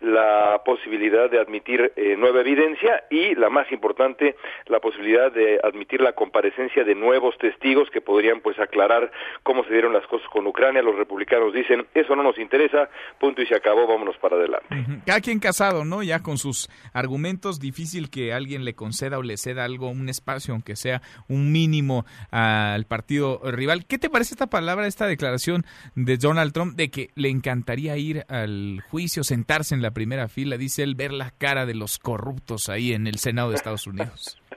la 0.00 0.62
posibilidad 0.64 1.30
de 1.30 1.40
admitir 1.40 1.92
eh, 1.96 2.16
nueva 2.18 2.40
evidencia 2.40 3.04
y, 3.10 3.34
la 3.34 3.48
más 3.48 3.70
importante, 3.72 4.36
la 4.66 4.80
posibilidad 4.80 5.32
de 5.32 5.58
admitir 5.62 6.00
la 6.00 6.12
comparecencia 6.12 6.84
de 6.84 6.94
nuevos 6.94 7.36
testigos 7.38 7.88
que 7.90 8.00
podrían 8.00 8.40
pues 8.40 8.58
aclarar 8.58 9.10
cómo 9.42 9.64
se 9.64 9.72
dieron 9.72 9.92
las 9.92 10.06
cosas 10.06 10.28
con 10.28 10.46
Ucrania. 10.46 10.82
Los 10.82 10.96
republicanos 10.96 11.52
dicen, 11.54 11.86
eso 11.94 12.14
no 12.14 12.22
nos 12.22 12.38
interesa, 12.38 12.88
punto 13.18 13.40
y 13.42 13.46
se 13.46 13.54
acabó, 13.54 13.86
vámonos 13.86 14.16
para 14.18 14.36
adelante. 14.36 14.66
Cada 15.06 15.20
quien 15.20 15.38
casado, 15.38 15.84
¿no? 15.84 16.02
Ya 16.02 16.22
con 16.22 16.36
sus 16.36 16.68
argumentos, 16.92 17.58
difícil 17.58 18.10
que 18.10 18.32
alguien 18.32 18.64
le 18.64 18.74
conceda 18.74 19.18
o 19.18 19.22
le 19.22 19.36
ceda 19.36 19.64
algo, 19.64 19.88
un 19.88 20.08
espacio, 20.08 20.52
aunque 20.52 20.76
sea 20.76 21.00
un 21.28 21.52
mínimo 21.52 22.04
al 22.30 22.84
partido 22.84 23.40
rival. 23.44 23.86
¿Qué 23.86 23.98
te 23.98 24.10
parece 24.10 24.34
esta 24.34 24.48
palabra, 24.48 24.86
esta 24.86 25.06
declaración 25.06 25.64
de 25.94 26.18
Donald 26.18 26.52
Trump 26.52 26.76
de 26.76 26.90
que 26.90 27.10
le 27.14 27.30
encantaría 27.30 27.96
ir 27.96 28.24
al 28.28 28.82
juicio, 28.90 29.24
sentarse 29.24 29.74
en 29.74 29.82
la 29.82 29.85
primera 29.90 30.28
fila, 30.28 30.56
dice 30.56 30.82
él, 30.82 30.94
ver 30.94 31.12
la 31.12 31.30
cara 31.38 31.66
de 31.66 31.74
los 31.74 31.98
corruptos 31.98 32.68
ahí 32.68 32.92
en 32.92 33.06
el 33.06 33.16
Senado 33.16 33.50
de 33.50 33.56
Estados 33.56 33.86
Unidos? 33.86 34.40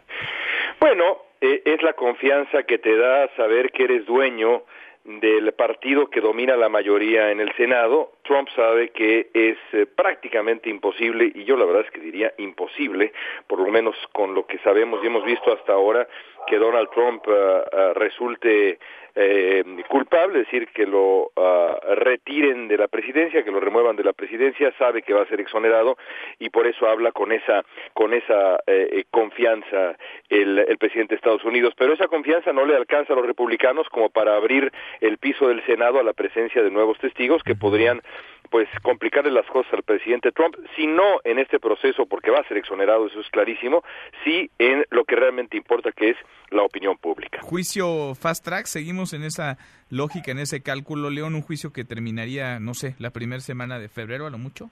Bueno, 0.79 1.17
eh, 1.41 1.61
es 1.65 1.83
la 1.83 1.91
confianza 1.91 2.63
que 2.63 2.77
te 2.77 2.95
da 2.95 3.27
saber 3.35 3.71
que 3.71 3.83
eres 3.83 4.05
dueño 4.05 4.63
del 5.03 5.51
partido 5.53 6.09
que 6.09 6.21
domina 6.21 6.55
la 6.55 6.69
mayoría 6.69 7.31
en 7.31 7.41
el 7.41 7.53
Senado. 7.55 8.13
Trump 8.29 8.47
sabe 8.55 8.89
que 8.89 9.31
es 9.33 9.57
eh, 9.73 9.87
prácticamente 9.87 10.69
imposible, 10.69 11.31
y 11.33 11.45
yo 11.45 11.57
la 11.57 11.65
verdad 11.65 11.83
es 11.85 11.91
que 11.91 11.99
diría 11.99 12.31
imposible, 12.37 13.11
por 13.47 13.59
lo 13.59 13.71
menos 13.71 13.95
con 14.11 14.35
lo 14.35 14.45
que 14.45 14.59
sabemos 14.59 15.03
y 15.03 15.07
hemos 15.07 15.25
visto 15.25 15.51
hasta 15.51 15.73
ahora, 15.73 16.07
que 16.45 16.57
Donald 16.57 16.89
Trump 16.91 17.23
ah, 17.27 17.93
resulte 17.95 18.77
eh, 19.15 19.63
culpable, 19.87 20.39
es 20.39 20.45
decir, 20.45 20.67
que 20.69 20.85
lo 20.85 21.31
ah, 21.35 21.77
retiren 21.95 22.67
de 22.67 22.77
la 22.77 22.87
presidencia, 22.87 23.43
que 23.43 23.51
lo 23.51 23.59
remuevan 23.59 23.95
de 23.95 24.03
la 24.03 24.13
presidencia, 24.13 24.71
sabe 24.77 25.01
que 25.01 25.13
va 25.13 25.23
a 25.23 25.27
ser 25.27 25.41
exonerado 25.41 25.97
y 26.37 26.49
por 26.49 26.67
eso 26.67 26.87
habla 26.87 27.11
con 27.11 27.31
esa 27.31 27.63
con 27.93 28.13
esa 28.13 28.59
eh, 28.67 29.03
confianza 29.11 29.97
el, 30.29 30.59
el 30.59 30.77
presidente 30.77 31.15
de 31.15 31.17
Estados 31.17 31.43
Unidos. 31.43 31.73
Pero 31.77 31.93
esa 31.93 32.07
confianza 32.07 32.53
no 32.53 32.65
le 32.65 32.75
alcanza 32.75 33.13
a 33.13 33.15
los 33.15 33.25
republicanos 33.25 33.89
como 33.89 34.09
para 34.09 34.35
abrir 34.35 34.71
el 35.01 35.17
piso 35.17 35.47
del 35.47 35.65
Senado 35.65 35.99
a 35.99 36.03
la 36.03 36.13
presencia 36.13 36.63
de 36.63 36.71
nuevos 36.71 36.97
testigos 36.99 37.43
que 37.43 37.55
podrían 37.55 38.01
pues 38.49 38.67
complicarle 38.81 39.31
las 39.31 39.45
cosas 39.47 39.73
al 39.73 39.83
presidente 39.83 40.31
Trump, 40.31 40.55
si 40.75 40.87
no 40.87 41.19
en 41.23 41.39
este 41.39 41.59
proceso, 41.59 42.05
porque 42.05 42.31
va 42.31 42.39
a 42.39 42.47
ser 42.47 42.57
exonerado, 42.57 43.07
eso 43.07 43.19
es 43.19 43.29
clarísimo, 43.29 43.83
sí 44.23 44.49
en 44.57 44.85
lo 44.89 45.05
que 45.05 45.15
realmente 45.15 45.57
importa, 45.57 45.91
que 45.91 46.11
es 46.11 46.17
la 46.49 46.63
opinión 46.63 46.97
pública. 46.97 47.39
Juicio 47.41 48.15
fast 48.15 48.43
track, 48.43 48.65
seguimos 48.65 49.13
en 49.13 49.23
esa 49.23 49.57
lógica, 49.89 50.31
en 50.31 50.39
ese 50.39 50.61
cálculo, 50.61 51.09
León, 51.09 51.35
un 51.35 51.41
juicio 51.41 51.71
que 51.71 51.83
terminaría, 51.83 52.59
no 52.59 52.73
sé, 52.73 52.95
la 52.99 53.11
primera 53.11 53.41
semana 53.41 53.79
de 53.79 53.89
febrero 53.89 54.25
a 54.25 54.29
lo 54.29 54.37
mucho. 54.37 54.69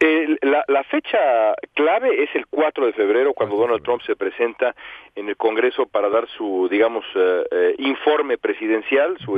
Eh, 0.00 0.36
la, 0.42 0.64
la, 0.68 0.82
fecha 0.84 1.54
clave 1.74 2.22
es 2.22 2.34
el 2.34 2.46
4 2.46 2.86
de 2.86 2.92
febrero, 2.92 3.32
cuando 3.32 3.56
Donald 3.56 3.82
Trump 3.82 4.02
se 4.02 4.16
presenta 4.16 4.74
en 5.14 5.28
el 5.28 5.36
Congreso 5.36 5.86
para 5.86 6.08
dar 6.08 6.28
su, 6.28 6.68
digamos, 6.70 7.04
eh, 7.14 7.44
eh, 7.50 7.74
informe 7.78 8.38
presidencial, 8.38 9.16
su 9.18 9.36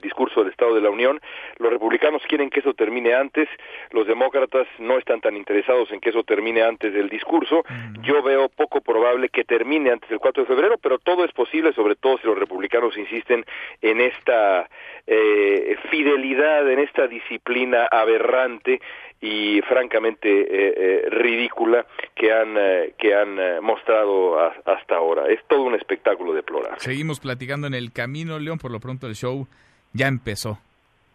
discurso 0.00 0.40
del 0.40 0.50
Estado 0.50 0.74
de 0.74 0.80
la 0.80 0.90
Unión. 0.90 1.20
Los 1.58 1.70
republicanos 1.70 2.22
quieren 2.28 2.50
que 2.50 2.60
eso 2.60 2.74
termine 2.74 3.14
antes, 3.14 3.48
los 3.90 4.06
demócratas 4.06 4.66
no 4.78 4.98
están 4.98 5.20
tan 5.20 5.36
interesados 5.36 5.90
en 5.92 6.00
que 6.00 6.10
eso 6.10 6.22
termine 6.22 6.62
antes 6.62 6.92
del 6.92 7.08
discurso. 7.08 7.64
Yo 8.02 8.22
veo 8.22 8.48
poco 8.48 8.80
probable 8.80 9.28
que 9.28 9.44
termine 9.44 9.90
antes 9.90 10.08
del 10.08 10.18
4 10.18 10.44
de 10.44 10.48
febrero, 10.48 10.76
pero 10.78 10.98
todo 10.98 11.24
es 11.24 11.32
posible, 11.32 11.72
sobre 11.72 11.96
todo 11.96 12.18
si 12.18 12.26
los 12.26 12.38
republicanos 12.38 12.96
insisten 12.96 13.44
en 13.82 14.00
esta 14.00 14.68
fidelidad, 15.90 16.70
en 16.70 16.80
esta 16.80 17.06
disciplina 17.06 17.86
aberrante 17.86 18.80
y 19.20 19.60
francamente 19.62 20.28
eh, 20.28 20.74
eh, 20.76 21.10
ridícula 21.10 21.86
que 22.14 22.32
han 22.32 22.56
eh, 22.56 22.94
que 22.98 23.14
han 23.14 23.62
mostrado 23.62 24.38
hasta 24.38 24.96
ahora. 24.96 25.28
Es 25.28 25.40
todo 25.48 25.62
un 25.62 25.74
espectáculo 25.74 26.32
deplorable. 26.32 26.78
Seguimos 26.80 27.20
platicando 27.20 27.66
en 27.66 27.74
el 27.74 27.92
camino, 27.92 28.38
León. 28.38 28.58
Por 28.58 28.70
lo 28.70 28.80
pronto 28.80 29.06
el 29.06 29.14
show 29.14 29.46
ya 29.92 30.06
empezó. 30.06 30.58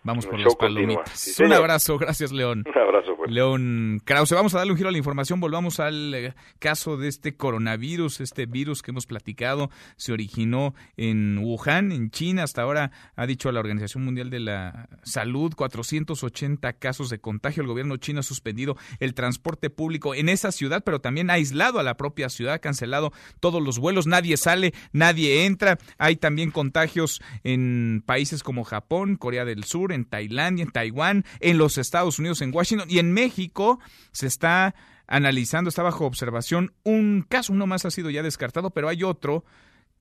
Vamos 0.04 0.26
por 0.26 0.40
las 0.40 0.56
palomitas. 0.56 1.40
un 1.40 1.54
abrazo, 1.54 1.98
gracias 2.00 2.32
León. 2.32 2.64
Un 2.66 2.82
abrazo. 2.82 3.11
León 3.28 4.02
Krause. 4.04 4.34
Vamos 4.34 4.54
a 4.54 4.60
darle 4.60 4.72
un 4.72 4.78
giro 4.78 4.90
a 4.90 4.92
la 4.92 4.98
información. 4.98 5.40
Volvamos 5.40 5.80
al 5.80 6.14
eh, 6.14 6.34
caso 6.60 6.98
de 6.98 7.08
este 7.08 7.36
coronavirus, 7.36 8.22
este 8.22 8.46
virus 8.46 8.82
que 8.82 8.92
hemos 8.92 9.06
platicado. 9.06 9.70
Se 9.96 10.12
originó 10.12 10.74
en 10.98 11.38
Wuhan, 11.40 11.92
en 11.92 12.12
China. 12.12 12.44
Hasta 12.44 12.62
ahora 12.62 12.92
ha 13.16 13.26
dicho 13.26 13.52
la 13.52 13.60
Organización 13.60 14.04
Mundial 14.04 14.30
de 14.30 14.40
la 14.40 14.90
Salud 15.04 15.54
480 15.56 16.74
casos 16.74 17.10
de 17.10 17.20
contagio. 17.20 17.62
El 17.62 17.68
gobierno 17.68 17.98
chino 17.98 18.22
ha 18.22 18.24
suspendido 18.24 18.78
el 19.00 19.14
transporte 19.14 19.70
público 19.70 20.16
en 20.16 20.30
esa 20.30 20.52
ciudad, 20.52 20.84
pero 20.84 21.02
también 21.02 21.30
ha 21.30 21.34
aislado 21.34 21.80
a 21.80 21.84
la 21.84 21.98
propia 21.98 22.30
ciudad, 22.30 22.56
ha 22.56 22.60
cancelado 22.60 23.12
todos 23.40 23.62
los 23.62 23.80
vuelos. 23.80 24.08
Nadie 24.08 24.38
sale, 24.38 24.74
nadie 24.92 25.46
entra. 25.46 25.78
Hay 25.98 26.16
también 26.16 26.52
contagios 26.52 27.22
en 27.44 28.04
países 28.06 28.44
como 28.44 28.64
Japón, 28.64 29.16
Corea 29.16 29.46
del 29.46 29.64
Sur 29.64 29.92
en 29.92 30.06
Tailandia, 30.06 30.64
en 30.64 30.72
Taiwán, 30.72 31.26
en 31.40 31.58
los 31.58 31.78
Estados 31.78 32.20
Unidos, 32.20 32.42
en 32.42 32.54
Washington 32.54 32.90
y 32.90 33.00
en 33.00 33.11
México 33.14 33.80
se 34.12 34.28
está 34.28 34.76
analizando, 35.08 35.70
está 35.70 35.84
bajo 35.84 36.06
observación 36.06 36.74
un 36.84 37.26
caso, 37.28 37.54
uno 37.54 37.68
más 37.68 37.86
ha 37.86 37.92
sido 37.92 38.10
ya 38.10 38.24
descartado, 38.24 38.72
pero 38.72 38.88
hay 38.88 39.04
otro 39.04 39.44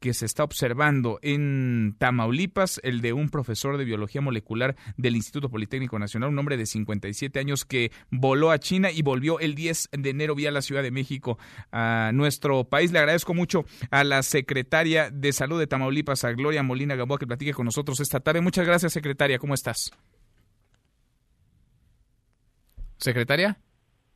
que 0.01 0.15
se 0.15 0.24
está 0.24 0.45
observando 0.45 1.19
en 1.23 1.95
Tamaulipas, 1.99 2.81
el 2.82 3.03
de 3.03 3.12
un 3.12 3.28
profesor 3.28 3.77
de 3.77 3.85
biología 3.85 4.23
molecular 4.23 4.74
del 4.97 5.15
Instituto 5.15 5.51
Politécnico 5.51 5.99
Nacional, 5.99 6.31
un 6.31 6.39
hombre 6.39 6.57
de 6.57 6.65
57 6.65 7.39
años 7.39 7.66
que 7.66 7.93
voló 8.11 8.51
a 8.51 8.59
China 8.59 8.91
y 8.91 9.03
volvió 9.03 9.39
el 9.41 9.55
10 9.55 9.91
de 9.93 10.11
enero 10.11 10.35
vía 10.35 10.51
la 10.51 10.62
Ciudad 10.62 10.82
de 10.82 10.91
México 10.91 11.39
a 11.70 12.12
nuestro 12.15 12.65
país. 12.65 12.93
Le 12.93 12.99
agradezco 12.99 13.35
mucho 13.35 13.66
a 13.91 14.03
la 14.03 14.23
secretaria 14.23 15.11
de 15.11 15.32
Salud 15.35 15.59
de 15.59 15.66
Tamaulipas, 15.66 16.24
a 16.24 16.32
Gloria 16.32 16.62
Molina 16.62 16.95
Gamboa, 16.95 17.19
que 17.19 17.27
platique 17.27 17.53
con 17.53 17.66
nosotros 17.66 18.01
esta 18.01 18.20
tarde. 18.20 18.41
Muchas 18.41 18.66
gracias, 18.66 18.95
secretaria. 18.95 19.39
¿Cómo 19.39 19.53
estás? 19.53 19.91
¿Secretaria? 23.01 23.59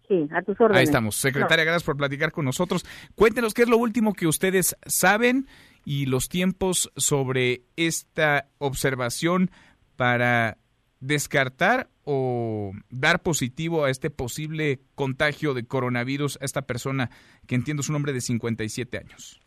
Sí, 0.09 0.29
a 0.33 0.43
tus 0.43 0.61
órdenes. 0.61 0.79
Ahí 0.79 0.85
estamos. 0.85 1.17
Secretaria, 1.17 1.65
gracias 1.65 1.85
por 1.85 1.97
platicar 1.97 2.31
con 2.31 2.45
nosotros. 2.45 2.85
Cuéntenos 3.15 3.55
qué 3.55 3.63
es 3.63 3.69
lo 3.69 3.79
último 3.79 4.13
que 4.13 4.27
ustedes 4.27 4.77
saben 4.87 5.47
y 5.85 6.07
los 6.07 6.29
tiempos 6.29 6.93
sobre 6.97 7.63
esta 7.77 8.49
observación 8.59 9.51
para 9.97 10.59
descartar 11.01 11.89
o 12.05 12.73
dar 12.91 13.23
positivo 13.23 13.85
a 13.85 13.91
este 13.91 14.11
posible 14.11 14.81
contagio 14.95 15.55
de 15.55 15.67
coronavirus 15.67 16.39
a 16.41 16.45
esta 16.45 16.63
persona 16.63 17.11
que 17.47 17.55
entiendo 17.55 17.81
es 17.81 17.89
un 17.89 17.97
hombre 17.97 18.13
de 18.13 18.21
57 18.21 18.99
años. 18.99 19.41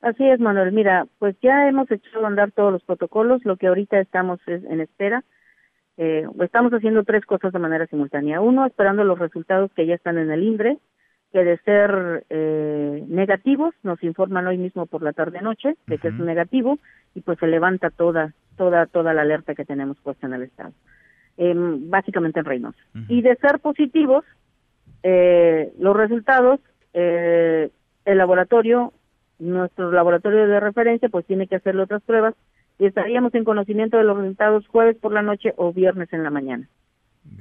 Así 0.00 0.24
es, 0.28 0.38
Manuel. 0.38 0.72
Mira, 0.72 1.06
pues 1.18 1.34
ya 1.40 1.66
hemos 1.68 1.90
echado 1.90 2.24
a 2.24 2.28
andar 2.28 2.52
todos 2.52 2.72
los 2.72 2.82
protocolos. 2.82 3.42
Lo 3.44 3.56
que 3.56 3.68
ahorita 3.68 3.98
estamos 4.00 4.38
es 4.46 4.62
en 4.64 4.80
espera. 4.80 5.24
Eh, 5.96 6.26
estamos 6.40 6.72
haciendo 6.72 7.04
tres 7.04 7.24
cosas 7.24 7.52
de 7.52 7.58
manera 7.58 7.86
simultánea. 7.86 8.40
Uno, 8.40 8.66
esperando 8.66 9.04
los 9.04 9.18
resultados 9.18 9.72
que 9.74 9.86
ya 9.86 9.94
están 9.94 10.18
en 10.18 10.30
el 10.30 10.42
INDRE 10.42 10.78
que 11.34 11.42
de 11.42 11.58
ser 11.58 12.24
eh, 12.30 13.04
negativos 13.08 13.74
nos 13.82 14.00
informan 14.04 14.46
hoy 14.46 14.56
mismo 14.56 14.86
por 14.86 15.02
la 15.02 15.12
tarde 15.12 15.42
noche 15.42 15.74
de 15.88 15.98
que 15.98 16.06
es 16.06 16.14
negativo 16.14 16.78
y 17.12 17.22
pues 17.22 17.40
se 17.40 17.48
levanta 17.48 17.90
toda 17.90 18.32
toda 18.56 18.86
toda 18.86 19.12
la 19.12 19.22
alerta 19.22 19.56
que 19.56 19.64
tenemos 19.64 19.98
puesta 19.98 20.28
en 20.28 20.34
el 20.34 20.42
estado. 20.44 20.72
Básicamente 21.36 22.38
en 22.38 22.44
Reynosa. 22.44 22.78
Y 23.08 23.22
de 23.22 23.34
ser 23.34 23.58
positivos 23.58 24.24
eh, 25.02 25.72
los 25.80 25.96
resultados 25.96 26.60
eh, 26.92 27.68
el 28.04 28.18
laboratorio 28.18 28.92
nuestro 29.40 29.90
laboratorio 29.90 30.46
de 30.46 30.60
referencia 30.60 31.08
pues 31.08 31.26
tiene 31.26 31.48
que 31.48 31.56
hacerle 31.56 31.82
otras 31.82 32.02
pruebas 32.02 32.34
y 32.78 32.86
estaríamos 32.86 33.34
en 33.34 33.44
conocimiento 33.44 33.96
de 33.96 34.04
los 34.04 34.16
resultados 34.16 34.66
jueves 34.68 34.96
por 34.96 35.12
la 35.12 35.22
noche 35.22 35.54
o 35.56 35.72
viernes 35.72 36.12
en 36.12 36.22
la 36.22 36.30
mañana 36.30 36.68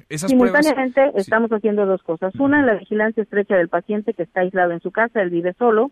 Simultáneamente 0.09 1.11
estamos 1.15 1.51
haciendo 1.51 1.85
dos 1.85 2.03
cosas. 2.03 2.33
Una, 2.35 2.65
la 2.65 2.75
vigilancia 2.75 3.23
estrecha 3.23 3.55
del 3.55 3.69
paciente 3.69 4.13
que 4.13 4.23
está 4.23 4.41
aislado 4.41 4.71
en 4.71 4.79
su 4.79 4.91
casa, 4.91 5.21
él 5.21 5.29
vive 5.29 5.53
solo, 5.53 5.91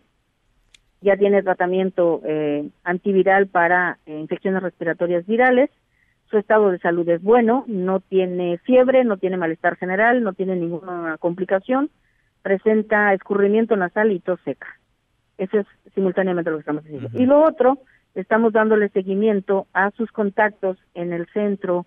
ya 1.00 1.16
tiene 1.16 1.42
tratamiento 1.42 2.22
eh, 2.24 2.68
antiviral 2.84 3.48
para 3.48 3.98
eh, 4.06 4.18
infecciones 4.18 4.62
respiratorias 4.62 5.26
virales, 5.26 5.70
su 6.30 6.38
estado 6.38 6.70
de 6.70 6.78
salud 6.78 7.06
es 7.08 7.22
bueno, 7.22 7.64
no 7.66 8.00
tiene 8.00 8.58
fiebre, 8.58 9.04
no 9.04 9.18
tiene 9.18 9.36
malestar 9.36 9.76
general, 9.76 10.22
no 10.22 10.32
tiene 10.32 10.56
ninguna 10.56 11.18
complicación, 11.18 11.90
presenta 12.42 13.12
escurrimiento 13.12 13.76
nasal 13.76 14.12
y 14.12 14.20
tos 14.20 14.40
seca. 14.44 14.68
Eso 15.36 15.58
es 15.58 15.66
simultáneamente 15.94 16.50
lo 16.50 16.56
que 16.56 16.60
estamos 16.60 16.84
haciendo. 16.84 17.10
Y 17.12 17.26
lo 17.26 17.42
otro, 17.44 17.80
estamos 18.14 18.52
dándole 18.52 18.88
seguimiento 18.90 19.66
a 19.72 19.90
sus 19.92 20.10
contactos 20.10 20.78
en 20.94 21.12
el 21.12 21.26
centro 21.28 21.86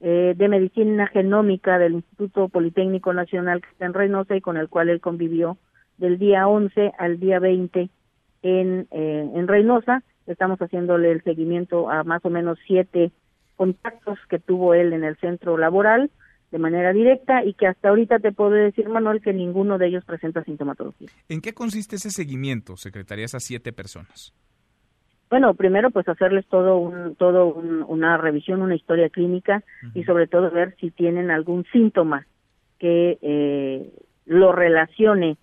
eh, 0.00 0.34
de 0.36 0.48
Medicina 0.48 1.06
Genómica 1.06 1.78
del 1.78 1.94
Instituto 1.94 2.48
Politécnico 2.48 3.12
Nacional 3.12 3.62
que 3.62 3.70
está 3.70 3.86
en 3.86 3.94
Reynosa 3.94 4.36
y 4.36 4.40
con 4.40 4.56
el 4.56 4.68
cual 4.68 4.88
él 4.88 5.00
convivió 5.00 5.56
del 5.98 6.18
día 6.18 6.46
11 6.46 6.92
al 6.98 7.18
día 7.18 7.38
20 7.38 7.88
en, 8.42 8.88
eh, 8.90 9.30
en 9.34 9.48
Reynosa. 9.48 10.02
Estamos 10.26 10.58
haciéndole 10.58 11.10
el 11.10 11.22
seguimiento 11.22 11.90
a 11.90 12.04
más 12.04 12.24
o 12.24 12.30
menos 12.30 12.58
siete 12.66 13.12
contactos 13.56 14.18
que 14.28 14.38
tuvo 14.38 14.74
él 14.74 14.92
en 14.92 15.04
el 15.04 15.16
centro 15.16 15.56
laboral 15.56 16.10
de 16.50 16.58
manera 16.58 16.92
directa 16.92 17.44
y 17.44 17.54
que 17.54 17.66
hasta 17.66 17.88
ahorita 17.88 18.20
te 18.20 18.30
puedo 18.30 18.52
decir, 18.52 18.88
Manuel, 18.88 19.20
que 19.20 19.32
ninguno 19.32 19.76
de 19.76 19.88
ellos 19.88 20.04
presenta 20.04 20.44
sintomatología. 20.44 21.08
¿En 21.28 21.40
qué 21.40 21.52
consiste 21.52 21.96
ese 21.96 22.10
seguimiento, 22.10 22.76
secretaria, 22.76 23.24
esas 23.24 23.42
siete 23.42 23.72
personas? 23.72 24.32
Bueno, 25.30 25.54
primero 25.54 25.90
pues 25.90 26.08
hacerles 26.08 26.46
todo 26.46 26.78
un, 26.78 27.16
todo 27.16 27.46
una 27.54 28.16
revisión, 28.16 28.62
una 28.62 28.76
historia 28.76 29.08
clínica 29.08 29.64
y 29.94 30.04
sobre 30.04 30.26
todo 30.26 30.50
ver 30.50 30.76
si 30.80 30.90
tienen 30.90 31.30
algún 31.30 31.64
síntoma 31.72 32.26
que 32.78 33.18
eh, 33.22 33.92
lo 34.26 34.52
relacione 34.52 35.36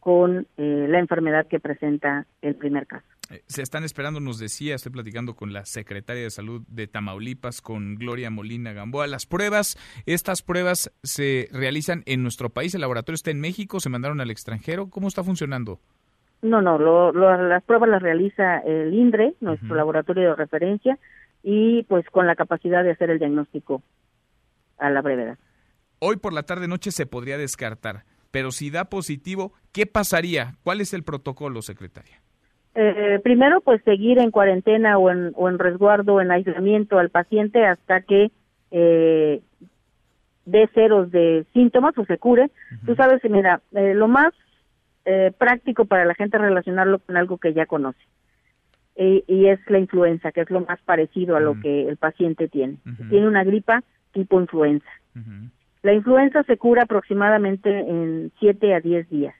con 0.00 0.46
eh, 0.56 0.86
la 0.88 0.98
enfermedad 0.98 1.46
que 1.48 1.60
presenta 1.60 2.26
el 2.40 2.54
primer 2.54 2.86
caso. 2.86 3.06
Eh, 3.30 3.42
se 3.46 3.62
están 3.62 3.82
esperando, 3.82 4.20
nos 4.20 4.38
decía, 4.38 4.76
estoy 4.76 4.92
platicando 4.92 5.34
con 5.34 5.52
la 5.52 5.64
secretaria 5.64 6.22
de 6.22 6.30
Salud 6.30 6.62
de 6.68 6.86
Tamaulipas, 6.86 7.60
con 7.60 7.96
Gloria 7.96 8.30
Molina 8.30 8.72
Gamboa. 8.72 9.08
Las 9.08 9.26
pruebas, 9.26 9.76
estas 10.06 10.42
pruebas 10.42 10.92
se 11.02 11.48
realizan 11.50 12.02
en 12.06 12.22
nuestro 12.22 12.50
país, 12.50 12.74
el 12.74 12.82
laboratorio 12.82 13.16
está 13.16 13.32
en 13.32 13.40
México, 13.40 13.80
se 13.80 13.88
mandaron 13.88 14.20
al 14.20 14.30
extranjero. 14.30 14.90
¿Cómo 14.90 15.08
está 15.08 15.24
funcionando? 15.24 15.80
No, 16.46 16.62
no, 16.62 17.12
las 17.12 17.62
pruebas 17.64 17.88
las 17.88 18.02
realiza 18.02 18.58
el 18.58 18.94
INDRE, 18.94 19.34
nuestro 19.40 19.74
laboratorio 19.74 20.30
de 20.30 20.36
referencia, 20.36 20.98
y 21.42 21.82
pues 21.84 22.08
con 22.10 22.26
la 22.26 22.34
capacidad 22.34 22.82
de 22.82 22.92
hacer 22.92 23.10
el 23.10 23.18
diagnóstico 23.18 23.82
a 24.78 24.90
la 24.90 25.02
brevedad. 25.02 25.38
Hoy 25.98 26.16
por 26.16 26.32
la 26.32 26.42
tarde 26.42 26.68
noche 26.68 26.90
se 26.90 27.06
podría 27.06 27.38
descartar, 27.38 28.04
pero 28.30 28.50
si 28.50 28.70
da 28.70 28.86
positivo, 28.86 29.52
¿qué 29.72 29.86
pasaría? 29.86 30.54
¿Cuál 30.62 30.80
es 30.80 30.92
el 30.92 31.02
protocolo, 31.02 31.62
secretaria? 31.62 32.20
Eh, 32.74 33.20
primero, 33.24 33.62
pues 33.62 33.82
seguir 33.84 34.18
en 34.18 34.30
cuarentena 34.30 34.98
o 34.98 35.10
en, 35.10 35.32
o 35.34 35.48
en 35.48 35.58
resguardo, 35.58 36.20
en 36.20 36.30
aislamiento 36.30 36.98
al 36.98 37.08
paciente 37.08 37.64
hasta 37.64 38.02
que 38.02 38.30
eh, 38.70 39.40
dé 40.44 40.68
ceros 40.74 41.10
de 41.10 41.46
síntomas 41.54 41.96
o 41.96 42.04
se 42.04 42.18
cure. 42.18 42.50
Tú 42.84 42.94
sabes, 42.94 43.22
mira, 43.30 43.62
eh, 43.72 43.94
lo 43.94 44.08
más 44.08 44.34
eh, 45.06 45.32
práctico 45.38 45.86
para 45.86 46.04
la 46.04 46.14
gente 46.14 46.36
relacionarlo 46.36 46.98
con 46.98 47.16
algo 47.16 47.38
que 47.38 47.54
ya 47.54 47.66
conoce. 47.66 48.00
y 48.98 49.46
es 49.46 49.60
la 49.68 49.78
influenza, 49.78 50.32
que 50.32 50.40
es 50.40 50.50
lo 50.50 50.62
más 50.62 50.80
parecido 50.80 51.36
a 51.36 51.40
lo 51.40 51.60
que 51.60 51.86
el 51.86 51.96
paciente 51.96 52.48
tiene. 52.48 52.78
Tiene 53.10 53.28
una 53.28 53.44
gripa 53.44 53.82
tipo 54.12 54.40
influenza. 54.40 54.90
La 55.82 55.92
influenza 55.92 56.42
se 56.44 56.56
cura 56.56 56.84
aproximadamente 56.84 57.68
en 57.70 58.32
7 58.40 58.74
a 58.74 58.80
10 58.80 59.08
días 59.10 59.34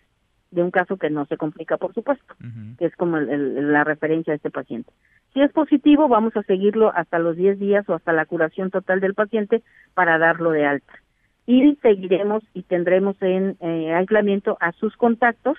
de 0.50 0.62
un 0.62 0.70
caso 0.70 0.96
que 0.96 1.10
no 1.10 1.26
se 1.26 1.36
complica, 1.36 1.76
por 1.76 1.92
supuesto, 1.92 2.34
que 2.78 2.86
es 2.86 2.96
como 2.96 3.18
la 3.18 3.84
referencia 3.84 4.32
a 4.32 4.36
este 4.36 4.50
paciente. 4.50 4.90
Si 5.34 5.40
es 5.40 5.52
positivo, 5.52 6.08
vamos 6.08 6.36
a 6.36 6.42
seguirlo 6.44 6.92
hasta 6.94 7.18
los 7.18 7.36
10 7.36 7.58
días 7.58 7.88
o 7.88 7.94
hasta 7.94 8.12
la 8.12 8.24
curación 8.24 8.70
total 8.70 9.00
del 9.00 9.14
paciente 9.14 9.62
para 9.94 10.18
darlo 10.18 10.50
de 10.50 10.64
alta. 10.64 10.92
Y 11.46 11.76
seguiremos 11.76 12.42
y 12.54 12.62
tendremos 12.64 13.16
en 13.22 13.56
eh, 13.60 13.94
aislamiento 13.94 14.56
a 14.60 14.72
sus 14.72 14.96
contactos 14.96 15.56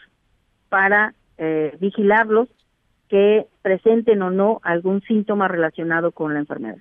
para 0.69 1.13
eh, 1.37 1.77
vigilarlos 1.79 2.49
que 3.09 3.47
presenten 3.61 4.21
o 4.21 4.31
no 4.31 4.59
algún 4.63 5.01
síntoma 5.01 5.47
relacionado 5.47 6.11
con 6.11 6.33
la 6.33 6.39
enfermedad. 6.39 6.79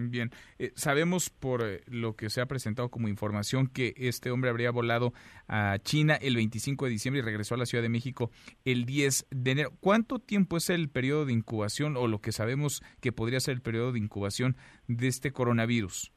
Bien, 0.00 0.30
eh, 0.60 0.70
sabemos 0.76 1.28
por 1.28 1.62
eh, 1.62 1.82
lo 1.86 2.14
que 2.14 2.30
se 2.30 2.40
ha 2.40 2.46
presentado 2.46 2.88
como 2.88 3.08
información 3.08 3.66
que 3.66 3.94
este 3.96 4.30
hombre 4.30 4.48
habría 4.48 4.70
volado 4.70 5.12
a 5.48 5.76
China 5.82 6.14
el 6.14 6.36
25 6.36 6.84
de 6.84 6.90
diciembre 6.92 7.18
y 7.18 7.24
regresó 7.24 7.56
a 7.56 7.58
la 7.58 7.66
Ciudad 7.66 7.82
de 7.82 7.88
México 7.88 8.30
el 8.64 8.84
10 8.84 9.26
de 9.30 9.50
enero. 9.50 9.72
¿Cuánto 9.80 10.20
tiempo 10.20 10.56
es 10.56 10.70
el 10.70 10.88
periodo 10.88 11.26
de 11.26 11.32
incubación 11.32 11.96
o 11.96 12.06
lo 12.06 12.20
que 12.20 12.30
sabemos 12.30 12.80
que 13.00 13.10
podría 13.10 13.40
ser 13.40 13.54
el 13.54 13.60
periodo 13.60 13.90
de 13.90 13.98
incubación 13.98 14.56
de 14.86 15.08
este 15.08 15.32
coronavirus? 15.32 16.12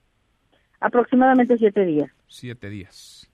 Aproximadamente 0.81 1.57
siete 1.57 1.85
días. 1.85 2.11
Siete 2.27 2.69
días. 2.69 3.31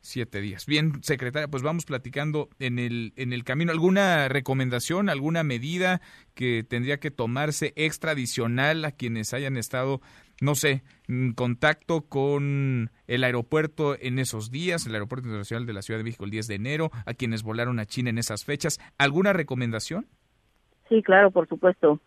Siete 0.00 0.40
días. 0.40 0.66
Bien, 0.66 1.02
secretaria, 1.02 1.48
pues 1.48 1.62
vamos 1.62 1.84
platicando 1.84 2.48
en 2.58 2.78
el, 2.78 3.12
en 3.16 3.32
el 3.32 3.44
camino. 3.44 3.70
¿Alguna 3.70 4.28
recomendación, 4.28 5.08
alguna 5.08 5.44
medida 5.44 6.00
que 6.34 6.64
tendría 6.64 6.98
que 6.98 7.12
tomarse 7.12 7.72
extra 7.76 8.12
adicional 8.12 8.84
a 8.84 8.92
quienes 8.92 9.32
hayan 9.32 9.56
estado, 9.56 10.00
no 10.40 10.54
sé, 10.54 10.82
en 11.08 11.34
contacto 11.34 12.02
con 12.02 12.90
el 13.06 13.24
aeropuerto 13.24 13.96
en 14.00 14.18
esos 14.18 14.50
días, 14.50 14.86
el 14.86 14.94
Aeropuerto 14.94 15.28
Internacional 15.28 15.66
de 15.66 15.72
la 15.72 15.82
Ciudad 15.82 15.98
de 15.98 16.04
México 16.04 16.24
el 16.24 16.30
10 16.30 16.48
de 16.48 16.54
enero, 16.56 16.90
a 17.06 17.14
quienes 17.14 17.44
volaron 17.44 17.78
a 17.78 17.86
China 17.86 18.10
en 18.10 18.18
esas 18.18 18.44
fechas? 18.44 18.80
¿Alguna 18.98 19.32
recomendación? 19.32 20.06
Sí, 20.88 21.02
claro, 21.02 21.30
por 21.30 21.48
supuesto. 21.48 22.00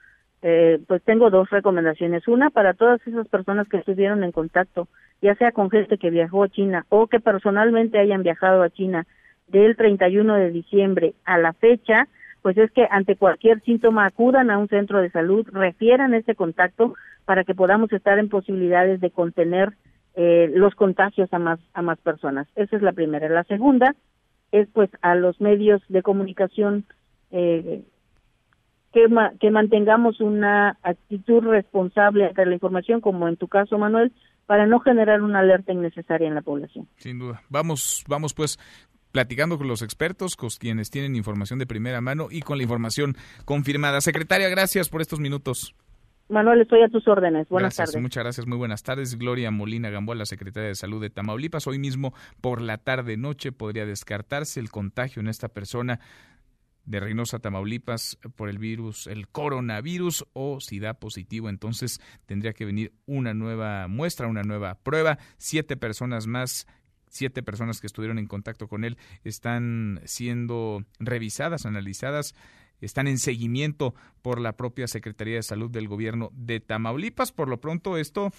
Eh, 0.48 0.80
pues 0.88 1.02
tengo 1.02 1.32
dos 1.32 1.50
recomendaciones. 1.50 2.28
Una 2.28 2.52
para 2.52 2.76
todas 2.76 3.02
esas 3.08 3.28
personas 3.28 3.68
que 3.68 3.78
estuvieron 3.78 4.24
en 4.24 4.32
contacto 4.32 4.88
ya 5.20 5.34
sea 5.36 5.52
con 5.52 5.72
gente 5.72 5.98
que 5.98 6.12
viajó 6.12 6.44
a 6.44 6.50
China 6.50 6.86
o 6.90 7.08
que 7.08 7.20
personalmente 7.20 7.98
hayan 7.98 8.22
viajado 8.22 8.62
a 8.62 8.70
China 8.70 9.08
del 9.48 9.76
31 9.76 10.36
de 10.36 10.52
diciembre 10.52 11.16
a 11.26 11.40
la 11.40 11.54
fecha, 11.54 12.08
pues 12.44 12.58
es 12.60 12.70
que 12.70 12.88
ante 12.92 13.16
cualquier 13.16 13.60
síntoma 13.62 14.06
acudan 14.06 14.52
a 14.52 14.60
un 14.60 14.68
centro 14.68 15.02
de 15.02 15.10
salud, 15.10 15.48
refieran 15.52 16.14
ese 16.14 16.36
contacto 16.36 16.94
para 17.26 17.44
que 17.44 17.56
podamos 17.56 17.92
estar 17.92 18.20
en 18.20 18.30
posibilidades 18.30 19.02
de 19.02 19.10
contener 19.10 19.74
eh, 20.14 20.52
los 20.54 20.76
contagios 20.76 21.34
a 21.34 21.40
más 21.40 21.60
a 21.74 21.82
más 21.82 21.98
personas. 21.98 22.48
Esa 22.56 22.76
es 22.76 22.84
la 22.84 22.94
primera. 22.94 23.28
La 23.30 23.46
segunda 23.46 23.96
es 24.52 24.68
pues 24.74 24.92
a 25.02 25.16
los 25.16 25.42
medios 25.42 25.82
de 25.90 26.04
comunicación 26.04 26.86
eh, 27.32 27.82
que, 28.96 29.08
que 29.42 29.52
mantengamos 29.52 30.22
una 30.22 30.78
actitud 30.82 31.44
responsable 31.44 32.28
ante 32.28 32.46
la 32.46 32.54
información, 32.54 33.02
como 33.02 33.28
en 33.28 33.36
tu 33.36 33.50
caso, 33.50 33.78
Manuel, 33.78 34.14
para 34.46 34.68
no 34.68 34.80
generar 34.80 35.22
una 35.22 35.40
alerta 35.40 35.74
innecesaria 35.74 36.30
en 36.30 36.36
la 36.36 36.42
población. 36.42 36.88
Sin 36.96 37.20
duda. 37.20 37.42
Vamos, 37.50 38.06
vamos 38.08 38.34
pues 38.34 38.58
platicando 39.12 39.58
con 39.58 39.68
los 39.68 39.82
expertos, 39.82 40.38
con 40.38 40.50
quienes 40.50 40.92
tienen 40.92 41.18
información 41.18 41.60
de 41.60 41.68
primera 41.68 42.00
mano 42.00 42.28
y 42.32 42.42
con 42.42 42.58
la 42.58 42.64
información 42.64 43.16
confirmada. 43.44 44.00
Secretaria, 44.00 44.48
gracias 44.48 44.88
por 44.88 45.02
estos 45.02 45.20
minutos. 45.20 45.76
Manuel, 46.30 46.62
estoy 46.62 46.82
a 46.82 46.88
tus 46.88 47.08
órdenes. 47.08 47.48
Buenas 47.50 47.76
tardes. 47.76 48.02
Muchas 48.02 48.24
gracias, 48.24 48.48
muy 48.48 48.58
buenas 48.58 48.82
tardes. 48.82 49.18
Gloria 49.18 49.52
Molina 49.52 49.90
Gamboa, 49.90 50.16
la 50.16 50.26
secretaria 50.26 50.70
de 50.70 50.76
Salud 50.76 51.02
de 51.02 51.10
Tamaulipas. 51.10 51.68
Hoy 51.68 51.80
mismo, 51.80 52.14
por 52.42 52.62
la 52.62 52.78
tarde-noche, 52.78 53.52
podría 53.52 53.86
descartarse 53.86 54.60
el 54.60 54.72
contagio 54.72 55.22
en 55.22 55.28
esta 55.28 55.50
persona 55.50 56.00
de 56.86 57.00
Reynosa, 57.00 57.40
Tamaulipas, 57.40 58.18
por 58.36 58.50
el 58.50 58.58
virus, 58.58 59.08
el 59.08 59.28
coronavirus, 59.28 60.26
o 60.34 60.60
si 60.60 60.80
da 60.80 60.96
positivo, 60.96 61.50
entonces 61.50 62.00
tendría 62.26 62.54
que 62.54 62.66
venir 62.66 62.94
una 63.06 63.34
nueva 63.34 63.88
muestra, 63.88 64.28
una 64.28 64.44
nueva 64.44 64.76
prueba. 64.76 65.18
Siete 65.38 65.78
personas 65.78 66.28
más 66.28 66.68
siete 67.16 67.42
personas 67.44 67.80
que 67.80 67.88
estuvieron 67.88 68.20
en 68.20 68.28
contacto 68.28 68.68
con 68.68 68.84
él 68.84 68.98
están 69.24 70.02
siendo 70.04 70.84
revisadas, 71.00 71.66
analizadas, 71.66 72.36
están 72.82 73.08
en 73.08 73.18
seguimiento 73.18 73.96
por 74.22 74.40
la 74.40 74.54
propia 74.54 74.88
Secretaría 74.88 75.36
de 75.36 75.44
Salud 75.44 75.70
del 75.70 75.88
gobierno 75.88 76.32
de 76.34 76.60
Tamaulipas. 76.60 77.32
Por 77.32 77.50
lo 77.50 77.60
pronto 77.60 77.98
esto 77.98 78.32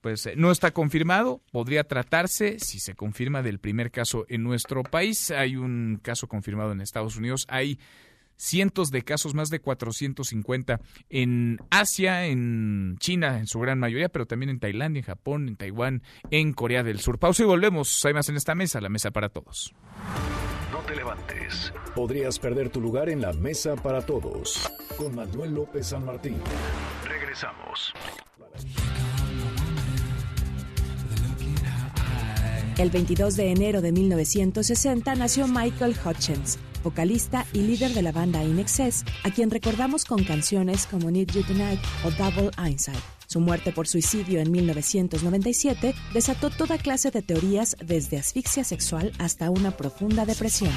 pues 0.00 0.28
no 0.36 0.50
está 0.50 0.72
confirmado, 0.72 1.40
podría 1.52 1.84
tratarse 1.84 2.58
si 2.58 2.80
se 2.80 2.94
confirma 2.94 3.42
del 3.42 3.60
primer 3.60 3.92
caso 3.92 4.26
en 4.28 4.42
nuestro 4.42 4.82
país. 4.82 5.30
Hay 5.30 5.56
un 5.56 6.00
caso 6.02 6.26
confirmado 6.26 6.72
en 6.72 6.80
Estados 6.80 7.16
Unidos, 7.16 7.46
hay 7.48 7.78
cientos 8.36 8.90
de 8.90 9.02
casos, 9.02 9.34
más 9.34 9.50
de 9.50 9.60
450 9.60 10.80
en 11.08 11.58
Asia, 11.70 12.26
en 12.26 12.96
China 12.98 13.38
en 13.38 13.46
su 13.46 13.60
gran 13.60 13.78
mayoría, 13.78 14.08
pero 14.08 14.26
también 14.26 14.50
en 14.50 14.58
Tailandia, 14.58 15.00
en 15.00 15.06
Japón, 15.06 15.48
en 15.48 15.56
Taiwán, 15.56 16.02
en 16.30 16.52
Corea 16.52 16.82
del 16.82 16.98
Sur. 16.98 17.20
Pausa 17.20 17.44
y 17.44 17.46
volvemos. 17.46 18.04
Hay 18.04 18.14
más 18.14 18.28
en 18.28 18.36
esta 18.36 18.56
mesa, 18.56 18.80
la 18.80 18.88
mesa 18.88 19.12
para 19.12 19.28
todos. 19.28 19.72
No 20.72 20.78
te 20.78 20.96
levantes. 20.96 21.70
Podrías 21.94 22.38
perder 22.38 22.70
tu 22.70 22.80
lugar 22.80 23.10
en 23.10 23.20
la 23.20 23.34
mesa 23.34 23.76
para 23.76 24.00
todos. 24.00 24.72
Con 24.96 25.14
Manuel 25.14 25.54
López 25.54 25.88
San 25.88 26.06
Martín. 26.06 26.40
Regresamos. 27.06 27.92
El 32.78 32.88
22 32.88 33.36
de 33.36 33.50
enero 33.50 33.82
de 33.82 33.92
1960 33.92 35.14
nació 35.14 35.46
Michael 35.46 35.94
Hutchins 36.02 36.58
vocalista 36.82 37.46
y 37.52 37.62
líder 37.62 37.94
de 37.94 38.02
la 38.02 38.12
banda 38.12 38.42
In 38.42 38.58
Excess, 38.58 39.04
a 39.24 39.30
quien 39.30 39.50
recordamos 39.50 40.04
con 40.04 40.24
canciones 40.24 40.86
como 40.86 41.10
Need 41.10 41.30
You 41.32 41.42
Tonight 41.42 41.80
o 42.04 42.10
Double 42.10 42.50
Einstein. 42.58 42.98
Su 43.26 43.40
muerte 43.40 43.72
por 43.72 43.88
suicidio 43.88 44.40
en 44.40 44.50
1997 44.50 45.94
desató 46.12 46.50
toda 46.50 46.76
clase 46.76 47.10
de 47.10 47.22
teorías 47.22 47.76
desde 47.82 48.18
asfixia 48.18 48.62
sexual 48.62 49.12
hasta 49.18 49.48
una 49.50 49.70
profunda 49.70 50.26
depresión. 50.26 50.72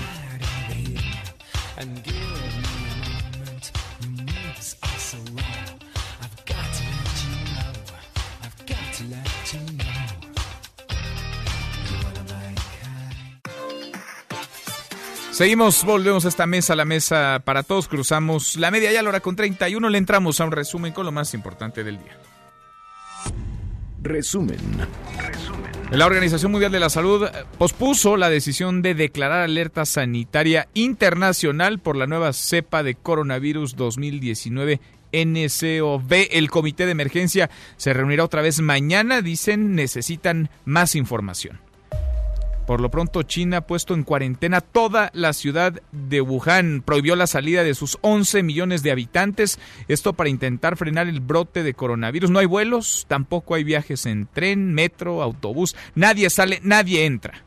Seguimos, 15.36 15.84
volvemos 15.84 16.24
a 16.24 16.30
esta 16.30 16.48
mesa, 16.48 16.78
la 16.78 16.86
mesa 16.86 17.42
para 17.44 17.62
todos, 17.64 17.90
cruzamos 17.90 18.56
la 18.56 18.72
media 18.72 18.94
ya 18.94 19.02
a 19.02 19.04
la 19.04 19.10
hora 19.10 19.20
con 19.20 19.36
31, 19.36 19.90
le 19.90 19.98
entramos 19.98 20.40
a 20.40 20.46
un 20.46 20.54
resumen 20.54 20.94
con 20.94 21.06
lo 21.06 21.12
más 21.12 21.34
importante 21.34 21.84
del 21.84 21.98
día. 21.98 22.18
Resumen. 24.02 24.58
La 25.92 26.06
Organización 26.06 26.54
Mundial 26.54 26.72
de 26.72 26.80
la 26.80 26.90
Salud 26.90 27.28
pospuso 27.58 28.16
la 28.16 28.30
decisión 28.30 28.82
de 28.82 28.96
declarar 28.96 29.42
alerta 29.42 29.86
sanitaria 29.86 30.70
internacional 30.74 31.80
por 31.80 31.98
la 31.98 32.08
nueva 32.08 32.32
cepa 32.32 32.82
de 32.82 32.96
coronavirus 32.96 33.76
2019 33.76 34.80
NCOV. 35.12 36.14
El 36.32 36.50
comité 36.50 36.86
de 36.86 36.94
emergencia 36.94 37.50
se 37.76 37.92
reunirá 37.92 38.24
otra 38.24 38.42
vez 38.42 38.62
mañana. 38.62 39.22
Dicen 39.22 39.76
necesitan 39.76 40.50
más 40.64 40.96
información. 40.96 41.60
Por 42.66 42.82
lo 42.82 42.90
pronto, 42.90 43.22
China 43.24 43.58
ha 43.58 43.68
puesto 43.68 43.94
en 43.94 44.04
cuarentena 44.04 44.60
toda 44.62 45.12
la 45.14 45.34
ciudad 45.34 45.82
de 45.92 46.22
Wuhan. 46.22 46.82
Prohibió 46.84 47.16
la 47.16 47.28
salida 47.28 47.64
de 47.64 47.76
sus 47.76 47.98
11 48.02 48.42
millones 48.44 48.82
de 48.82 48.92
habitantes. 48.92 49.60
Esto 49.88 50.14
para 50.14 50.30
intentar 50.30 50.76
frenar 50.76 51.08
el 51.08 51.20
brote 51.20 51.62
de 51.62 51.76
coronavirus. 51.76 52.32
No 52.32 52.40
hay 52.40 52.48
vuelos, 52.48 53.06
tampoco 53.08 53.56
hay 53.56 53.64
viajes 53.64 54.06
en 54.08 54.28
tren, 54.28 54.74
metro, 54.74 55.22
autobús. 55.22 55.76
Nadie 55.94 56.30
sale, 56.30 56.60
nadie 56.64 57.06
entra. 57.06 57.45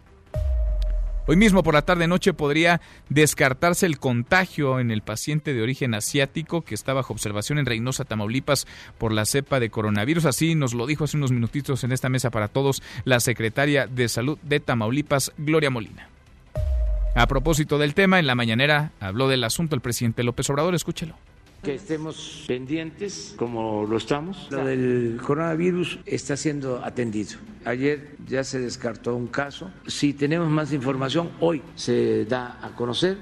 Hoy 1.30 1.36
mismo 1.36 1.62
por 1.62 1.74
la 1.74 1.82
tarde-noche 1.82 2.32
podría 2.32 2.80
descartarse 3.10 3.84
el 3.84 3.98
contagio 3.98 4.80
en 4.80 4.90
el 4.90 5.02
paciente 5.02 5.52
de 5.52 5.60
origen 5.60 5.92
asiático 5.92 6.62
que 6.62 6.74
está 6.74 6.94
bajo 6.94 7.12
observación 7.12 7.58
en 7.58 7.66
Reynosa, 7.66 8.06
Tamaulipas, 8.06 8.66
por 8.96 9.12
la 9.12 9.26
cepa 9.26 9.60
de 9.60 9.68
coronavirus. 9.68 10.24
Así 10.24 10.54
nos 10.54 10.72
lo 10.72 10.86
dijo 10.86 11.04
hace 11.04 11.18
unos 11.18 11.30
minutitos 11.30 11.84
en 11.84 11.92
esta 11.92 12.08
mesa 12.08 12.30
para 12.30 12.48
todos 12.48 12.82
la 13.04 13.20
secretaria 13.20 13.86
de 13.86 14.08
Salud 14.08 14.38
de 14.40 14.58
Tamaulipas, 14.58 15.32
Gloria 15.36 15.68
Molina. 15.68 16.08
A 17.14 17.26
propósito 17.26 17.76
del 17.76 17.92
tema, 17.92 18.18
en 18.18 18.26
la 18.26 18.34
mañanera 18.34 18.92
habló 18.98 19.28
del 19.28 19.44
asunto 19.44 19.74
el 19.74 19.82
presidente 19.82 20.22
López 20.22 20.48
Obrador. 20.48 20.74
Escúchelo 20.74 21.14
que 21.62 21.74
estemos 21.74 22.44
pendientes 22.46 23.34
como 23.36 23.84
lo 23.86 23.96
estamos. 23.96 24.48
Lo 24.50 24.64
del 24.64 25.20
coronavirus 25.24 25.98
está 26.06 26.36
siendo 26.36 26.84
atendido. 26.84 27.38
Ayer 27.64 28.16
ya 28.26 28.44
se 28.44 28.60
descartó 28.60 29.14
un 29.14 29.26
caso. 29.26 29.70
Si 29.86 30.14
tenemos 30.14 30.48
más 30.48 30.72
información, 30.72 31.30
hoy 31.40 31.62
se 31.74 32.24
da 32.24 32.58
a 32.62 32.74
conocer. 32.74 33.18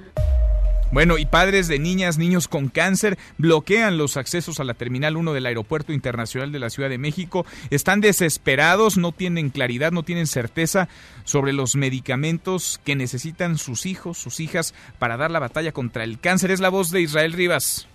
Bueno, 0.92 1.18
y 1.18 1.26
padres 1.26 1.66
de 1.66 1.80
niñas, 1.80 2.16
niños 2.16 2.46
con 2.46 2.68
cáncer 2.68 3.18
bloquean 3.38 3.98
los 3.98 4.16
accesos 4.16 4.60
a 4.60 4.64
la 4.64 4.74
Terminal 4.74 5.16
1 5.16 5.32
del 5.32 5.46
Aeropuerto 5.46 5.92
Internacional 5.92 6.52
de 6.52 6.60
la 6.60 6.70
Ciudad 6.70 6.88
de 6.88 6.96
México. 6.96 7.44
Están 7.70 8.00
desesperados, 8.00 8.96
no 8.96 9.10
tienen 9.10 9.50
claridad, 9.50 9.90
no 9.90 10.04
tienen 10.04 10.28
certeza 10.28 10.88
sobre 11.24 11.52
los 11.52 11.74
medicamentos 11.74 12.80
que 12.84 12.94
necesitan 12.94 13.58
sus 13.58 13.84
hijos, 13.84 14.16
sus 14.16 14.38
hijas 14.38 14.74
para 15.00 15.16
dar 15.16 15.32
la 15.32 15.40
batalla 15.40 15.72
contra 15.72 16.04
el 16.04 16.20
cáncer. 16.20 16.52
Es 16.52 16.60
la 16.60 16.68
voz 16.68 16.90
de 16.90 17.00
Israel 17.00 17.32
Rivas. 17.32 17.88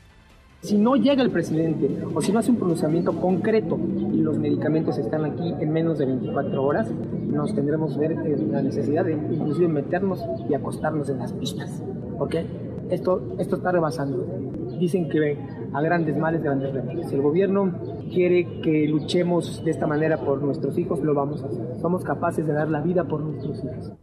Si 0.62 0.78
no 0.78 0.96
llega 0.96 1.24
el 1.24 1.32
presidente 1.32 1.90
o 2.14 2.22
si 2.22 2.32
no 2.32 2.38
hace 2.38 2.52
un 2.52 2.58
pronunciamiento 2.58 3.20
concreto 3.20 3.80
y 4.14 4.18
los 4.18 4.38
medicamentos 4.38 4.96
están 5.00 5.26
aquí 5.26 5.56
en 5.60 5.74
menos 5.74 5.98
de 5.98 6.06
24 6.06 6.64
horas, 6.64 6.88
nos 7.32 7.56
tendremos 7.56 7.98
ver 7.98 8.16
la 8.52 8.62
necesidad 8.62 9.06
de 9.06 9.14
inclusive 9.14 9.68
meternos 9.68 10.24
y 10.48 10.54
acostarnos 10.54 11.10
en 11.10 11.18
las 11.18 11.34
pistas. 11.34 11.82
¿Ok? 12.20 12.36
Esto, 12.92 13.36
esto 13.40 13.56
está 13.56 13.72
rebasando. 13.72 14.24
Dicen 14.78 15.10
que 15.10 15.40
a 15.74 15.82
grandes 15.82 16.16
males, 16.16 16.44
grandes 16.44 16.72
remedios. 16.72 17.10
Si 17.10 17.16
el 17.16 17.24
gobierno 17.24 17.74
quiere 18.14 18.62
que 18.62 18.88
luchemos 18.88 19.64
de 19.66 19.72
esta 19.72 19.88
manera 19.88 20.18
por 20.18 20.44
nuestros 20.44 20.78
hijos, 20.78 21.02
lo 21.02 21.16
vamos 21.16 21.44
a 21.44 21.48
hacer. 21.48 21.76
Somos 21.82 22.04
capaces 22.04 22.46
de 22.46 22.54
dar 22.54 22.70
la 22.70 22.82
vida 22.82 23.06
por 23.06 23.22
nuestros 23.22 23.64
hijos. 23.64 23.94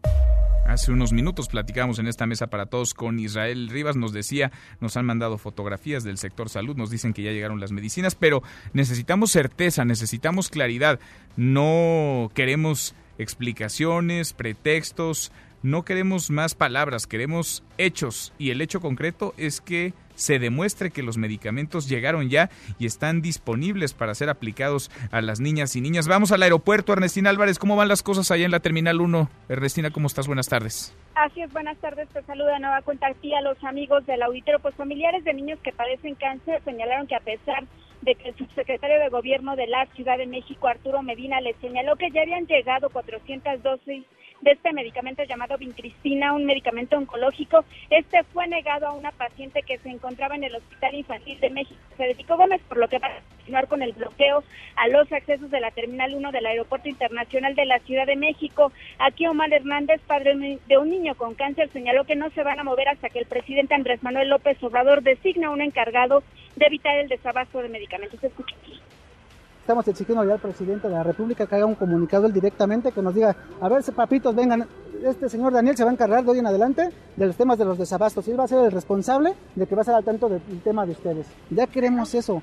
Hace 0.69 0.93
unos 0.93 1.15
minutos 1.15 1.49
platicamos 1.49 1.99
en 1.99 2.09
esta 2.09 2.27
mesa 2.27 2.49
para 2.49 2.67
todos 2.67 2.93
con 2.93 3.19
Israel 3.19 3.71
Rivas, 3.71 3.97
nos 3.97 4.13
decía, 4.13 4.53
nos 4.81 4.99
han 4.99 5.07
mandado 5.07 5.39
fotografías 5.39 6.05
del 6.05 6.19
sector 6.19 6.51
salud, 6.51 6.77
nos 6.77 6.91
dicen 6.91 7.15
que 7.15 7.23
ya 7.23 7.33
llegaron 7.33 7.59
las 7.59 7.73
medicinas, 7.73 8.15
pero 8.15 8.43
necesitamos 8.75 9.31
certeza, 9.31 9.87
necesitamos 9.87 10.51
claridad, 10.51 11.01
no 11.37 12.31
queremos 12.35 12.95
explicaciones, 13.17 14.35
pretextos, 14.35 15.33
no 15.63 15.85
queremos 15.85 16.31
más 16.31 16.55
palabras, 16.55 17.07
queremos 17.07 17.65
hechos 17.79 18.33
y 18.39 18.51
el 18.51 18.61
hecho 18.61 18.81
concreto 18.81 19.35
es 19.37 19.61
que 19.61 19.93
se 20.15 20.39
demuestre 20.39 20.91
que 20.91 21.03
los 21.03 21.17
medicamentos 21.17 21.89
llegaron 21.89 22.29
ya 22.29 22.51
y 22.79 22.87
están 22.87 23.23
disponibles 23.23 23.95
para 23.95 24.15
ser 24.15 24.29
aplicados 24.29 24.91
a 25.13 25.21
las 25.21 25.41
niñas 25.41 25.77
y 25.77 25.81
niñas. 25.81 26.09
Vamos 26.09 26.33
al 26.33 26.43
aeropuerto, 26.43 26.93
Ernestina 26.93 27.31
Álvarez, 27.31 27.59
¿cómo 27.59 27.77
van 27.77 27.89
las 27.89 28.03
cosas 28.03 28.31
allá 28.31 28.45
en 28.45 28.51
la 28.51 28.61
Terminal 28.61 29.01
1? 29.01 29.31
Ernestina, 29.49 29.91
¿cómo 29.91 30.09
estás? 30.09 30.27
Buenas 30.27 30.49
tardes. 30.49 30.97
Así 31.15 31.41
es, 31.41 31.53
buenas 31.53 31.79
tardes. 31.79 32.09
Te 32.09 32.23
saluda 32.23 32.59
nueva 32.59 32.83
cuenta 32.83 33.07
aquí 33.09 33.35
a 33.35 33.41
los 33.41 33.63
amigos 33.65 34.05
del 34.07 34.23
auditorio. 34.23 34.61
Pues 34.61 34.75
familiares 34.75 35.25
de 35.25 35.35
niños 35.35 35.59
que 35.63 35.73
padecen 35.73 36.15
cáncer 36.17 36.63
señalaron 36.65 37.07
que 37.07 37.17
a 37.17 37.21
pesar 37.21 37.65
de 38.03 38.15
que 38.15 38.29
el 38.29 38.37
subsecretario 38.37 38.99
de 39.01 39.09
Gobierno 39.09 39.57
de 39.57 39.67
la 39.67 39.87
Ciudad 39.95 40.19
de 40.19 40.27
México, 40.27 40.69
Arturo 40.69 41.03
Medina, 41.03 41.41
les 41.41 41.57
señaló 41.57 41.97
que 41.97 42.11
ya 42.11 42.23
habían 42.23 42.47
llegado 42.47 42.91
400 42.91 43.63
dosis 43.63 44.05
de 44.41 44.53
este 44.53 44.73
medicamento 44.73 45.23
llamado 45.25 45.59
vincristina, 45.59 46.33
un 46.33 46.45
medicamento 46.45 46.97
oncológico. 46.97 47.65
Este 47.91 48.23
fue 48.25 48.47
negado 48.47 48.87
a 48.87 48.93
una 48.93 49.11
paciente 49.13 49.63
que 49.63 49.79
se 49.79 49.89
encontraba 49.89 50.37
en 50.37 50.45
el 50.45 50.55
Hospital 50.55 50.95
Infantil 50.95 51.41
de 51.41 51.51
México, 51.51 51.81
Federico 51.97 52.37
Gómez, 52.37 52.61
por 52.69 52.79
lo 52.79 52.89
que 52.89 52.99
va 52.99 53.09
a 53.09 53.21
continuar 53.37 53.69
con 53.69 53.83
el 53.83 53.93
bloqueo 53.93 54.45
a 54.77 54.89
los 54.89 55.11
accesos 55.13 55.51
de 55.51 55.61
la 55.61 55.71
Terminal 55.71 56.15
1 56.15 56.33
del 56.33 56.47
Aeropuerto 56.47 56.89
Internacional 56.89 57.55
de 57.55 57.67
la 57.67 57.79
Ciudad 57.81 58.07
de 58.07 58.17
México. 58.17 58.73
Aquí 58.99 59.27
Omar 59.27 59.53
Hernández, 59.53 60.01
padre 60.07 60.59
de 60.67 60.79
un 60.79 60.91
niño 60.91 61.15
con 61.17 61.35
cáncer, 61.35 61.71
señaló 61.73 62.05
que 62.05 62.17
no 62.17 62.31
se 62.31 62.43
van 62.43 62.61
a 62.61 62.65
mover 62.65 62.89
hasta 62.89 63.11
que 63.11 63.19
el 63.19 63.27
presidente 63.27 63.75
Andrés 63.75 64.03
Manuel 64.03 64.29
López 64.29 64.63
Obrador 64.63 65.03
designe 65.03 65.49
un 65.49 65.63
encargado 65.63 66.23
de 66.57 66.67
evitar 66.67 66.97
el 66.99 67.09
desabasto 67.09 67.61
de 67.61 67.69
medicamentos. 67.69 68.23
Escucha 68.23 68.55
estamos 69.69 69.87
exigiendo 69.87 70.23
al 70.23 70.41
presidente 70.41 70.89
de 70.89 70.95
la 70.95 71.03
República 71.03 71.47
que 71.47 71.55
haga 71.55 71.67
un 71.67 71.75
comunicado 71.75 72.25
él 72.25 72.33
directamente, 72.33 72.91
que 72.91 73.03
nos 73.03 73.15
diga, 73.15 73.37
a 73.61 73.69
ver, 73.69 73.83
papitos, 73.95 74.35
vengan, 74.35 74.67
este 75.05 75.29
señor 75.29 75.53
Daniel 75.53 75.77
se 75.77 75.85
va 75.85 75.91
a 75.91 75.93
encargar 75.93 76.25
de 76.25 76.31
hoy 76.31 76.39
en 76.39 76.47
adelante 76.47 76.89
de 77.15 77.27
los 77.27 77.37
temas 77.37 77.59
de 77.59 77.67
los 77.67 77.77
desabastos 77.77 78.27
él 78.29 78.41
va 78.41 78.45
a 78.45 78.49
ser 78.49 78.65
el 78.65 78.73
responsable 78.73 79.35
de 79.55 79.67
que 79.67 79.75
va 79.75 79.83
a 79.83 79.85
ser 79.85 79.95
al 79.95 80.05
tanto 80.05 80.31
del 80.31 80.41
tema 80.65 80.87
de 80.87 80.93
ustedes. 80.93 81.27
Ya 81.51 81.67
queremos 81.67 82.15
eso. 82.15 82.41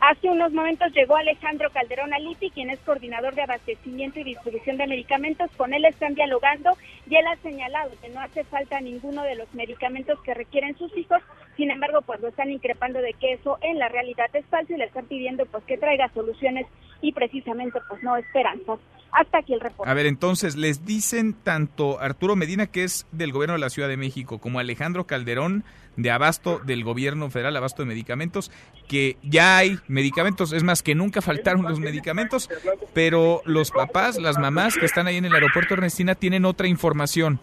Hace 0.00 0.30
unos 0.30 0.50
momentos 0.52 0.90
llegó 0.94 1.14
Alejandro 1.14 1.68
Calderón 1.70 2.14
Alipi, 2.14 2.50
quien 2.50 2.70
es 2.70 2.80
coordinador 2.80 3.34
de 3.34 3.42
abastecimiento 3.42 4.18
y 4.18 4.24
distribución 4.24 4.78
de 4.78 4.86
medicamentos. 4.86 5.50
Con 5.58 5.74
él 5.74 5.84
están 5.84 6.14
dialogando 6.14 6.70
y 7.06 7.16
él 7.16 7.26
ha 7.26 7.36
señalado 7.36 7.90
que 8.00 8.08
no 8.08 8.20
hace 8.20 8.44
falta 8.44 8.80
ninguno 8.80 9.22
de 9.24 9.34
los 9.34 9.52
medicamentos 9.52 10.18
que 10.22 10.32
requieren 10.32 10.74
sus 10.78 10.96
hijos. 10.96 11.20
Sin 11.58 11.70
embargo, 11.70 12.00
pues 12.00 12.18
lo 12.20 12.28
están 12.28 12.50
increpando 12.50 13.02
de 13.02 13.12
que 13.12 13.34
eso 13.34 13.58
en 13.60 13.78
la 13.78 13.88
realidad 13.88 14.30
es 14.32 14.46
falso 14.46 14.72
y 14.72 14.78
le 14.78 14.86
están 14.86 15.04
pidiendo 15.04 15.44
pues 15.44 15.64
que 15.64 15.76
traiga 15.76 16.08
soluciones 16.14 16.66
y 17.00 17.12
precisamente 17.12 17.78
pues 17.88 18.02
no 18.02 18.16
esperanzas. 18.16 18.78
Hasta 19.12 19.38
aquí 19.38 19.54
el 19.54 19.60
reporte. 19.60 19.90
A 19.90 19.94
ver, 19.94 20.06
entonces 20.06 20.54
les 20.54 20.84
dicen 20.84 21.34
tanto 21.34 21.98
Arturo 21.98 22.36
Medina, 22.36 22.68
que 22.68 22.84
es 22.84 23.08
del 23.10 23.32
gobierno 23.32 23.54
de 23.54 23.58
la 23.60 23.70
Ciudad 23.70 23.88
de 23.88 23.96
México, 23.96 24.38
como 24.38 24.60
Alejandro 24.60 25.04
Calderón, 25.04 25.64
de 25.96 26.12
abasto 26.12 26.60
del 26.60 26.84
gobierno 26.84 27.28
federal, 27.28 27.56
abasto 27.56 27.82
de 27.82 27.88
medicamentos, 27.88 28.52
que 28.88 29.16
ya 29.22 29.56
hay 29.56 29.78
medicamentos, 29.88 30.52
es 30.52 30.62
más 30.62 30.82
que 30.82 30.94
nunca 30.94 31.20
faltaron 31.22 31.62
los 31.62 31.80
medicamentos, 31.80 32.48
pero 32.94 33.42
los 33.44 33.72
papás, 33.72 34.16
las 34.18 34.38
mamás 34.38 34.76
que 34.76 34.86
están 34.86 35.08
ahí 35.08 35.16
en 35.16 35.24
el 35.24 35.34
aeropuerto 35.34 35.74
Ernestina 35.74 36.14
tienen 36.14 36.44
otra 36.44 36.68
información. 36.68 37.40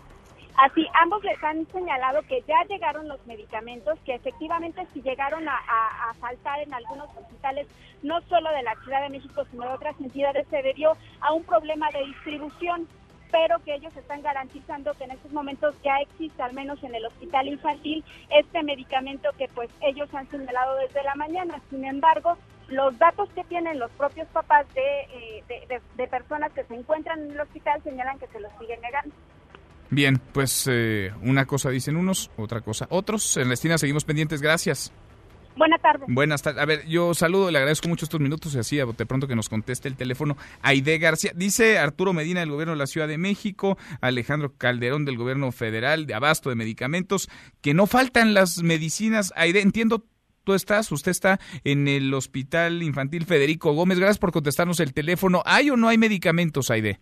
Así, 0.57 0.88
ambos 0.95 1.23
les 1.23 1.41
han 1.43 1.67
señalado 1.67 2.23
que 2.23 2.41
ya 2.47 2.63
llegaron 2.67 3.07
los 3.07 3.23
medicamentos, 3.27 3.99
que 4.03 4.15
efectivamente 4.15 4.88
si 4.91 5.03
llegaron 5.03 5.47
a, 5.47 5.61
faltar 6.19 6.59
en 6.61 6.73
algunos 6.73 7.09
hospitales, 7.15 7.67
no 8.01 8.19
solo 8.21 8.49
de 8.49 8.63
la 8.63 8.73
Ciudad 8.84 9.03
de 9.03 9.09
México, 9.09 9.45
sino 9.51 9.67
de 9.67 9.73
otras 9.73 9.95
entidades, 10.01 10.47
se 10.49 10.63
debió 10.63 10.97
a 11.21 11.34
un 11.34 11.43
problema 11.43 11.91
de 11.91 12.05
distribución 12.05 12.88
pero 13.29 13.59
que 13.65 13.75
ellos 13.75 13.93
están 13.97 14.21
garantizando 14.21 14.93
que 14.93 15.03
en 15.03 15.11
estos 15.11 15.34
momentos 15.34 15.75
ya 15.84 15.97
existe, 15.99 16.41
al 16.41 16.53
menos 16.53 16.81
en 16.81 16.95
el 16.95 17.05
hospital 17.05 17.49
infantil, 17.49 18.01
este 18.29 18.63
medicamento 18.63 19.29
que 19.38 19.49
pues 19.49 19.69
ellos 19.81 20.07
han 20.13 20.29
señalado 20.29 20.77
desde 20.77 21.03
la 21.03 21.13
mañana. 21.13 21.59
Sin 21.69 21.84
embargo, 21.84 22.38
los 22.69 22.97
datos 22.97 23.27
que 23.35 23.43
tienen 23.43 23.79
los 23.79 23.91
propios 23.91 24.29
papás 24.29 24.65
de, 24.73 25.01
eh, 25.49 25.81
de, 25.97 26.07
personas 26.07 26.53
que 26.53 26.63
se 26.63 26.75
encuentran 26.75 27.19
en 27.19 27.31
el 27.31 27.39
hospital 27.41 27.84
señalan 27.84 28.17
que 28.17 28.27
se 28.27 28.39
los 28.39 28.51
siguen 28.59 28.79
negando. 28.79 29.13
Bien, 29.89 30.19
pues 30.34 30.68
eh, 30.69 31.11
una 31.22 31.45
cosa 31.45 31.69
dicen 31.69 31.95
unos, 31.95 32.30
otra 32.38 32.61
cosa 32.61 32.88
otros. 32.89 33.38
Ernestina, 33.38 33.77
seguimos 33.77 34.03
pendientes. 34.03 34.41
Gracias. 34.41 34.91
Buenas 35.57 35.81
tardes. 35.81 36.07
Buenas 36.07 36.41
tardes. 36.41 36.61
A 36.61 36.65
ver, 36.65 36.85
yo 36.88 37.14
saludo, 37.15 37.49
le 37.49 37.57
agradezco 37.57 37.88
mucho 37.88 38.05
estos 38.05 38.19
minutos 38.19 38.53
y 38.53 38.59
así 38.59 38.77
de 38.77 39.05
pronto 39.05 39.27
que 39.27 39.35
nos 39.35 39.49
conteste 39.49 39.88
el 39.88 39.95
teléfono. 39.95 40.38
Aide 40.61 40.99
García, 40.99 41.31
dice 41.35 41.80
Arturo 41.80 42.14
Medina 42.14 42.41
del 42.41 42.51
gobierno 42.51 42.73
de 42.73 42.77
la 42.77 42.85
Ciudad 42.85 43.07
de 43.07 43.18
México, 43.18 43.77
Alejandro 43.99 44.53
Calderón 44.55 45.03
del 45.03 45.18
gobierno 45.18 45.51
federal 45.51 46.05
de 46.05 46.14
abasto 46.14 46.49
de 46.49 46.55
medicamentos, 46.55 47.27
que 47.61 47.73
no 47.73 47.88
faltan 47.88 48.35
las 48.35 48.61
medicinas. 48.61 49.34
Aide, 49.35 49.61
entiendo 49.61 50.05
tú 50.43 50.53
estás, 50.53 50.91
usted 50.91 51.11
está 51.11 51.39
en 51.64 51.88
el 51.88 52.14
Hospital 52.14 52.84
Infantil 52.84 53.26
Federico 53.26 53.73
Gómez. 53.73 53.97
Gracias 53.97 54.19
por 54.19 54.31
contestarnos 54.31 54.80
el 54.80 54.93
teléfono. 54.93 55.41
¿Hay 55.45 55.72
o 55.72 55.76
no 55.76 55.88
hay 55.88 55.97
medicamentos, 55.97 56.69
Aide? 56.69 56.99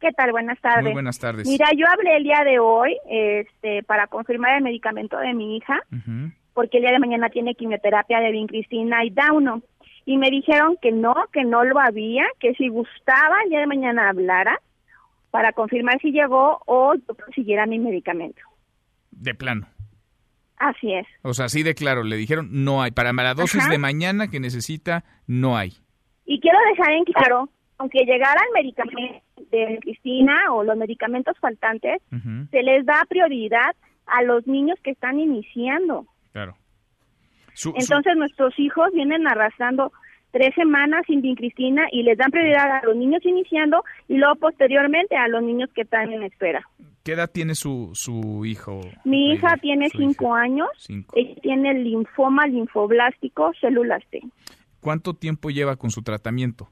¿Qué 0.00 0.12
tal? 0.12 0.32
Buenas 0.32 0.58
tardes. 0.60 0.84
Muy 0.84 0.92
buenas 0.94 1.18
tardes. 1.18 1.46
Mira, 1.46 1.66
yo 1.76 1.86
hablé 1.86 2.16
el 2.16 2.24
día 2.24 2.42
de 2.42 2.58
hoy 2.58 2.96
este, 3.08 3.82
para 3.82 4.06
confirmar 4.06 4.56
el 4.56 4.62
medicamento 4.62 5.18
de 5.18 5.34
mi 5.34 5.58
hija, 5.58 5.78
porque 6.54 6.78
el 6.78 6.84
día 6.84 6.92
de 6.92 6.98
mañana 6.98 7.28
tiene 7.28 7.54
quimioterapia 7.54 8.20
de 8.20 8.32
vincristina 8.32 9.04
y 9.04 9.10
dauno. 9.10 9.62
Y 10.06 10.16
me 10.16 10.30
dijeron 10.30 10.78
que 10.80 10.90
no, 10.90 11.14
que 11.32 11.44
no 11.44 11.64
lo 11.64 11.78
había, 11.78 12.24
que 12.38 12.54
si 12.54 12.68
gustaba 12.68 13.36
el 13.44 13.50
día 13.50 13.60
de 13.60 13.66
mañana 13.66 14.08
hablara 14.08 14.58
para 15.30 15.52
confirmar 15.52 16.00
si 16.00 16.10
llegó 16.12 16.62
o 16.66 16.94
yo 16.94 17.14
consiguiera 17.14 17.66
mi 17.66 17.78
medicamento. 17.78 18.40
De 19.10 19.34
plano. 19.34 19.66
Así 20.56 20.94
es. 20.94 21.06
O 21.22 21.34
sea, 21.34 21.46
así 21.46 21.62
de 21.62 21.74
claro, 21.74 22.04
le 22.04 22.16
dijeron 22.16 22.48
no 22.50 22.82
hay. 22.82 22.90
Para 22.90 23.12
la 23.12 23.34
dosis 23.34 23.60
Ajá. 23.60 23.70
de 23.70 23.78
mañana 23.78 24.28
que 24.28 24.40
necesita, 24.40 25.04
no 25.26 25.58
hay. 25.58 25.74
Y 26.24 26.40
quiero 26.40 26.58
dejar 26.70 26.92
en 26.92 27.04
claro, 27.04 27.50
aunque 27.78 28.00
llegara 28.00 28.40
el 28.46 28.62
medicamento 28.62 29.29
de 29.50 29.78
Cristina 29.80 30.52
o 30.52 30.64
los 30.64 30.76
medicamentos 30.76 31.38
faltantes, 31.38 32.00
se 32.50 32.62
les 32.62 32.84
da 32.86 33.04
prioridad 33.08 33.74
a 34.06 34.22
los 34.22 34.46
niños 34.46 34.78
que 34.82 34.90
están 34.90 35.20
iniciando. 35.20 36.06
Claro. 36.32 36.56
Su- 37.54 37.70
su- 37.72 37.76
Entonces 37.78 38.16
nuestros 38.16 38.58
hijos 38.58 38.90
vienen 38.92 39.26
arrastrando 39.26 39.92
tres 40.30 40.54
semanas 40.54 41.02
sin 41.06 41.20
vincristina 41.22 41.86
y 41.90 42.02
les 42.04 42.16
dan 42.16 42.30
prioridad 42.30 42.70
a 42.78 42.84
los 42.86 42.96
niños 42.96 43.24
iniciando 43.26 43.82
y 44.08 44.16
luego 44.16 44.36
posteriormente 44.36 45.16
a 45.16 45.26
los 45.28 45.42
niños 45.42 45.68
que 45.74 45.82
están 45.82 46.12
en 46.12 46.22
espera. 46.22 46.62
¿Qué 47.02 47.12
edad 47.12 47.30
tiene 47.32 47.54
su, 47.54 47.90
su 47.94 48.44
hijo? 48.44 48.80
Mi 49.04 49.32
hija 49.32 49.56
tiene 49.56 49.88
cinco 49.88 50.34
años, 50.34 50.68
Cinco. 50.76 51.16
ella 51.16 51.34
tiene 51.42 51.74
linfoma 51.74 52.46
linfoblástico 52.46 53.52
células 53.60 54.02
T. 54.10 54.20
¿Cuánto 54.80 55.14
tiempo 55.14 55.50
lleva 55.50 55.76
con 55.76 55.90
su 55.90 56.02
tratamiento? 56.02 56.68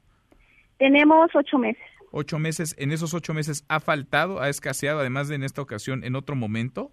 Tenemos 0.78 1.30
ocho 1.34 1.58
meses. 1.58 1.82
¿Ocho 2.10 2.38
meses? 2.38 2.74
¿En 2.78 2.90
esos 2.92 3.14
ocho 3.14 3.34
meses 3.34 3.64
ha 3.68 3.80
faltado, 3.80 4.40
ha 4.40 4.48
escaseado, 4.48 5.00
además 5.00 5.28
de 5.28 5.34
en 5.36 5.42
esta 5.44 5.62
ocasión, 5.62 6.04
en 6.04 6.16
otro 6.16 6.36
momento? 6.36 6.90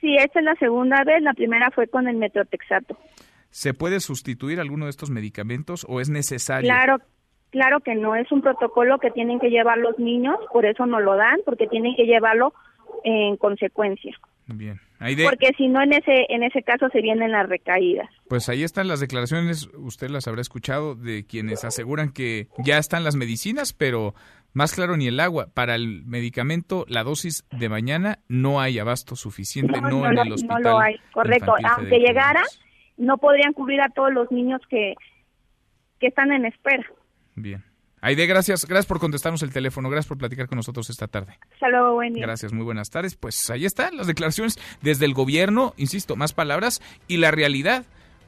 Sí, 0.00 0.16
esta 0.16 0.38
es 0.40 0.44
la 0.44 0.54
segunda 0.56 1.02
vez, 1.04 1.22
la 1.22 1.34
primera 1.34 1.70
fue 1.70 1.86
con 1.88 2.08
el 2.08 2.16
metrotexato. 2.16 2.98
¿Se 3.50 3.72
puede 3.72 4.00
sustituir 4.00 4.60
alguno 4.60 4.86
de 4.86 4.90
estos 4.90 5.10
medicamentos 5.10 5.86
o 5.88 6.00
es 6.00 6.08
necesario? 6.10 6.68
Claro, 6.68 6.98
claro 7.50 7.80
que 7.80 7.94
no, 7.94 8.16
es 8.16 8.30
un 8.32 8.42
protocolo 8.42 8.98
que 8.98 9.10
tienen 9.10 9.38
que 9.38 9.48
llevar 9.48 9.78
los 9.78 9.98
niños, 9.98 10.36
por 10.52 10.66
eso 10.66 10.86
no 10.86 11.00
lo 11.00 11.16
dan, 11.16 11.38
porque 11.44 11.66
tienen 11.66 11.94
que 11.94 12.04
llevarlo 12.04 12.52
en 13.04 13.36
consecuencia. 13.36 14.14
Bien. 14.46 14.78
Aide, 14.98 15.24
Porque 15.24 15.50
si 15.56 15.68
no, 15.68 15.82
en 15.82 15.92
ese, 15.94 16.26
en 16.28 16.42
ese 16.42 16.62
caso 16.62 16.88
se 16.90 17.00
vienen 17.00 17.32
las 17.32 17.48
recaídas. 17.48 18.08
pues 18.28 18.48
ahí 18.48 18.62
están 18.62 18.88
las 18.88 19.00
declaraciones, 19.00 19.68
usted 19.74 20.08
las 20.08 20.28
habrá 20.28 20.40
escuchado, 20.40 20.94
de 20.94 21.24
quienes 21.26 21.64
aseguran 21.64 22.12
que 22.12 22.48
ya 22.58 22.78
están 22.78 23.04
las 23.04 23.16
medicinas, 23.16 23.72
pero 23.72 24.14
más 24.54 24.72
claro 24.74 24.96
ni 24.96 25.06
el 25.08 25.20
agua. 25.20 25.48
Para 25.52 25.74
el 25.74 26.02
medicamento, 26.06 26.86
la 26.88 27.02
dosis 27.04 27.44
de 27.50 27.68
mañana 27.68 28.20
no 28.28 28.60
hay 28.60 28.78
abasto 28.78 29.14
suficiente, 29.16 29.80
no, 29.80 29.90
no, 29.90 30.06
en 30.06 30.14
lo- 30.14 30.22
el 30.22 30.32
hospital. 30.32 30.62
no 30.62 30.70
lo 30.70 30.78
hay, 30.80 30.96
correcto. 31.12 31.54
Aunque 31.76 31.98
llegara, 31.98 32.42
no 32.96 33.18
podrían 33.18 33.52
cubrir 33.52 33.80
a 33.82 33.88
todos 33.90 34.12
los 34.12 34.30
niños 34.32 34.60
que, 34.70 34.94
que 36.00 36.06
están 36.06 36.32
en 36.32 36.46
espera. 36.46 36.84
Bien. 37.34 37.62
Aide, 38.00 38.26
gracias, 38.26 38.66
gracias 38.66 38.84
por 38.86 39.00
contestarnos 39.00 39.42
el 39.42 39.50
teléfono, 39.50 39.88
gracias 39.88 40.08
por 40.08 40.18
platicar 40.18 40.46
con 40.46 40.56
nosotros 40.56 40.90
esta 40.90 41.08
tarde. 41.08 41.38
Hasta 41.54 41.70
luego, 41.70 41.94
buen 41.94 42.12
día. 42.12 42.26
Gracias, 42.26 42.52
muy 42.52 42.62
buenas 42.62 42.90
tardes. 42.90 43.16
Pues 43.16 43.48
ahí 43.48 43.64
están 43.64 43.96
las 43.96 44.06
declaraciones 44.06 44.58
desde 44.82 45.06
el 45.06 45.14
gobierno, 45.14 45.72
insisto, 45.78 46.14
más 46.14 46.34
palabras 46.34 46.82
y 47.08 47.16
la 47.16 47.30
realidad. 47.30 47.86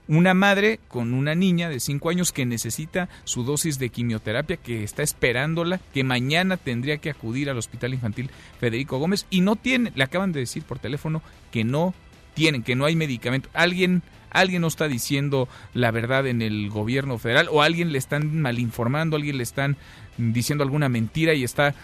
Una 0.09 0.35
madre 0.35 0.79
con 0.89 1.15
una 1.15 1.35
niña 1.35 1.69
de 1.69 1.81
5 1.81 2.11
años 2.11 2.31
que 2.31 2.47
necesita 2.47 3.09
su 3.25 3.43
dosis 3.43 3.81
de 3.81 3.91
quimioterapia, 3.91 4.57
que 4.57 4.85
está 4.85 5.03
esperándola, 5.03 5.81
que 5.93 6.05
mañana 6.05 6.57
tendría 6.57 6.99
que 6.99 7.11
acudir 7.11 7.51
al 7.51 7.59
Hospital 7.59 7.95
Infantil 7.95 8.31
Federico 8.61 8.99
Gómez 8.99 9.27
y 9.31 9.41
no 9.41 9.57
tiene, 9.57 9.93
le 9.97 10.05
acaban 10.05 10.31
de 10.31 10.41
decir 10.41 10.63
por 10.63 10.79
teléfono 10.79 11.23
que 11.51 11.65
no 11.65 11.93
tienen, 12.35 12.63
que 12.63 12.77
no 12.77 12.85
hay 12.85 12.95
medicamento. 12.95 13.49
Alguien, 13.53 14.03
alguien 14.31 14.63
no 14.63 14.69
está 14.69 14.87
diciendo 14.87 15.49
la 15.75 15.91
verdad 15.91 16.29
en 16.29 16.41
el 16.41 16.71
gobierno 16.71 17.19
federal 17.19 17.49
o 17.51 17.63
alguien 17.63 17.91
le 17.91 17.99
están 17.99 18.41
malinformando, 18.41 19.17
alguien 19.17 19.39
le 19.39 19.43
están 19.43 19.77
diciendo 20.19 20.63
alguna 20.63 20.89
mentira 20.89 21.35
y 21.35 21.43
está 21.43 21.75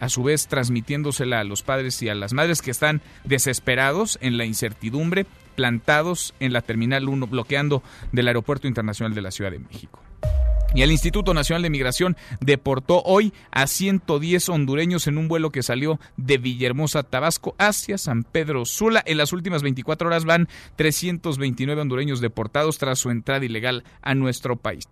a 0.00 0.08
su 0.08 0.24
vez 0.24 0.48
transmitiéndosela 0.48 1.38
a 1.38 1.44
los 1.44 1.62
padres 1.62 2.02
y 2.02 2.08
a 2.08 2.14
las 2.16 2.32
madres 2.32 2.62
que 2.62 2.72
están 2.72 3.00
desesperados 3.22 4.18
en 4.20 4.36
la 4.36 4.44
incertidumbre, 4.44 5.26
plantados 5.58 6.34
en 6.38 6.52
la 6.52 6.62
Terminal 6.62 7.08
1, 7.08 7.26
bloqueando 7.26 7.82
del 8.12 8.28
Aeropuerto 8.28 8.68
Internacional 8.68 9.12
de 9.12 9.22
la 9.22 9.32
Ciudad 9.32 9.50
de 9.50 9.58
México. 9.58 10.00
Y 10.72 10.82
el 10.82 10.92
Instituto 10.92 11.34
Nacional 11.34 11.62
de 11.62 11.70
Migración 11.70 12.16
deportó 12.40 13.02
hoy 13.02 13.32
a 13.50 13.66
110 13.66 14.50
hondureños 14.50 15.08
en 15.08 15.18
un 15.18 15.26
vuelo 15.26 15.50
que 15.50 15.64
salió 15.64 15.98
de 16.16 16.38
Villahermosa, 16.38 17.02
Tabasco, 17.02 17.56
hacia 17.58 17.98
San 17.98 18.22
Pedro 18.22 18.64
Sula. 18.66 19.02
En 19.04 19.18
las 19.18 19.32
últimas 19.32 19.64
24 19.64 20.06
horas 20.06 20.24
van 20.24 20.48
329 20.76 21.82
hondureños 21.82 22.20
deportados 22.20 22.78
tras 22.78 23.00
su 23.00 23.10
entrada 23.10 23.44
ilegal 23.44 23.82
a 24.00 24.14
nuestro 24.14 24.54
país. 24.54 24.86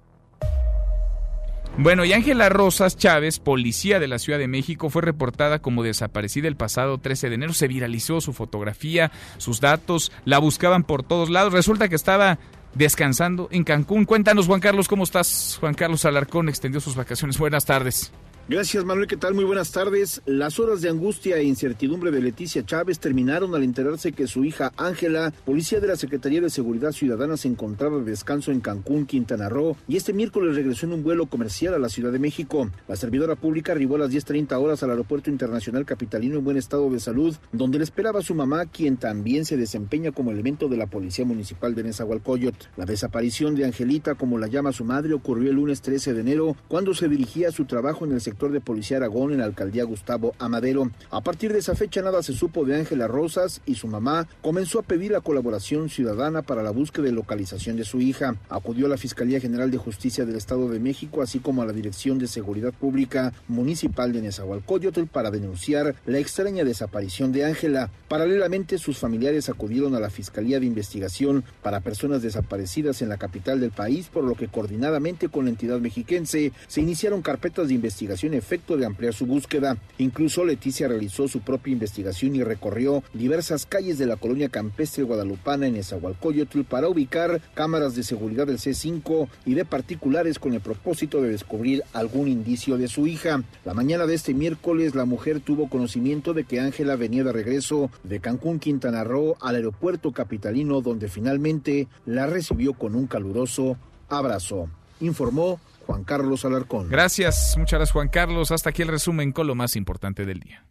Bueno, 1.78 2.06
y 2.06 2.14
Ángela 2.14 2.48
Rosas 2.48 2.96
Chávez, 2.96 3.38
policía 3.38 4.00
de 4.00 4.08
la 4.08 4.18
Ciudad 4.18 4.38
de 4.38 4.48
México, 4.48 4.88
fue 4.88 5.02
reportada 5.02 5.58
como 5.58 5.82
desaparecida 5.82 6.48
el 6.48 6.56
pasado 6.56 6.96
13 6.96 7.28
de 7.28 7.34
enero. 7.34 7.52
Se 7.52 7.68
viralizó 7.68 8.22
su 8.22 8.32
fotografía, 8.32 9.12
sus 9.36 9.60
datos, 9.60 10.10
la 10.24 10.38
buscaban 10.38 10.84
por 10.84 11.02
todos 11.02 11.28
lados. 11.28 11.52
Resulta 11.52 11.90
que 11.90 11.94
estaba 11.94 12.38
descansando 12.72 13.48
en 13.52 13.62
Cancún. 13.62 14.06
Cuéntanos, 14.06 14.46
Juan 14.46 14.60
Carlos, 14.60 14.88
¿cómo 14.88 15.04
estás? 15.04 15.58
Juan 15.60 15.74
Carlos 15.74 16.06
Alarcón 16.06 16.48
extendió 16.48 16.80
sus 16.80 16.96
vacaciones. 16.96 17.36
Buenas 17.36 17.66
tardes. 17.66 18.10
Gracias 18.48 18.84
Manuel, 18.84 19.08
¿qué 19.08 19.16
tal? 19.16 19.34
Muy 19.34 19.42
buenas 19.42 19.72
tardes. 19.72 20.22
Las 20.24 20.60
horas 20.60 20.80
de 20.80 20.88
angustia 20.88 21.36
e 21.36 21.42
incertidumbre 21.42 22.12
de 22.12 22.22
Leticia 22.22 22.64
Chávez 22.64 23.00
terminaron 23.00 23.52
al 23.56 23.64
enterarse 23.64 24.12
que 24.12 24.28
su 24.28 24.44
hija 24.44 24.72
Ángela, 24.76 25.32
policía 25.44 25.80
de 25.80 25.88
la 25.88 25.96
Secretaría 25.96 26.40
de 26.40 26.48
Seguridad 26.48 26.92
Ciudadana, 26.92 27.36
se 27.36 27.48
encontraba 27.48 27.98
de 27.98 28.04
descanso 28.04 28.52
en 28.52 28.60
Cancún, 28.60 29.04
Quintana 29.04 29.48
Roo, 29.48 29.76
y 29.88 29.96
este 29.96 30.12
miércoles 30.12 30.54
regresó 30.54 30.86
en 30.86 30.92
un 30.92 31.02
vuelo 31.02 31.26
comercial 31.26 31.74
a 31.74 31.80
la 31.80 31.88
Ciudad 31.88 32.12
de 32.12 32.20
México. 32.20 32.70
La 32.86 32.94
servidora 32.94 33.34
pública 33.34 33.72
arribó 33.72 33.96
a 33.96 33.98
las 33.98 34.12
10.30 34.12 34.62
horas 34.62 34.80
al 34.84 34.90
Aeropuerto 34.90 35.28
Internacional 35.28 35.84
Capitalino 35.84 36.38
en 36.38 36.44
buen 36.44 36.56
estado 36.56 36.88
de 36.88 37.00
salud, 37.00 37.34
donde 37.50 37.78
le 37.78 37.84
esperaba 37.84 38.22
su 38.22 38.36
mamá, 38.36 38.66
quien 38.66 38.96
también 38.96 39.44
se 39.44 39.56
desempeña 39.56 40.12
como 40.12 40.30
elemento 40.30 40.68
de 40.68 40.76
la 40.76 40.86
Policía 40.86 41.24
Municipal 41.24 41.74
de 41.74 41.82
Nezahualcóyotl. 41.82 42.68
La 42.76 42.84
desaparición 42.84 43.56
de 43.56 43.64
Angelita, 43.64 44.14
como 44.14 44.38
la 44.38 44.46
llama 44.46 44.70
su 44.70 44.84
madre, 44.84 45.14
ocurrió 45.14 45.50
el 45.50 45.56
lunes 45.56 45.82
13 45.82 46.14
de 46.14 46.20
enero, 46.20 46.56
cuando 46.68 46.94
se 46.94 47.08
dirigía 47.08 47.48
a 47.48 47.52
su 47.52 47.64
trabajo 47.64 48.04
en 48.04 48.12
el 48.12 48.20
sector 48.20 48.35
de 48.36 48.60
Policía 48.60 48.98
Aragón 48.98 49.32
en 49.32 49.38
la 49.38 49.46
alcaldía 49.46 49.84
Gustavo 49.84 50.34
Amadero. 50.38 50.90
A 51.10 51.22
partir 51.22 51.52
de 51.52 51.58
esa 51.58 51.74
fecha 51.74 52.02
nada 52.02 52.22
se 52.22 52.34
supo 52.34 52.64
de 52.66 52.76
Ángela 52.76 53.08
Rosas 53.08 53.62
y 53.64 53.76
su 53.76 53.88
mamá 53.88 54.28
comenzó 54.42 54.78
a 54.78 54.82
pedir 54.82 55.12
la 55.12 55.22
colaboración 55.22 55.88
ciudadana 55.88 56.42
para 56.42 56.62
la 56.62 56.70
búsqueda 56.70 57.08
y 57.08 57.12
localización 57.12 57.76
de 57.76 57.84
su 57.84 58.00
hija. 58.00 58.36
Acudió 58.50 58.86
a 58.86 58.90
la 58.90 58.98
Fiscalía 58.98 59.40
General 59.40 59.70
de 59.70 59.78
Justicia 59.78 60.26
del 60.26 60.36
Estado 60.36 60.68
de 60.68 60.78
México, 60.78 61.22
así 61.22 61.38
como 61.38 61.62
a 61.62 61.66
la 61.66 61.72
Dirección 61.72 62.18
de 62.18 62.26
Seguridad 62.26 62.74
Pública 62.74 63.32
Municipal 63.48 64.12
de 64.12 64.20
Nezahualcóyotl 64.20 65.04
para 65.04 65.30
denunciar 65.30 65.94
la 66.04 66.18
extraña 66.18 66.62
desaparición 66.62 67.32
de 67.32 67.46
Ángela. 67.46 67.90
Paralelamente, 68.08 68.76
sus 68.76 68.98
familiares 68.98 69.48
acudieron 69.48 69.94
a 69.94 70.00
la 70.00 70.10
Fiscalía 70.10 70.60
de 70.60 70.66
Investigación 70.66 71.42
para 71.62 71.80
Personas 71.80 72.20
Desaparecidas 72.20 73.00
en 73.00 73.08
la 73.08 73.16
capital 73.16 73.60
del 73.60 73.70
país, 73.70 74.08
por 74.12 74.24
lo 74.24 74.34
que 74.34 74.48
coordinadamente 74.48 75.28
con 75.28 75.46
la 75.46 75.50
entidad 75.50 75.80
mexiquense 75.80 76.52
se 76.66 76.80
iniciaron 76.80 77.22
carpetas 77.22 77.68
de 77.68 77.74
investigación 77.74 78.25
a 78.34 78.38
efecto 78.38 78.76
de 78.76 78.86
ampliar 78.86 79.14
su 79.14 79.26
búsqueda. 79.26 79.76
Incluso 79.98 80.44
Leticia 80.44 80.88
realizó 80.88 81.28
su 81.28 81.40
propia 81.40 81.72
investigación 81.72 82.36
y 82.36 82.42
recorrió 82.42 83.02
diversas 83.12 83.66
calles 83.66 83.98
de 83.98 84.06
la 84.06 84.16
colonia 84.16 84.48
campestre 84.48 85.02
guadalupana 85.02 85.66
en 85.66 85.74
Nezahualcóyotl 85.74 86.62
para 86.62 86.88
ubicar 86.88 87.40
cámaras 87.54 87.94
de 87.94 88.02
seguridad 88.02 88.46
del 88.46 88.58
C5 88.58 89.28
y 89.44 89.54
de 89.54 89.64
particulares 89.64 90.38
con 90.38 90.54
el 90.54 90.60
propósito 90.60 91.22
de 91.22 91.30
descubrir 91.30 91.82
algún 91.92 92.28
indicio 92.28 92.76
de 92.76 92.88
su 92.88 93.06
hija. 93.06 93.42
La 93.64 93.74
mañana 93.74 94.06
de 94.06 94.14
este 94.14 94.34
miércoles 94.34 94.94
la 94.94 95.04
mujer 95.04 95.40
tuvo 95.40 95.68
conocimiento 95.68 96.34
de 96.34 96.44
que 96.44 96.60
Ángela 96.60 96.96
venía 96.96 97.24
de 97.24 97.32
regreso 97.32 97.90
de 98.02 98.20
Cancún, 98.20 98.58
Quintana 98.58 99.04
Roo 99.04 99.36
al 99.40 99.56
aeropuerto 99.56 100.12
capitalino 100.12 100.80
donde 100.80 101.08
finalmente 101.08 101.88
la 102.04 102.26
recibió 102.26 102.74
con 102.74 102.94
un 102.94 103.06
caluroso 103.06 103.76
abrazo. 104.08 104.68
Informó 105.00 105.60
Juan 105.86 106.04
Carlos 106.04 106.44
Alarcón. 106.44 106.88
Gracias, 106.88 107.54
muchas 107.56 107.78
gracias, 107.78 107.92
Juan 107.92 108.08
Carlos. 108.08 108.50
Hasta 108.50 108.70
aquí 108.70 108.82
el 108.82 108.88
resumen 108.88 109.30
con 109.32 109.46
lo 109.46 109.54
más 109.54 109.76
importante 109.76 110.26
del 110.26 110.40
día. 110.40 110.64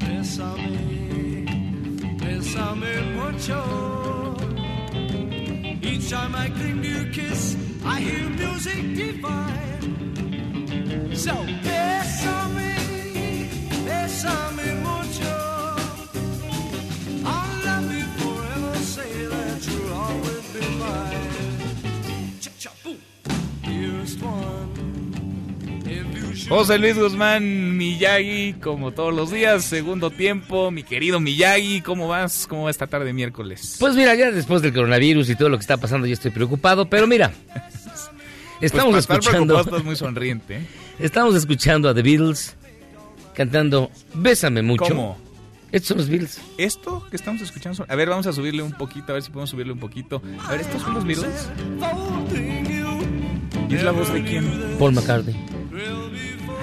Bésame, 0.00 1.44
bésame 2.18 3.00
mucho. 3.14 4.34
Each 5.82 6.08
time 6.08 6.34
I 6.34 6.48
cling 6.48 6.80
to 6.82 6.88
your 6.88 7.10
kiss, 7.12 7.56
I 7.84 8.00
hear 8.00 8.30
music 8.30 8.82
divine. 8.94 9.94
So, 11.14 11.34
bésame, 11.62 12.74
bésame 13.84 14.74
mucho. 14.76 14.83
José 26.48 26.78
Luis 26.78 26.98
Guzmán 26.98 27.76
Miyagi, 27.76 28.54
como 28.54 28.92
todos 28.92 29.14
los 29.14 29.30
días, 29.30 29.64
segundo 29.64 30.10
tiempo. 30.10 30.70
Mi 30.70 30.82
querido 30.82 31.20
Miyagi, 31.20 31.80
¿cómo 31.80 32.08
vas? 32.08 32.46
¿Cómo 32.46 32.64
va 32.64 32.70
esta 32.70 32.86
tarde 32.86 33.12
miércoles? 33.12 33.76
Pues 33.78 33.94
mira, 33.94 34.14
ya 34.14 34.30
después 34.30 34.60
del 34.60 34.74
coronavirus 34.74 35.30
y 35.30 35.36
todo 35.36 35.48
lo 35.48 35.56
que 35.56 35.62
está 35.62 35.76
pasando, 35.76 36.06
yo 36.06 36.12
estoy 36.12 36.30
preocupado, 36.30 36.88
pero 36.88 37.06
mira. 37.06 37.32
Estamos 38.60 38.92
pues 38.92 39.06
para 39.06 39.20
estar 39.20 39.34
escuchando. 39.34 39.60
estás 39.60 39.84
muy 39.84 39.96
sonriente. 39.96 40.56
¿eh? 40.56 40.66
Estamos 40.98 41.34
escuchando 41.34 41.88
a 41.88 41.94
The 41.94 42.02
Beatles 42.02 42.56
cantando 43.34 43.90
Bésame 44.14 44.62
mucho. 44.62 44.84
¿Cómo? 44.86 45.18
Estos 45.72 45.88
son 45.88 45.98
los 45.98 46.08
Beatles. 46.08 46.40
Esto 46.56 47.04
que 47.10 47.16
estamos 47.16 47.42
escuchando 47.42 47.84
A 47.88 47.96
ver, 47.96 48.08
vamos 48.08 48.28
a 48.28 48.32
subirle 48.32 48.62
un 48.62 48.72
poquito, 48.72 49.10
a 49.10 49.14
ver 49.14 49.22
si 49.22 49.30
podemos 49.30 49.50
subirle 49.50 49.72
un 49.72 49.80
poquito. 49.80 50.22
A 50.46 50.52
ver, 50.52 50.60
¿estos 50.60 50.82
son 50.82 50.94
los 50.94 51.04
Beatles? 51.04 51.48
¿Y 53.68 53.74
es 53.74 53.82
la 53.82 53.92
voz 53.92 54.12
de 54.12 54.22
quién? 54.22 54.44
Paul 54.78 54.92
McCartney. 54.92 55.34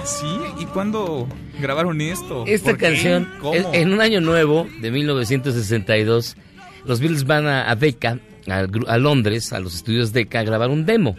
¿Sí? 0.06 0.26
¿Y 0.60 0.66
cuándo 0.66 1.28
grabaron 1.60 2.02
esto? 2.02 2.44
Esta 2.48 2.76
canción, 2.78 3.28
en, 3.54 3.66
en 3.74 3.94
un 3.94 4.02
año 4.02 4.22
nuevo 4.22 4.68
de 4.82 4.92
1962, 4.92 6.38
los 6.86 7.00
Beatles 7.00 7.26
van 7.26 7.46
a, 7.48 7.70
a 7.70 7.76
Decca, 7.76 8.20
a 8.48 8.98
Londres, 8.98 9.54
a 9.54 9.60
los 9.60 9.76
estudios 9.76 10.12
Decca, 10.14 10.40
a 10.40 10.44
grabar 10.44 10.70
un 10.70 10.86
demo. 10.86 11.16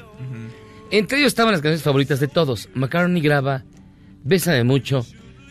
Entre 0.90 1.18
ellos 1.18 1.28
estaban 1.28 1.52
las 1.52 1.60
canciones 1.62 1.82
favoritas 1.82 2.20
de 2.20 2.28
todos. 2.28 2.68
McCartney 2.74 3.22
graba 3.22 3.64
Bésame 4.24 4.62
mucho 4.64 5.04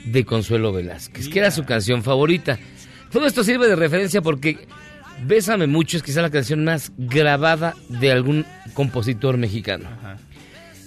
de 0.06 0.26
Consuelo 0.26 0.72
Velázquez, 0.72 1.30
que 1.30 1.40
era 1.40 1.52
su 1.52 1.64
canción 1.64 2.04
favorita. 2.04 2.58
Todo 3.12 3.26
esto 3.26 3.44
sirve 3.44 3.68
de 3.68 3.76
referencia 3.76 4.22
porque 4.22 4.68
Bésame 5.24 5.68
mucho 5.68 5.98
es 5.98 6.04
quizá 6.04 6.22
la 6.22 6.30
canción 6.30 6.64
más 6.64 6.92
grabada 6.98 7.76
de 7.90 8.12
algún 8.12 8.46
compositor 8.74 9.38
mexicano. 9.38 9.90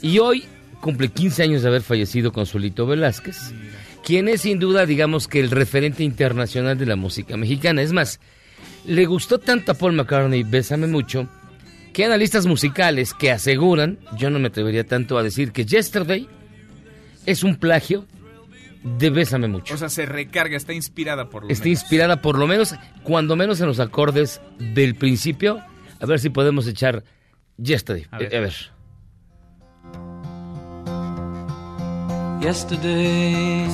Y 0.03 0.19
hoy 0.19 0.45
cumple 0.81 1.09
15 1.09 1.43
años 1.43 1.63
de 1.63 1.69
haber 1.69 1.83
fallecido 1.83 2.33
Consuelito 2.33 2.87
Velázquez, 2.87 3.55
quien 4.05 4.29
es 4.29 4.43
sin 4.43 4.59
duda, 4.59 4.87
digamos 4.87 5.29
que 5.29 5.41
el 5.41 5.51
referente 5.51 6.03
internacional 6.03 6.77
de 6.77 6.87
la 6.87 6.97
música 6.97 7.37
mexicana. 7.37 7.83
Es 7.83 7.93
más, 7.93 8.21
le 8.87 9.07
gustó 9.07 9.39
tanto 9.39 9.73
a 9.73 9.75
Paul 9.75 9.95
McCartney 9.95 10.43
Bésame 10.43 10.87
mucho 10.87 11.29
que 11.93 12.05
analistas 12.05 12.47
musicales 12.47 13.15
que 13.15 13.31
aseguran, 13.31 13.99
yo 14.19 14.29
no 14.29 14.41
me 14.41 14.49
atrevería 14.49 14.85
tanto 14.85 15.17
a 15.17 15.23
decir 15.23 15.53
que 15.53 15.65
Yesterday 15.65 16.29
es 17.25 17.45
un 17.45 17.57
plagio 17.57 18.05
de 18.85 19.11
Bésame 19.11 19.49
mucho. 19.49 19.75
O 19.75 19.77
sea, 19.79 19.89
se 19.89 20.07
recarga, 20.07 20.57
está 20.57 20.73
inspirada 20.73 21.29
por 21.31 21.43
lo 21.45 21.49
Está 21.51 21.65
menos. 21.65 21.81
inspirada 21.83 22.21
por 22.23 22.39
lo 22.39 22.47
menos, 22.47 22.75
cuando 23.03 23.35
menos 23.35 23.61
en 23.61 23.67
los 23.67 23.81
acordes 23.81 24.41
del 24.59 24.95
principio. 24.95 25.61
A 26.01 26.07
ver 26.07 26.21
si 26.21 26.31
podemos 26.31 26.67
echar 26.69 27.03
Yesterday. 27.57 28.07
A 28.11 28.19
ver. 28.19 28.37
A 28.37 28.41
ver. 28.41 28.55
Yesterday. 32.85 33.67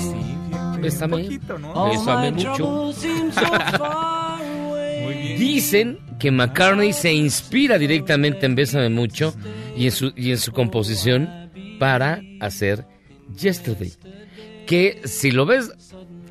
Bésame. 0.81 1.41
All 1.75 1.91
Bésame 1.91 2.31
my 2.31 2.37
mucho. 2.37 2.55
troubles 2.55 2.97
seem 2.97 3.33
so 3.33 3.41
far 3.79 4.41
away. 4.71 5.37
Dicen 5.39 5.99
que 6.19 6.31
McCartney 6.31 6.93
se 6.93 7.13
inspira 7.13 7.79
directamente 7.79 8.47
en 8.47 8.55
Bésame 8.55 8.89
mucho 8.89 9.35
y 9.77 9.87
en 9.87 9.93
su, 9.93 10.13
y 10.17 10.31
en 10.31 10.39
su 10.39 10.53
composición 10.53 11.51
para 11.79 12.21
hacer 12.41 12.87
Yesterday. 13.39 13.93
Que 14.71 15.01
si 15.03 15.33
lo 15.33 15.47
ves 15.47 15.73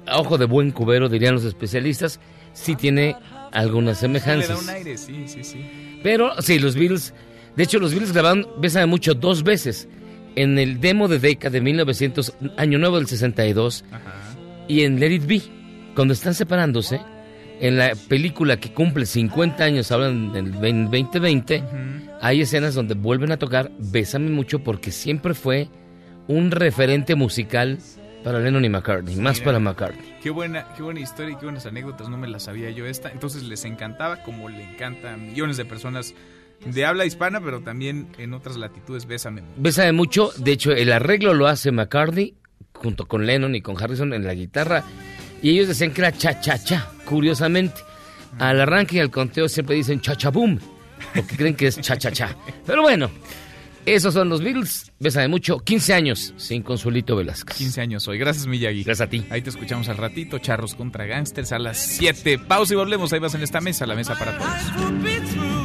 a 0.05 0.17
ojo 0.17 0.37
de 0.37 0.45
buen 0.45 0.71
cubero, 0.71 1.09
dirían 1.09 1.33
los 1.33 1.43
especialistas, 1.43 2.21
sí 2.53 2.77
tiene 2.77 3.17
algunas 3.51 4.01
Le 4.01 4.07
da 4.07 4.19
semejanzas. 4.21 4.63
un 4.63 4.69
aire, 4.69 4.97
sí, 4.97 5.25
sí, 5.27 5.43
sí. 5.43 5.99
Pero 6.01 6.41
sí, 6.41 6.57
los 6.57 6.75
Beatles, 6.75 7.13
de 7.57 7.63
hecho 7.63 7.79
los 7.79 7.91
Beatles 7.91 8.13
grabaron 8.13 8.47
Bésame 8.61 8.85
mucho 8.85 9.13
dos 9.13 9.43
veces. 9.43 9.89
En 10.37 10.57
el 10.57 10.79
demo 10.79 11.09
de 11.09 11.19
Decca 11.19 11.49
de 11.49 11.59
1900, 11.59 12.33
Año 12.55 12.79
Nuevo 12.79 12.95
del 12.95 13.07
62, 13.07 13.83
y 14.69 14.83
en 14.83 15.01
Let 15.01 15.11
It 15.15 15.25
Be, 15.25 15.41
cuando 15.93 16.13
están 16.13 16.33
separándose, 16.33 17.01
en 17.59 17.77
la 17.77 17.91
película 18.07 18.57
que 18.57 18.71
cumple 18.71 19.05
50 19.05 19.61
años, 19.65 19.91
hablan 19.91 20.31
del 20.31 20.53
2020, 20.53 21.61
hay 22.21 22.39
escenas 22.39 22.73
donde 22.73 22.93
vuelven 22.93 23.33
a 23.33 23.37
tocar 23.37 23.69
Bésame 23.79 24.29
mucho 24.29 24.59
porque 24.59 24.91
siempre 24.91 25.33
fue 25.33 25.67
un 26.29 26.51
referente 26.51 27.15
musical 27.15 27.79
para 28.23 28.39
Lennon 28.39 28.65
y 28.65 28.69
McCartney, 28.69 29.15
más 29.15 29.35
Mira. 29.37 29.45
para 29.45 29.59
McCartney. 29.59 30.15
Qué 30.21 30.29
buena, 30.29 30.67
qué 30.75 30.83
buena 30.83 30.99
historia 30.99 31.33
y 31.33 31.37
qué 31.37 31.45
buenas 31.45 31.65
anécdotas, 31.65 32.09
no 32.09 32.17
me 32.17 32.27
las 32.27 32.43
sabía 32.43 32.69
yo 32.69 32.85
esta. 32.85 33.09
Entonces 33.11 33.43
les 33.43 33.65
encantaba 33.65 34.23
como 34.23 34.49
le 34.49 34.63
encanta 34.63 35.13
a 35.13 35.17
millones 35.17 35.57
de 35.57 35.65
personas 35.65 36.13
de 36.65 36.85
habla 36.85 37.05
hispana, 37.05 37.39
pero 37.41 37.61
también 37.61 38.09
en 38.17 38.33
otras 38.33 38.57
latitudes. 38.57 39.05
Bésame. 39.05 39.41
mucho. 39.41 39.53
Bésame 39.57 39.91
mucho, 39.93 40.31
de 40.37 40.51
hecho 40.51 40.71
el 40.71 40.91
arreglo 40.91 41.33
lo 41.33 41.47
hace 41.47 41.71
McCartney 41.71 42.35
junto 42.73 43.05
con 43.07 43.25
Lennon 43.25 43.55
y 43.55 43.61
con 43.61 43.81
Harrison 43.81 44.13
en 44.13 44.25
la 44.25 44.33
guitarra 44.33 44.83
y 45.41 45.51
ellos 45.51 45.67
decían 45.67 45.91
que 45.91 46.01
era 46.01 46.11
cha 46.11 46.39
cha 46.39 46.61
cha, 46.61 46.87
curiosamente. 47.05 47.81
Al 48.37 48.61
arranque 48.61 48.97
y 48.97 48.99
al 48.99 49.09
conteo 49.09 49.47
siempre 49.49 49.75
dicen 49.75 50.01
cha 50.01 50.15
cha 50.15 50.29
boom, 50.29 50.59
porque 51.15 51.35
creen 51.35 51.55
que 51.55 51.67
es 51.67 51.79
cha 51.79 51.97
cha 51.97 52.11
cha. 52.11 52.35
Pero 52.65 52.81
bueno, 52.81 53.09
esos 53.85 54.13
son 54.13 54.29
los 54.29 54.41
Beatles, 54.41 54.91
Bésame 54.99 55.29
mucho, 55.29 55.59
15 55.59 55.93
años 55.93 56.33
sin 56.37 56.61
Consuelito 56.61 57.15
Velázquez. 57.15 57.55
15 57.55 57.81
años 57.81 58.07
hoy. 58.07 58.17
Gracias, 58.17 58.47
Miyagi. 58.47 58.83
Gracias 58.83 59.07
a 59.07 59.09
ti. 59.09 59.25
Ahí 59.29 59.41
te 59.41 59.49
escuchamos 59.49 59.87
al 59.87 59.97
ratito. 59.97 60.39
Charros 60.39 60.75
contra 60.75 61.05
Gangsters 61.05 61.53
a 61.53 61.59
las 61.59 61.77
7. 61.77 62.39
Pausa 62.39 62.73
y 62.73 62.77
volvemos. 62.77 63.13
Ahí 63.13 63.19
vas 63.19 63.33
en 63.35 63.43
esta 63.43 63.61
mesa, 63.61 63.85
la 63.85 63.95
mesa 63.95 64.15
para 64.15 64.37
todos. 64.37 65.58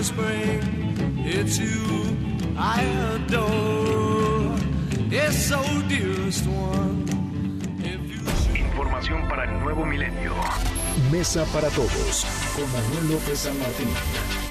Me, 0.00 0.06
whispering, 0.16 1.24
It's 1.26 1.58
you 1.58 2.16
I 2.56 2.82
adore. 3.14 4.56
It's 5.10 5.36
so 5.36 5.60
dearest 5.88 6.46
one. 6.46 7.04
Información 8.54 9.28
para 9.28 9.44
el 9.44 9.60
nuevo 9.60 9.84
milenio. 9.84 10.34
Mesa 11.10 11.44
para 11.52 11.68
todos 11.68 12.24
con 12.56 12.70
Manuel 12.72 13.12
López 13.12 13.40
San 13.40 13.58
Martín. 13.58 13.88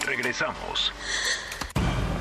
Regresamos. 0.06 0.92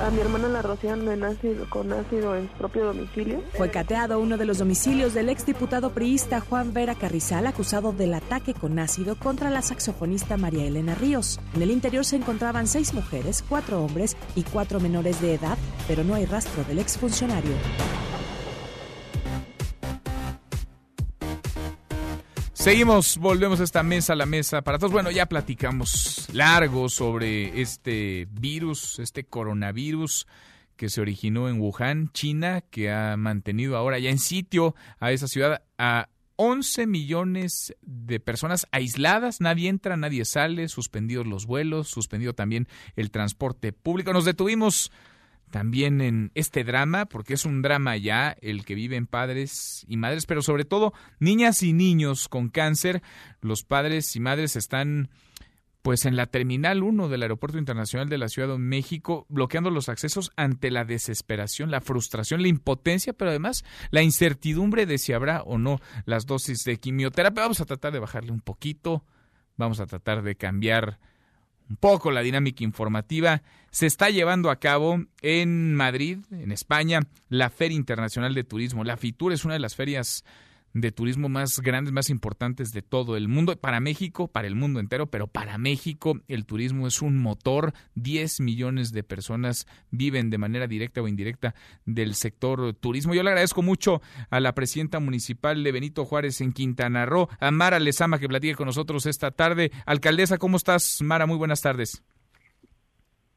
A 0.00 0.10
mi 0.10 0.20
hermana 0.20 0.48
la 0.48 0.62
de 0.62 1.26
ácido, 1.26 1.68
con 1.68 1.92
ácido 1.92 2.36
en 2.36 2.46
propio 2.46 2.86
domicilio. 2.86 3.42
Fue 3.56 3.68
cateado 3.68 4.20
uno 4.20 4.36
de 4.36 4.44
los 4.44 4.58
domicilios 4.58 5.12
del 5.12 5.28
exdiputado 5.28 5.90
priista 5.90 6.38
Juan 6.40 6.72
Vera 6.72 6.94
Carrizal, 6.94 7.48
acusado 7.48 7.92
del 7.92 8.14
ataque 8.14 8.54
con 8.54 8.78
ácido 8.78 9.16
contra 9.16 9.50
la 9.50 9.60
saxofonista 9.60 10.36
María 10.36 10.66
Elena 10.66 10.94
Ríos. 10.94 11.40
En 11.54 11.62
el 11.62 11.72
interior 11.72 12.04
se 12.04 12.14
encontraban 12.14 12.68
seis 12.68 12.94
mujeres, 12.94 13.44
cuatro 13.48 13.82
hombres 13.82 14.16
y 14.36 14.44
cuatro 14.44 14.78
menores 14.78 15.20
de 15.20 15.34
edad, 15.34 15.58
pero 15.88 16.04
no 16.04 16.14
hay 16.14 16.26
rastro 16.26 16.62
del 16.64 16.78
exfuncionario. 16.78 17.52
Seguimos, 22.58 23.18
volvemos 23.18 23.60
a 23.60 23.62
esta 23.62 23.84
mesa, 23.84 24.16
la 24.16 24.26
mesa 24.26 24.62
para 24.62 24.78
todos. 24.78 24.92
Bueno, 24.92 25.12
ya 25.12 25.26
platicamos 25.26 26.26
largo 26.32 26.88
sobre 26.88 27.62
este 27.62 28.26
virus, 28.32 28.98
este 28.98 29.22
coronavirus 29.22 30.26
que 30.74 30.88
se 30.88 31.00
originó 31.00 31.48
en 31.48 31.60
Wuhan, 31.60 32.10
China, 32.12 32.62
que 32.62 32.90
ha 32.90 33.16
mantenido 33.16 33.76
ahora 33.76 34.00
ya 34.00 34.10
en 34.10 34.18
sitio 34.18 34.74
a 34.98 35.12
esa 35.12 35.28
ciudad 35.28 35.62
a 35.78 36.08
11 36.34 36.88
millones 36.88 37.76
de 37.82 38.18
personas 38.18 38.66
aisladas, 38.72 39.40
nadie 39.40 39.68
entra, 39.68 39.96
nadie 39.96 40.24
sale, 40.24 40.66
suspendidos 40.66 41.28
los 41.28 41.46
vuelos, 41.46 41.88
suspendido 41.88 42.34
también 42.34 42.66
el 42.96 43.12
transporte 43.12 43.72
público. 43.72 44.12
Nos 44.12 44.24
detuvimos 44.24 44.90
también 45.48 46.00
en 46.00 46.30
este 46.34 46.64
drama, 46.64 47.06
porque 47.06 47.34
es 47.34 47.44
un 47.44 47.62
drama 47.62 47.96
ya 47.96 48.36
el 48.40 48.64
que 48.64 48.74
viven 48.74 49.06
padres 49.06 49.84
y 49.88 49.96
madres, 49.96 50.26
pero 50.26 50.42
sobre 50.42 50.64
todo 50.64 50.92
niñas 51.18 51.62
y 51.62 51.72
niños 51.72 52.28
con 52.28 52.48
cáncer. 52.48 53.02
Los 53.40 53.64
padres 53.64 54.14
y 54.16 54.20
madres 54.20 54.56
están 54.56 55.10
pues 55.82 56.04
en 56.04 56.16
la 56.16 56.26
Terminal 56.26 56.82
1 56.82 57.08
del 57.08 57.22
Aeropuerto 57.22 57.58
Internacional 57.58 58.08
de 58.08 58.18
la 58.18 58.28
Ciudad 58.28 58.48
de 58.48 58.58
México, 58.58 59.26
bloqueando 59.28 59.70
los 59.70 59.88
accesos 59.88 60.30
ante 60.36 60.70
la 60.70 60.84
desesperación, 60.84 61.70
la 61.70 61.80
frustración, 61.80 62.42
la 62.42 62.48
impotencia, 62.48 63.12
pero 63.12 63.30
además 63.30 63.64
la 63.90 64.02
incertidumbre 64.02 64.86
de 64.86 64.98
si 64.98 65.12
habrá 65.12 65.42
o 65.42 65.56
no 65.56 65.80
las 66.04 66.26
dosis 66.26 66.64
de 66.64 66.78
quimioterapia. 66.78 67.42
Vamos 67.42 67.60
a 67.60 67.64
tratar 67.64 67.92
de 67.92 68.00
bajarle 68.00 68.32
un 68.32 68.40
poquito, 68.40 69.04
vamos 69.56 69.80
a 69.80 69.86
tratar 69.86 70.22
de 70.22 70.34
cambiar 70.34 70.98
un 71.68 71.76
poco 71.76 72.10
la 72.10 72.22
dinámica 72.22 72.64
informativa. 72.64 73.42
Se 73.70 73.86
está 73.86 74.10
llevando 74.10 74.50
a 74.50 74.56
cabo 74.56 75.04
en 75.20 75.74
Madrid, 75.74 76.18
en 76.30 76.52
España, 76.52 77.00
la 77.28 77.50
Feria 77.50 77.76
Internacional 77.76 78.34
de 78.34 78.44
Turismo. 78.44 78.84
La 78.84 78.96
FITUR 78.96 79.32
es 79.32 79.44
una 79.44 79.54
de 79.54 79.60
las 79.60 79.76
ferias 79.76 80.24
de 80.80 80.92
turismo 80.92 81.28
más 81.28 81.60
grandes, 81.60 81.92
más 81.92 82.10
importantes 82.10 82.70
de 82.70 82.82
todo 82.82 83.16
el 83.16 83.28
mundo. 83.28 83.56
Para 83.56 83.80
México, 83.80 84.28
para 84.28 84.46
el 84.46 84.54
mundo 84.54 84.80
entero, 84.80 85.06
pero 85.06 85.26
para 85.26 85.58
México 85.58 86.14
el 86.28 86.46
turismo 86.46 86.86
es 86.86 87.02
un 87.02 87.18
motor. 87.18 87.72
10 87.94 88.40
millones 88.40 88.92
de 88.92 89.02
personas 89.02 89.66
viven 89.90 90.30
de 90.30 90.38
manera 90.38 90.66
directa 90.66 91.02
o 91.02 91.08
indirecta 91.08 91.54
del 91.84 92.14
sector 92.14 92.74
turismo. 92.74 93.14
Yo 93.14 93.22
le 93.22 93.30
agradezco 93.30 93.62
mucho 93.62 94.00
a 94.30 94.40
la 94.40 94.54
presidenta 94.54 95.00
municipal 95.00 95.62
de 95.62 95.72
Benito 95.72 96.04
Juárez 96.04 96.40
en 96.40 96.52
Quintana 96.52 97.06
Roo, 97.06 97.28
a 97.40 97.50
Mara 97.50 97.78
Lezama, 97.78 98.18
que 98.18 98.28
platique 98.28 98.54
con 98.54 98.66
nosotros 98.66 99.06
esta 99.06 99.30
tarde. 99.30 99.70
Alcaldesa, 99.86 100.38
¿cómo 100.38 100.56
estás? 100.56 100.98
Mara, 101.02 101.26
muy 101.26 101.36
buenas 101.36 101.60
tardes. 101.60 102.02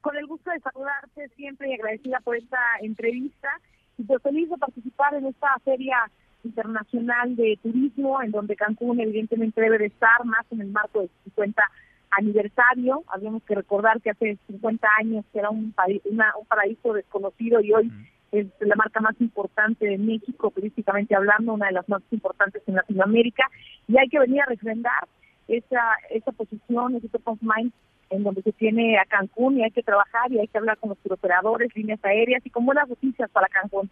Con 0.02 0.16
el 0.18 0.26
gusto 0.26 0.50
de 0.50 0.60
saludarte 0.60 1.30
siempre 1.36 1.70
y 1.70 1.74
agradecida 1.74 2.20
por 2.22 2.36
esta 2.36 2.58
entrevista 2.82 3.50
y 3.98 4.04
pues 4.04 4.22
feliz 4.24 4.50
de 4.50 4.58
participar 4.58 5.14
en 5.14 5.28
esta 5.28 5.48
feria 5.64 6.10
internacional 6.44 7.36
de 7.36 7.58
turismo, 7.62 8.22
en 8.22 8.32
donde 8.32 8.56
Cancún 8.56 9.00
evidentemente 9.00 9.62
debe 9.62 9.78
de 9.78 9.86
estar 9.88 10.26
más 10.26 10.46
en 10.52 10.62
el 10.62 10.68
marco 10.68 11.00
del 11.00 11.10
50 11.26 11.64
aniversario. 12.12 13.04
Habíamos 13.08 13.44
que 13.44 13.56
recordar 13.56 14.02
que 14.02 14.12
hace 14.12 14.38
50 14.48 14.88
años 15.00 15.26
era 15.34 15.50
un, 15.50 15.74
un 15.76 16.46
paraíso 16.48 16.94
desconocido 16.94 17.62
y 17.62 17.74
hoy 17.74 17.92
es 18.32 18.48
la 18.62 18.76
marca 18.76 19.02
más 19.02 19.20
importante 19.20 19.86
de 19.86 19.98
México, 19.98 20.52
turísticamente 20.52 21.16
hablando, 21.16 21.54
una 21.54 21.68
de 21.68 21.74
las 21.74 21.90
más 21.90 22.02
importantes 22.12 22.62
en 22.66 22.76
Latinoamérica, 22.76 23.44
y 23.88 23.98
hay 23.98 24.08
que 24.08 24.20
venir 24.20 24.42
a 24.42 24.46
refrendar 24.46 25.08
esa, 25.48 25.82
esa 26.10 26.32
posición, 26.32 26.96
ese 26.96 27.10
top 27.10 27.28
of 27.28 27.40
mind 27.42 27.74
en 28.10 28.24
donde 28.24 28.42
se 28.42 28.52
tiene 28.52 28.98
a 28.98 29.06
Cancún 29.06 29.58
y 29.58 29.64
hay 29.64 29.72
que 29.72 29.84
trabajar 29.84 30.32
y 30.32 30.40
hay 30.40 30.48
que 30.48 30.58
hablar 30.58 30.78
con 30.78 30.90
los 30.90 30.98
operadores, 31.10 31.76
líneas 31.76 32.00
aéreas 32.04 32.46
y 32.46 32.50
con 32.50 32.66
buenas 32.66 32.88
noticias 32.88 33.30
para 33.32 33.48
Cancún. 33.48 33.90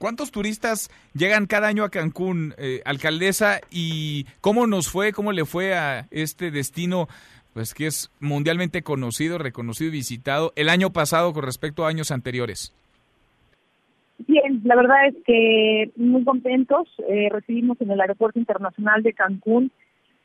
¿Cuántos 0.00 0.30
turistas 0.30 0.88
llegan 1.12 1.44
cada 1.44 1.68
año 1.68 1.84
a 1.84 1.90
Cancún, 1.90 2.54
eh, 2.56 2.80
alcaldesa? 2.86 3.60
¿Y 3.70 4.24
cómo 4.40 4.66
nos 4.66 4.88
fue, 4.88 5.12
cómo 5.12 5.30
le 5.30 5.44
fue 5.44 5.74
a 5.74 6.06
este 6.10 6.50
destino, 6.50 7.06
pues 7.52 7.74
que 7.74 7.86
es 7.86 8.10
mundialmente 8.18 8.80
conocido, 8.80 9.36
reconocido 9.36 9.88
y 9.88 9.92
visitado 9.92 10.54
el 10.56 10.70
año 10.70 10.88
pasado 10.88 11.34
con 11.34 11.44
respecto 11.44 11.84
a 11.84 11.90
años 11.90 12.12
anteriores? 12.12 12.74
Bien, 14.26 14.62
la 14.64 14.74
verdad 14.74 15.08
es 15.08 15.16
que 15.26 15.90
muy 15.96 16.24
contentos. 16.24 16.88
Eh, 17.06 17.28
recibimos 17.30 17.78
en 17.82 17.90
el 17.90 18.00
Aeropuerto 18.00 18.38
Internacional 18.38 19.02
de 19.02 19.12
Cancún 19.12 19.70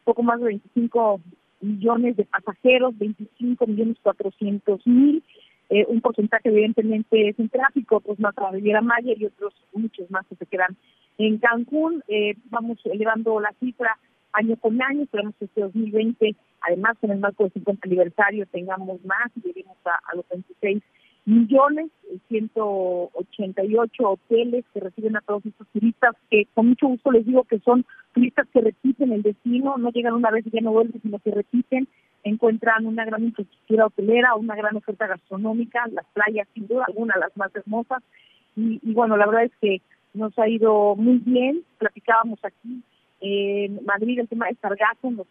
poco 0.06 0.23
más 0.23 0.39
de 0.39 0.45
25 0.45 1.19
millones 1.60 2.15
de 2.15 2.23
pasajeros, 2.23 2.97
25 2.97 3.68
millones 3.68 3.97
400 4.02 4.88
mil 4.88 5.22
eh, 5.69 5.85
un 5.87 6.01
porcentaje 6.01 6.49
evidentemente 6.49 7.29
es 7.29 7.39
en 7.39 7.49
tráfico, 7.49 7.99
pues 7.99 8.19
más 8.19 8.37
a 8.37 8.51
Riviera 8.51 8.81
Maya 8.81 9.13
y 9.15 9.25
otros 9.25 9.53
muchos 9.73 10.09
más 10.11 10.25
que 10.27 10.35
se 10.35 10.45
quedan 10.45 10.75
en 11.17 11.37
Cancún. 11.37 12.03
Eh, 12.07 12.35
vamos 12.49 12.77
elevando 12.85 13.39
la 13.39 13.53
cifra 13.59 13.97
año 14.33 14.55
con 14.57 14.81
año, 14.81 15.03
esperamos 15.03 15.33
que 15.39 15.45
este 15.45 15.61
2020, 15.61 16.35
además 16.61 16.97
en 17.01 17.11
el 17.11 17.19
marco 17.19 17.43
del 17.43 17.53
50 17.53 17.87
aniversario, 17.87 18.45
tengamos 18.47 19.03
más 19.05 19.31
y 19.35 19.47
lleguemos 19.47 19.77
a, 19.85 19.99
a 20.11 20.15
los 20.15 20.27
26 20.29 20.83
millones, 21.25 21.89
188 22.27 24.03
hoteles 24.03 24.63
que 24.73 24.79
reciben 24.79 25.17
a 25.17 25.21
todos 25.21 25.45
estos 25.45 25.67
turistas, 25.69 26.15
que 26.29 26.47
con 26.53 26.67
mucho 26.69 26.87
gusto 26.87 27.11
les 27.11 27.25
digo 27.25 27.43
que 27.45 27.59
son 27.59 27.85
turistas 28.13 28.47
que 28.53 28.61
repiten 28.61 29.11
el 29.11 29.23
destino, 29.23 29.77
no 29.77 29.89
llegan 29.91 30.13
una 30.13 30.29
vez 30.29 30.45
y 30.45 30.51
ya 30.51 30.61
no 30.61 30.71
vuelven, 30.71 31.01
sino 31.01 31.17
que 31.19 31.31
repiten 31.31 31.87
encuentran 32.26 32.85
una 32.88 33.06
gran 33.06 33.23
infraestructura 33.23 33.85
hotelera, 33.85 34.35
una 34.35 34.56
gran 34.56 34.76
oferta 34.76 35.07
gastronómica, 35.07 35.85
las 35.91 36.06
playas 36.07 36.47
sin 36.53 36.68
duda 36.68 36.85
alguna 36.88 37.15
las 37.18 37.35
más 37.38 37.56
hermosas. 37.56 38.03
Y, 38.56 38.80
bueno, 38.93 39.15
la 39.15 39.27
verdad 39.27 39.43
es 39.43 39.52
que 39.61 39.81
nos 40.14 40.38
ha 40.39 40.47
ido 40.47 40.95
muy 40.95 41.18
bien, 41.19 41.64
platicábamos 41.77 42.39
aquí 42.43 42.81
en 43.22 43.85
Madrid 43.85 44.19
el 44.19 44.27
tema 44.27 44.47
de 44.47 44.56
Sargazo, 44.56 45.11
nos 45.11 45.27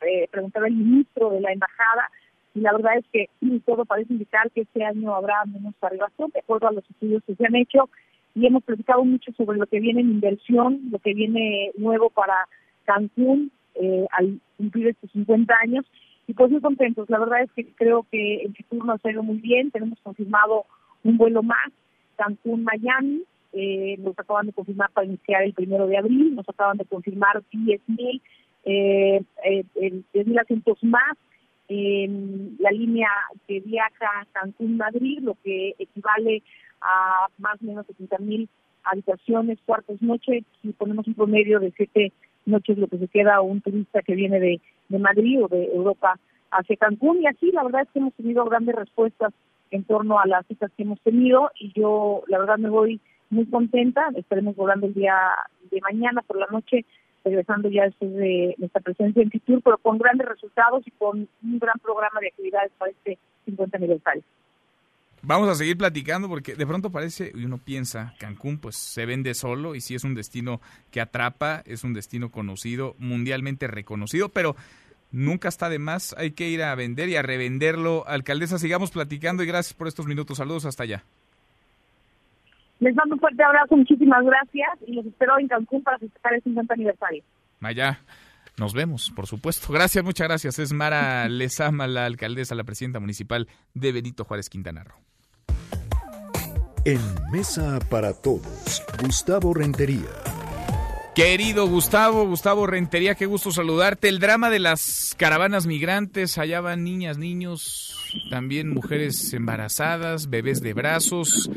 eh, 0.00 0.28
preguntaba 0.30 0.68
el 0.68 0.74
ministro 0.74 1.30
de 1.30 1.40
la 1.40 1.52
embajada 1.52 2.08
y 2.54 2.60
la 2.60 2.72
verdad 2.72 2.98
es 2.98 3.04
que 3.12 3.28
todo 3.66 3.84
parece 3.84 4.12
indicar 4.12 4.50
que 4.52 4.62
este 4.62 4.84
año 4.84 5.14
habrá 5.14 5.44
menos 5.46 5.74
Sargazo, 5.80 6.28
de 6.32 6.40
acuerdo 6.40 6.68
a 6.68 6.72
los 6.72 6.88
estudios 6.88 7.22
que 7.24 7.34
se 7.34 7.46
han 7.46 7.56
hecho 7.56 7.88
y 8.34 8.46
hemos 8.46 8.62
platicado 8.62 9.04
mucho 9.04 9.32
sobre 9.32 9.58
lo 9.58 9.66
que 9.66 9.80
viene 9.80 10.00
en 10.00 10.10
inversión, 10.10 10.80
lo 10.92 11.00
que 11.00 11.12
viene 11.12 11.72
nuevo 11.76 12.08
para 12.10 12.46
Cancún, 12.84 13.50
eh, 13.74 14.06
al 14.12 14.40
cumplir 14.58 14.88
estos 14.88 15.10
50 15.12 15.54
años. 15.62 15.86
Y 16.26 16.34
pues 16.34 16.50
muy 16.50 16.60
contentos. 16.60 17.08
La 17.08 17.18
verdad 17.18 17.42
es 17.42 17.50
que 17.52 17.64
creo 17.72 18.06
que 18.10 18.42
el 18.42 18.54
futuro 18.54 18.84
nos 18.84 19.02
ha 19.02 19.10
ido 19.10 19.22
muy 19.22 19.38
bien. 19.38 19.70
Tenemos 19.70 19.98
confirmado 20.02 20.66
un 21.02 21.16
vuelo 21.16 21.42
más, 21.42 21.72
Cancún-Miami. 22.16 23.22
Eh, 23.54 23.96
nos 24.00 24.18
acaban 24.18 24.46
de 24.46 24.52
confirmar 24.52 24.90
para 24.92 25.06
iniciar 25.06 25.42
el 25.42 25.54
primero 25.54 25.86
de 25.86 25.96
abril. 25.96 26.34
Nos 26.34 26.46
acaban 26.46 26.76
de 26.76 26.84
confirmar 26.84 27.42
10.000 27.50 28.20
eh, 28.64 29.22
eh, 29.44 29.64
10.000 30.12 30.40
asientos 30.40 30.84
más 30.84 31.16
en 31.68 32.56
la 32.58 32.70
línea 32.70 33.08
que 33.46 33.60
viaja 33.60 34.26
Cancún-Madrid, 34.32 35.20
lo 35.22 35.36
que 35.42 35.74
equivale 35.78 36.42
a 36.80 37.28
más 37.38 37.60
o 37.62 37.64
menos 37.64 37.86
70.000 37.86 38.48
habitaciones, 38.84 39.58
cuartos, 39.64 40.00
noche, 40.02 40.44
si 40.62 40.72
ponemos 40.72 41.06
un 41.06 41.14
promedio 41.14 41.60
de 41.60 41.72
siete 41.76 42.12
noches 42.48 42.78
lo 42.78 42.88
que 42.88 42.98
se 42.98 43.08
queda 43.08 43.40
un 43.40 43.60
turista 43.60 44.02
que 44.02 44.14
viene 44.14 44.40
de, 44.40 44.60
de 44.88 44.98
Madrid 44.98 45.44
o 45.44 45.48
de 45.48 45.66
Europa 45.66 46.18
hacia 46.50 46.76
Cancún 46.76 47.22
y 47.22 47.26
así 47.26 47.52
la 47.52 47.62
verdad 47.62 47.82
es 47.82 47.88
que 47.92 47.98
hemos 47.98 48.14
tenido 48.14 48.44
grandes 48.44 48.74
respuestas 48.74 49.32
en 49.70 49.84
torno 49.84 50.18
a 50.18 50.26
las 50.26 50.46
citas 50.46 50.70
que 50.76 50.82
hemos 50.82 51.00
tenido 51.00 51.50
y 51.60 51.72
yo 51.78 52.22
la 52.26 52.38
verdad 52.38 52.58
me 52.58 52.70
voy 52.70 53.00
muy 53.30 53.46
contenta, 53.46 54.08
estaremos 54.16 54.56
volando 54.56 54.86
el 54.86 54.94
día 54.94 55.14
de 55.70 55.80
mañana 55.80 56.22
por 56.22 56.38
la 56.38 56.46
noche, 56.50 56.84
regresando 57.24 57.68
ya 57.68 57.84
después 57.84 58.12
de 58.14 58.54
nuestra 58.58 58.80
presencia 58.80 59.22
en 59.22 59.30
Fitur, 59.30 59.60
pero 59.62 59.78
con 59.78 59.98
grandes 59.98 60.28
resultados 60.28 60.86
y 60.86 60.90
con 60.92 61.28
un 61.42 61.58
gran 61.58 61.78
programa 61.82 62.20
de 62.20 62.28
actividades 62.28 62.72
para 62.78 62.90
este 62.90 63.18
50 63.44 63.76
aniversario. 63.76 64.22
Vamos 65.28 65.50
a 65.50 65.54
seguir 65.54 65.76
platicando 65.76 66.26
porque 66.26 66.54
de 66.54 66.66
pronto 66.66 66.90
parece, 66.90 67.32
y 67.34 67.44
uno 67.44 67.58
piensa, 67.58 68.14
Cancún 68.18 68.56
pues 68.56 68.76
se 68.76 69.04
vende 69.04 69.34
solo 69.34 69.74
y 69.74 69.82
sí 69.82 69.94
es 69.94 70.02
un 70.02 70.14
destino 70.14 70.62
que 70.90 71.02
atrapa, 71.02 71.62
es 71.66 71.84
un 71.84 71.92
destino 71.92 72.30
conocido, 72.30 72.96
mundialmente 72.98 73.66
reconocido, 73.66 74.30
pero 74.30 74.56
nunca 75.12 75.50
está 75.50 75.68
de 75.68 75.78
más, 75.78 76.14
hay 76.16 76.30
que 76.30 76.48
ir 76.48 76.62
a 76.62 76.74
vender 76.74 77.10
y 77.10 77.16
a 77.16 77.20
revenderlo. 77.20 78.08
Alcaldesa, 78.08 78.58
sigamos 78.58 78.90
platicando 78.90 79.42
y 79.42 79.46
gracias 79.46 79.74
por 79.74 79.86
estos 79.86 80.06
minutos. 80.06 80.38
Saludos 80.38 80.64
hasta 80.64 80.84
allá. 80.84 81.04
Les 82.80 82.96
mando 82.96 83.16
un 83.16 83.20
fuerte 83.20 83.42
abrazo, 83.42 83.76
muchísimas 83.76 84.24
gracias 84.24 84.78
y 84.86 84.94
los 84.94 85.04
espero 85.04 85.38
en 85.38 85.48
Cancún 85.48 85.82
para 85.82 85.98
festejar 85.98 86.32
el 86.32 86.42
50 86.42 86.72
aniversario. 86.72 87.22
Allá. 87.60 88.00
Nos 88.56 88.72
vemos, 88.72 89.10
por 89.10 89.26
supuesto. 89.26 89.70
Gracias, 89.74 90.02
muchas 90.02 90.26
gracias. 90.26 90.58
Es 90.58 90.72
Mara 90.72 91.28
Lezama, 91.28 91.86
la 91.86 92.06
alcaldesa, 92.06 92.54
la 92.54 92.64
presidenta 92.64 92.98
municipal 92.98 93.46
de 93.74 93.92
Benito 93.92 94.24
Juárez, 94.24 94.48
Quintana 94.48 94.84
Roo. 94.84 95.07
En 96.84 97.00
Mesa 97.32 97.78
para 97.90 98.12
Todos, 98.12 98.82
Gustavo 99.02 99.52
Rentería. 99.52 100.08
Querido 101.14 101.66
Gustavo, 101.66 102.24
Gustavo 102.26 102.66
Rentería, 102.66 103.16
qué 103.16 103.26
gusto 103.26 103.50
saludarte. 103.50 104.08
El 104.08 104.20
drama 104.20 104.48
de 104.50 104.60
las 104.60 105.14
caravanas 105.16 105.66
migrantes, 105.66 106.38
allá 106.38 106.60
van 106.60 106.84
niñas, 106.84 107.18
niños, 107.18 107.96
también 108.30 108.70
mujeres 108.70 109.32
embarazadas, 109.32 110.30
bebés 110.30 110.60
de 110.60 110.74
brazos. 110.74 111.50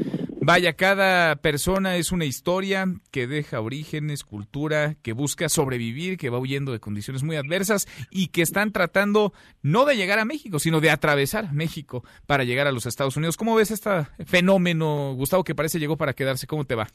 Vaya, 0.44 0.74
cada 0.74 1.36
persona 1.36 1.98
es 1.98 2.12
una 2.12 2.26
historia 2.26 2.86
que 3.12 3.28
deja 3.28 3.62
orígenes, 3.62 4.24
cultura, 4.24 4.96
que 5.04 5.14
busca 5.14 5.50
sobrevivir, 5.50 6.18
que 6.18 6.32
va 6.32 6.40
huyendo 6.40 6.72
de 6.72 6.80
condiciones 6.80 7.22
muy 7.22 7.36
adversas 7.36 7.86
y 8.10 8.30
que 8.30 8.42
están 8.42 8.72
tratando 8.72 9.34
no 9.62 9.86
de 9.86 9.96
llegar 9.96 10.18
a 10.18 10.26
México, 10.26 10.58
sino 10.58 10.82
de 10.82 10.90
atravesar 10.90 11.54
México 11.54 12.04
para 12.26 12.44
llegar 12.44 12.66
a 12.66 12.72
los 12.72 12.88
Estados 12.88 13.18
Unidos. 13.18 13.38
¿Cómo 13.38 13.56
ves 13.56 13.70
este 13.70 13.92
fenómeno, 14.26 15.14
Gustavo, 15.14 15.44
que 15.44 15.54
parece 15.54 15.78
llegó 15.78 15.96
para 15.96 16.14
quedarse? 16.14 16.48
¿Cómo 16.48 16.66
te 16.66 16.74
va? 16.74 16.88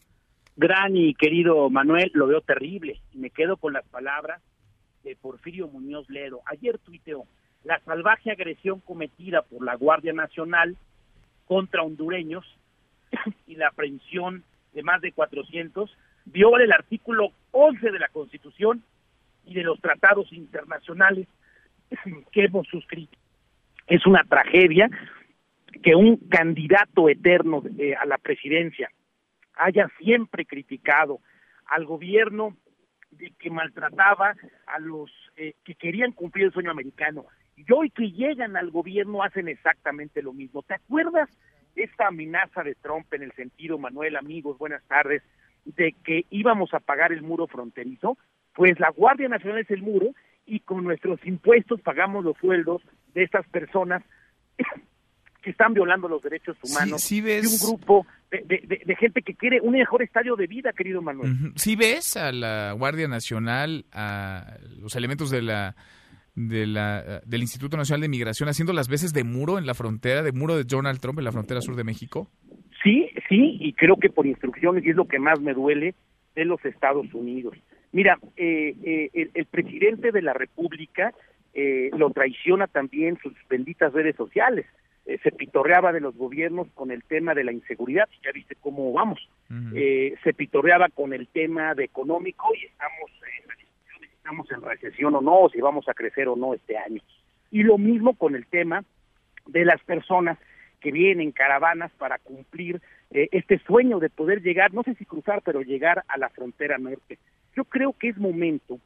Gran 0.57 0.97
y 0.97 1.15
querido 1.15 1.71
Manuel, 1.71 2.11
lo 2.15 2.27
veo 2.27 2.41
terrible. 2.41 3.01
Me 3.15 3.31
quedo 3.31 3.59
con 3.59 3.75
las 3.75 3.87
palabras 3.87 4.43
de 5.05 5.15
Porfirio 5.15 5.69
Muñoz 5.69 6.11
Ledo. 6.11 6.41
Ayer 6.47 6.79
tuiteó, 6.79 7.23
la 7.63 7.79
salvaje 7.85 8.33
agresión 8.33 8.81
cometida 8.81 9.43
por 9.43 9.65
la 9.65 9.77
Guardia 9.77 10.13
Nacional 10.13 10.77
contra 11.47 11.85
hondureños 11.85 12.45
y 13.47 13.57
la 13.57 13.69
aprehensión 13.69 14.45
de 14.73 14.83
más 14.83 15.01
de 15.01 15.13
400 15.13 15.97
viola 16.27 16.65
el 16.65 16.73
artículo 16.73 17.33
11 17.53 17.91
de 17.91 17.99
la 17.99 18.09
Constitución 18.09 18.83
y 19.45 19.55
de 19.55 19.63
los 19.63 19.81
tratados 19.81 20.33
internacionales 20.33 21.29
que 22.33 22.45
hemos 22.45 22.67
suscrito. 22.69 23.17
Es 23.87 24.05
una 24.07 24.25
tragedia 24.25 24.91
que 25.83 25.95
un 25.95 26.17
candidato 26.17 27.09
eterno 27.09 27.63
eh, 27.79 27.95
a 27.95 28.05
la 28.07 28.19
presidencia 28.19 28.91
haya 29.55 29.89
siempre 29.99 30.45
criticado 30.45 31.21
al 31.67 31.85
gobierno 31.85 32.57
de 33.11 33.33
que 33.39 33.51
maltrataba 33.51 34.35
a 34.67 34.79
los 34.81 35.11
eh, 35.37 35.55
que 35.65 35.75
querían 35.75 36.13
cumplir 36.13 36.47
el 36.47 36.53
sueño 36.53 36.71
americano 36.71 37.27
Y 37.57 37.65
hoy 37.73 37.91
que 37.91 38.11
llegan 38.11 38.57
al 38.57 38.71
gobierno 38.71 39.23
hacen 39.23 39.49
exactamente 39.49 40.23
lo 40.23 40.33
mismo. 40.33 40.63
¿Te 40.63 40.75
acuerdas 40.75 41.29
esta 41.77 42.09
amenaza 42.09 42.63
de 42.63 42.75
Trump 42.75 43.13
en 43.13 43.23
el 43.23 43.33
sentido, 43.33 43.79
Manuel, 43.79 44.17
amigos, 44.17 44.59
buenas 44.59 44.83
tardes, 44.89 45.23
de 45.65 45.95
que 46.05 46.25
íbamos 46.31 46.73
a 46.75 46.81
pagar 46.81 47.13
el 47.13 47.23
muro 47.23 47.47
fronterizo? 47.47 48.19
Pues 48.55 48.81
la 48.81 48.91
Guardia 48.91 49.29
Nacional 49.29 49.61
es 49.61 49.71
el 49.71 49.83
muro 49.83 50.09
y 50.47 50.61
con 50.61 50.85
nuestros 50.85 51.25
impuestos 51.27 51.81
pagamos 51.83 52.25
los 52.25 52.37
sueldos 52.39 52.83
de 53.15 53.25
estas 53.25 53.47
personas 53.49 54.03
que 55.43 55.51
están 55.51 55.75
violando 55.75 56.09
los 56.09 56.23
derechos 56.23 56.57
humanos 56.63 57.09
de 57.09 57.41
un 57.41 57.59
grupo 57.59 58.07
de, 58.31 58.97
gente 58.99 59.23
que 59.23 59.35
quiere 59.35 59.61
un 59.61 59.73
mejor 59.73 60.03
estadio 60.03 60.35
de 60.35 60.47
vida, 60.47 60.73
querido 60.73 61.01
Manuel. 61.03 61.53
Si 61.55 61.77
ves 61.77 62.17
a 62.17 62.33
la 62.33 62.73
Guardia 62.73 63.07
Nacional, 63.07 63.85
a 63.93 64.57
los 64.81 64.97
elementos 64.97 65.31
de 65.31 65.43
la 65.43 65.77
de 66.37 66.67
la, 66.67 67.23
del 67.25 67.41
Instituto 67.41 67.77
Nacional 67.77 68.03
de 68.03 68.09
Migración 68.09 68.49
haciendo 68.49 68.73
las 68.73 68.89
veces 68.89 69.13
de 69.13 69.25
muro 69.25 69.59
en 69.59 69.67
la 69.67 69.75
frontera, 69.75 70.23
de 70.23 70.33
muro 70.33 70.57
de 70.57 70.65
Donald 70.65 71.01
Trump 71.01 71.19
en 71.19 71.25
la 71.25 71.33
frontera 71.33 71.61
sur 71.61 71.75
de 71.75 71.85
México? 71.85 72.31
Sí, 72.83 73.09
sí, 73.29 73.57
y 73.59 73.73
creo 73.73 73.97
que 73.97 74.11
por 74.11 74.27
instrucciones, 74.27 74.85
y 74.85 74.91
es 74.91 74.97
lo 74.97 75.09
que 75.09 75.19
más 75.19 75.41
me 75.41 75.55
duele, 75.55 75.95
de 76.37 76.45
los 76.45 76.63
Estados 76.65 77.13
Unidos. 77.15 77.57
Mira, 77.93 78.19
eh, 78.37 78.77
eh, 78.85 79.31
el, 79.33 79.47
presidente 79.47 80.13
de 80.13 80.21
la 80.21 80.35
República 80.35 81.15
eh, 81.55 81.91
lo 81.97 82.11
traiciona 82.11 82.67
también 82.67 83.19
sus 83.23 83.33
benditas 83.49 83.93
redes 83.93 84.15
sociales. 84.17 84.67
se 85.23 85.33
pitorreaba 85.33 85.93
de 85.93 86.01
los 86.01 86.15
gobiernos 86.17 86.67
con 86.75 86.91
el 86.91 87.03
tema 87.05 87.33
de 87.33 87.45
la 87.45 87.53
inseguridad, 87.53 88.09
ya 88.23 88.33
viste 88.33 88.57
cómo 88.61 88.93
vamos. 88.93 89.21
se 89.49 90.35
pitorreaba 90.35 90.89
con 90.91 91.13
el 91.13 91.29
tema 91.29 91.75
de 91.75 91.85
económico 91.85 92.47
y 92.55 92.67
estamos 92.67 93.11
en 93.23 93.66
estamos 94.27 94.51
en 94.51 94.61
recesión 94.61 95.15
o 95.15 95.21
no, 95.21 95.49
si 95.53 95.61
vamos 95.61 95.89
a 95.89 95.95
crecer 95.95 96.27
o 96.27 96.35
no 96.35 96.53
este 96.53 96.77
año. 96.77 97.01
Y 97.53 97.63
lo 97.63 97.79
mismo 97.79 98.15
con 98.15 98.35
el 98.35 98.45
tema 98.47 98.83
de 99.47 99.65
las 99.65 99.81
personas 99.85 100.37
que 100.81 100.91
vienen 100.91 101.31
caravanas 101.31 101.93
para 101.97 102.19
cumplir 102.19 102.83
eh, 103.13 103.29
este 103.31 103.61
sueño 103.61 104.01
de 104.01 104.11
poder 104.11 104.43
llegar, 104.43 104.75
no 104.75 104.83
sé 104.83 104.97
si 104.97 105.05
cruzar, 105.05 105.43
pero 105.45 105.63
llegar 105.63 106.03
a 106.09 106.19
la 106.19 106.29
frontera 106.29 106.77
norte. 106.77 107.21
Yo 107.55 107.65
creo 107.67 107.93
que 107.93 108.09
es 108.09 108.19
momento 108.19 108.81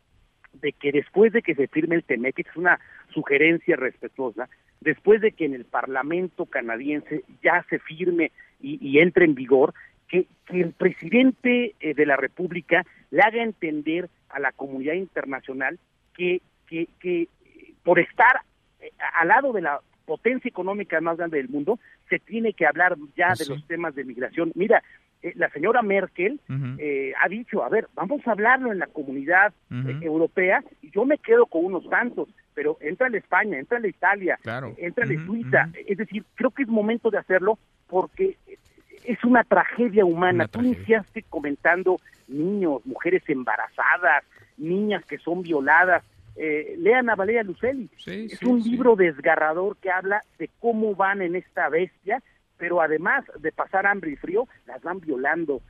de 0.53 0.73
que 0.73 0.93
después 0.93 1.33
de 1.33 1.41
que 1.41 1.55
se 1.55 1.69
firme 1.69 1.95
el 1.95 2.05
TEMEC, 2.05 2.35
que 2.35 2.43
es 2.43 2.57
una 2.57 2.79
sugerencia 3.09 3.77
respetuosa, 3.77 4.51
después 4.83 5.23
de 5.23 5.33
que 5.33 5.47
en 5.47 5.55
el 5.55 5.65
Parlamento 5.65 6.45
canadiense 6.45 7.25
ya 7.43 7.65
se 7.71 7.79
firme 7.79 8.31
y, 8.63 8.99
entre 8.99 9.25
en 9.25 9.35
vigor, 9.35 9.73
que, 10.11 10.27
el 10.49 10.73
presidente 10.73 11.77
eh, 11.79 11.95
de 11.95 12.07
la 12.07 12.17
República 12.17 12.85
le 13.11 13.23
haga 13.23 13.43
entender 13.43 14.11
a 14.29 14.41
la 14.41 14.51
comunidad 14.51 14.95
internacional 14.95 15.79
que, 16.13 16.43
que, 16.67 16.89
que 16.99 17.29
por 17.85 18.01
estar 18.01 18.43
eh, 18.81 18.91
al 19.21 19.29
lado 19.29 19.53
de 19.53 19.63
la 19.63 19.81
potencia 20.05 20.49
económica 20.49 21.01
más 21.01 21.19
grande 21.19 21.37
del 21.37 21.49
mundo, 21.49 21.79
se 22.09 22.19
tiene 22.19 22.53
que 22.53 22.67
hablar 22.67 22.97
ya 23.17 23.29
pues 23.29 23.39
de 23.41 23.55
los 23.55 23.67
temas 23.69 23.95
de 23.95 24.05
migración. 24.05 24.51
Mira, 24.57 24.83
eh, 25.23 25.33
la 25.37 25.49
señora 25.51 25.83
Merkel 25.83 26.41
eh, 26.79 27.13
ha 27.21 27.29
dicho, 27.29 27.63
a 27.63 27.69
ver, 27.69 27.87
vamos 27.95 28.27
a 28.27 28.33
hablarlo 28.33 28.73
en 28.73 28.81
la 28.81 28.89
comunidad 28.89 29.53
europea 30.01 30.65
y 30.83 30.91
yo 30.91 31.05
me 31.05 31.19
quedo 31.19 31.47
con 31.47 31.65
unos 31.65 31.89
tantos, 31.89 32.29
pero 32.55 32.77
entra 32.81 33.07
en 33.07 33.15
España, 33.15 33.59
entra 33.59 33.79
en 33.79 33.87
Italia, 33.87 34.39
entra 34.79 35.05
en 35.05 35.27
Suiza. 35.27 35.69
Es 35.87 35.99
decir, 35.99 36.25
creo 36.35 36.51
que 36.51 36.65
es 36.65 36.69
momento 36.69 37.11
de 37.11 37.19
hacerlo 37.19 37.59
porque 37.87 38.37
es 39.11 39.25
una 39.25 39.43
tragedia 39.43 40.05
humana. 40.05 40.47
Tú 40.47 40.61
iniciaste 40.61 41.25
comentando 41.29 41.97
niños, 42.29 42.81
mujeres 42.87 43.23
embarazadas, 43.27 44.25
niñas 44.57 45.05
que 45.05 45.19
son 45.19 45.43
violadas. 45.43 46.05
Eh, 46.37 46.77
lean 46.79 47.11
a 47.11 47.17
Valeria 47.17 47.43
Luceli. 47.43 47.91
es 48.07 48.43
un 48.43 48.63
libro 48.63 48.95
desgarrador 48.95 49.77
que 49.79 49.91
habla 49.91 50.23
de 50.39 50.49
cómo 50.61 50.95
van 50.95 51.23
en 51.23 51.35
esta 51.35 51.69
bestia, 51.69 52.23
pero 52.57 52.81
además 52.81 53.25
de 53.41 53.51
pasar 53.51 53.85
hambre 53.85 54.13
y 54.13 54.17
frío, 54.17 54.47
las 54.67 54.81
van 54.83 55.01
violando. 55.01 55.61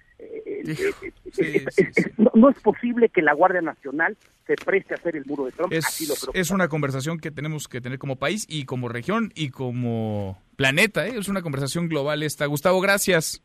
No, 2.34 2.50
es 2.50 2.60
posible 2.60 3.08
que 3.08 3.22
la 3.22 3.34
Guardia 3.34 3.60
Nacional 3.60 4.16
se 4.46 4.54
preste 4.56 4.94
a 4.94 4.96
hacer 4.96 5.16
el 5.16 5.24
muro 5.26 5.46
de 5.46 5.52
Trump. 5.52 5.72
Es, 5.72 6.28
es 6.34 6.50
una 6.50 6.68
conversación 6.68 7.18
que 7.18 7.30
tenemos 7.30 7.68
que 7.68 7.80
tener 7.80 7.98
como 7.98 8.16
país 8.16 8.46
y 8.48 8.64
como 8.64 8.88
región 8.88 9.32
y 9.34 9.50
como 9.50 10.42
planeta. 10.56 11.06
¿eh? 11.06 11.14
Es 11.16 11.28
una 11.28 11.42
conversación 11.42 11.88
global 11.88 12.22
esta. 12.22 12.46
Gustavo, 12.46 12.80
gracias. 12.80 13.42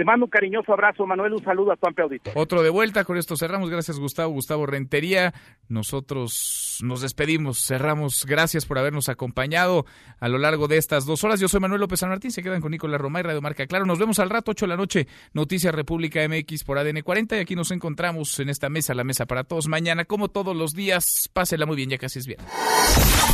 Te 0.00 0.04
mando 0.06 0.24
un 0.24 0.30
cariñoso 0.30 0.72
abrazo, 0.72 1.06
Manuel, 1.06 1.34
un 1.34 1.44
saludo 1.44 1.72
a 1.72 1.76
tu 1.76 1.86
amplio 1.86 2.06
auditorio. 2.06 2.40
Otro 2.40 2.62
de 2.62 2.70
vuelta, 2.70 3.04
con 3.04 3.18
esto 3.18 3.36
cerramos. 3.36 3.68
Gracias, 3.68 3.98
Gustavo. 3.98 4.32
Gustavo 4.32 4.64
Rentería. 4.64 5.34
Nosotros 5.68 6.78
nos 6.82 7.02
despedimos, 7.02 7.62
cerramos. 7.66 8.24
Gracias 8.24 8.64
por 8.64 8.78
habernos 8.78 9.10
acompañado 9.10 9.84
a 10.18 10.30
lo 10.30 10.38
largo 10.38 10.68
de 10.68 10.78
estas 10.78 11.04
dos 11.04 11.22
horas. 11.22 11.38
Yo 11.38 11.48
soy 11.48 11.60
Manuel 11.60 11.82
López 11.82 12.00
San 12.00 12.08
Martín. 12.08 12.30
Se 12.30 12.42
quedan 12.42 12.62
con 12.62 12.70
Nicolás 12.70 12.98
Roma 12.98 13.20
y 13.20 13.24
Radio 13.24 13.42
Marca 13.42 13.66
Claro. 13.66 13.84
Nos 13.84 13.98
vemos 13.98 14.18
al 14.20 14.30
rato, 14.30 14.52
8 14.52 14.64
de 14.64 14.68
la 14.70 14.78
noche. 14.78 15.06
Noticias 15.34 15.74
República 15.74 16.26
MX 16.26 16.64
por 16.64 16.78
ADN 16.78 17.02
40. 17.02 17.36
Y 17.36 17.40
aquí 17.40 17.54
nos 17.54 17.70
encontramos 17.70 18.40
en 18.40 18.48
esta 18.48 18.70
mesa, 18.70 18.94
la 18.94 19.04
mesa 19.04 19.26
para 19.26 19.44
todos. 19.44 19.68
Mañana, 19.68 20.06
como 20.06 20.28
todos 20.28 20.56
los 20.56 20.72
días, 20.72 21.28
pásela 21.34 21.66
muy 21.66 21.76
bien, 21.76 21.90
ya 21.90 21.98
casi 21.98 22.20
es 22.20 22.26
bien. 22.26 22.40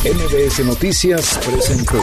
NBS 0.02 0.66
Noticias 0.66 1.38
presentó 1.48 2.02